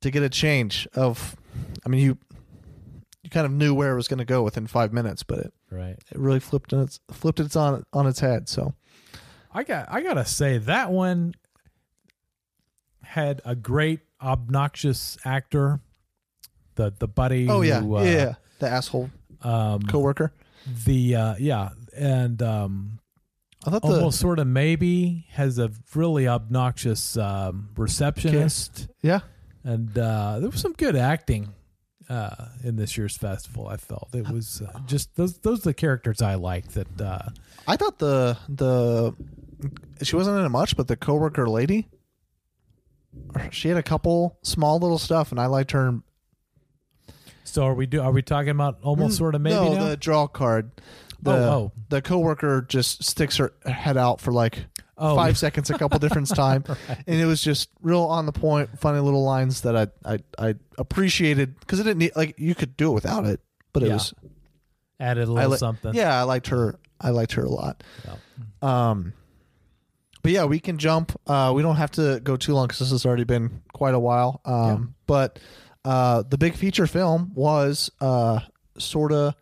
to 0.00 0.10
get 0.10 0.22
a 0.24 0.28
change 0.30 0.88
of 0.94 1.36
I 1.84 1.88
mean 1.90 2.00
you 2.00 2.18
you 3.22 3.30
kind 3.30 3.46
of 3.46 3.52
knew 3.52 3.74
where 3.74 3.92
it 3.92 3.96
was 3.96 4.08
going 4.08 4.18
to 4.18 4.24
go 4.24 4.42
within 4.42 4.66
5 4.66 4.92
minutes, 4.92 5.22
but 5.22 5.38
it 5.40 5.54
Right. 5.70 5.96
it 6.10 6.18
really 6.18 6.40
flipped 6.40 6.72
on 6.72 6.80
its 6.80 7.00
flipped 7.10 7.40
its 7.40 7.56
on 7.56 7.84
on 7.92 8.06
its 8.06 8.20
head. 8.20 8.48
So 8.48 8.74
I 9.52 9.64
got 9.64 9.86
I 9.90 10.00
gotta 10.00 10.24
say 10.24 10.58
that 10.58 10.90
one 10.92 11.34
had 13.02 13.40
a 13.44 13.54
great 13.54 14.00
obnoxious 14.22 15.18
actor. 15.24 15.80
The 16.76 16.92
the 16.98 17.08
buddy. 17.08 17.48
Oh 17.48 17.62
yeah. 17.62 17.80
who, 17.80 17.96
uh, 17.96 18.02
yeah. 18.04 18.34
The 18.58 18.68
asshole 18.68 19.10
Um, 19.42 19.82
coworker. 19.82 20.32
the 20.84 21.14
uh, 21.14 21.34
yeah, 21.38 21.70
and 21.96 22.40
um, 22.42 22.98
I 23.66 23.70
thought 23.70 23.82
the 23.82 23.88
almost 23.88 24.18
sort 24.20 24.38
of 24.38 24.46
maybe 24.46 25.26
has 25.30 25.58
a 25.58 25.70
really 25.94 26.26
obnoxious 26.28 27.16
um, 27.16 27.68
receptionist, 27.76 28.88
Yeah. 29.02 29.20
and 29.64 29.96
uh, 29.98 30.38
there 30.40 30.48
was 30.48 30.60
some 30.60 30.72
good 30.72 30.96
acting 30.96 31.52
uh, 32.08 32.46
in 32.64 32.76
this 32.76 32.96
year's 32.96 33.16
festival. 33.16 33.68
I 33.68 33.76
felt 33.76 34.08
it 34.14 34.28
was 34.28 34.62
uh, 34.62 34.78
just 34.86 35.14
those 35.16 35.38
those 35.38 35.60
are 35.60 35.70
the 35.70 35.74
characters 35.74 36.22
I 36.22 36.34
liked. 36.34 36.74
That 36.74 37.00
uh, 37.00 37.28
I 37.66 37.76
thought 37.76 37.98
the 37.98 38.36
the 38.48 39.14
she 40.02 40.16
wasn't 40.16 40.38
in 40.38 40.44
it 40.44 40.48
much, 40.50 40.76
but 40.76 40.88
the 40.88 40.96
coworker 40.96 41.48
lady, 41.48 41.88
she 43.50 43.68
had 43.68 43.76
a 43.78 43.82
couple 43.82 44.38
small 44.42 44.78
little 44.78 44.98
stuff, 44.98 45.30
and 45.30 45.40
I 45.40 45.46
liked 45.46 45.72
her. 45.72 46.00
so 47.44 47.64
are 47.64 47.74
we 47.74 47.86
do 47.86 48.00
are 48.02 48.12
we 48.12 48.22
talking 48.22 48.50
about 48.50 48.78
almost 48.82 49.16
sort 49.16 49.34
of 49.34 49.40
maybe 49.40 49.56
Mm, 49.56 49.64
no, 49.70 49.74
now? 49.74 49.88
the 49.88 49.96
draw 49.96 50.26
card. 50.26 50.70
The, 51.22 51.32
Oh, 51.32 51.34
oh. 51.50 51.72
the 51.88 52.02
coworker 52.02 52.60
just 52.68 53.02
sticks 53.02 53.38
her 53.38 53.52
head 53.64 53.96
out 53.96 54.20
for 54.20 54.32
like 54.32 54.66
Oh. 54.98 55.14
five 55.14 55.36
seconds 55.36 55.68
a 55.70 55.76
couple 55.78 55.98
different 55.98 56.28
times, 56.34 56.66
and 57.06 57.20
it 57.20 57.26
was 57.26 57.42
just 57.42 57.68
real 57.82 58.02
on 58.04 58.24
the 58.26 58.32
point, 58.32 58.78
funny 58.78 58.98
little 59.00 59.24
lines 59.24 59.60
that 59.62 59.76
I 59.76 59.88
I, 60.14 60.18
I 60.38 60.54
appreciated 60.78 61.58
because 61.60 61.80
it 61.80 61.84
didn't 61.84 61.98
need 61.98 62.12
like 62.16 62.34
you 62.38 62.54
could 62.54 62.76
do 62.78 62.90
it 62.90 62.94
without 62.94 63.26
it, 63.26 63.40
but 63.74 63.82
it 63.82 63.88
Yeah. 63.88 63.94
was 63.94 64.14
added 64.98 65.28
a 65.28 65.32
little 65.32 65.50
li- 65.50 65.58
something. 65.58 65.92
Yeah, 65.94 66.18
I 66.18 66.22
liked 66.22 66.46
her. 66.48 66.78
I 66.98 67.10
liked 67.10 67.32
her 67.32 67.42
a 67.44 67.48
lot. 67.50 67.82
Um, 68.62 69.12
but 70.22 70.32
yeah, 70.32 70.44
we 70.46 70.58
can 70.60 70.78
jump. 70.78 71.12
Uh, 71.26 71.52
we 71.54 71.60
don't 71.62 71.76
have 71.76 71.90
to 71.92 72.18
go 72.24 72.36
too 72.36 72.54
long 72.54 72.66
because 72.66 72.78
this 72.78 72.90
has 72.90 73.04
already 73.04 73.24
been 73.24 73.62
quite 73.74 73.94
a 73.94 73.98
while. 74.00 74.40
Um, 74.46 74.94
but 75.06 75.38
uh, 75.84 76.22
the 76.28 76.38
big 76.38 76.54
feature 76.54 76.86
film 76.86 77.32
was 77.34 77.90
uh, 78.00 78.40
sort 78.78 79.12
of. 79.12 79.34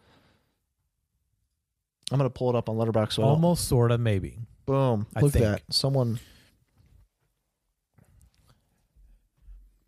I'm 2.10 2.18
gonna 2.18 2.28
pull 2.30 2.50
it 2.50 2.56
up 2.56 2.68
on 2.68 2.76
Letterboxd. 2.76 3.12
So 3.14 3.22
almost 3.22 3.66
sort 3.68 3.92
of 3.92 4.00
maybe. 4.00 4.38
Boom! 4.66 5.06
I 5.14 5.20
Look 5.20 5.28
at 5.36 5.40
think. 5.40 5.44
that. 5.44 5.62
Someone. 5.74 6.18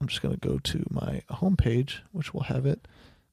I'm 0.00 0.08
just 0.08 0.22
gonna 0.22 0.36
go 0.36 0.58
to 0.58 0.84
my 0.90 1.22
homepage, 1.30 2.00
which 2.12 2.34
will 2.34 2.42
have 2.44 2.66
it, 2.66 2.86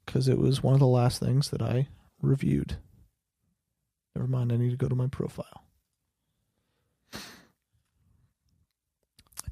because 0.05 0.27
it 0.27 0.37
was 0.37 0.63
one 0.63 0.73
of 0.73 0.79
the 0.79 0.87
last 0.87 1.19
things 1.19 1.49
that 1.49 1.61
I 1.61 1.87
reviewed. 2.21 2.77
Never 4.15 4.27
mind. 4.27 4.51
I 4.53 4.57
need 4.57 4.71
to 4.71 4.77
go 4.77 4.87
to 4.87 4.95
my 4.95 5.07
profile. 5.07 5.63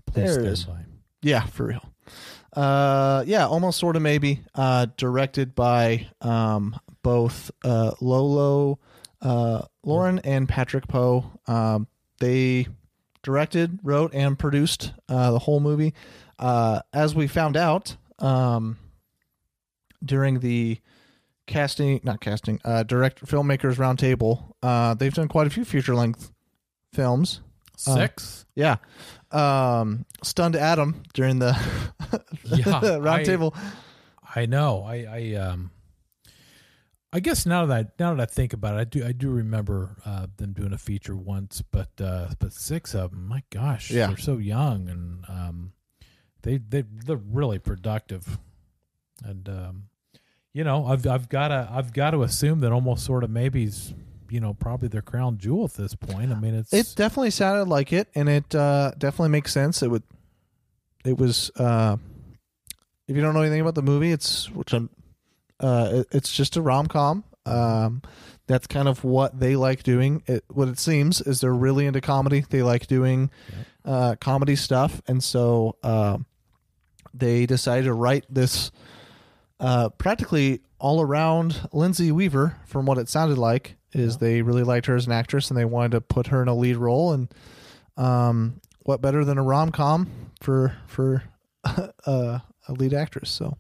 Please 0.08 0.36
There 0.36 0.40
it 0.40 0.46
is. 0.46 0.64
by. 0.66 0.80
Yeah, 1.22 1.46
for 1.46 1.68
real. 1.68 1.84
Uh, 2.54 3.24
yeah, 3.28 3.46
almost 3.48 3.80
sort 3.80 3.96
of 3.96 4.02
maybe. 4.02 4.42
Uh, 4.56 4.88
directed 4.98 5.56
by 5.56 6.08
um 6.22 6.78
both 7.04 7.52
uh 7.64 7.92
Lolo, 8.02 8.80
uh 9.22 9.64
Lauren 9.84 10.20
and 10.20 10.48
Patrick 10.50 10.88
Poe. 10.88 11.32
Um, 11.48 11.88
they 12.20 12.68
directed, 13.24 13.80
wrote, 13.84 14.14
and 14.14 14.38
produced 14.40 14.94
uh 15.10 15.32
the 15.32 15.40
whole 15.40 15.60
movie. 15.60 15.94
Uh, 16.40 16.82
as 16.92 17.14
we 17.14 17.28
found 17.28 17.56
out, 17.56 17.96
um, 18.20 18.78
during 20.04 20.40
the 20.40 20.80
casting, 21.46 22.00
not 22.04 22.20
casting, 22.22 22.60
uh, 22.66 22.82
direct 22.84 23.24
filmmakers 23.26 23.76
roundtable, 23.76 24.52
uh, 24.64 24.94
they've 24.96 25.14
done 25.14 25.28
quite 25.28 25.46
a 25.48 25.52
few 25.52 25.64
feature 25.66 25.94
length 25.94 26.32
films. 26.94 27.42
Uh, 27.88 27.96
Six. 27.96 28.46
yeah. 28.56 28.78
Um, 29.32 30.06
stunned 30.24 30.56
Adam 30.56 31.04
during 31.14 31.40
the 31.40 31.56
Yeah, 32.46 32.80
round 32.98 33.06
I- 33.08 33.24
I 34.36 34.46
know. 34.46 34.84
I, 34.84 34.96
I 35.06 35.34
um 35.36 35.72
I 37.14 37.20
guess 37.20 37.46
now 37.46 37.66
that 37.66 37.78
I, 37.78 38.04
now 38.04 38.14
that 38.14 38.22
I 38.22 38.26
think 38.32 38.54
about 38.54 38.76
it, 38.76 38.80
I 38.80 38.84
do 38.86 39.06
I 39.06 39.12
do 39.12 39.30
remember 39.32 39.98
uh, 40.06 40.28
them 40.38 40.54
doing 40.54 40.72
a 40.74 40.78
feature 40.78 41.16
once, 41.16 41.62
but 41.62 41.90
uh, 42.00 42.30
but 42.40 42.54
six 42.54 42.96
of 42.96 43.12
them, 43.12 43.28
my 43.28 43.44
gosh, 43.50 43.92
Yeah. 43.92 44.08
they're 44.08 44.18
so 44.18 44.38
young 44.38 44.88
and 44.90 45.26
um, 45.28 45.74
they 46.44 46.58
they 46.58 46.84
they're 47.06 47.18
really 47.18 47.60
productive, 47.60 48.38
and 49.26 49.50
um, 49.50 49.84
you 50.54 50.64
know 50.64 50.86
I've 50.86 51.06
I've 51.06 51.28
got 51.28 51.50
to 51.50 51.68
I've 51.70 51.92
got 51.92 52.12
to 52.12 52.24
assume 52.24 52.62
that 52.62 52.72
almost 52.72 53.06
sort 53.06 53.24
of 53.26 53.30
maybe's 53.30 53.94
you 54.30 54.40
know 54.40 54.54
probably 54.54 54.88
their 54.88 55.02
crown 55.02 55.38
jewel 55.38 55.66
at 55.66 55.74
this 55.74 55.94
point. 55.96 56.32
I 56.32 56.36
mean 56.40 56.56
it's 56.56 56.72
It 56.72 56.94
definitely 56.96 57.32
sounded 57.32 57.68
like 57.68 57.92
it, 57.92 58.08
and 58.16 58.30
it 58.30 58.56
uh, 58.56 58.92
definitely 58.98 59.30
makes 59.30 59.52
sense. 59.52 59.84
It 59.84 59.90
would. 59.92 60.04
It 61.04 61.18
was. 61.18 61.52
Uh, 61.58 61.98
if 63.08 63.18
you 63.18 63.22
don't 63.22 63.34
know 63.34 63.42
anything 63.42 63.60
about 63.60 63.76
the 63.76 63.82
movie, 63.82 64.14
it's 64.14 64.50
which 64.52 64.72
I'm. 64.74 64.90
Uh, 65.62 65.90
it, 65.92 66.08
it's 66.12 66.34
just 66.34 66.58
a 66.58 66.62
rom 66.62 66.88
com. 66.88 67.24
Um, 67.46 68.02
that's 68.48 68.68
kind 68.68 68.88
of 68.88 69.04
what 69.04 69.40
they 69.40 69.56
like 69.56 69.84
doing. 69.84 70.24
It, 70.28 70.44
what 70.50 70.68
it 70.68 70.80
seems 70.80 71.22
is 71.22 71.40
they're 71.40 71.54
really 71.54 71.86
into 71.86 72.02
comedy. 72.02 72.44
They 72.50 72.64
like 72.64 72.88
doing 72.88 73.32
uh, 73.86 74.16
comedy 74.20 74.56
stuff, 74.56 75.02
and 75.08 75.24
so 75.24 75.78
um, 75.84 76.26
they 77.14 77.46
decided 77.46 77.86
to 77.86 77.94
write 77.94 78.26
this 78.30 78.72
uh, 79.60 79.90
practically 79.90 80.62
all 80.80 81.02
around 81.02 81.70
Lindsay 81.72 82.12
Weaver. 82.12 82.58
From 82.66 82.86
what 82.86 82.98
it 82.98 83.08
sounded 83.08 83.38
like, 83.38 83.78
is 83.94 84.18
they 84.18 84.42
really 84.42 84.64
liked 84.64 84.88
her 84.88 84.96
as 84.96 85.06
an 85.06 85.14
actress, 85.14 85.50
and 85.50 85.58
they 85.58 85.66
wanted 85.66 85.92
to 85.92 86.02
put 86.02 86.28
her 86.28 86.42
in 86.42 86.48
a 86.48 86.56
lead 86.56 86.78
role. 86.78 87.14
And 87.14 87.34
um, 87.98 88.60
what 88.80 89.02
better 89.02 89.24
than 89.24 89.38
a 89.38 89.44
rom 89.44 89.72
com 89.72 90.10
for 90.42 90.76
for 90.88 91.24
uh, 91.64 92.40
a 92.68 92.74
lead 92.74 92.94
actress? 92.94 93.30
So 93.30 93.58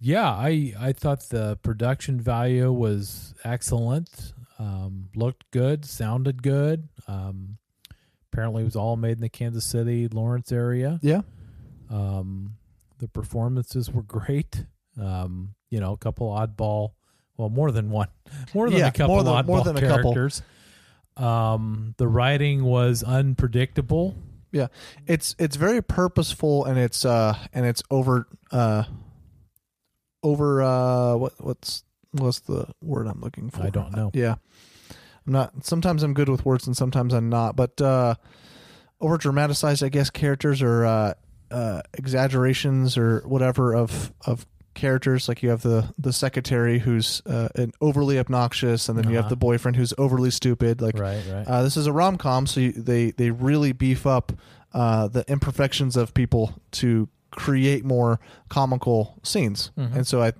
Yeah, 0.00 0.28
I 0.30 0.72
I 0.78 0.92
thought 0.92 1.28
the 1.28 1.58
production 1.62 2.20
value 2.20 2.72
was 2.72 3.34
excellent. 3.44 4.32
Um, 4.58 5.08
looked 5.14 5.50
good, 5.50 5.84
sounded 5.84 6.42
good. 6.42 6.88
Um, 7.06 7.58
apparently, 8.32 8.62
it 8.62 8.66
was 8.66 8.76
all 8.76 8.96
made 8.96 9.12
in 9.12 9.20
the 9.20 9.28
Kansas 9.28 9.64
City, 9.64 10.08
Lawrence 10.08 10.52
area. 10.52 10.98
Yeah. 11.02 11.20
Um, 11.90 12.54
the 12.98 13.08
performances 13.08 13.90
were 13.90 14.02
great. 14.02 14.64
Um, 15.00 15.54
you 15.70 15.80
know, 15.80 15.92
a 15.92 15.96
couple 15.96 16.28
oddball, 16.30 16.92
well, 17.36 17.48
more 17.48 17.70
than 17.70 17.90
one, 17.90 18.08
more 18.54 18.68
than 18.70 18.78
Yeah, 18.80 18.88
a 18.88 18.92
couple 18.92 19.14
more 19.16 19.24
than- 19.24 19.32
oddball 19.34 19.46
more 19.46 19.64
than 19.64 19.76
a 19.76 19.80
couple. 19.80 20.12
characters. 20.14 20.42
Um, 21.16 21.94
the 21.98 22.08
writing 22.08 22.64
was 22.64 23.02
unpredictable. 23.02 24.14
yeah, 24.52 24.68
it's 25.06 25.34
it's 25.38 25.56
very 25.56 25.82
purposeful, 25.82 26.64
and 26.64 26.78
it's 26.78 27.04
uh 27.04 27.36
and 27.52 27.66
it's 27.66 27.82
over 27.90 28.26
uh 28.50 28.84
over 30.22 30.62
uh 30.62 31.14
what 31.16 31.32
what's 31.42 31.84
what's 32.12 32.40
the 32.40 32.66
word 32.82 33.06
I'm 33.06 33.20
looking 33.20 33.50
for? 33.50 33.62
I 33.62 33.70
don't 33.70 33.94
know. 33.94 34.10
Yeah. 34.14 34.34
I'm 35.26 35.32
not 35.32 35.64
sometimes 35.64 36.02
I'm 36.02 36.14
good 36.14 36.28
with 36.28 36.44
words 36.44 36.66
and 36.66 36.76
sometimes 36.76 37.12
I'm 37.14 37.28
not, 37.28 37.56
but 37.56 37.80
uh 37.80 38.14
over 39.00 39.16
dramatized 39.16 39.82
I 39.82 39.88
guess 39.88 40.10
characters 40.10 40.62
or 40.62 40.84
uh 40.84 41.14
uh 41.50 41.82
exaggerations 41.94 42.96
or 42.98 43.20
whatever 43.26 43.74
of 43.74 44.12
of 44.26 44.46
characters 44.74 45.28
like 45.28 45.42
you 45.42 45.50
have 45.50 45.62
the 45.62 45.92
the 45.98 46.12
secretary 46.12 46.78
who's 46.78 47.20
uh, 47.26 47.48
an 47.56 47.72
overly 47.80 48.18
obnoxious 48.20 48.88
and 48.88 48.96
then 48.96 49.08
you 49.10 49.16
have 49.16 49.24
Uh-huh. 49.24 49.30
the 49.30 49.36
boyfriend 49.36 49.76
who's 49.76 49.92
overly 49.98 50.30
stupid 50.30 50.80
like 50.80 50.96
Right, 50.96 51.22
right. 51.30 51.46
uh, 51.46 51.62
this 51.64 51.76
is 51.76 51.86
a 51.88 51.92
rom-com 51.92 52.46
so 52.46 52.60
you, 52.60 52.72
they 52.72 53.10
they 53.10 53.30
really 53.32 53.72
beef 53.72 54.06
up 54.06 54.32
uh 54.72 55.08
the 55.08 55.24
imperfections 55.28 55.96
of 55.96 56.14
people 56.14 56.54
to 56.72 57.08
create 57.30 57.84
more 57.84 58.18
comical 58.48 59.18
scenes 59.22 59.70
Mhm. 59.78 59.94
and 59.96 60.06
so 60.06 60.22
i 60.22 60.32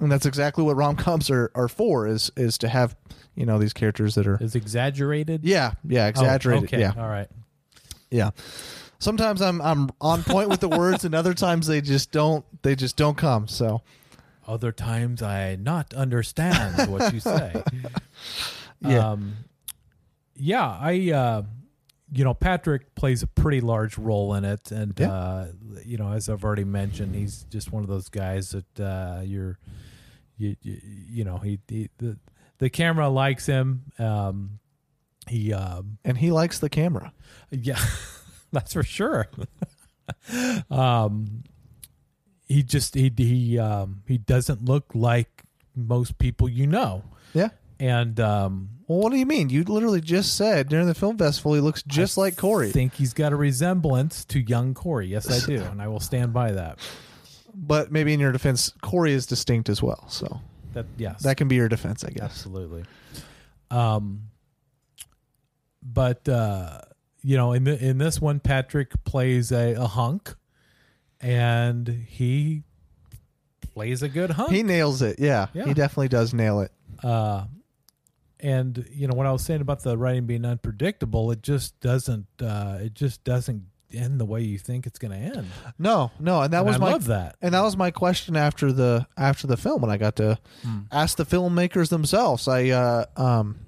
and 0.00 0.10
that's 0.10 0.26
exactly 0.26 0.64
what 0.64 0.76
rom-coms 0.76 1.30
are, 1.30 1.50
are 1.54 1.68
for 1.68 2.06
is 2.06 2.30
is 2.36 2.58
to 2.58 2.68
have 2.68 2.96
you 3.34 3.46
know 3.46 3.58
these 3.58 3.72
characters 3.72 4.14
that 4.14 4.26
are 4.26 4.38
Is 4.40 4.54
exaggerated? 4.54 5.44
yeah 5.44 5.72
yeah 5.88 6.04
Oh, 6.04 6.08
exaggerated 6.08 6.64
okay, 6.64 6.80
yeah 6.80 6.92
all 6.96 7.08
right. 7.08 7.28
yeah 8.10 8.30
sometimes 8.98 9.40
i'm 9.42 9.60
i'm 9.62 9.90
on 10.00 10.22
point 10.22 10.48
with 10.48 10.60
the 10.60 10.68
words 10.68 11.04
and 11.04 11.14
other 11.14 11.34
times 11.34 11.66
they 11.66 11.80
just 11.80 12.12
don't 12.12 12.44
they 12.62 12.74
just 12.76 12.96
don't 12.96 13.16
come 13.16 13.48
so 13.48 13.82
Other 14.46 14.72
times 14.72 15.22
I 15.22 15.54
not 15.56 15.94
understand 15.94 16.90
what 16.90 17.14
you 17.14 17.20
say. 17.20 17.62
Yeah. 18.84 19.10
Um, 19.12 19.36
yeah, 20.34 20.66
I 20.68 21.12
uh, 21.12 21.42
you 22.14 22.24
know, 22.24 22.34
Patrick 22.34 22.94
plays 22.94 23.22
a 23.22 23.26
pretty 23.26 23.60
large 23.60 23.96
role 23.96 24.34
in 24.34 24.44
it 24.44 24.70
and 24.70 24.92
Yeah. 24.98 25.10
uh, 25.12 25.46
you 25.84 25.96
know, 25.96 26.12
as 26.12 26.28
I've 26.28 26.44
already 26.44 26.64
mentioned, 26.64 27.14
he's 27.14 27.44
just 27.44 27.72
one 27.72 27.82
of 27.82 27.88
those 27.88 28.08
guys 28.10 28.50
that 28.50 28.80
uh, 28.80 29.22
you're 29.24 29.58
you, 30.36 30.56
you 30.62 30.80
you 30.84 31.24
know, 31.24 31.38
he, 31.38 31.58
he 31.68 31.88
the 31.98 32.18
the 32.58 32.68
camera 32.70 33.08
likes 33.08 33.46
him. 33.46 33.84
Um 33.98 34.58
he 35.28 35.52
um 35.52 35.98
and 36.04 36.18
he 36.18 36.30
likes 36.32 36.58
the 36.58 36.68
camera 36.68 37.12
yeah, 37.50 37.78
that's 38.52 38.72
for 38.72 38.82
sure. 38.82 39.28
um, 40.70 41.44
he 42.46 42.62
just 42.62 42.94
he 42.94 43.12
he 43.16 43.58
um 43.58 44.02
he 44.06 44.18
doesn't 44.18 44.64
look 44.64 44.86
like 44.94 45.44
most 45.74 46.18
people 46.18 46.48
you 46.48 46.66
know, 46.66 47.02
yeah 47.34 47.48
and 47.80 48.18
um, 48.20 48.68
well 48.92 49.02
what 49.02 49.12
do 49.12 49.18
you 49.18 49.26
mean 49.26 49.48
you 49.50 49.62
literally 49.64 50.00
just 50.00 50.36
said 50.36 50.68
during 50.68 50.86
the 50.86 50.94
film 50.94 51.16
festival 51.18 51.54
he 51.54 51.60
looks 51.60 51.82
just 51.84 52.16
like 52.18 52.36
corey 52.36 52.68
I 52.68 52.72
think 52.72 52.94
he's 52.94 53.12
got 53.12 53.32
a 53.32 53.36
resemblance 53.36 54.24
to 54.26 54.40
young 54.40 54.74
Corey. 54.74 55.06
Yes, 55.08 55.30
I 55.30 55.44
do, 55.46 55.62
and 55.70 55.80
I 55.80 55.88
will 55.88 56.00
stand 56.00 56.32
by 56.32 56.52
that. 56.52 56.78
but 57.54 57.90
maybe 57.92 58.12
in 58.12 58.20
your 58.20 58.32
defense 58.32 58.72
corey 58.82 59.12
is 59.12 59.26
distinct 59.26 59.68
as 59.68 59.82
well 59.82 60.04
so 60.08 60.40
That 60.74 60.86
yes, 60.96 61.22
that 61.22 61.36
can 61.36 61.48
be 61.48 61.56
your 61.56 61.68
defense 61.68 62.04
i 62.04 62.10
guess 62.10 62.22
absolutely. 62.24 62.84
Um, 63.70 64.24
but 65.82 66.28
uh, 66.28 66.80
you 67.22 67.36
know, 67.36 67.52
in 67.52 67.64
the, 67.64 67.82
in 67.82 67.98
this 67.98 68.20
one, 68.20 68.38
Patrick 68.40 69.02
plays 69.04 69.50
a, 69.52 69.74
a 69.74 69.86
hunk, 69.86 70.34
and 71.20 71.88
he 71.88 72.62
plays 73.74 74.02
a 74.02 74.08
good 74.08 74.30
hunk. 74.30 74.50
he 74.52 74.62
nails 74.62 75.00
it 75.02 75.18
yeah, 75.18 75.46
Yeah. 75.54 75.64
he 75.64 75.72
definitely 75.74 76.08
does 76.08 76.34
nail 76.34 76.60
it 76.60 76.70
uh, 77.02 77.44
and 78.42 78.84
you 78.92 79.06
know 79.06 79.14
what 79.14 79.26
I 79.26 79.32
was 79.32 79.42
saying 79.42 79.60
about 79.62 79.82
the 79.82 79.96
writing 79.96 80.26
being 80.26 80.44
unpredictable, 80.44 81.30
it 81.30 81.42
just 81.42 81.78
doesn't. 81.80 82.26
Uh, 82.40 82.78
it 82.82 82.94
just 82.94 83.22
doesn't 83.24 83.62
end 83.94 84.18
the 84.18 84.24
way 84.24 84.40
you 84.42 84.58
think 84.58 84.86
it's 84.86 84.98
going 84.98 85.10
to 85.12 85.18
end. 85.18 85.46
No, 85.78 86.10
no, 86.18 86.40
and 86.42 86.52
that 86.54 86.58
And 86.58 86.66
was 86.66 86.76
I 86.76 86.78
my 86.78 86.90
love 86.92 87.04
that. 87.06 87.36
and 87.42 87.52
that 87.54 87.60
was 87.62 87.76
my 87.76 87.90
question 87.90 88.36
after 88.36 88.72
the 88.72 89.06
after 89.16 89.46
the 89.46 89.56
film 89.56 89.82
when 89.82 89.90
I 89.90 89.96
got 89.98 90.16
to 90.16 90.38
Hmm. 90.64 90.80
ask 90.90 91.16
the 91.16 91.26
filmmakers 91.26 91.88
themselves. 91.90 92.48
I 92.48 92.68
uh, 92.70 93.04
um, 93.16 93.58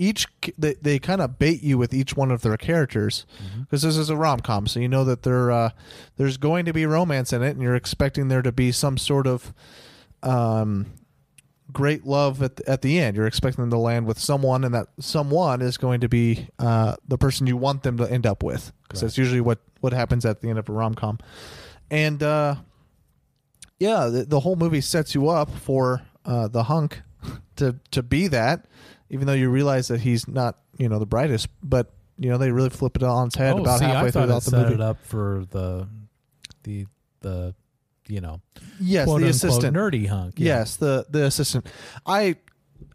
each 0.00 0.26
they, 0.56 0.74
they 0.74 0.98
kind 1.00 1.20
of 1.20 1.38
bait 1.38 1.62
you 1.62 1.76
with 1.78 1.92
each 1.92 2.16
one 2.16 2.30
of 2.30 2.42
their 2.42 2.56
characters 2.56 3.26
Mm-hmm. 3.42 3.62
because 3.62 3.82
this 3.82 3.96
is 3.96 4.10
a 4.10 4.16
rom 4.16 4.40
com, 4.40 4.66
so 4.68 4.78
you 4.78 4.88
know 4.88 5.04
that 5.04 5.22
there 5.24 5.50
uh, 5.50 5.70
there's 6.16 6.36
going 6.36 6.66
to 6.66 6.72
be 6.72 6.86
romance 6.86 7.32
in 7.32 7.42
it, 7.42 7.50
and 7.50 7.62
you're 7.62 7.74
expecting 7.74 8.28
there 8.28 8.42
to 8.42 8.52
be 8.52 8.70
some 8.72 8.96
sort 8.98 9.26
of 9.26 9.52
um, 10.22 10.86
great 11.78 12.04
love 12.04 12.42
at 12.42 12.56
the, 12.56 12.68
at 12.68 12.82
the 12.82 12.98
end. 12.98 13.16
You're 13.16 13.28
expecting 13.28 13.62
them 13.62 13.70
to 13.70 13.78
land 13.78 14.04
with 14.04 14.18
someone, 14.18 14.64
and 14.64 14.74
that 14.74 14.88
someone 14.98 15.62
is 15.62 15.76
going 15.76 16.00
to 16.00 16.08
be 16.08 16.48
uh, 16.58 16.96
the 17.06 17.16
person 17.16 17.46
you 17.46 17.56
want 17.56 17.84
them 17.84 17.98
to 17.98 18.10
end 18.10 18.26
up 18.26 18.42
with, 18.42 18.72
because 18.82 19.00
that's 19.00 19.16
usually 19.16 19.40
what 19.40 19.60
what 19.78 19.92
happens 19.92 20.26
at 20.26 20.40
the 20.40 20.48
end 20.48 20.58
of 20.58 20.68
a 20.68 20.72
rom 20.72 20.96
com. 20.96 21.18
And 21.88 22.20
uh, 22.20 22.56
yeah, 23.78 24.06
the, 24.06 24.24
the 24.24 24.40
whole 24.40 24.56
movie 24.56 24.80
sets 24.80 25.14
you 25.14 25.28
up 25.28 25.50
for 25.54 26.02
uh, 26.24 26.48
the 26.48 26.64
hunk 26.64 27.00
to 27.56 27.78
to 27.92 28.02
be 28.02 28.26
that, 28.26 28.66
even 29.08 29.28
though 29.28 29.32
you 29.34 29.48
realize 29.48 29.86
that 29.86 30.00
he's 30.00 30.26
not 30.26 30.58
you 30.78 30.88
know 30.88 30.98
the 30.98 31.06
brightest, 31.06 31.46
but 31.62 31.92
you 32.18 32.28
know 32.28 32.38
they 32.38 32.50
really 32.50 32.70
flip 32.70 32.96
it 32.96 33.04
on 33.04 33.28
its 33.28 33.36
head 33.36 33.54
oh, 33.54 33.60
about 33.60 33.78
see, 33.78 33.84
halfway 33.84 34.20
I 34.20 34.24
it 34.24 34.26
the 34.26 34.40
set 34.40 34.62
movie. 34.62 34.74
it 34.74 34.80
up 34.80 34.98
for 35.04 35.44
the 35.50 35.86
the 36.64 36.86
the 37.20 37.54
you 38.08 38.20
know 38.20 38.40
Yes, 38.80 39.06
the 39.06 39.12
unquote 39.14 39.30
assistant, 39.30 39.76
nerdy 39.76 40.06
hunk. 40.08 40.34
yeah. 40.36 40.58
Yes, 40.58 40.76
the 40.76 41.06
the 41.10 41.24
assistant. 41.24 41.66
I 42.06 42.36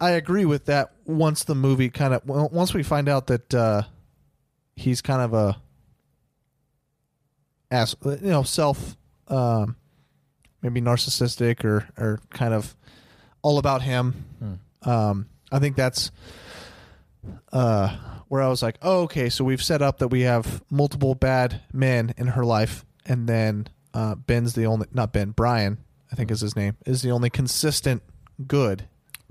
I 0.01 0.11
agree 0.11 0.45
with 0.45 0.65
that. 0.65 0.91
Once 1.05 1.43
the 1.43 1.55
movie 1.55 1.89
kind 1.89 2.13
of 2.13 2.21
once 2.25 2.73
we 2.73 2.83
find 2.83 3.07
out 3.09 3.27
that 3.27 3.53
uh, 3.53 3.83
he's 4.75 5.01
kind 5.01 5.21
of 5.21 5.33
a 5.33 5.57
ass, 7.71 7.95
you 8.03 8.17
know, 8.21 8.43
self, 8.43 8.95
um, 9.27 9.75
maybe 10.61 10.81
narcissistic 10.81 11.63
or 11.65 11.87
or 11.97 12.19
kind 12.29 12.53
of 12.53 12.75
all 13.41 13.57
about 13.57 13.81
him. 13.81 14.59
Um, 14.83 15.27
I 15.51 15.59
think 15.59 15.75
that's 15.75 16.11
uh, 17.51 17.95
where 18.27 18.41
I 18.41 18.47
was 18.49 18.61
like, 18.61 18.77
oh, 18.81 19.01
okay, 19.03 19.29
so 19.29 19.43
we've 19.43 19.63
set 19.63 19.81
up 19.81 19.99
that 19.99 20.07
we 20.09 20.21
have 20.21 20.63
multiple 20.69 21.15
bad 21.15 21.61
men 21.71 22.13
in 22.17 22.27
her 22.27 22.43
life, 22.45 22.85
and 23.05 23.27
then 23.27 23.67
uh, 23.93 24.15
Ben's 24.15 24.53
the 24.53 24.65
only, 24.65 24.87
not 24.93 25.13
Ben, 25.13 25.31
Brian, 25.31 25.77
I 26.11 26.15
think 26.15 26.31
is 26.31 26.41
his 26.41 26.55
name, 26.55 26.77
is 26.85 27.01
the 27.01 27.11
only 27.11 27.29
consistent 27.29 28.01
good 28.47 28.87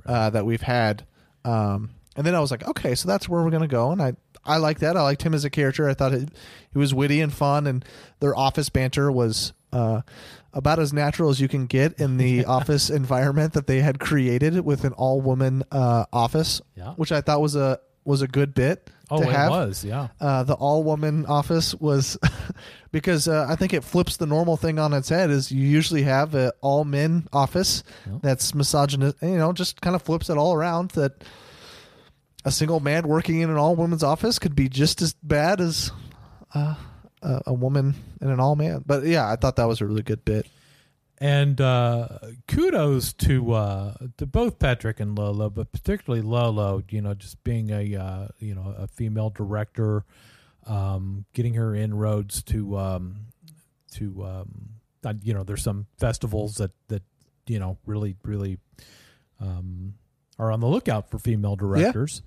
uh, 0.06 0.30
that 0.30 0.44
we've 0.47 0.62
had. 0.62 1.06
Um, 1.44 1.90
and 2.16 2.26
then 2.26 2.34
I 2.34 2.40
was 2.40 2.51
like, 2.51 2.66
okay, 2.68 2.94
so 2.94 3.09
that's 3.09 3.28
where 3.28 3.43
we're 3.43 3.51
gonna 3.51 3.66
go, 3.68 3.90
and 3.90 4.01
I 4.02 4.14
I 4.44 4.56
like 4.56 4.80
that. 4.80 4.97
I 4.97 5.02
liked 5.02 5.22
him 5.22 5.34
as 5.34 5.44
a 5.44 5.51
character. 5.51 5.89
I 5.89 5.94
thought 5.94 6.12
it, 6.12 6.28
he 6.72 6.78
was 6.78 6.93
witty 6.93 7.20
and 7.20 7.32
fun, 7.32 7.66
and 7.66 7.84
their 8.20 8.36
office 8.36 8.68
banter 8.68 9.10
was 9.10 9.52
uh, 9.72 10.02
about 10.52 10.78
as 10.78 10.93
natural 10.93 11.30
as 11.30 11.40
you 11.40 11.48
can 11.48 11.66
get 11.66 11.98
in 12.01 12.16
the 12.18 12.44
office 12.59 12.90
environment 12.90 13.52
that 13.55 13.66
they 13.66 13.80
had 13.80 13.98
created 14.01 14.60
with 14.64 14.84
an 14.84 14.93
all 14.94 15.20
woman 15.20 15.62
uh, 15.72 16.05
office, 16.12 16.60
Yeah. 16.76 16.93
which 16.94 17.12
I 17.12 17.20
thought 17.20 17.40
was 17.40 17.55
a 17.56 17.78
was 18.04 18.22
a 18.22 18.28
good 18.28 18.54
bit. 18.54 18.90
Oh, 19.10 19.20
to 19.20 19.28
it 19.28 19.32
have. 19.32 19.50
was, 19.50 19.84
yeah. 19.84 20.08
Uh, 20.20 20.42
the 20.42 20.54
all 20.54 20.82
woman 20.84 21.26
office 21.26 21.74
was 21.74 22.16
because 22.92 23.28
uh, 23.28 23.46
I 23.48 23.56
think 23.56 23.74
it 23.74 23.84
flips 23.84 24.16
the 24.16 24.26
normal 24.26 24.56
thing 24.56 24.78
on 24.78 24.94
its 24.94 25.08
head. 25.10 25.30
Is 25.30 25.52
you 25.52 25.66
usually 25.66 26.02
have 26.02 26.34
an 26.34 26.52
all 26.62 26.84
men 26.84 27.28
office 27.32 27.82
that's 28.22 28.54
misogynist, 28.54 29.16
you 29.20 29.36
know, 29.36 29.52
just 29.52 29.80
kind 29.82 29.94
of 29.94 30.02
flips 30.02 30.30
it 30.30 30.38
all 30.38 30.54
around. 30.54 30.92
That 30.92 31.22
a 32.44 32.50
single 32.50 32.80
man 32.80 33.06
working 33.06 33.40
in 33.40 33.50
an 33.50 33.56
all 33.56 33.76
women's 33.76 34.02
office 34.02 34.38
could 34.38 34.56
be 34.56 34.68
just 34.68 35.02
as 35.02 35.12
bad 35.22 35.60
as 35.60 35.90
uh, 36.54 36.74
a, 37.22 37.42
a 37.48 37.52
woman 37.52 37.94
in 38.20 38.30
an 38.30 38.40
all 38.40 38.56
man. 38.56 38.82
But 38.86 39.04
yeah, 39.04 39.30
I 39.30 39.36
thought 39.36 39.56
that 39.56 39.68
was 39.68 39.80
a 39.80 39.86
really 39.86 40.02
good 40.02 40.24
bit. 40.24 40.46
And 41.22 41.60
uh, 41.60 42.08
kudos 42.48 43.12
to 43.12 43.52
uh, 43.52 43.94
to 44.16 44.26
both 44.26 44.58
Patrick 44.58 44.98
and 44.98 45.16
Lolo, 45.16 45.50
but 45.50 45.70
particularly 45.70 46.20
Lolo. 46.20 46.82
You 46.88 47.00
know, 47.00 47.14
just 47.14 47.44
being 47.44 47.70
a 47.70 47.94
uh, 47.94 48.28
you 48.40 48.56
know 48.56 48.74
a 48.76 48.88
female 48.88 49.30
director, 49.30 50.04
um, 50.66 51.24
getting 51.32 51.54
her 51.54 51.76
inroads 51.76 52.42
to 52.42 52.76
um, 52.76 53.26
to 53.92 54.24
um, 54.24 54.68
you 55.22 55.32
know, 55.32 55.44
there's 55.44 55.62
some 55.62 55.86
festivals 55.98 56.56
that 56.56 56.72
that 56.88 57.02
you 57.46 57.60
know 57.60 57.78
really 57.86 58.16
really 58.24 58.58
um, 59.40 59.94
are 60.40 60.50
on 60.50 60.58
the 60.58 60.66
lookout 60.66 61.08
for 61.08 61.20
female 61.20 61.54
directors. 61.54 62.22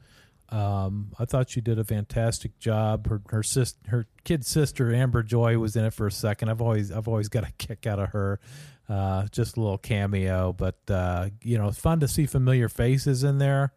Um, 0.49 1.11
I 1.17 1.25
thought 1.25 1.49
she 1.49 1.59
did 1.59 1.79
a 1.79 1.83
fantastic 1.83 2.59
job. 2.59 3.07
Her 3.07 3.21
her 3.29 3.43
sis, 3.43 3.75
her 3.87 4.07
kid 4.23 4.45
sister 4.45 4.93
Amber 4.93 5.23
Joy 5.23 5.57
was 5.57 5.75
in 5.75 5.85
it 5.85 5.93
for 5.93 6.07
a 6.07 6.11
second. 6.11 6.49
I've 6.49 6.61
always 6.61 6.91
I've 6.91 7.07
always 7.07 7.29
got 7.29 7.43
a 7.43 7.51
kick 7.57 7.85
out 7.85 7.99
of 7.99 8.09
her. 8.09 8.39
Uh, 8.87 9.25
just 9.31 9.57
a 9.57 9.59
little 9.59 9.79
cameo, 9.79 10.53
but 10.53 10.77
uh, 10.89 11.29
you 11.41 11.57
know, 11.57 11.67
it's 11.69 11.79
fun 11.79 11.99
to 12.01 12.07
see 12.07 12.25
familiar 12.27 12.69
faces 12.69 13.23
in 13.23 13.39
there. 13.39 13.73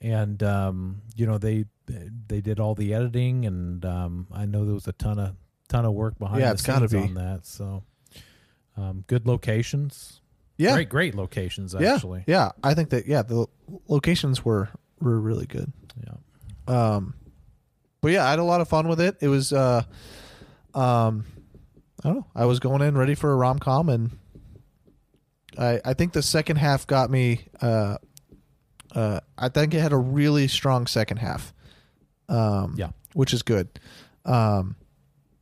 And 0.00 0.42
um, 0.42 1.00
you 1.16 1.26
know, 1.26 1.38
they 1.38 1.64
they 1.86 2.40
did 2.42 2.60
all 2.60 2.74
the 2.74 2.92
editing, 2.92 3.46
and 3.46 3.82
um, 3.84 4.26
I 4.32 4.44
know 4.46 4.64
there 4.64 4.74
was 4.74 4.86
a 4.88 4.92
ton 4.92 5.18
of 5.18 5.36
ton 5.68 5.84
of 5.86 5.92
work 5.94 6.18
behind 6.18 6.40
Yeah, 6.40 6.48
the 6.48 6.52
it's 6.54 6.64
scenes 6.64 6.92
be. 6.92 6.98
on 6.98 7.14
that. 7.14 7.46
So, 7.46 7.82
um, 8.76 9.04
good 9.06 9.26
locations. 9.26 10.20
Yeah. 10.58 10.74
great 10.74 10.88
great 10.90 11.14
locations 11.14 11.74
Yeah, 11.78 11.94
actually. 11.94 12.24
yeah, 12.26 12.50
I 12.62 12.74
think 12.74 12.90
that 12.90 13.06
yeah, 13.06 13.22
the 13.22 13.46
locations 13.88 14.44
were 14.44 14.68
were 15.00 15.18
really 15.18 15.46
good. 15.46 15.72
Yeah. 16.04 16.14
Um, 16.94 17.14
but 18.02 18.12
yeah, 18.12 18.26
I 18.26 18.30
had 18.30 18.38
a 18.38 18.44
lot 18.44 18.60
of 18.60 18.68
fun 18.68 18.86
with 18.86 19.00
it. 19.00 19.16
It 19.20 19.28
was 19.28 19.52
uh, 19.52 19.82
um, 20.74 21.24
I 22.04 22.08
don't 22.08 22.16
know. 22.16 22.26
I 22.34 22.44
was 22.44 22.58
going 22.60 22.82
in 22.82 22.98
ready 22.98 23.14
for 23.14 23.32
a 23.32 23.36
rom 23.36 23.58
com, 23.58 23.88
and 23.88 24.10
I 25.58 25.80
I 25.84 25.94
think 25.94 26.12
the 26.12 26.22
second 26.22 26.56
half 26.56 26.86
got 26.86 27.10
me. 27.10 27.46
Uh, 27.60 27.96
uh, 28.94 29.20
I 29.38 29.48
think 29.48 29.74
it 29.74 29.80
had 29.80 29.92
a 29.92 29.96
really 29.98 30.48
strong 30.48 30.86
second 30.86 31.18
half. 31.18 31.52
Um, 32.28 32.74
Yeah. 32.76 32.90
which 33.14 33.34
is 33.34 33.42
good. 33.42 33.68
Um, 34.24 34.76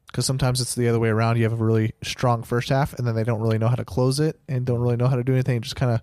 because 0.07 0.27
sometimes 0.27 0.61
it's 0.61 0.75
the 0.75 0.89
other 0.89 0.99
way 0.99 1.09
around. 1.09 1.37
You 1.37 1.45
have 1.45 1.53
a 1.53 1.65
really 1.65 1.93
strong 2.03 2.43
first 2.43 2.69
half, 2.71 2.95
and 2.95 3.07
then 3.07 3.15
they 3.15 3.23
don't 3.23 3.41
really 3.41 3.59
know 3.59 3.69
how 3.69 3.77
to 3.77 3.85
close 3.85 4.19
it, 4.19 4.41
and 4.49 4.65
don't 4.65 4.81
really 4.81 4.97
know 4.97 5.07
how 5.07 5.15
to 5.15 5.23
do 5.23 5.33
anything. 5.35 5.57
It 5.59 5.63
just 5.63 5.77
kind 5.77 5.93
of 5.93 6.01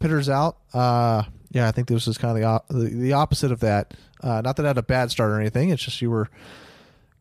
pitters 0.00 0.28
out. 0.28 0.56
Uh, 0.74 1.22
yeah, 1.52 1.68
I 1.68 1.70
think 1.70 1.86
this 1.86 2.08
was 2.08 2.18
kind 2.18 2.32
of 2.32 2.36
the, 2.40 2.44
op- 2.44 2.68
the 2.68 2.88
the 2.88 3.12
opposite 3.12 3.52
of 3.52 3.60
that. 3.60 3.94
Uh, 4.20 4.40
not 4.40 4.56
that 4.56 4.64
I 4.66 4.68
had 4.70 4.78
a 4.78 4.82
bad 4.82 5.12
start 5.12 5.30
or 5.30 5.38
anything. 5.40 5.68
It's 5.68 5.84
just 5.84 6.02
you 6.02 6.10
were 6.10 6.28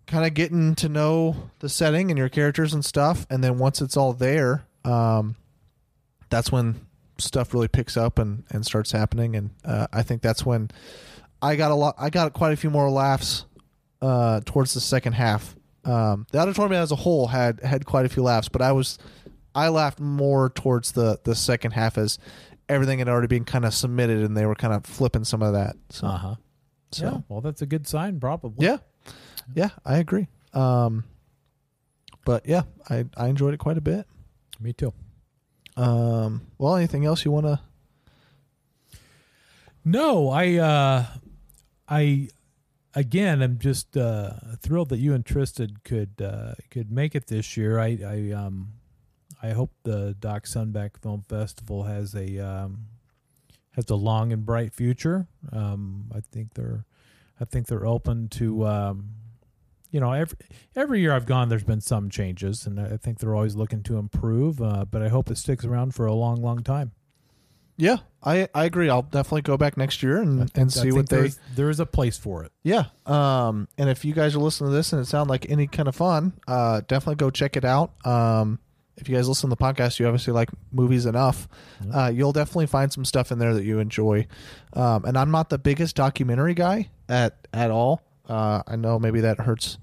kind 0.07 0.25
of 0.25 0.33
getting 0.33 0.73
to 0.75 0.89
know 0.89 1.35
the 1.59 1.69
setting 1.69 2.09
and 2.09 2.17
your 2.17 2.29
characters 2.29 2.73
and 2.73 2.83
stuff, 2.83 3.27
and 3.29 3.43
then 3.43 3.59
once 3.59 3.79
it's 3.79 3.95
all 3.95 4.13
there, 4.13 4.65
um, 4.83 5.35
that's 6.29 6.51
when 6.51 6.85
stuff 7.17 7.53
really 7.53 7.67
picks 7.67 7.95
up 7.97 8.19
and, 8.19 8.43
and 8.49 8.65
starts 8.65 8.91
happening. 8.91 9.35
And 9.35 9.49
uh, 9.63 9.87
I 9.93 10.01
think 10.03 10.21
that's 10.21 10.45
when 10.45 10.69
I 11.41 11.55
got 11.55 11.71
a 11.71 11.75
lot. 11.75 11.95
I 11.97 12.09
got 12.09 12.33
quite 12.33 12.53
a 12.53 12.57
few 12.57 12.69
more 12.69 12.89
laughs 12.89 13.45
uh, 14.01 14.41
towards 14.45 14.73
the 14.73 14.81
second 14.81 15.13
half. 15.13 15.55
Um, 15.85 16.25
the 16.31 16.39
auditorium 16.39 16.73
as 16.73 16.91
a 16.91 16.95
whole 16.95 17.27
had 17.27 17.59
had 17.61 17.85
quite 17.85 18.05
a 18.05 18.09
few 18.09 18.23
laughs, 18.23 18.49
but 18.49 18.61
I 18.61 18.71
was 18.71 18.97
I 19.53 19.67
laughed 19.69 19.99
more 19.99 20.49
towards 20.49 20.93
the 20.93 21.19
the 21.23 21.35
second 21.35 21.71
half 21.71 21.97
as 21.97 22.17
everything 22.67 22.97
had 22.99 23.07
already 23.07 23.27
been 23.27 23.45
kind 23.45 23.63
of 23.65 23.73
submitted 23.73 24.23
and 24.23 24.35
they 24.35 24.45
were 24.47 24.55
kind 24.55 24.73
of 24.73 24.83
flipping 24.85 25.23
some 25.23 25.43
of 25.43 25.53
that. 25.53 25.75
So, 25.91 26.07
Uh 26.07 26.17
huh. 26.17 26.35
so 26.91 27.05
Yeah, 27.05 27.17
well, 27.29 27.41
that's 27.41 27.61
a 27.61 27.67
good 27.67 27.87
sign, 27.87 28.19
probably. 28.19 28.65
yeah, 28.65 28.77
yeah, 29.53 29.69
I 29.85 29.97
agree. 29.99 30.27
Um, 30.53 31.03
but 32.25 32.47
yeah, 32.47 32.63
I 32.89 33.05
I 33.15 33.27
enjoyed 33.27 33.53
it 33.53 33.57
quite 33.59 33.77
a 33.77 33.81
bit. 33.81 34.07
Me 34.59 34.73
too. 34.73 34.91
Um, 35.77 36.41
well, 36.57 36.75
anything 36.75 37.05
else 37.05 37.25
you 37.25 37.31
want 37.31 37.45
to? 37.45 37.59
No, 39.83 40.29
I, 40.29 40.55
uh, 40.55 41.05
I, 41.87 42.29
again, 42.93 43.41
I'm 43.41 43.59
just 43.59 43.95
uh, 43.97 44.31
thrilled 44.59 44.89
that 44.89 44.97
you 44.97 45.13
and 45.13 45.25
Tristan 45.25 45.77
could 45.83 46.21
uh, 46.21 46.55
could 46.71 46.91
make 46.91 47.13
it 47.13 47.27
this 47.27 47.55
year. 47.55 47.79
I, 47.79 47.99
I, 48.05 48.31
um, 48.31 48.69
I 49.43 49.49
hope 49.49 49.71
the 49.83 50.15
Doc 50.19 50.45
Sunback 50.45 50.97
Film 51.01 51.23
Festival 51.27 51.83
has 51.83 52.15
a 52.15 52.39
um, 52.39 52.87
has 53.71 53.89
a 53.89 53.95
long 53.95 54.31
and 54.31 54.45
bright 54.45 54.73
future. 54.73 55.27
Um, 55.51 56.05
I 56.15 56.21
think 56.21 56.53
they're, 56.55 56.85
I 57.39 57.45
think 57.45 57.67
they're 57.67 57.85
open 57.85 58.29
to. 58.29 58.65
Um, 58.65 59.09
you 59.95 60.01
know, 60.01 60.11
every 60.11 60.37
every 60.75 60.99
year 60.99 61.13
I've 61.13 61.25
gone, 61.25 61.47
there's 61.47 61.63
been 61.63 61.79
some 61.79 62.09
changes, 62.09 62.67
and 62.67 62.77
I 62.81 62.97
think 62.97 63.19
they're 63.19 63.33
always 63.33 63.55
looking 63.55 63.81
to 63.83 63.97
improve. 63.97 64.61
Uh, 64.61 64.83
but 64.83 65.01
I 65.01 65.07
hope 65.07 65.31
it 65.31 65.37
sticks 65.37 65.63
around 65.63 65.95
for 65.95 66.05
a 66.05 66.13
long, 66.13 66.41
long 66.41 66.63
time. 66.63 66.91
Yeah, 67.77 67.97
I 68.21 68.49
I 68.53 68.65
agree. 68.65 68.89
I'll 68.89 69.01
definitely 69.03 69.43
go 69.43 69.55
back 69.57 69.77
next 69.77 70.03
year 70.03 70.21
and 70.21 70.51
and 70.55 70.71
see 70.71 70.91
what 70.91 71.07
they. 71.07 71.15
there's- 71.17 71.39
there 71.55 71.69
is 71.69 71.79
a 71.79 71.85
place 71.85 72.17
for 72.17 72.43
it. 72.43 72.51
Yeah. 72.63 72.85
Um, 73.05 73.69
and 73.77 73.89
if 73.89 74.03
you 74.03 74.13
guys 74.13 74.35
are 74.35 74.39
listening 74.39 74.71
to 74.71 74.75
this 74.75 74.91
and 74.91 75.01
it 75.01 75.05
sounds 75.05 75.29
like 75.29 75.49
any 75.49 75.67
kind 75.67 75.87
of 75.87 75.95
fun, 75.95 76.33
uh, 76.45 76.81
definitely 76.87 77.15
go 77.15 77.29
check 77.29 77.55
it 77.55 77.63
out. 77.63 77.93
Um, 78.05 78.59
if 78.97 79.07
you 79.07 79.15
guys 79.15 79.29
listen 79.29 79.49
to 79.49 79.55
the 79.55 79.61
podcast, 79.61 79.99
you 79.99 80.07
obviously 80.07 80.33
like 80.33 80.49
movies 80.73 81.05
enough. 81.05 81.47
Uh, 81.93 82.11
you'll 82.13 82.31
definitely 82.33 82.67
find 82.67 82.91
some 82.91 83.03
stuff 83.05 83.31
in 83.31 83.39
there 83.39 83.53
that 83.53 83.63
you 83.63 83.79
enjoy. 83.79 84.27
Um, 84.73 85.05
and 85.05 85.17
I'm 85.17 85.31
not 85.31 85.49
the 85.49 85.57
biggest 85.57 85.95
documentary 85.97 86.53
guy 86.53 86.89
at 87.07 87.47
at 87.53 87.71
all. 87.71 88.01
Uh, 88.27 88.63
I 88.65 88.75
know 88.77 88.97
maybe 88.99 89.19
that 89.21 89.39
hurts. 89.39 89.77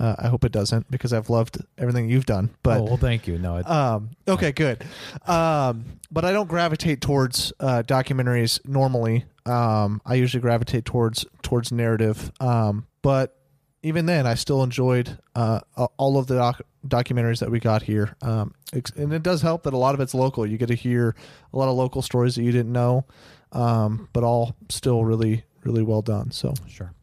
Uh, 0.00 0.16
I 0.18 0.28
hope 0.28 0.46
it 0.46 0.52
doesn't 0.52 0.90
because 0.90 1.12
I've 1.12 1.28
loved 1.28 1.62
everything 1.76 2.08
you've 2.08 2.24
done. 2.24 2.48
But 2.62 2.80
oh 2.80 2.84
well, 2.84 2.96
thank 2.96 3.26
you. 3.26 3.38
No, 3.38 3.56
it, 3.56 3.68
um, 3.68 4.10
okay, 4.26 4.50
good. 4.50 4.82
Um, 5.26 5.84
but 6.10 6.24
I 6.24 6.32
don't 6.32 6.48
gravitate 6.48 7.02
towards 7.02 7.52
uh, 7.60 7.82
documentaries 7.86 8.66
normally. 8.66 9.26
Um, 9.44 10.00
I 10.06 10.14
usually 10.14 10.40
gravitate 10.40 10.86
towards 10.86 11.26
towards 11.42 11.70
narrative. 11.70 12.32
Um, 12.40 12.86
but 13.02 13.36
even 13.82 14.06
then, 14.06 14.26
I 14.26 14.36
still 14.36 14.62
enjoyed 14.62 15.18
uh, 15.34 15.60
all 15.98 16.16
of 16.16 16.26
the 16.28 16.36
doc- 16.36 16.62
documentaries 16.86 17.40
that 17.40 17.50
we 17.50 17.60
got 17.60 17.82
here. 17.82 18.16
Um, 18.22 18.54
and 18.96 19.12
it 19.12 19.22
does 19.22 19.42
help 19.42 19.64
that 19.64 19.74
a 19.74 19.78
lot 19.78 19.94
of 19.94 20.00
it's 20.00 20.14
local. 20.14 20.46
You 20.46 20.56
get 20.56 20.68
to 20.68 20.74
hear 20.74 21.14
a 21.52 21.58
lot 21.58 21.68
of 21.68 21.76
local 21.76 22.00
stories 22.00 22.36
that 22.36 22.42
you 22.42 22.52
didn't 22.52 22.72
know, 22.72 23.04
um, 23.52 24.08
but 24.14 24.24
all 24.24 24.56
still 24.70 25.04
really 25.04 25.44
really 25.62 25.82
well 25.82 26.00
done. 26.00 26.30
So 26.30 26.54
sure. 26.68 26.94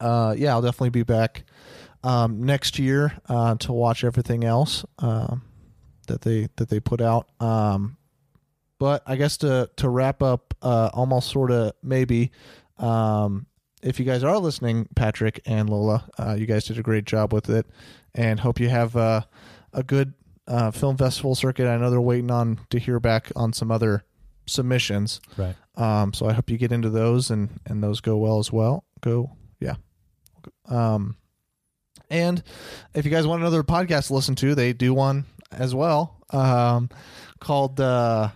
uh, 0.00 0.36
yeah, 0.38 0.52
I'll 0.52 0.62
definitely 0.62 0.90
be 0.90 1.02
back 1.02 1.42
um, 2.02 2.42
next 2.44 2.78
year 2.78 3.12
uh, 3.28 3.54
to 3.56 3.72
watch 3.72 4.04
everything 4.04 4.44
else 4.44 4.84
um, 4.98 5.42
that 6.06 6.22
they 6.22 6.48
that 6.56 6.68
they 6.68 6.80
put 6.80 7.00
out. 7.00 7.28
Um, 7.40 7.96
but 8.78 9.02
I 9.06 9.16
guess 9.16 9.36
to 9.38 9.70
to 9.76 9.88
wrap 9.88 10.22
up, 10.22 10.54
uh, 10.62 10.90
almost 10.92 11.30
sort 11.30 11.50
of 11.50 11.72
maybe, 11.82 12.30
um, 12.78 13.46
if 13.82 13.98
you 13.98 14.04
guys 14.04 14.22
are 14.22 14.38
listening, 14.38 14.88
Patrick 14.94 15.40
and 15.46 15.70
Lola, 15.70 16.08
uh, 16.18 16.36
you 16.38 16.46
guys 16.46 16.64
did 16.64 16.78
a 16.78 16.82
great 16.82 17.04
job 17.04 17.32
with 17.32 17.48
it, 17.48 17.66
and 18.14 18.40
hope 18.40 18.60
you 18.60 18.68
have 18.68 18.96
uh, 18.96 19.22
a 19.72 19.82
good 19.82 20.14
uh, 20.46 20.70
film 20.70 20.96
festival 20.96 21.34
circuit. 21.34 21.66
I 21.66 21.76
know 21.76 21.90
they're 21.90 22.00
waiting 22.00 22.30
on 22.30 22.60
to 22.70 22.78
hear 22.78 23.00
back 23.00 23.32
on 23.34 23.52
some 23.52 23.70
other 23.70 24.04
submissions. 24.46 25.20
Right. 25.36 25.56
Um, 25.74 26.12
so 26.12 26.26
I 26.26 26.32
hope 26.32 26.50
you 26.50 26.56
get 26.56 26.72
into 26.72 26.90
those 26.90 27.30
and 27.30 27.60
and 27.66 27.82
those 27.82 28.00
go 28.00 28.16
well 28.16 28.38
as 28.38 28.52
well. 28.52 28.84
Go, 29.00 29.32
yeah. 29.60 29.74
Um, 30.68 31.16
and 32.10 32.42
if 32.94 33.04
you 33.04 33.10
guys 33.10 33.26
want 33.26 33.42
another 33.42 33.62
podcast 33.62 34.08
to 34.08 34.14
listen 34.14 34.34
to, 34.36 34.54
they 34.54 34.72
do 34.72 34.92
one 34.94 35.24
as 35.52 35.74
well. 35.74 36.16
Um, 36.30 36.90
called 37.40 37.80
uh, 37.80 38.30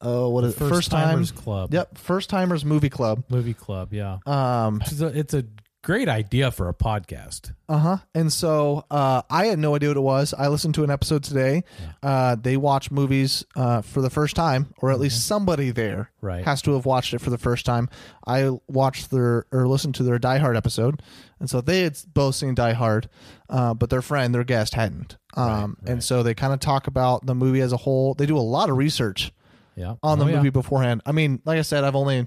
oh, 0.00 0.28
what 0.30 0.44
is 0.44 0.54
it? 0.54 0.58
First 0.58 0.90
Timers 0.90 1.30
Club. 1.32 1.72
Yep, 1.72 1.98
First 1.98 2.30
Timers 2.30 2.64
Movie 2.64 2.90
Club. 2.90 3.24
Movie 3.28 3.54
Club, 3.54 3.92
yeah. 3.92 4.18
Um, 4.26 4.80
It's 4.82 5.00
a, 5.00 5.06
it's 5.06 5.34
a 5.34 5.44
great 5.82 6.08
idea 6.10 6.50
for 6.50 6.68
a 6.68 6.74
podcast. 6.74 7.54
Uh 7.68 7.78
huh. 7.78 7.96
And 8.14 8.30
so 8.30 8.84
uh, 8.90 9.22
I 9.30 9.46
had 9.46 9.58
no 9.58 9.74
idea 9.74 9.88
what 9.88 9.96
it 9.96 10.00
was. 10.00 10.34
I 10.36 10.48
listened 10.48 10.74
to 10.74 10.84
an 10.84 10.90
episode 10.90 11.22
today. 11.24 11.64
Uh, 12.02 12.34
they 12.36 12.58
watch 12.58 12.90
movies 12.90 13.46
uh, 13.56 13.80
for 13.80 14.02
the 14.02 14.10
first 14.10 14.36
time, 14.36 14.74
or 14.82 14.90
at 14.90 15.00
least 15.00 15.26
somebody 15.26 15.70
there 15.70 16.10
Right. 16.20 16.44
has 16.44 16.60
to 16.62 16.74
have 16.74 16.84
watched 16.84 17.14
it 17.14 17.20
for 17.20 17.30
the 17.30 17.38
first 17.38 17.64
time. 17.64 17.88
I 18.26 18.50
watched 18.68 19.10
their 19.10 19.46
or 19.52 19.66
listened 19.68 19.94
to 19.96 20.02
their 20.02 20.18
Die 20.18 20.38
Hard 20.38 20.56
episode, 20.56 21.00
and 21.40 21.48
so 21.50 21.60
they 21.60 21.82
had 21.82 21.98
both 22.14 22.34
seen 22.36 22.54
Die 22.54 22.72
Hard, 22.74 23.08
uh, 23.48 23.74
but 23.74 23.90
their 23.90 24.02
friend, 24.02 24.34
their 24.34 24.44
guest, 24.44 24.74
hadn't. 24.74 25.16
Um, 25.36 25.76
And 25.86 26.04
so 26.04 26.22
they 26.22 26.34
kind 26.34 26.52
of 26.52 26.60
talk 26.60 26.86
about 26.86 27.26
the 27.26 27.34
movie 27.34 27.60
as 27.62 27.72
a 27.72 27.78
whole. 27.78 28.14
They 28.14 28.26
do 28.26 28.36
a 28.36 28.40
lot 28.40 28.68
of 28.70 28.76
research 28.76 29.32
Yeah. 29.76 29.94
on 30.02 30.18
the 30.18 30.26
Oh, 30.26 30.28
yeah. 30.28 30.36
movie 30.36 30.50
beforehand. 30.50 31.02
I 31.06 31.12
mean, 31.12 31.40
like 31.44 31.58
I 31.58 31.62
said, 31.62 31.82
I've 31.84 31.96
only 31.96 32.26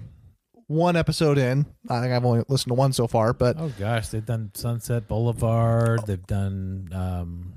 one 0.66 0.96
episode 0.96 1.36
in. 1.38 1.66
I 1.88 2.00
think 2.00 2.12
I've 2.12 2.24
only 2.24 2.42
listened 2.48 2.70
to 2.70 2.74
one 2.74 2.92
so 2.92 3.06
far, 3.06 3.32
but 3.32 3.56
Oh 3.58 3.70
gosh, 3.78 4.08
they've 4.08 4.24
done 4.24 4.50
Sunset 4.54 5.06
Boulevard. 5.08 6.06
They've 6.06 6.26
done, 6.26 6.88
um, 6.92 7.52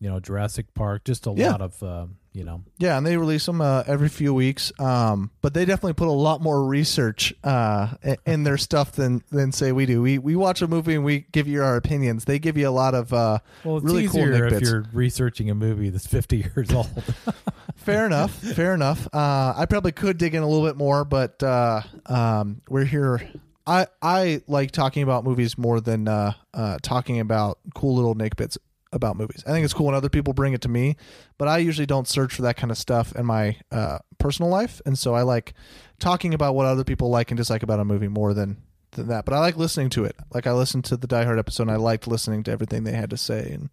you 0.00 0.08
know, 0.08 0.20
Jurassic 0.20 0.72
Park. 0.74 1.04
Just 1.04 1.26
a 1.26 1.32
Yeah. 1.36 1.52
lot 1.52 1.60
of, 1.62 1.82
uh, 1.82 2.06
you 2.36 2.44
know, 2.44 2.62
Yeah, 2.76 2.98
and 2.98 3.06
they 3.06 3.16
release 3.16 3.46
them 3.46 3.62
uh, 3.62 3.82
every 3.86 4.10
few 4.10 4.34
weeks. 4.34 4.70
Um, 4.78 5.30
but 5.40 5.54
they 5.54 5.64
definitely 5.64 5.94
put 5.94 6.08
a 6.08 6.12
lot 6.12 6.42
more 6.42 6.62
research 6.64 7.32
uh, 7.42 7.94
in 8.26 8.42
their 8.42 8.58
stuff 8.58 8.92
than 8.92 9.24
than 9.30 9.52
say 9.52 9.72
we 9.72 9.86
do. 9.86 10.02
We 10.02 10.18
we 10.18 10.36
watch 10.36 10.60
a 10.60 10.68
movie 10.68 10.94
and 10.94 11.04
we 11.04 11.20
give 11.32 11.48
you 11.48 11.62
our 11.62 11.76
opinions. 11.76 12.26
They 12.26 12.38
give 12.38 12.58
you 12.58 12.68
a 12.68 12.70
lot 12.70 12.94
of 12.94 13.12
uh, 13.14 13.38
well, 13.64 13.78
it's 13.78 13.86
really 13.86 14.06
cool 14.06 14.20
easier 14.20 14.46
if 14.48 14.60
you're 14.60 14.84
researching 14.92 15.48
a 15.48 15.54
movie 15.54 15.88
that's 15.88 16.06
50 16.06 16.36
years 16.56 16.70
old. 16.72 16.90
Fair 17.76 18.04
enough. 18.04 18.32
Fair 18.34 18.74
enough. 18.74 19.08
Uh, 19.14 19.54
I 19.56 19.64
probably 19.64 19.92
could 19.92 20.18
dig 20.18 20.34
in 20.34 20.42
a 20.42 20.46
little 20.46 20.66
bit 20.66 20.76
more, 20.76 21.06
but 21.06 21.42
uh, 21.42 21.80
um, 22.04 22.60
we're 22.68 22.84
here. 22.84 23.26
I 23.66 23.86
I 24.02 24.42
like 24.46 24.72
talking 24.72 25.02
about 25.02 25.24
movies 25.24 25.56
more 25.56 25.80
than 25.80 26.06
uh, 26.06 26.34
uh, 26.52 26.76
talking 26.82 27.18
about 27.18 27.60
cool 27.74 27.96
little 27.96 28.14
nick 28.14 28.36
bits 28.36 28.58
about 28.96 29.16
movies. 29.16 29.44
I 29.46 29.50
think 29.50 29.64
it's 29.64 29.74
cool 29.74 29.86
when 29.86 29.94
other 29.94 30.08
people 30.08 30.32
bring 30.32 30.52
it 30.52 30.62
to 30.62 30.68
me, 30.68 30.96
but 31.38 31.46
I 31.48 31.58
usually 31.58 31.86
don't 31.86 32.08
search 32.08 32.34
for 32.34 32.42
that 32.42 32.56
kind 32.56 32.70
of 32.70 32.78
stuff 32.78 33.14
in 33.14 33.24
my 33.26 33.56
uh, 33.70 33.98
personal 34.18 34.50
life, 34.50 34.80
and 34.84 34.98
so 34.98 35.14
I 35.14 35.22
like 35.22 35.54
talking 36.00 36.34
about 36.34 36.54
what 36.54 36.66
other 36.66 36.84
people 36.84 37.10
like 37.10 37.30
and 37.30 37.38
dislike 37.38 37.62
about 37.62 37.80
a 37.80 37.84
movie 37.84 38.08
more 38.08 38.34
than 38.34 38.56
than 38.92 39.08
that. 39.08 39.24
But 39.24 39.34
I 39.34 39.38
like 39.40 39.56
listening 39.56 39.90
to 39.90 40.04
it. 40.04 40.16
Like 40.32 40.46
I 40.46 40.52
listened 40.52 40.84
to 40.86 40.96
the 40.96 41.06
Die 41.06 41.24
Hard 41.24 41.38
episode, 41.38 41.64
and 41.64 41.72
I 41.72 41.76
liked 41.76 42.06
listening 42.06 42.42
to 42.44 42.50
everything 42.50 42.84
they 42.84 42.92
had 42.92 43.10
to 43.10 43.16
say 43.16 43.50
and 43.52 43.70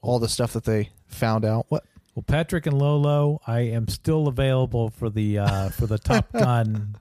all 0.00 0.18
the 0.18 0.28
stuff 0.28 0.52
that 0.54 0.64
they 0.64 0.90
found 1.06 1.44
out. 1.44 1.66
What? 1.68 1.84
well, 2.14 2.24
Patrick 2.26 2.66
and 2.66 2.78
Lolo, 2.78 3.40
I 3.46 3.60
am 3.60 3.88
still 3.88 4.28
available 4.28 4.90
for 4.90 5.10
the 5.10 5.38
uh, 5.38 5.68
for 5.70 5.86
the 5.86 5.98
Top 5.98 6.32
Gun. 6.38 6.96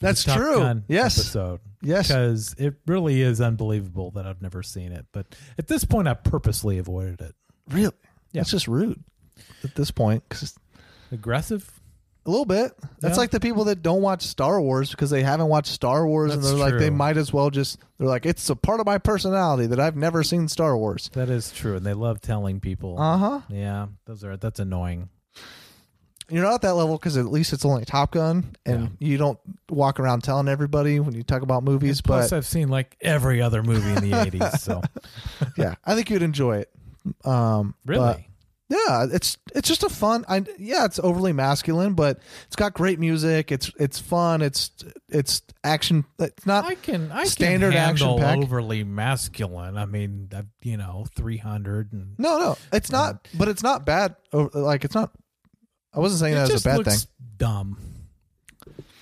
That's 0.00 0.24
Top 0.24 0.36
true. 0.36 0.56
Gun 0.58 0.84
Yes. 0.88 1.18
episode. 1.18 1.60
Yes. 1.82 2.08
because 2.08 2.54
it 2.58 2.74
really 2.86 3.22
is 3.22 3.40
unbelievable 3.40 4.10
that 4.12 4.26
I've 4.26 4.42
never 4.42 4.62
seen 4.62 4.92
it. 4.92 5.06
But 5.12 5.34
at 5.58 5.68
this 5.68 5.84
point, 5.84 6.08
I 6.08 6.14
purposely 6.14 6.78
avoided 6.78 7.20
it. 7.20 7.34
Really? 7.68 7.92
Yeah. 8.32 8.42
It's 8.42 8.50
just 8.50 8.66
rude 8.68 9.02
at 9.64 9.74
this 9.74 9.90
point. 9.90 10.28
'cause 10.28 10.54
Aggressive. 11.12 11.80
a 12.24 12.30
little 12.30 12.44
bit. 12.44 12.72
That's 13.00 13.14
Yeah. 13.14 13.18
like 13.20 13.30
the 13.30 13.38
people 13.40 13.64
that 13.64 13.82
don't 13.82 14.02
watch 14.02 14.22
Star 14.22 14.60
Wars 14.60 14.90
because 14.90 15.10
they 15.10 15.22
haven't 15.22 15.46
watched 15.46 15.70
Star 15.72 16.06
Wars 16.06 16.34
and 16.34 16.42
they're 16.42 16.54
like 16.54 16.76
they 16.76 16.90
might 16.90 17.16
as 17.16 17.32
well 17.32 17.50
just 17.50 17.78
they're 17.98 18.08
like 18.08 18.26
it's 18.26 18.50
a 18.50 18.56
part 18.56 18.80
of 18.80 18.86
my 18.86 18.98
personality 18.98 19.66
that 19.68 19.78
I've 19.78 19.96
never 19.96 20.24
seen 20.24 20.48
Star 20.48 20.76
Wars. 20.76 21.08
That 21.12 21.30
is 21.30 21.52
true, 21.52 21.76
and 21.76 21.86
they 21.86 21.94
love 21.94 22.20
telling 22.20 22.58
people. 22.58 22.98
Uh 23.00 23.16
huh. 23.16 23.40
Yeah, 23.48 23.86
those 24.06 24.24
are 24.24 24.36
that's 24.36 24.58
annoying. 24.58 25.08
You're 26.28 26.42
not 26.42 26.54
at 26.54 26.62
that 26.62 26.74
level 26.74 26.96
because 26.98 27.16
at 27.16 27.26
least 27.26 27.52
it's 27.52 27.64
only 27.64 27.84
Top 27.84 28.12
Gun 28.12 28.56
and 28.66 28.96
you 28.98 29.16
don't 29.16 29.38
walk 29.70 30.00
around 30.00 30.22
telling 30.24 30.48
everybody 30.48 30.98
when 31.00 31.14
you 31.14 31.22
talk 31.22 31.42
about 31.42 31.62
movies. 31.62 32.00
Plus, 32.00 32.30
but 32.30 32.36
I've 32.36 32.46
seen 32.46 32.68
like 32.68 32.96
every 33.00 33.40
other 33.40 33.62
movie 33.62 33.88
in 33.90 34.10
the 34.10 34.10
'80s. 34.16 34.58
So 34.58 34.82
yeah, 35.56 35.76
I 35.84 35.94
think 35.94 36.10
you'd 36.10 36.22
enjoy 36.22 36.58
it. 36.58 36.70
Um, 37.24 37.74
but- 37.84 37.92
really, 37.92 38.28
Yeah, 38.68 39.06
it's 39.12 39.38
it's 39.54 39.68
just 39.68 39.84
a 39.84 39.88
fun. 39.88 40.24
I 40.28 40.44
yeah, 40.58 40.84
it's 40.86 40.98
overly 40.98 41.32
masculine, 41.32 41.94
but 41.94 42.18
it's 42.48 42.56
got 42.56 42.74
great 42.74 42.98
music. 42.98 43.52
It's 43.52 43.70
it's 43.78 44.00
fun. 44.00 44.42
It's 44.42 44.72
it's 45.08 45.42
action. 45.62 46.04
It's 46.18 46.44
not 46.44 46.64
I 46.64 46.74
can 46.74 47.12
I 47.12 47.22
standard 47.26 47.74
can 47.74 47.90
action 47.90 48.18
pack. 48.18 48.38
overly 48.38 48.82
masculine. 48.82 49.76
I 49.76 49.86
mean, 49.86 50.28
you 50.62 50.76
know, 50.76 51.06
300 51.14 51.92
and 51.92 52.18
No, 52.18 52.38
no, 52.40 52.58
it's 52.72 52.90
not. 52.90 53.28
But 53.38 53.46
it's 53.46 53.62
not 53.62 53.86
bad. 53.86 54.16
Like 54.32 54.84
it's 54.84 54.96
not. 54.96 55.12
I 55.96 56.00
wasn't 56.00 56.20
saying 56.20 56.34
that 56.34 56.52
was 56.52 56.64
a 56.64 56.68
bad 56.68 56.78
looks 56.78 57.04
thing. 57.04 57.12
dumb. 57.38 57.78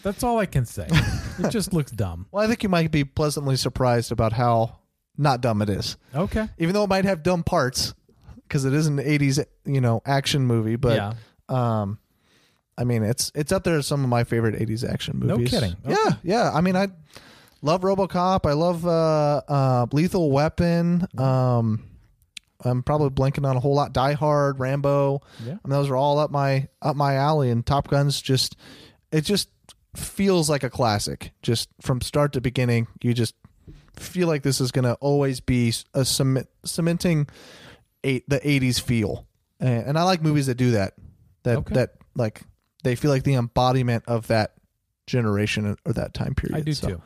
That's 0.03 0.23
all 0.23 0.39
I 0.39 0.47
can 0.47 0.65
say. 0.67 0.87
it 1.39 1.51
just 1.51 1.73
looks 1.73 1.91
dumb. 1.91 2.27
Well, 2.31 2.45
I 2.45 2.47
think 2.47 2.63
you 2.63 2.69
might 2.69 2.91
be 2.91 3.05
pleasantly 3.05 3.57
surprised 3.57 4.13
about 4.13 4.33
how 4.33 4.79
not 5.17 5.41
dumb 5.41 5.63
it 5.63 5.71
is. 5.71 5.97
Okay. 6.15 6.49
Even 6.59 6.75
though 6.75 6.85
it 6.85 6.91
might 6.91 7.05
have 7.07 7.23
dumb 7.23 7.43
parts, 7.43 7.95
because 8.47 8.65
it 8.65 8.75
is 8.75 8.87
an 8.87 8.99
'80s, 8.99 9.45
you 9.65 9.81
know, 9.81 10.03
action 10.07 10.45
movie. 10.47 10.77
But 10.77 10.97
Yeah. 10.97 11.13
um, 11.49 11.99
I 12.77 12.85
mean, 12.85 13.03
it's 13.03 13.33
it's 13.35 13.51
up 13.51 13.65
there 13.65 13.77
as 13.77 13.87
some 13.87 14.03
of 14.05 14.11
my 14.11 14.25
favorite 14.25 14.55
'80s 14.61 14.89
action 14.89 15.19
movies. 15.19 15.53
No 15.53 15.59
kidding. 15.61 15.77
Yeah, 15.89 16.11
yeah. 16.23 16.51
I 16.53 16.61
mean, 16.61 16.77
I 16.77 16.89
love 17.63 17.81
RoboCop. 17.81 18.47
I 18.49 18.53
love 18.53 18.87
uh, 18.87 19.43
uh, 19.49 19.87
Lethal 19.93 20.31
Weapon. 20.31 21.07
Um, 21.19 21.83
I'm 22.63 22.83
probably 22.83 23.11
blanking 23.11 23.49
on 23.49 23.57
a 23.57 23.61
whole 23.61 23.75
lot. 23.75 23.93
Die 23.93 24.13
Hard, 24.13 24.59
Rambo. 24.61 25.21
Yeah. 25.45 25.53
I 25.53 25.69
mean, 25.69 25.71
those 25.71 25.91
are 25.91 25.97
all 25.97 26.19
up 26.19 26.31
my 26.31 26.69
up 26.83 26.97
my 26.97 27.15
alley. 27.17 27.51
And 27.51 27.65
Top 27.65 27.89
Gun's 27.89 28.21
just 28.23 28.57
it 29.13 29.23
just 29.23 29.49
feels 29.97 30.49
like 30.51 30.63
a 30.65 30.71
classic. 30.71 31.33
Just 31.43 31.69
from 31.81 32.01
start 32.01 32.33
to 32.35 32.41
beginning, 32.41 32.87
you 33.03 33.15
just 33.15 33.35
feel 33.97 34.29
like 34.29 34.43
this 34.43 34.61
is 34.61 34.73
going 34.73 34.85
to 34.85 34.95
always 34.95 35.41
be 35.41 35.73
a 35.95 36.05
cement, 36.05 36.49
cementing 36.65 37.29
eight, 38.03 38.29
the 38.29 38.41
80s 38.41 38.81
feel. 38.81 39.27
And, 39.61 39.87
and 39.89 39.99
I 39.99 40.03
like 40.03 40.21
movies 40.23 40.47
that 40.47 40.57
do 40.57 40.73
that. 40.73 40.95
That 41.45 41.59
Okay. 41.59 41.75
that 41.75 41.91
like 42.17 42.43
they 42.83 42.97
feel 42.97 43.11
like 43.11 43.23
the 43.25 43.35
embodiment 43.35 44.05
of 44.09 44.27
that 44.29 44.55
generation 45.07 45.77
or 45.85 45.93
that 45.93 46.15
time 46.15 46.35
period. 46.35 46.57
I 46.57 46.61
do 46.63 46.73
So, 46.73 46.89
too. 46.89 47.03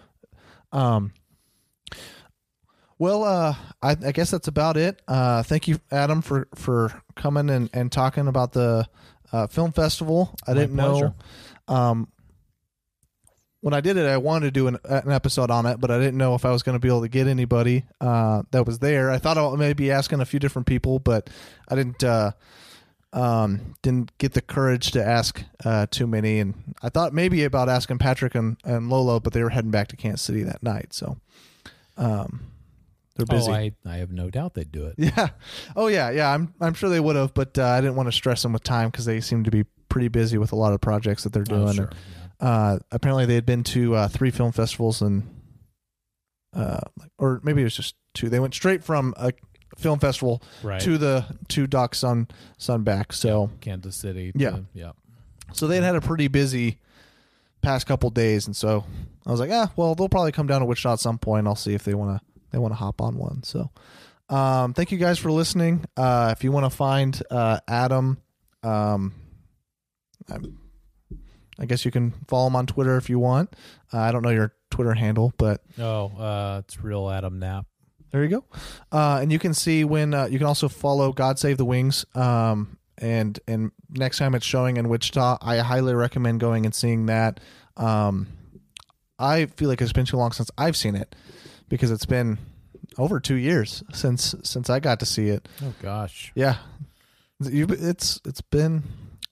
Um 0.72 1.12
well, 2.98 3.24
uh, 3.24 3.54
I, 3.82 3.90
I 3.90 4.12
guess 4.12 4.30
that's 4.30 4.48
about 4.48 4.76
it. 4.76 5.00
Uh, 5.06 5.42
thank 5.42 5.68
you, 5.68 5.80
Adam, 5.90 6.22
for, 6.22 6.48
for 6.54 7.02
coming 7.14 7.48
and, 7.50 7.70
and 7.72 7.92
talking 7.92 8.26
about 8.28 8.52
the 8.52 8.88
uh, 9.32 9.46
film 9.46 9.72
festival. 9.72 10.34
I 10.46 10.52
My 10.52 10.60
didn't 10.60 10.76
pleasure. 10.76 11.14
know. 11.68 11.74
Um, 11.74 12.08
when 13.60 13.74
I 13.74 13.80
did 13.80 13.96
it, 13.96 14.06
I 14.06 14.16
wanted 14.18 14.46
to 14.46 14.50
do 14.52 14.68
an, 14.68 14.78
an 14.84 15.10
episode 15.10 15.50
on 15.50 15.66
it, 15.66 15.80
but 15.80 15.90
I 15.90 15.98
didn't 15.98 16.16
know 16.16 16.34
if 16.34 16.44
I 16.44 16.50
was 16.50 16.62
going 16.62 16.76
to 16.76 16.80
be 16.80 16.88
able 16.88 17.02
to 17.02 17.08
get 17.08 17.26
anybody 17.26 17.84
uh, 18.00 18.42
that 18.52 18.64
was 18.64 18.78
there. 18.78 19.10
I 19.10 19.18
thought 19.18 19.36
I 19.36 19.46
would 19.46 19.58
maybe 19.58 19.90
asking 19.90 20.20
a 20.20 20.24
few 20.24 20.38
different 20.38 20.66
people, 20.66 20.98
but 20.98 21.28
I 21.68 21.74
didn't. 21.74 22.02
Uh, 22.02 22.32
um, 23.10 23.74
didn't 23.80 24.16
get 24.18 24.34
the 24.34 24.42
courage 24.42 24.90
to 24.90 25.02
ask 25.02 25.42
uh, 25.64 25.86
too 25.90 26.06
many, 26.06 26.40
and 26.40 26.74
I 26.82 26.90
thought 26.90 27.14
maybe 27.14 27.42
about 27.44 27.70
asking 27.70 27.96
Patrick 27.96 28.34
and, 28.34 28.58
and 28.64 28.90
Lolo, 28.90 29.18
but 29.18 29.32
they 29.32 29.42
were 29.42 29.48
heading 29.48 29.70
back 29.70 29.88
to 29.88 29.96
Kansas 29.96 30.20
City 30.20 30.42
that 30.42 30.62
night, 30.62 30.92
so 30.92 31.16
um, 31.96 32.40
they're 33.18 33.26
busy. 33.26 33.50
Oh, 33.50 33.54
I, 33.54 33.72
I 33.84 33.96
have 33.98 34.10
no 34.10 34.30
doubt 34.30 34.54
they'd 34.54 34.72
do 34.72 34.86
it. 34.86 34.94
Yeah. 34.98 35.28
Oh 35.76 35.88
yeah, 35.88 36.10
yeah. 36.10 36.32
I'm 36.32 36.54
I'm 36.60 36.72
sure 36.74 36.88
they 36.88 37.00
would 37.00 37.16
have, 37.16 37.34
but 37.34 37.58
uh, 37.58 37.66
I 37.66 37.80
didn't 37.82 37.96
want 37.96 38.06
to 38.06 38.12
stress 38.12 38.42
them 38.42 38.54
with 38.54 38.62
time 38.62 38.88
because 38.90 39.04
they 39.04 39.20
seem 39.20 39.44
to 39.44 39.50
be 39.50 39.64
pretty 39.90 40.08
busy 40.08 40.38
with 40.38 40.52
a 40.52 40.56
lot 40.56 40.72
of 40.72 40.80
projects 40.80 41.24
that 41.24 41.32
they're 41.34 41.44
Oh, 41.50 41.64
doing. 41.64 41.72
sure, 41.74 41.90
And, 42.40 42.48
uh, 42.48 42.78
apparently, 42.92 43.26
they 43.26 43.34
had 43.34 43.44
been 43.46 43.64
to 43.64 43.94
uh, 43.96 44.08
three 44.08 44.30
film 44.30 44.52
festivals 44.52 45.02
and, 45.02 45.22
uh, 46.54 46.80
or 47.18 47.40
maybe 47.42 47.60
it 47.60 47.64
was 47.64 47.74
just 47.76 47.94
two. 48.14 48.28
They 48.28 48.40
went 48.40 48.54
straight 48.54 48.82
from 48.84 49.14
a 49.16 49.32
film 49.76 49.98
festival 49.98 50.42
Right. 50.62 50.80
to 50.80 50.98
the 50.98 51.24
to 51.48 51.66
Doc 51.66 51.94
Sun 51.94 52.28
Sun 52.56 52.82
back. 52.84 53.12
So 53.12 53.50
Kansas 53.60 53.96
City. 53.96 54.32
Yeah. 54.34 54.50
to- 54.50 54.64
yeah. 54.74 54.92
so 55.52 55.66
they 55.66 55.76
had 55.76 55.84
had 55.84 55.96
a 55.96 56.00
pretty 56.00 56.28
busy 56.28 56.78
past 57.62 57.86
couple 57.86 58.08
days, 58.10 58.46
and 58.46 58.54
so 58.56 58.84
I 59.26 59.30
was 59.30 59.40
like, 59.40 59.50
ah, 59.52 59.72
well, 59.76 59.94
they'll 59.94 60.08
probably 60.08 60.32
come 60.32 60.46
down 60.46 60.60
to 60.60 60.66
Wichita 60.66 60.92
at 60.94 61.00
some 61.00 61.18
point. 61.18 61.46
I'll 61.46 61.54
see 61.56 61.74
if 61.74 61.84
they 61.84 61.94
want 61.94 62.18
to 62.20 62.24
they 62.50 62.58
want 62.58 62.72
to 62.72 62.76
hop 62.76 63.00
on 63.00 63.16
one. 63.16 63.42
So, 63.42 63.70
um, 64.28 64.74
thank 64.74 64.92
you 64.92 64.98
guys 64.98 65.18
for 65.18 65.30
listening. 65.32 65.84
Uh, 65.96 66.34
if 66.36 66.44
you 66.44 66.52
want 66.52 66.64
to 66.70 66.76
find 66.76 67.20
uh, 67.30 67.60
Adam, 67.68 68.18
um, 68.62 69.14
I 71.58 71.66
guess 71.66 71.84
you 71.84 71.90
can 71.90 72.12
follow 72.28 72.46
him 72.46 72.56
on 72.56 72.66
Twitter 72.66 72.96
if 72.96 73.08
you 73.10 73.18
want. 73.18 73.54
Uh, 73.92 73.98
I 73.98 74.12
don't 74.12 74.22
know 74.22 74.30
your 74.30 74.54
Twitter 74.70 74.94
handle, 74.94 75.32
but 75.38 75.62
Oh, 75.78 76.06
uh, 76.18 76.60
it's 76.64 76.80
real 76.82 77.08
Adam 77.10 77.38
Knapp. 77.38 77.66
there 78.12 78.22
you 78.22 78.28
go. 78.28 78.44
Uh, 78.92 79.18
and 79.22 79.32
you 79.32 79.38
can 79.38 79.54
see 79.54 79.84
when 79.84 80.14
uh, 80.14 80.26
you 80.26 80.38
can 80.38 80.46
also 80.46 80.68
follow 80.68 81.12
God 81.12 81.38
Save 81.38 81.56
the 81.56 81.64
Wings. 81.64 82.04
Um, 82.14 82.78
and 82.98 83.38
and 83.48 83.70
next 83.90 84.18
time 84.18 84.34
it's 84.34 84.44
showing 84.46 84.76
in 84.76 84.88
Wichita, 84.88 85.38
I 85.40 85.58
highly 85.58 85.94
recommend 85.94 86.40
going 86.40 86.64
and 86.64 86.74
seeing 86.74 87.06
that. 87.06 87.40
Um, 87.76 88.26
I 89.18 89.46
feel 89.46 89.68
like 89.68 89.80
it's 89.80 89.92
been 89.92 90.06
too 90.06 90.16
long 90.16 90.32
since 90.32 90.50
I've 90.58 90.76
seen 90.76 90.94
it 90.94 91.14
because 91.68 91.90
it's 91.90 92.06
been 92.06 92.38
over 92.96 93.20
two 93.20 93.34
years 93.36 93.82
since 93.92 94.34
since 94.42 94.70
I 94.70 94.80
got 94.80 95.00
to 95.00 95.06
see 95.06 95.28
it. 95.28 95.48
Oh 95.62 95.74
gosh. 95.82 96.32
Yeah, 96.34 96.56
you, 97.40 97.66
it's 97.68 98.20
it's 98.24 98.40
been 98.40 98.82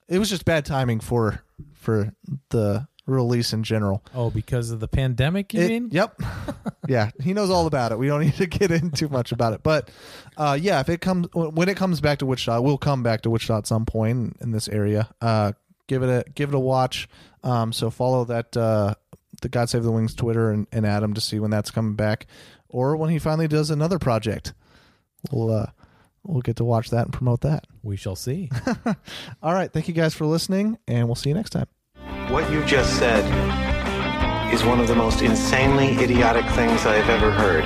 it 0.09 0.19
was 0.19 0.29
just 0.31 0.45
bad 0.45 0.65
timing 0.65 1.01
for 1.01 1.43
for 1.75 2.13
the 2.51 2.87
release 3.07 3.53
in 3.53 3.63
general. 3.63 4.03
Oh, 4.15 4.31
because 4.31 4.73
of 4.73 4.81
the 4.81 4.89
pandemic, 4.89 5.55
you 5.55 5.61
It- 5.61 5.69
mean? 5.69 5.89
Yep. 5.93 6.21
yeah, 6.89 7.11
he 7.23 7.33
knows 7.35 7.51
all 7.51 7.67
about 7.67 7.93
it. 7.93 7.99
We 7.99 8.09
don't 8.09 8.21
need 8.25 8.35
to 8.35 8.47
get 8.47 8.71
in 8.71 8.91
too 8.91 9.09
much 9.09 9.31
about 9.33 9.53
it, 9.53 9.63
but 9.63 9.91
uh, 10.37 10.59
yeah, 10.61 10.81
if 10.81 10.89
it 10.89 11.01
comes 11.01 11.29
when 11.33 11.69
it 11.69 11.77
comes 11.77 12.01
back 12.01 12.19
to 12.19 12.27
Wichita, 12.27 12.61
we'll 12.61 12.79
come 12.79 13.03
back 13.03 13.23
to 13.23 13.31
Wichita 13.31 13.59
at 13.59 13.67
some 13.67 13.87
point 13.87 14.37
in 14.41 14.51
this 14.51 14.69
area. 14.69 15.09
Uh, 15.21 15.53
give 15.87 16.03
it 16.03 16.09
a 16.09 16.31
give 16.31 16.49
it 16.51 16.55
a 16.55 16.61
watch. 16.61 17.09
Um, 17.45 17.73
so 17.73 17.91
follow 17.91 18.25
that 18.25 18.57
uh, 18.57 18.95
the 19.43 19.49
God 19.49 19.69
Save 19.69 19.85
the 19.85 19.91
Wings 19.91 20.15
Twitter 20.15 20.51
and, 20.51 20.67
and 20.73 20.87
Adam 20.87 21.15
to 21.15 21.21
see 21.21 21.39
when 21.39 21.51
that's 21.51 21.71
coming 21.71 21.95
back, 21.95 22.27
or 22.69 22.97
when 22.97 23.11
he 23.11 23.19
finally 23.19 23.49
does 23.49 23.71
another 23.71 23.99
project. 23.99 24.55
We'll 25.31 25.51
uh, 25.51 25.67
we'll 26.25 26.43
get 26.43 26.57
to 26.57 26.65
watch 26.65 26.91
that 26.91 27.07
and 27.07 27.13
promote 27.13 27.41
that. 27.43 27.67
We 27.83 27.97
shall 27.97 28.17
see. 28.17 28.51
all 29.43 29.55
right, 29.55 29.73
thank 29.73 29.89
you 29.89 29.95
guys 29.95 30.15
for 30.15 30.27
listening, 30.27 30.79
and 30.87 31.07
we'll 31.07 31.15
see 31.15 31.31
you 31.31 31.35
next 31.35 31.51
time. 31.51 31.67
What 32.29 32.51
you 32.51 32.65
just 32.65 32.99
said 32.99 33.25
is 34.53 34.65
one 34.65 34.81
of 34.81 34.89
the 34.89 34.95
most 34.95 35.23
insanely 35.23 35.93
idiotic 36.03 36.45
things 36.55 36.87
I 36.87 36.97
have 36.97 37.09
ever 37.09 37.31
heard. 37.31 37.65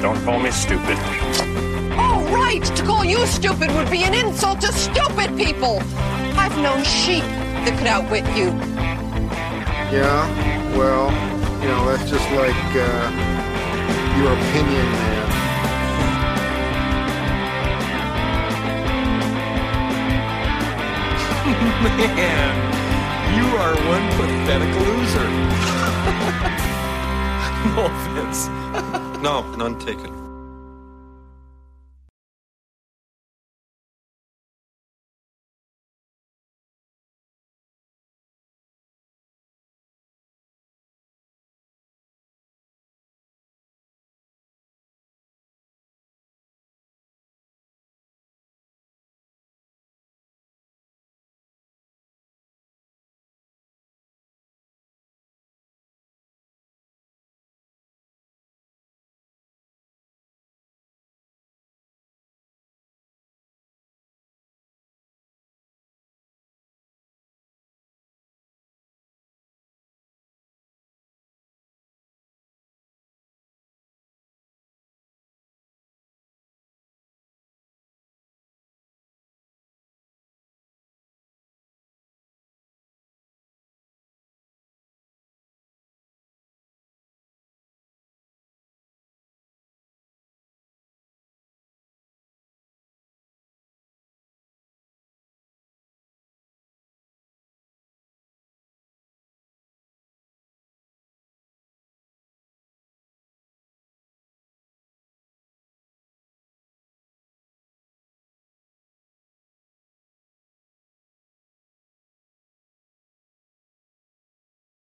Don't 0.00 0.22
call 0.24 0.40
me 0.40 0.50
stupid. 0.50 0.96
Oh, 1.98 2.30
right! 2.32 2.64
To 2.64 2.82
call 2.84 3.04
you 3.04 3.26
stupid 3.26 3.70
would 3.72 3.90
be 3.90 4.04
an 4.04 4.14
insult 4.14 4.60
to 4.62 4.72
stupid 4.72 5.36
people! 5.36 5.80
I've 6.38 6.56
known 6.58 6.82
sheep 6.84 7.24
that 7.24 7.76
could 7.78 7.86
outwit 7.86 8.24
you. 8.36 8.48
Yeah, 9.94 10.59
well, 10.76 11.10
you 11.62 11.68
know, 11.68 11.86
that's 11.86 12.10
just 12.10 12.28
like 12.32 12.74
uh, 12.74 13.10
your 14.18 14.32
opinion, 14.32 14.86
man. 14.92 15.30
Man, 21.80 22.54
you 23.36 23.46
are 23.56 23.74
one 23.88 24.06
pathetic 24.16 24.72
loser. 24.86 25.28
no 27.74 27.80
offense. 27.86 28.40
No, 29.22 29.34
none 29.56 29.76
taken. 29.78 30.19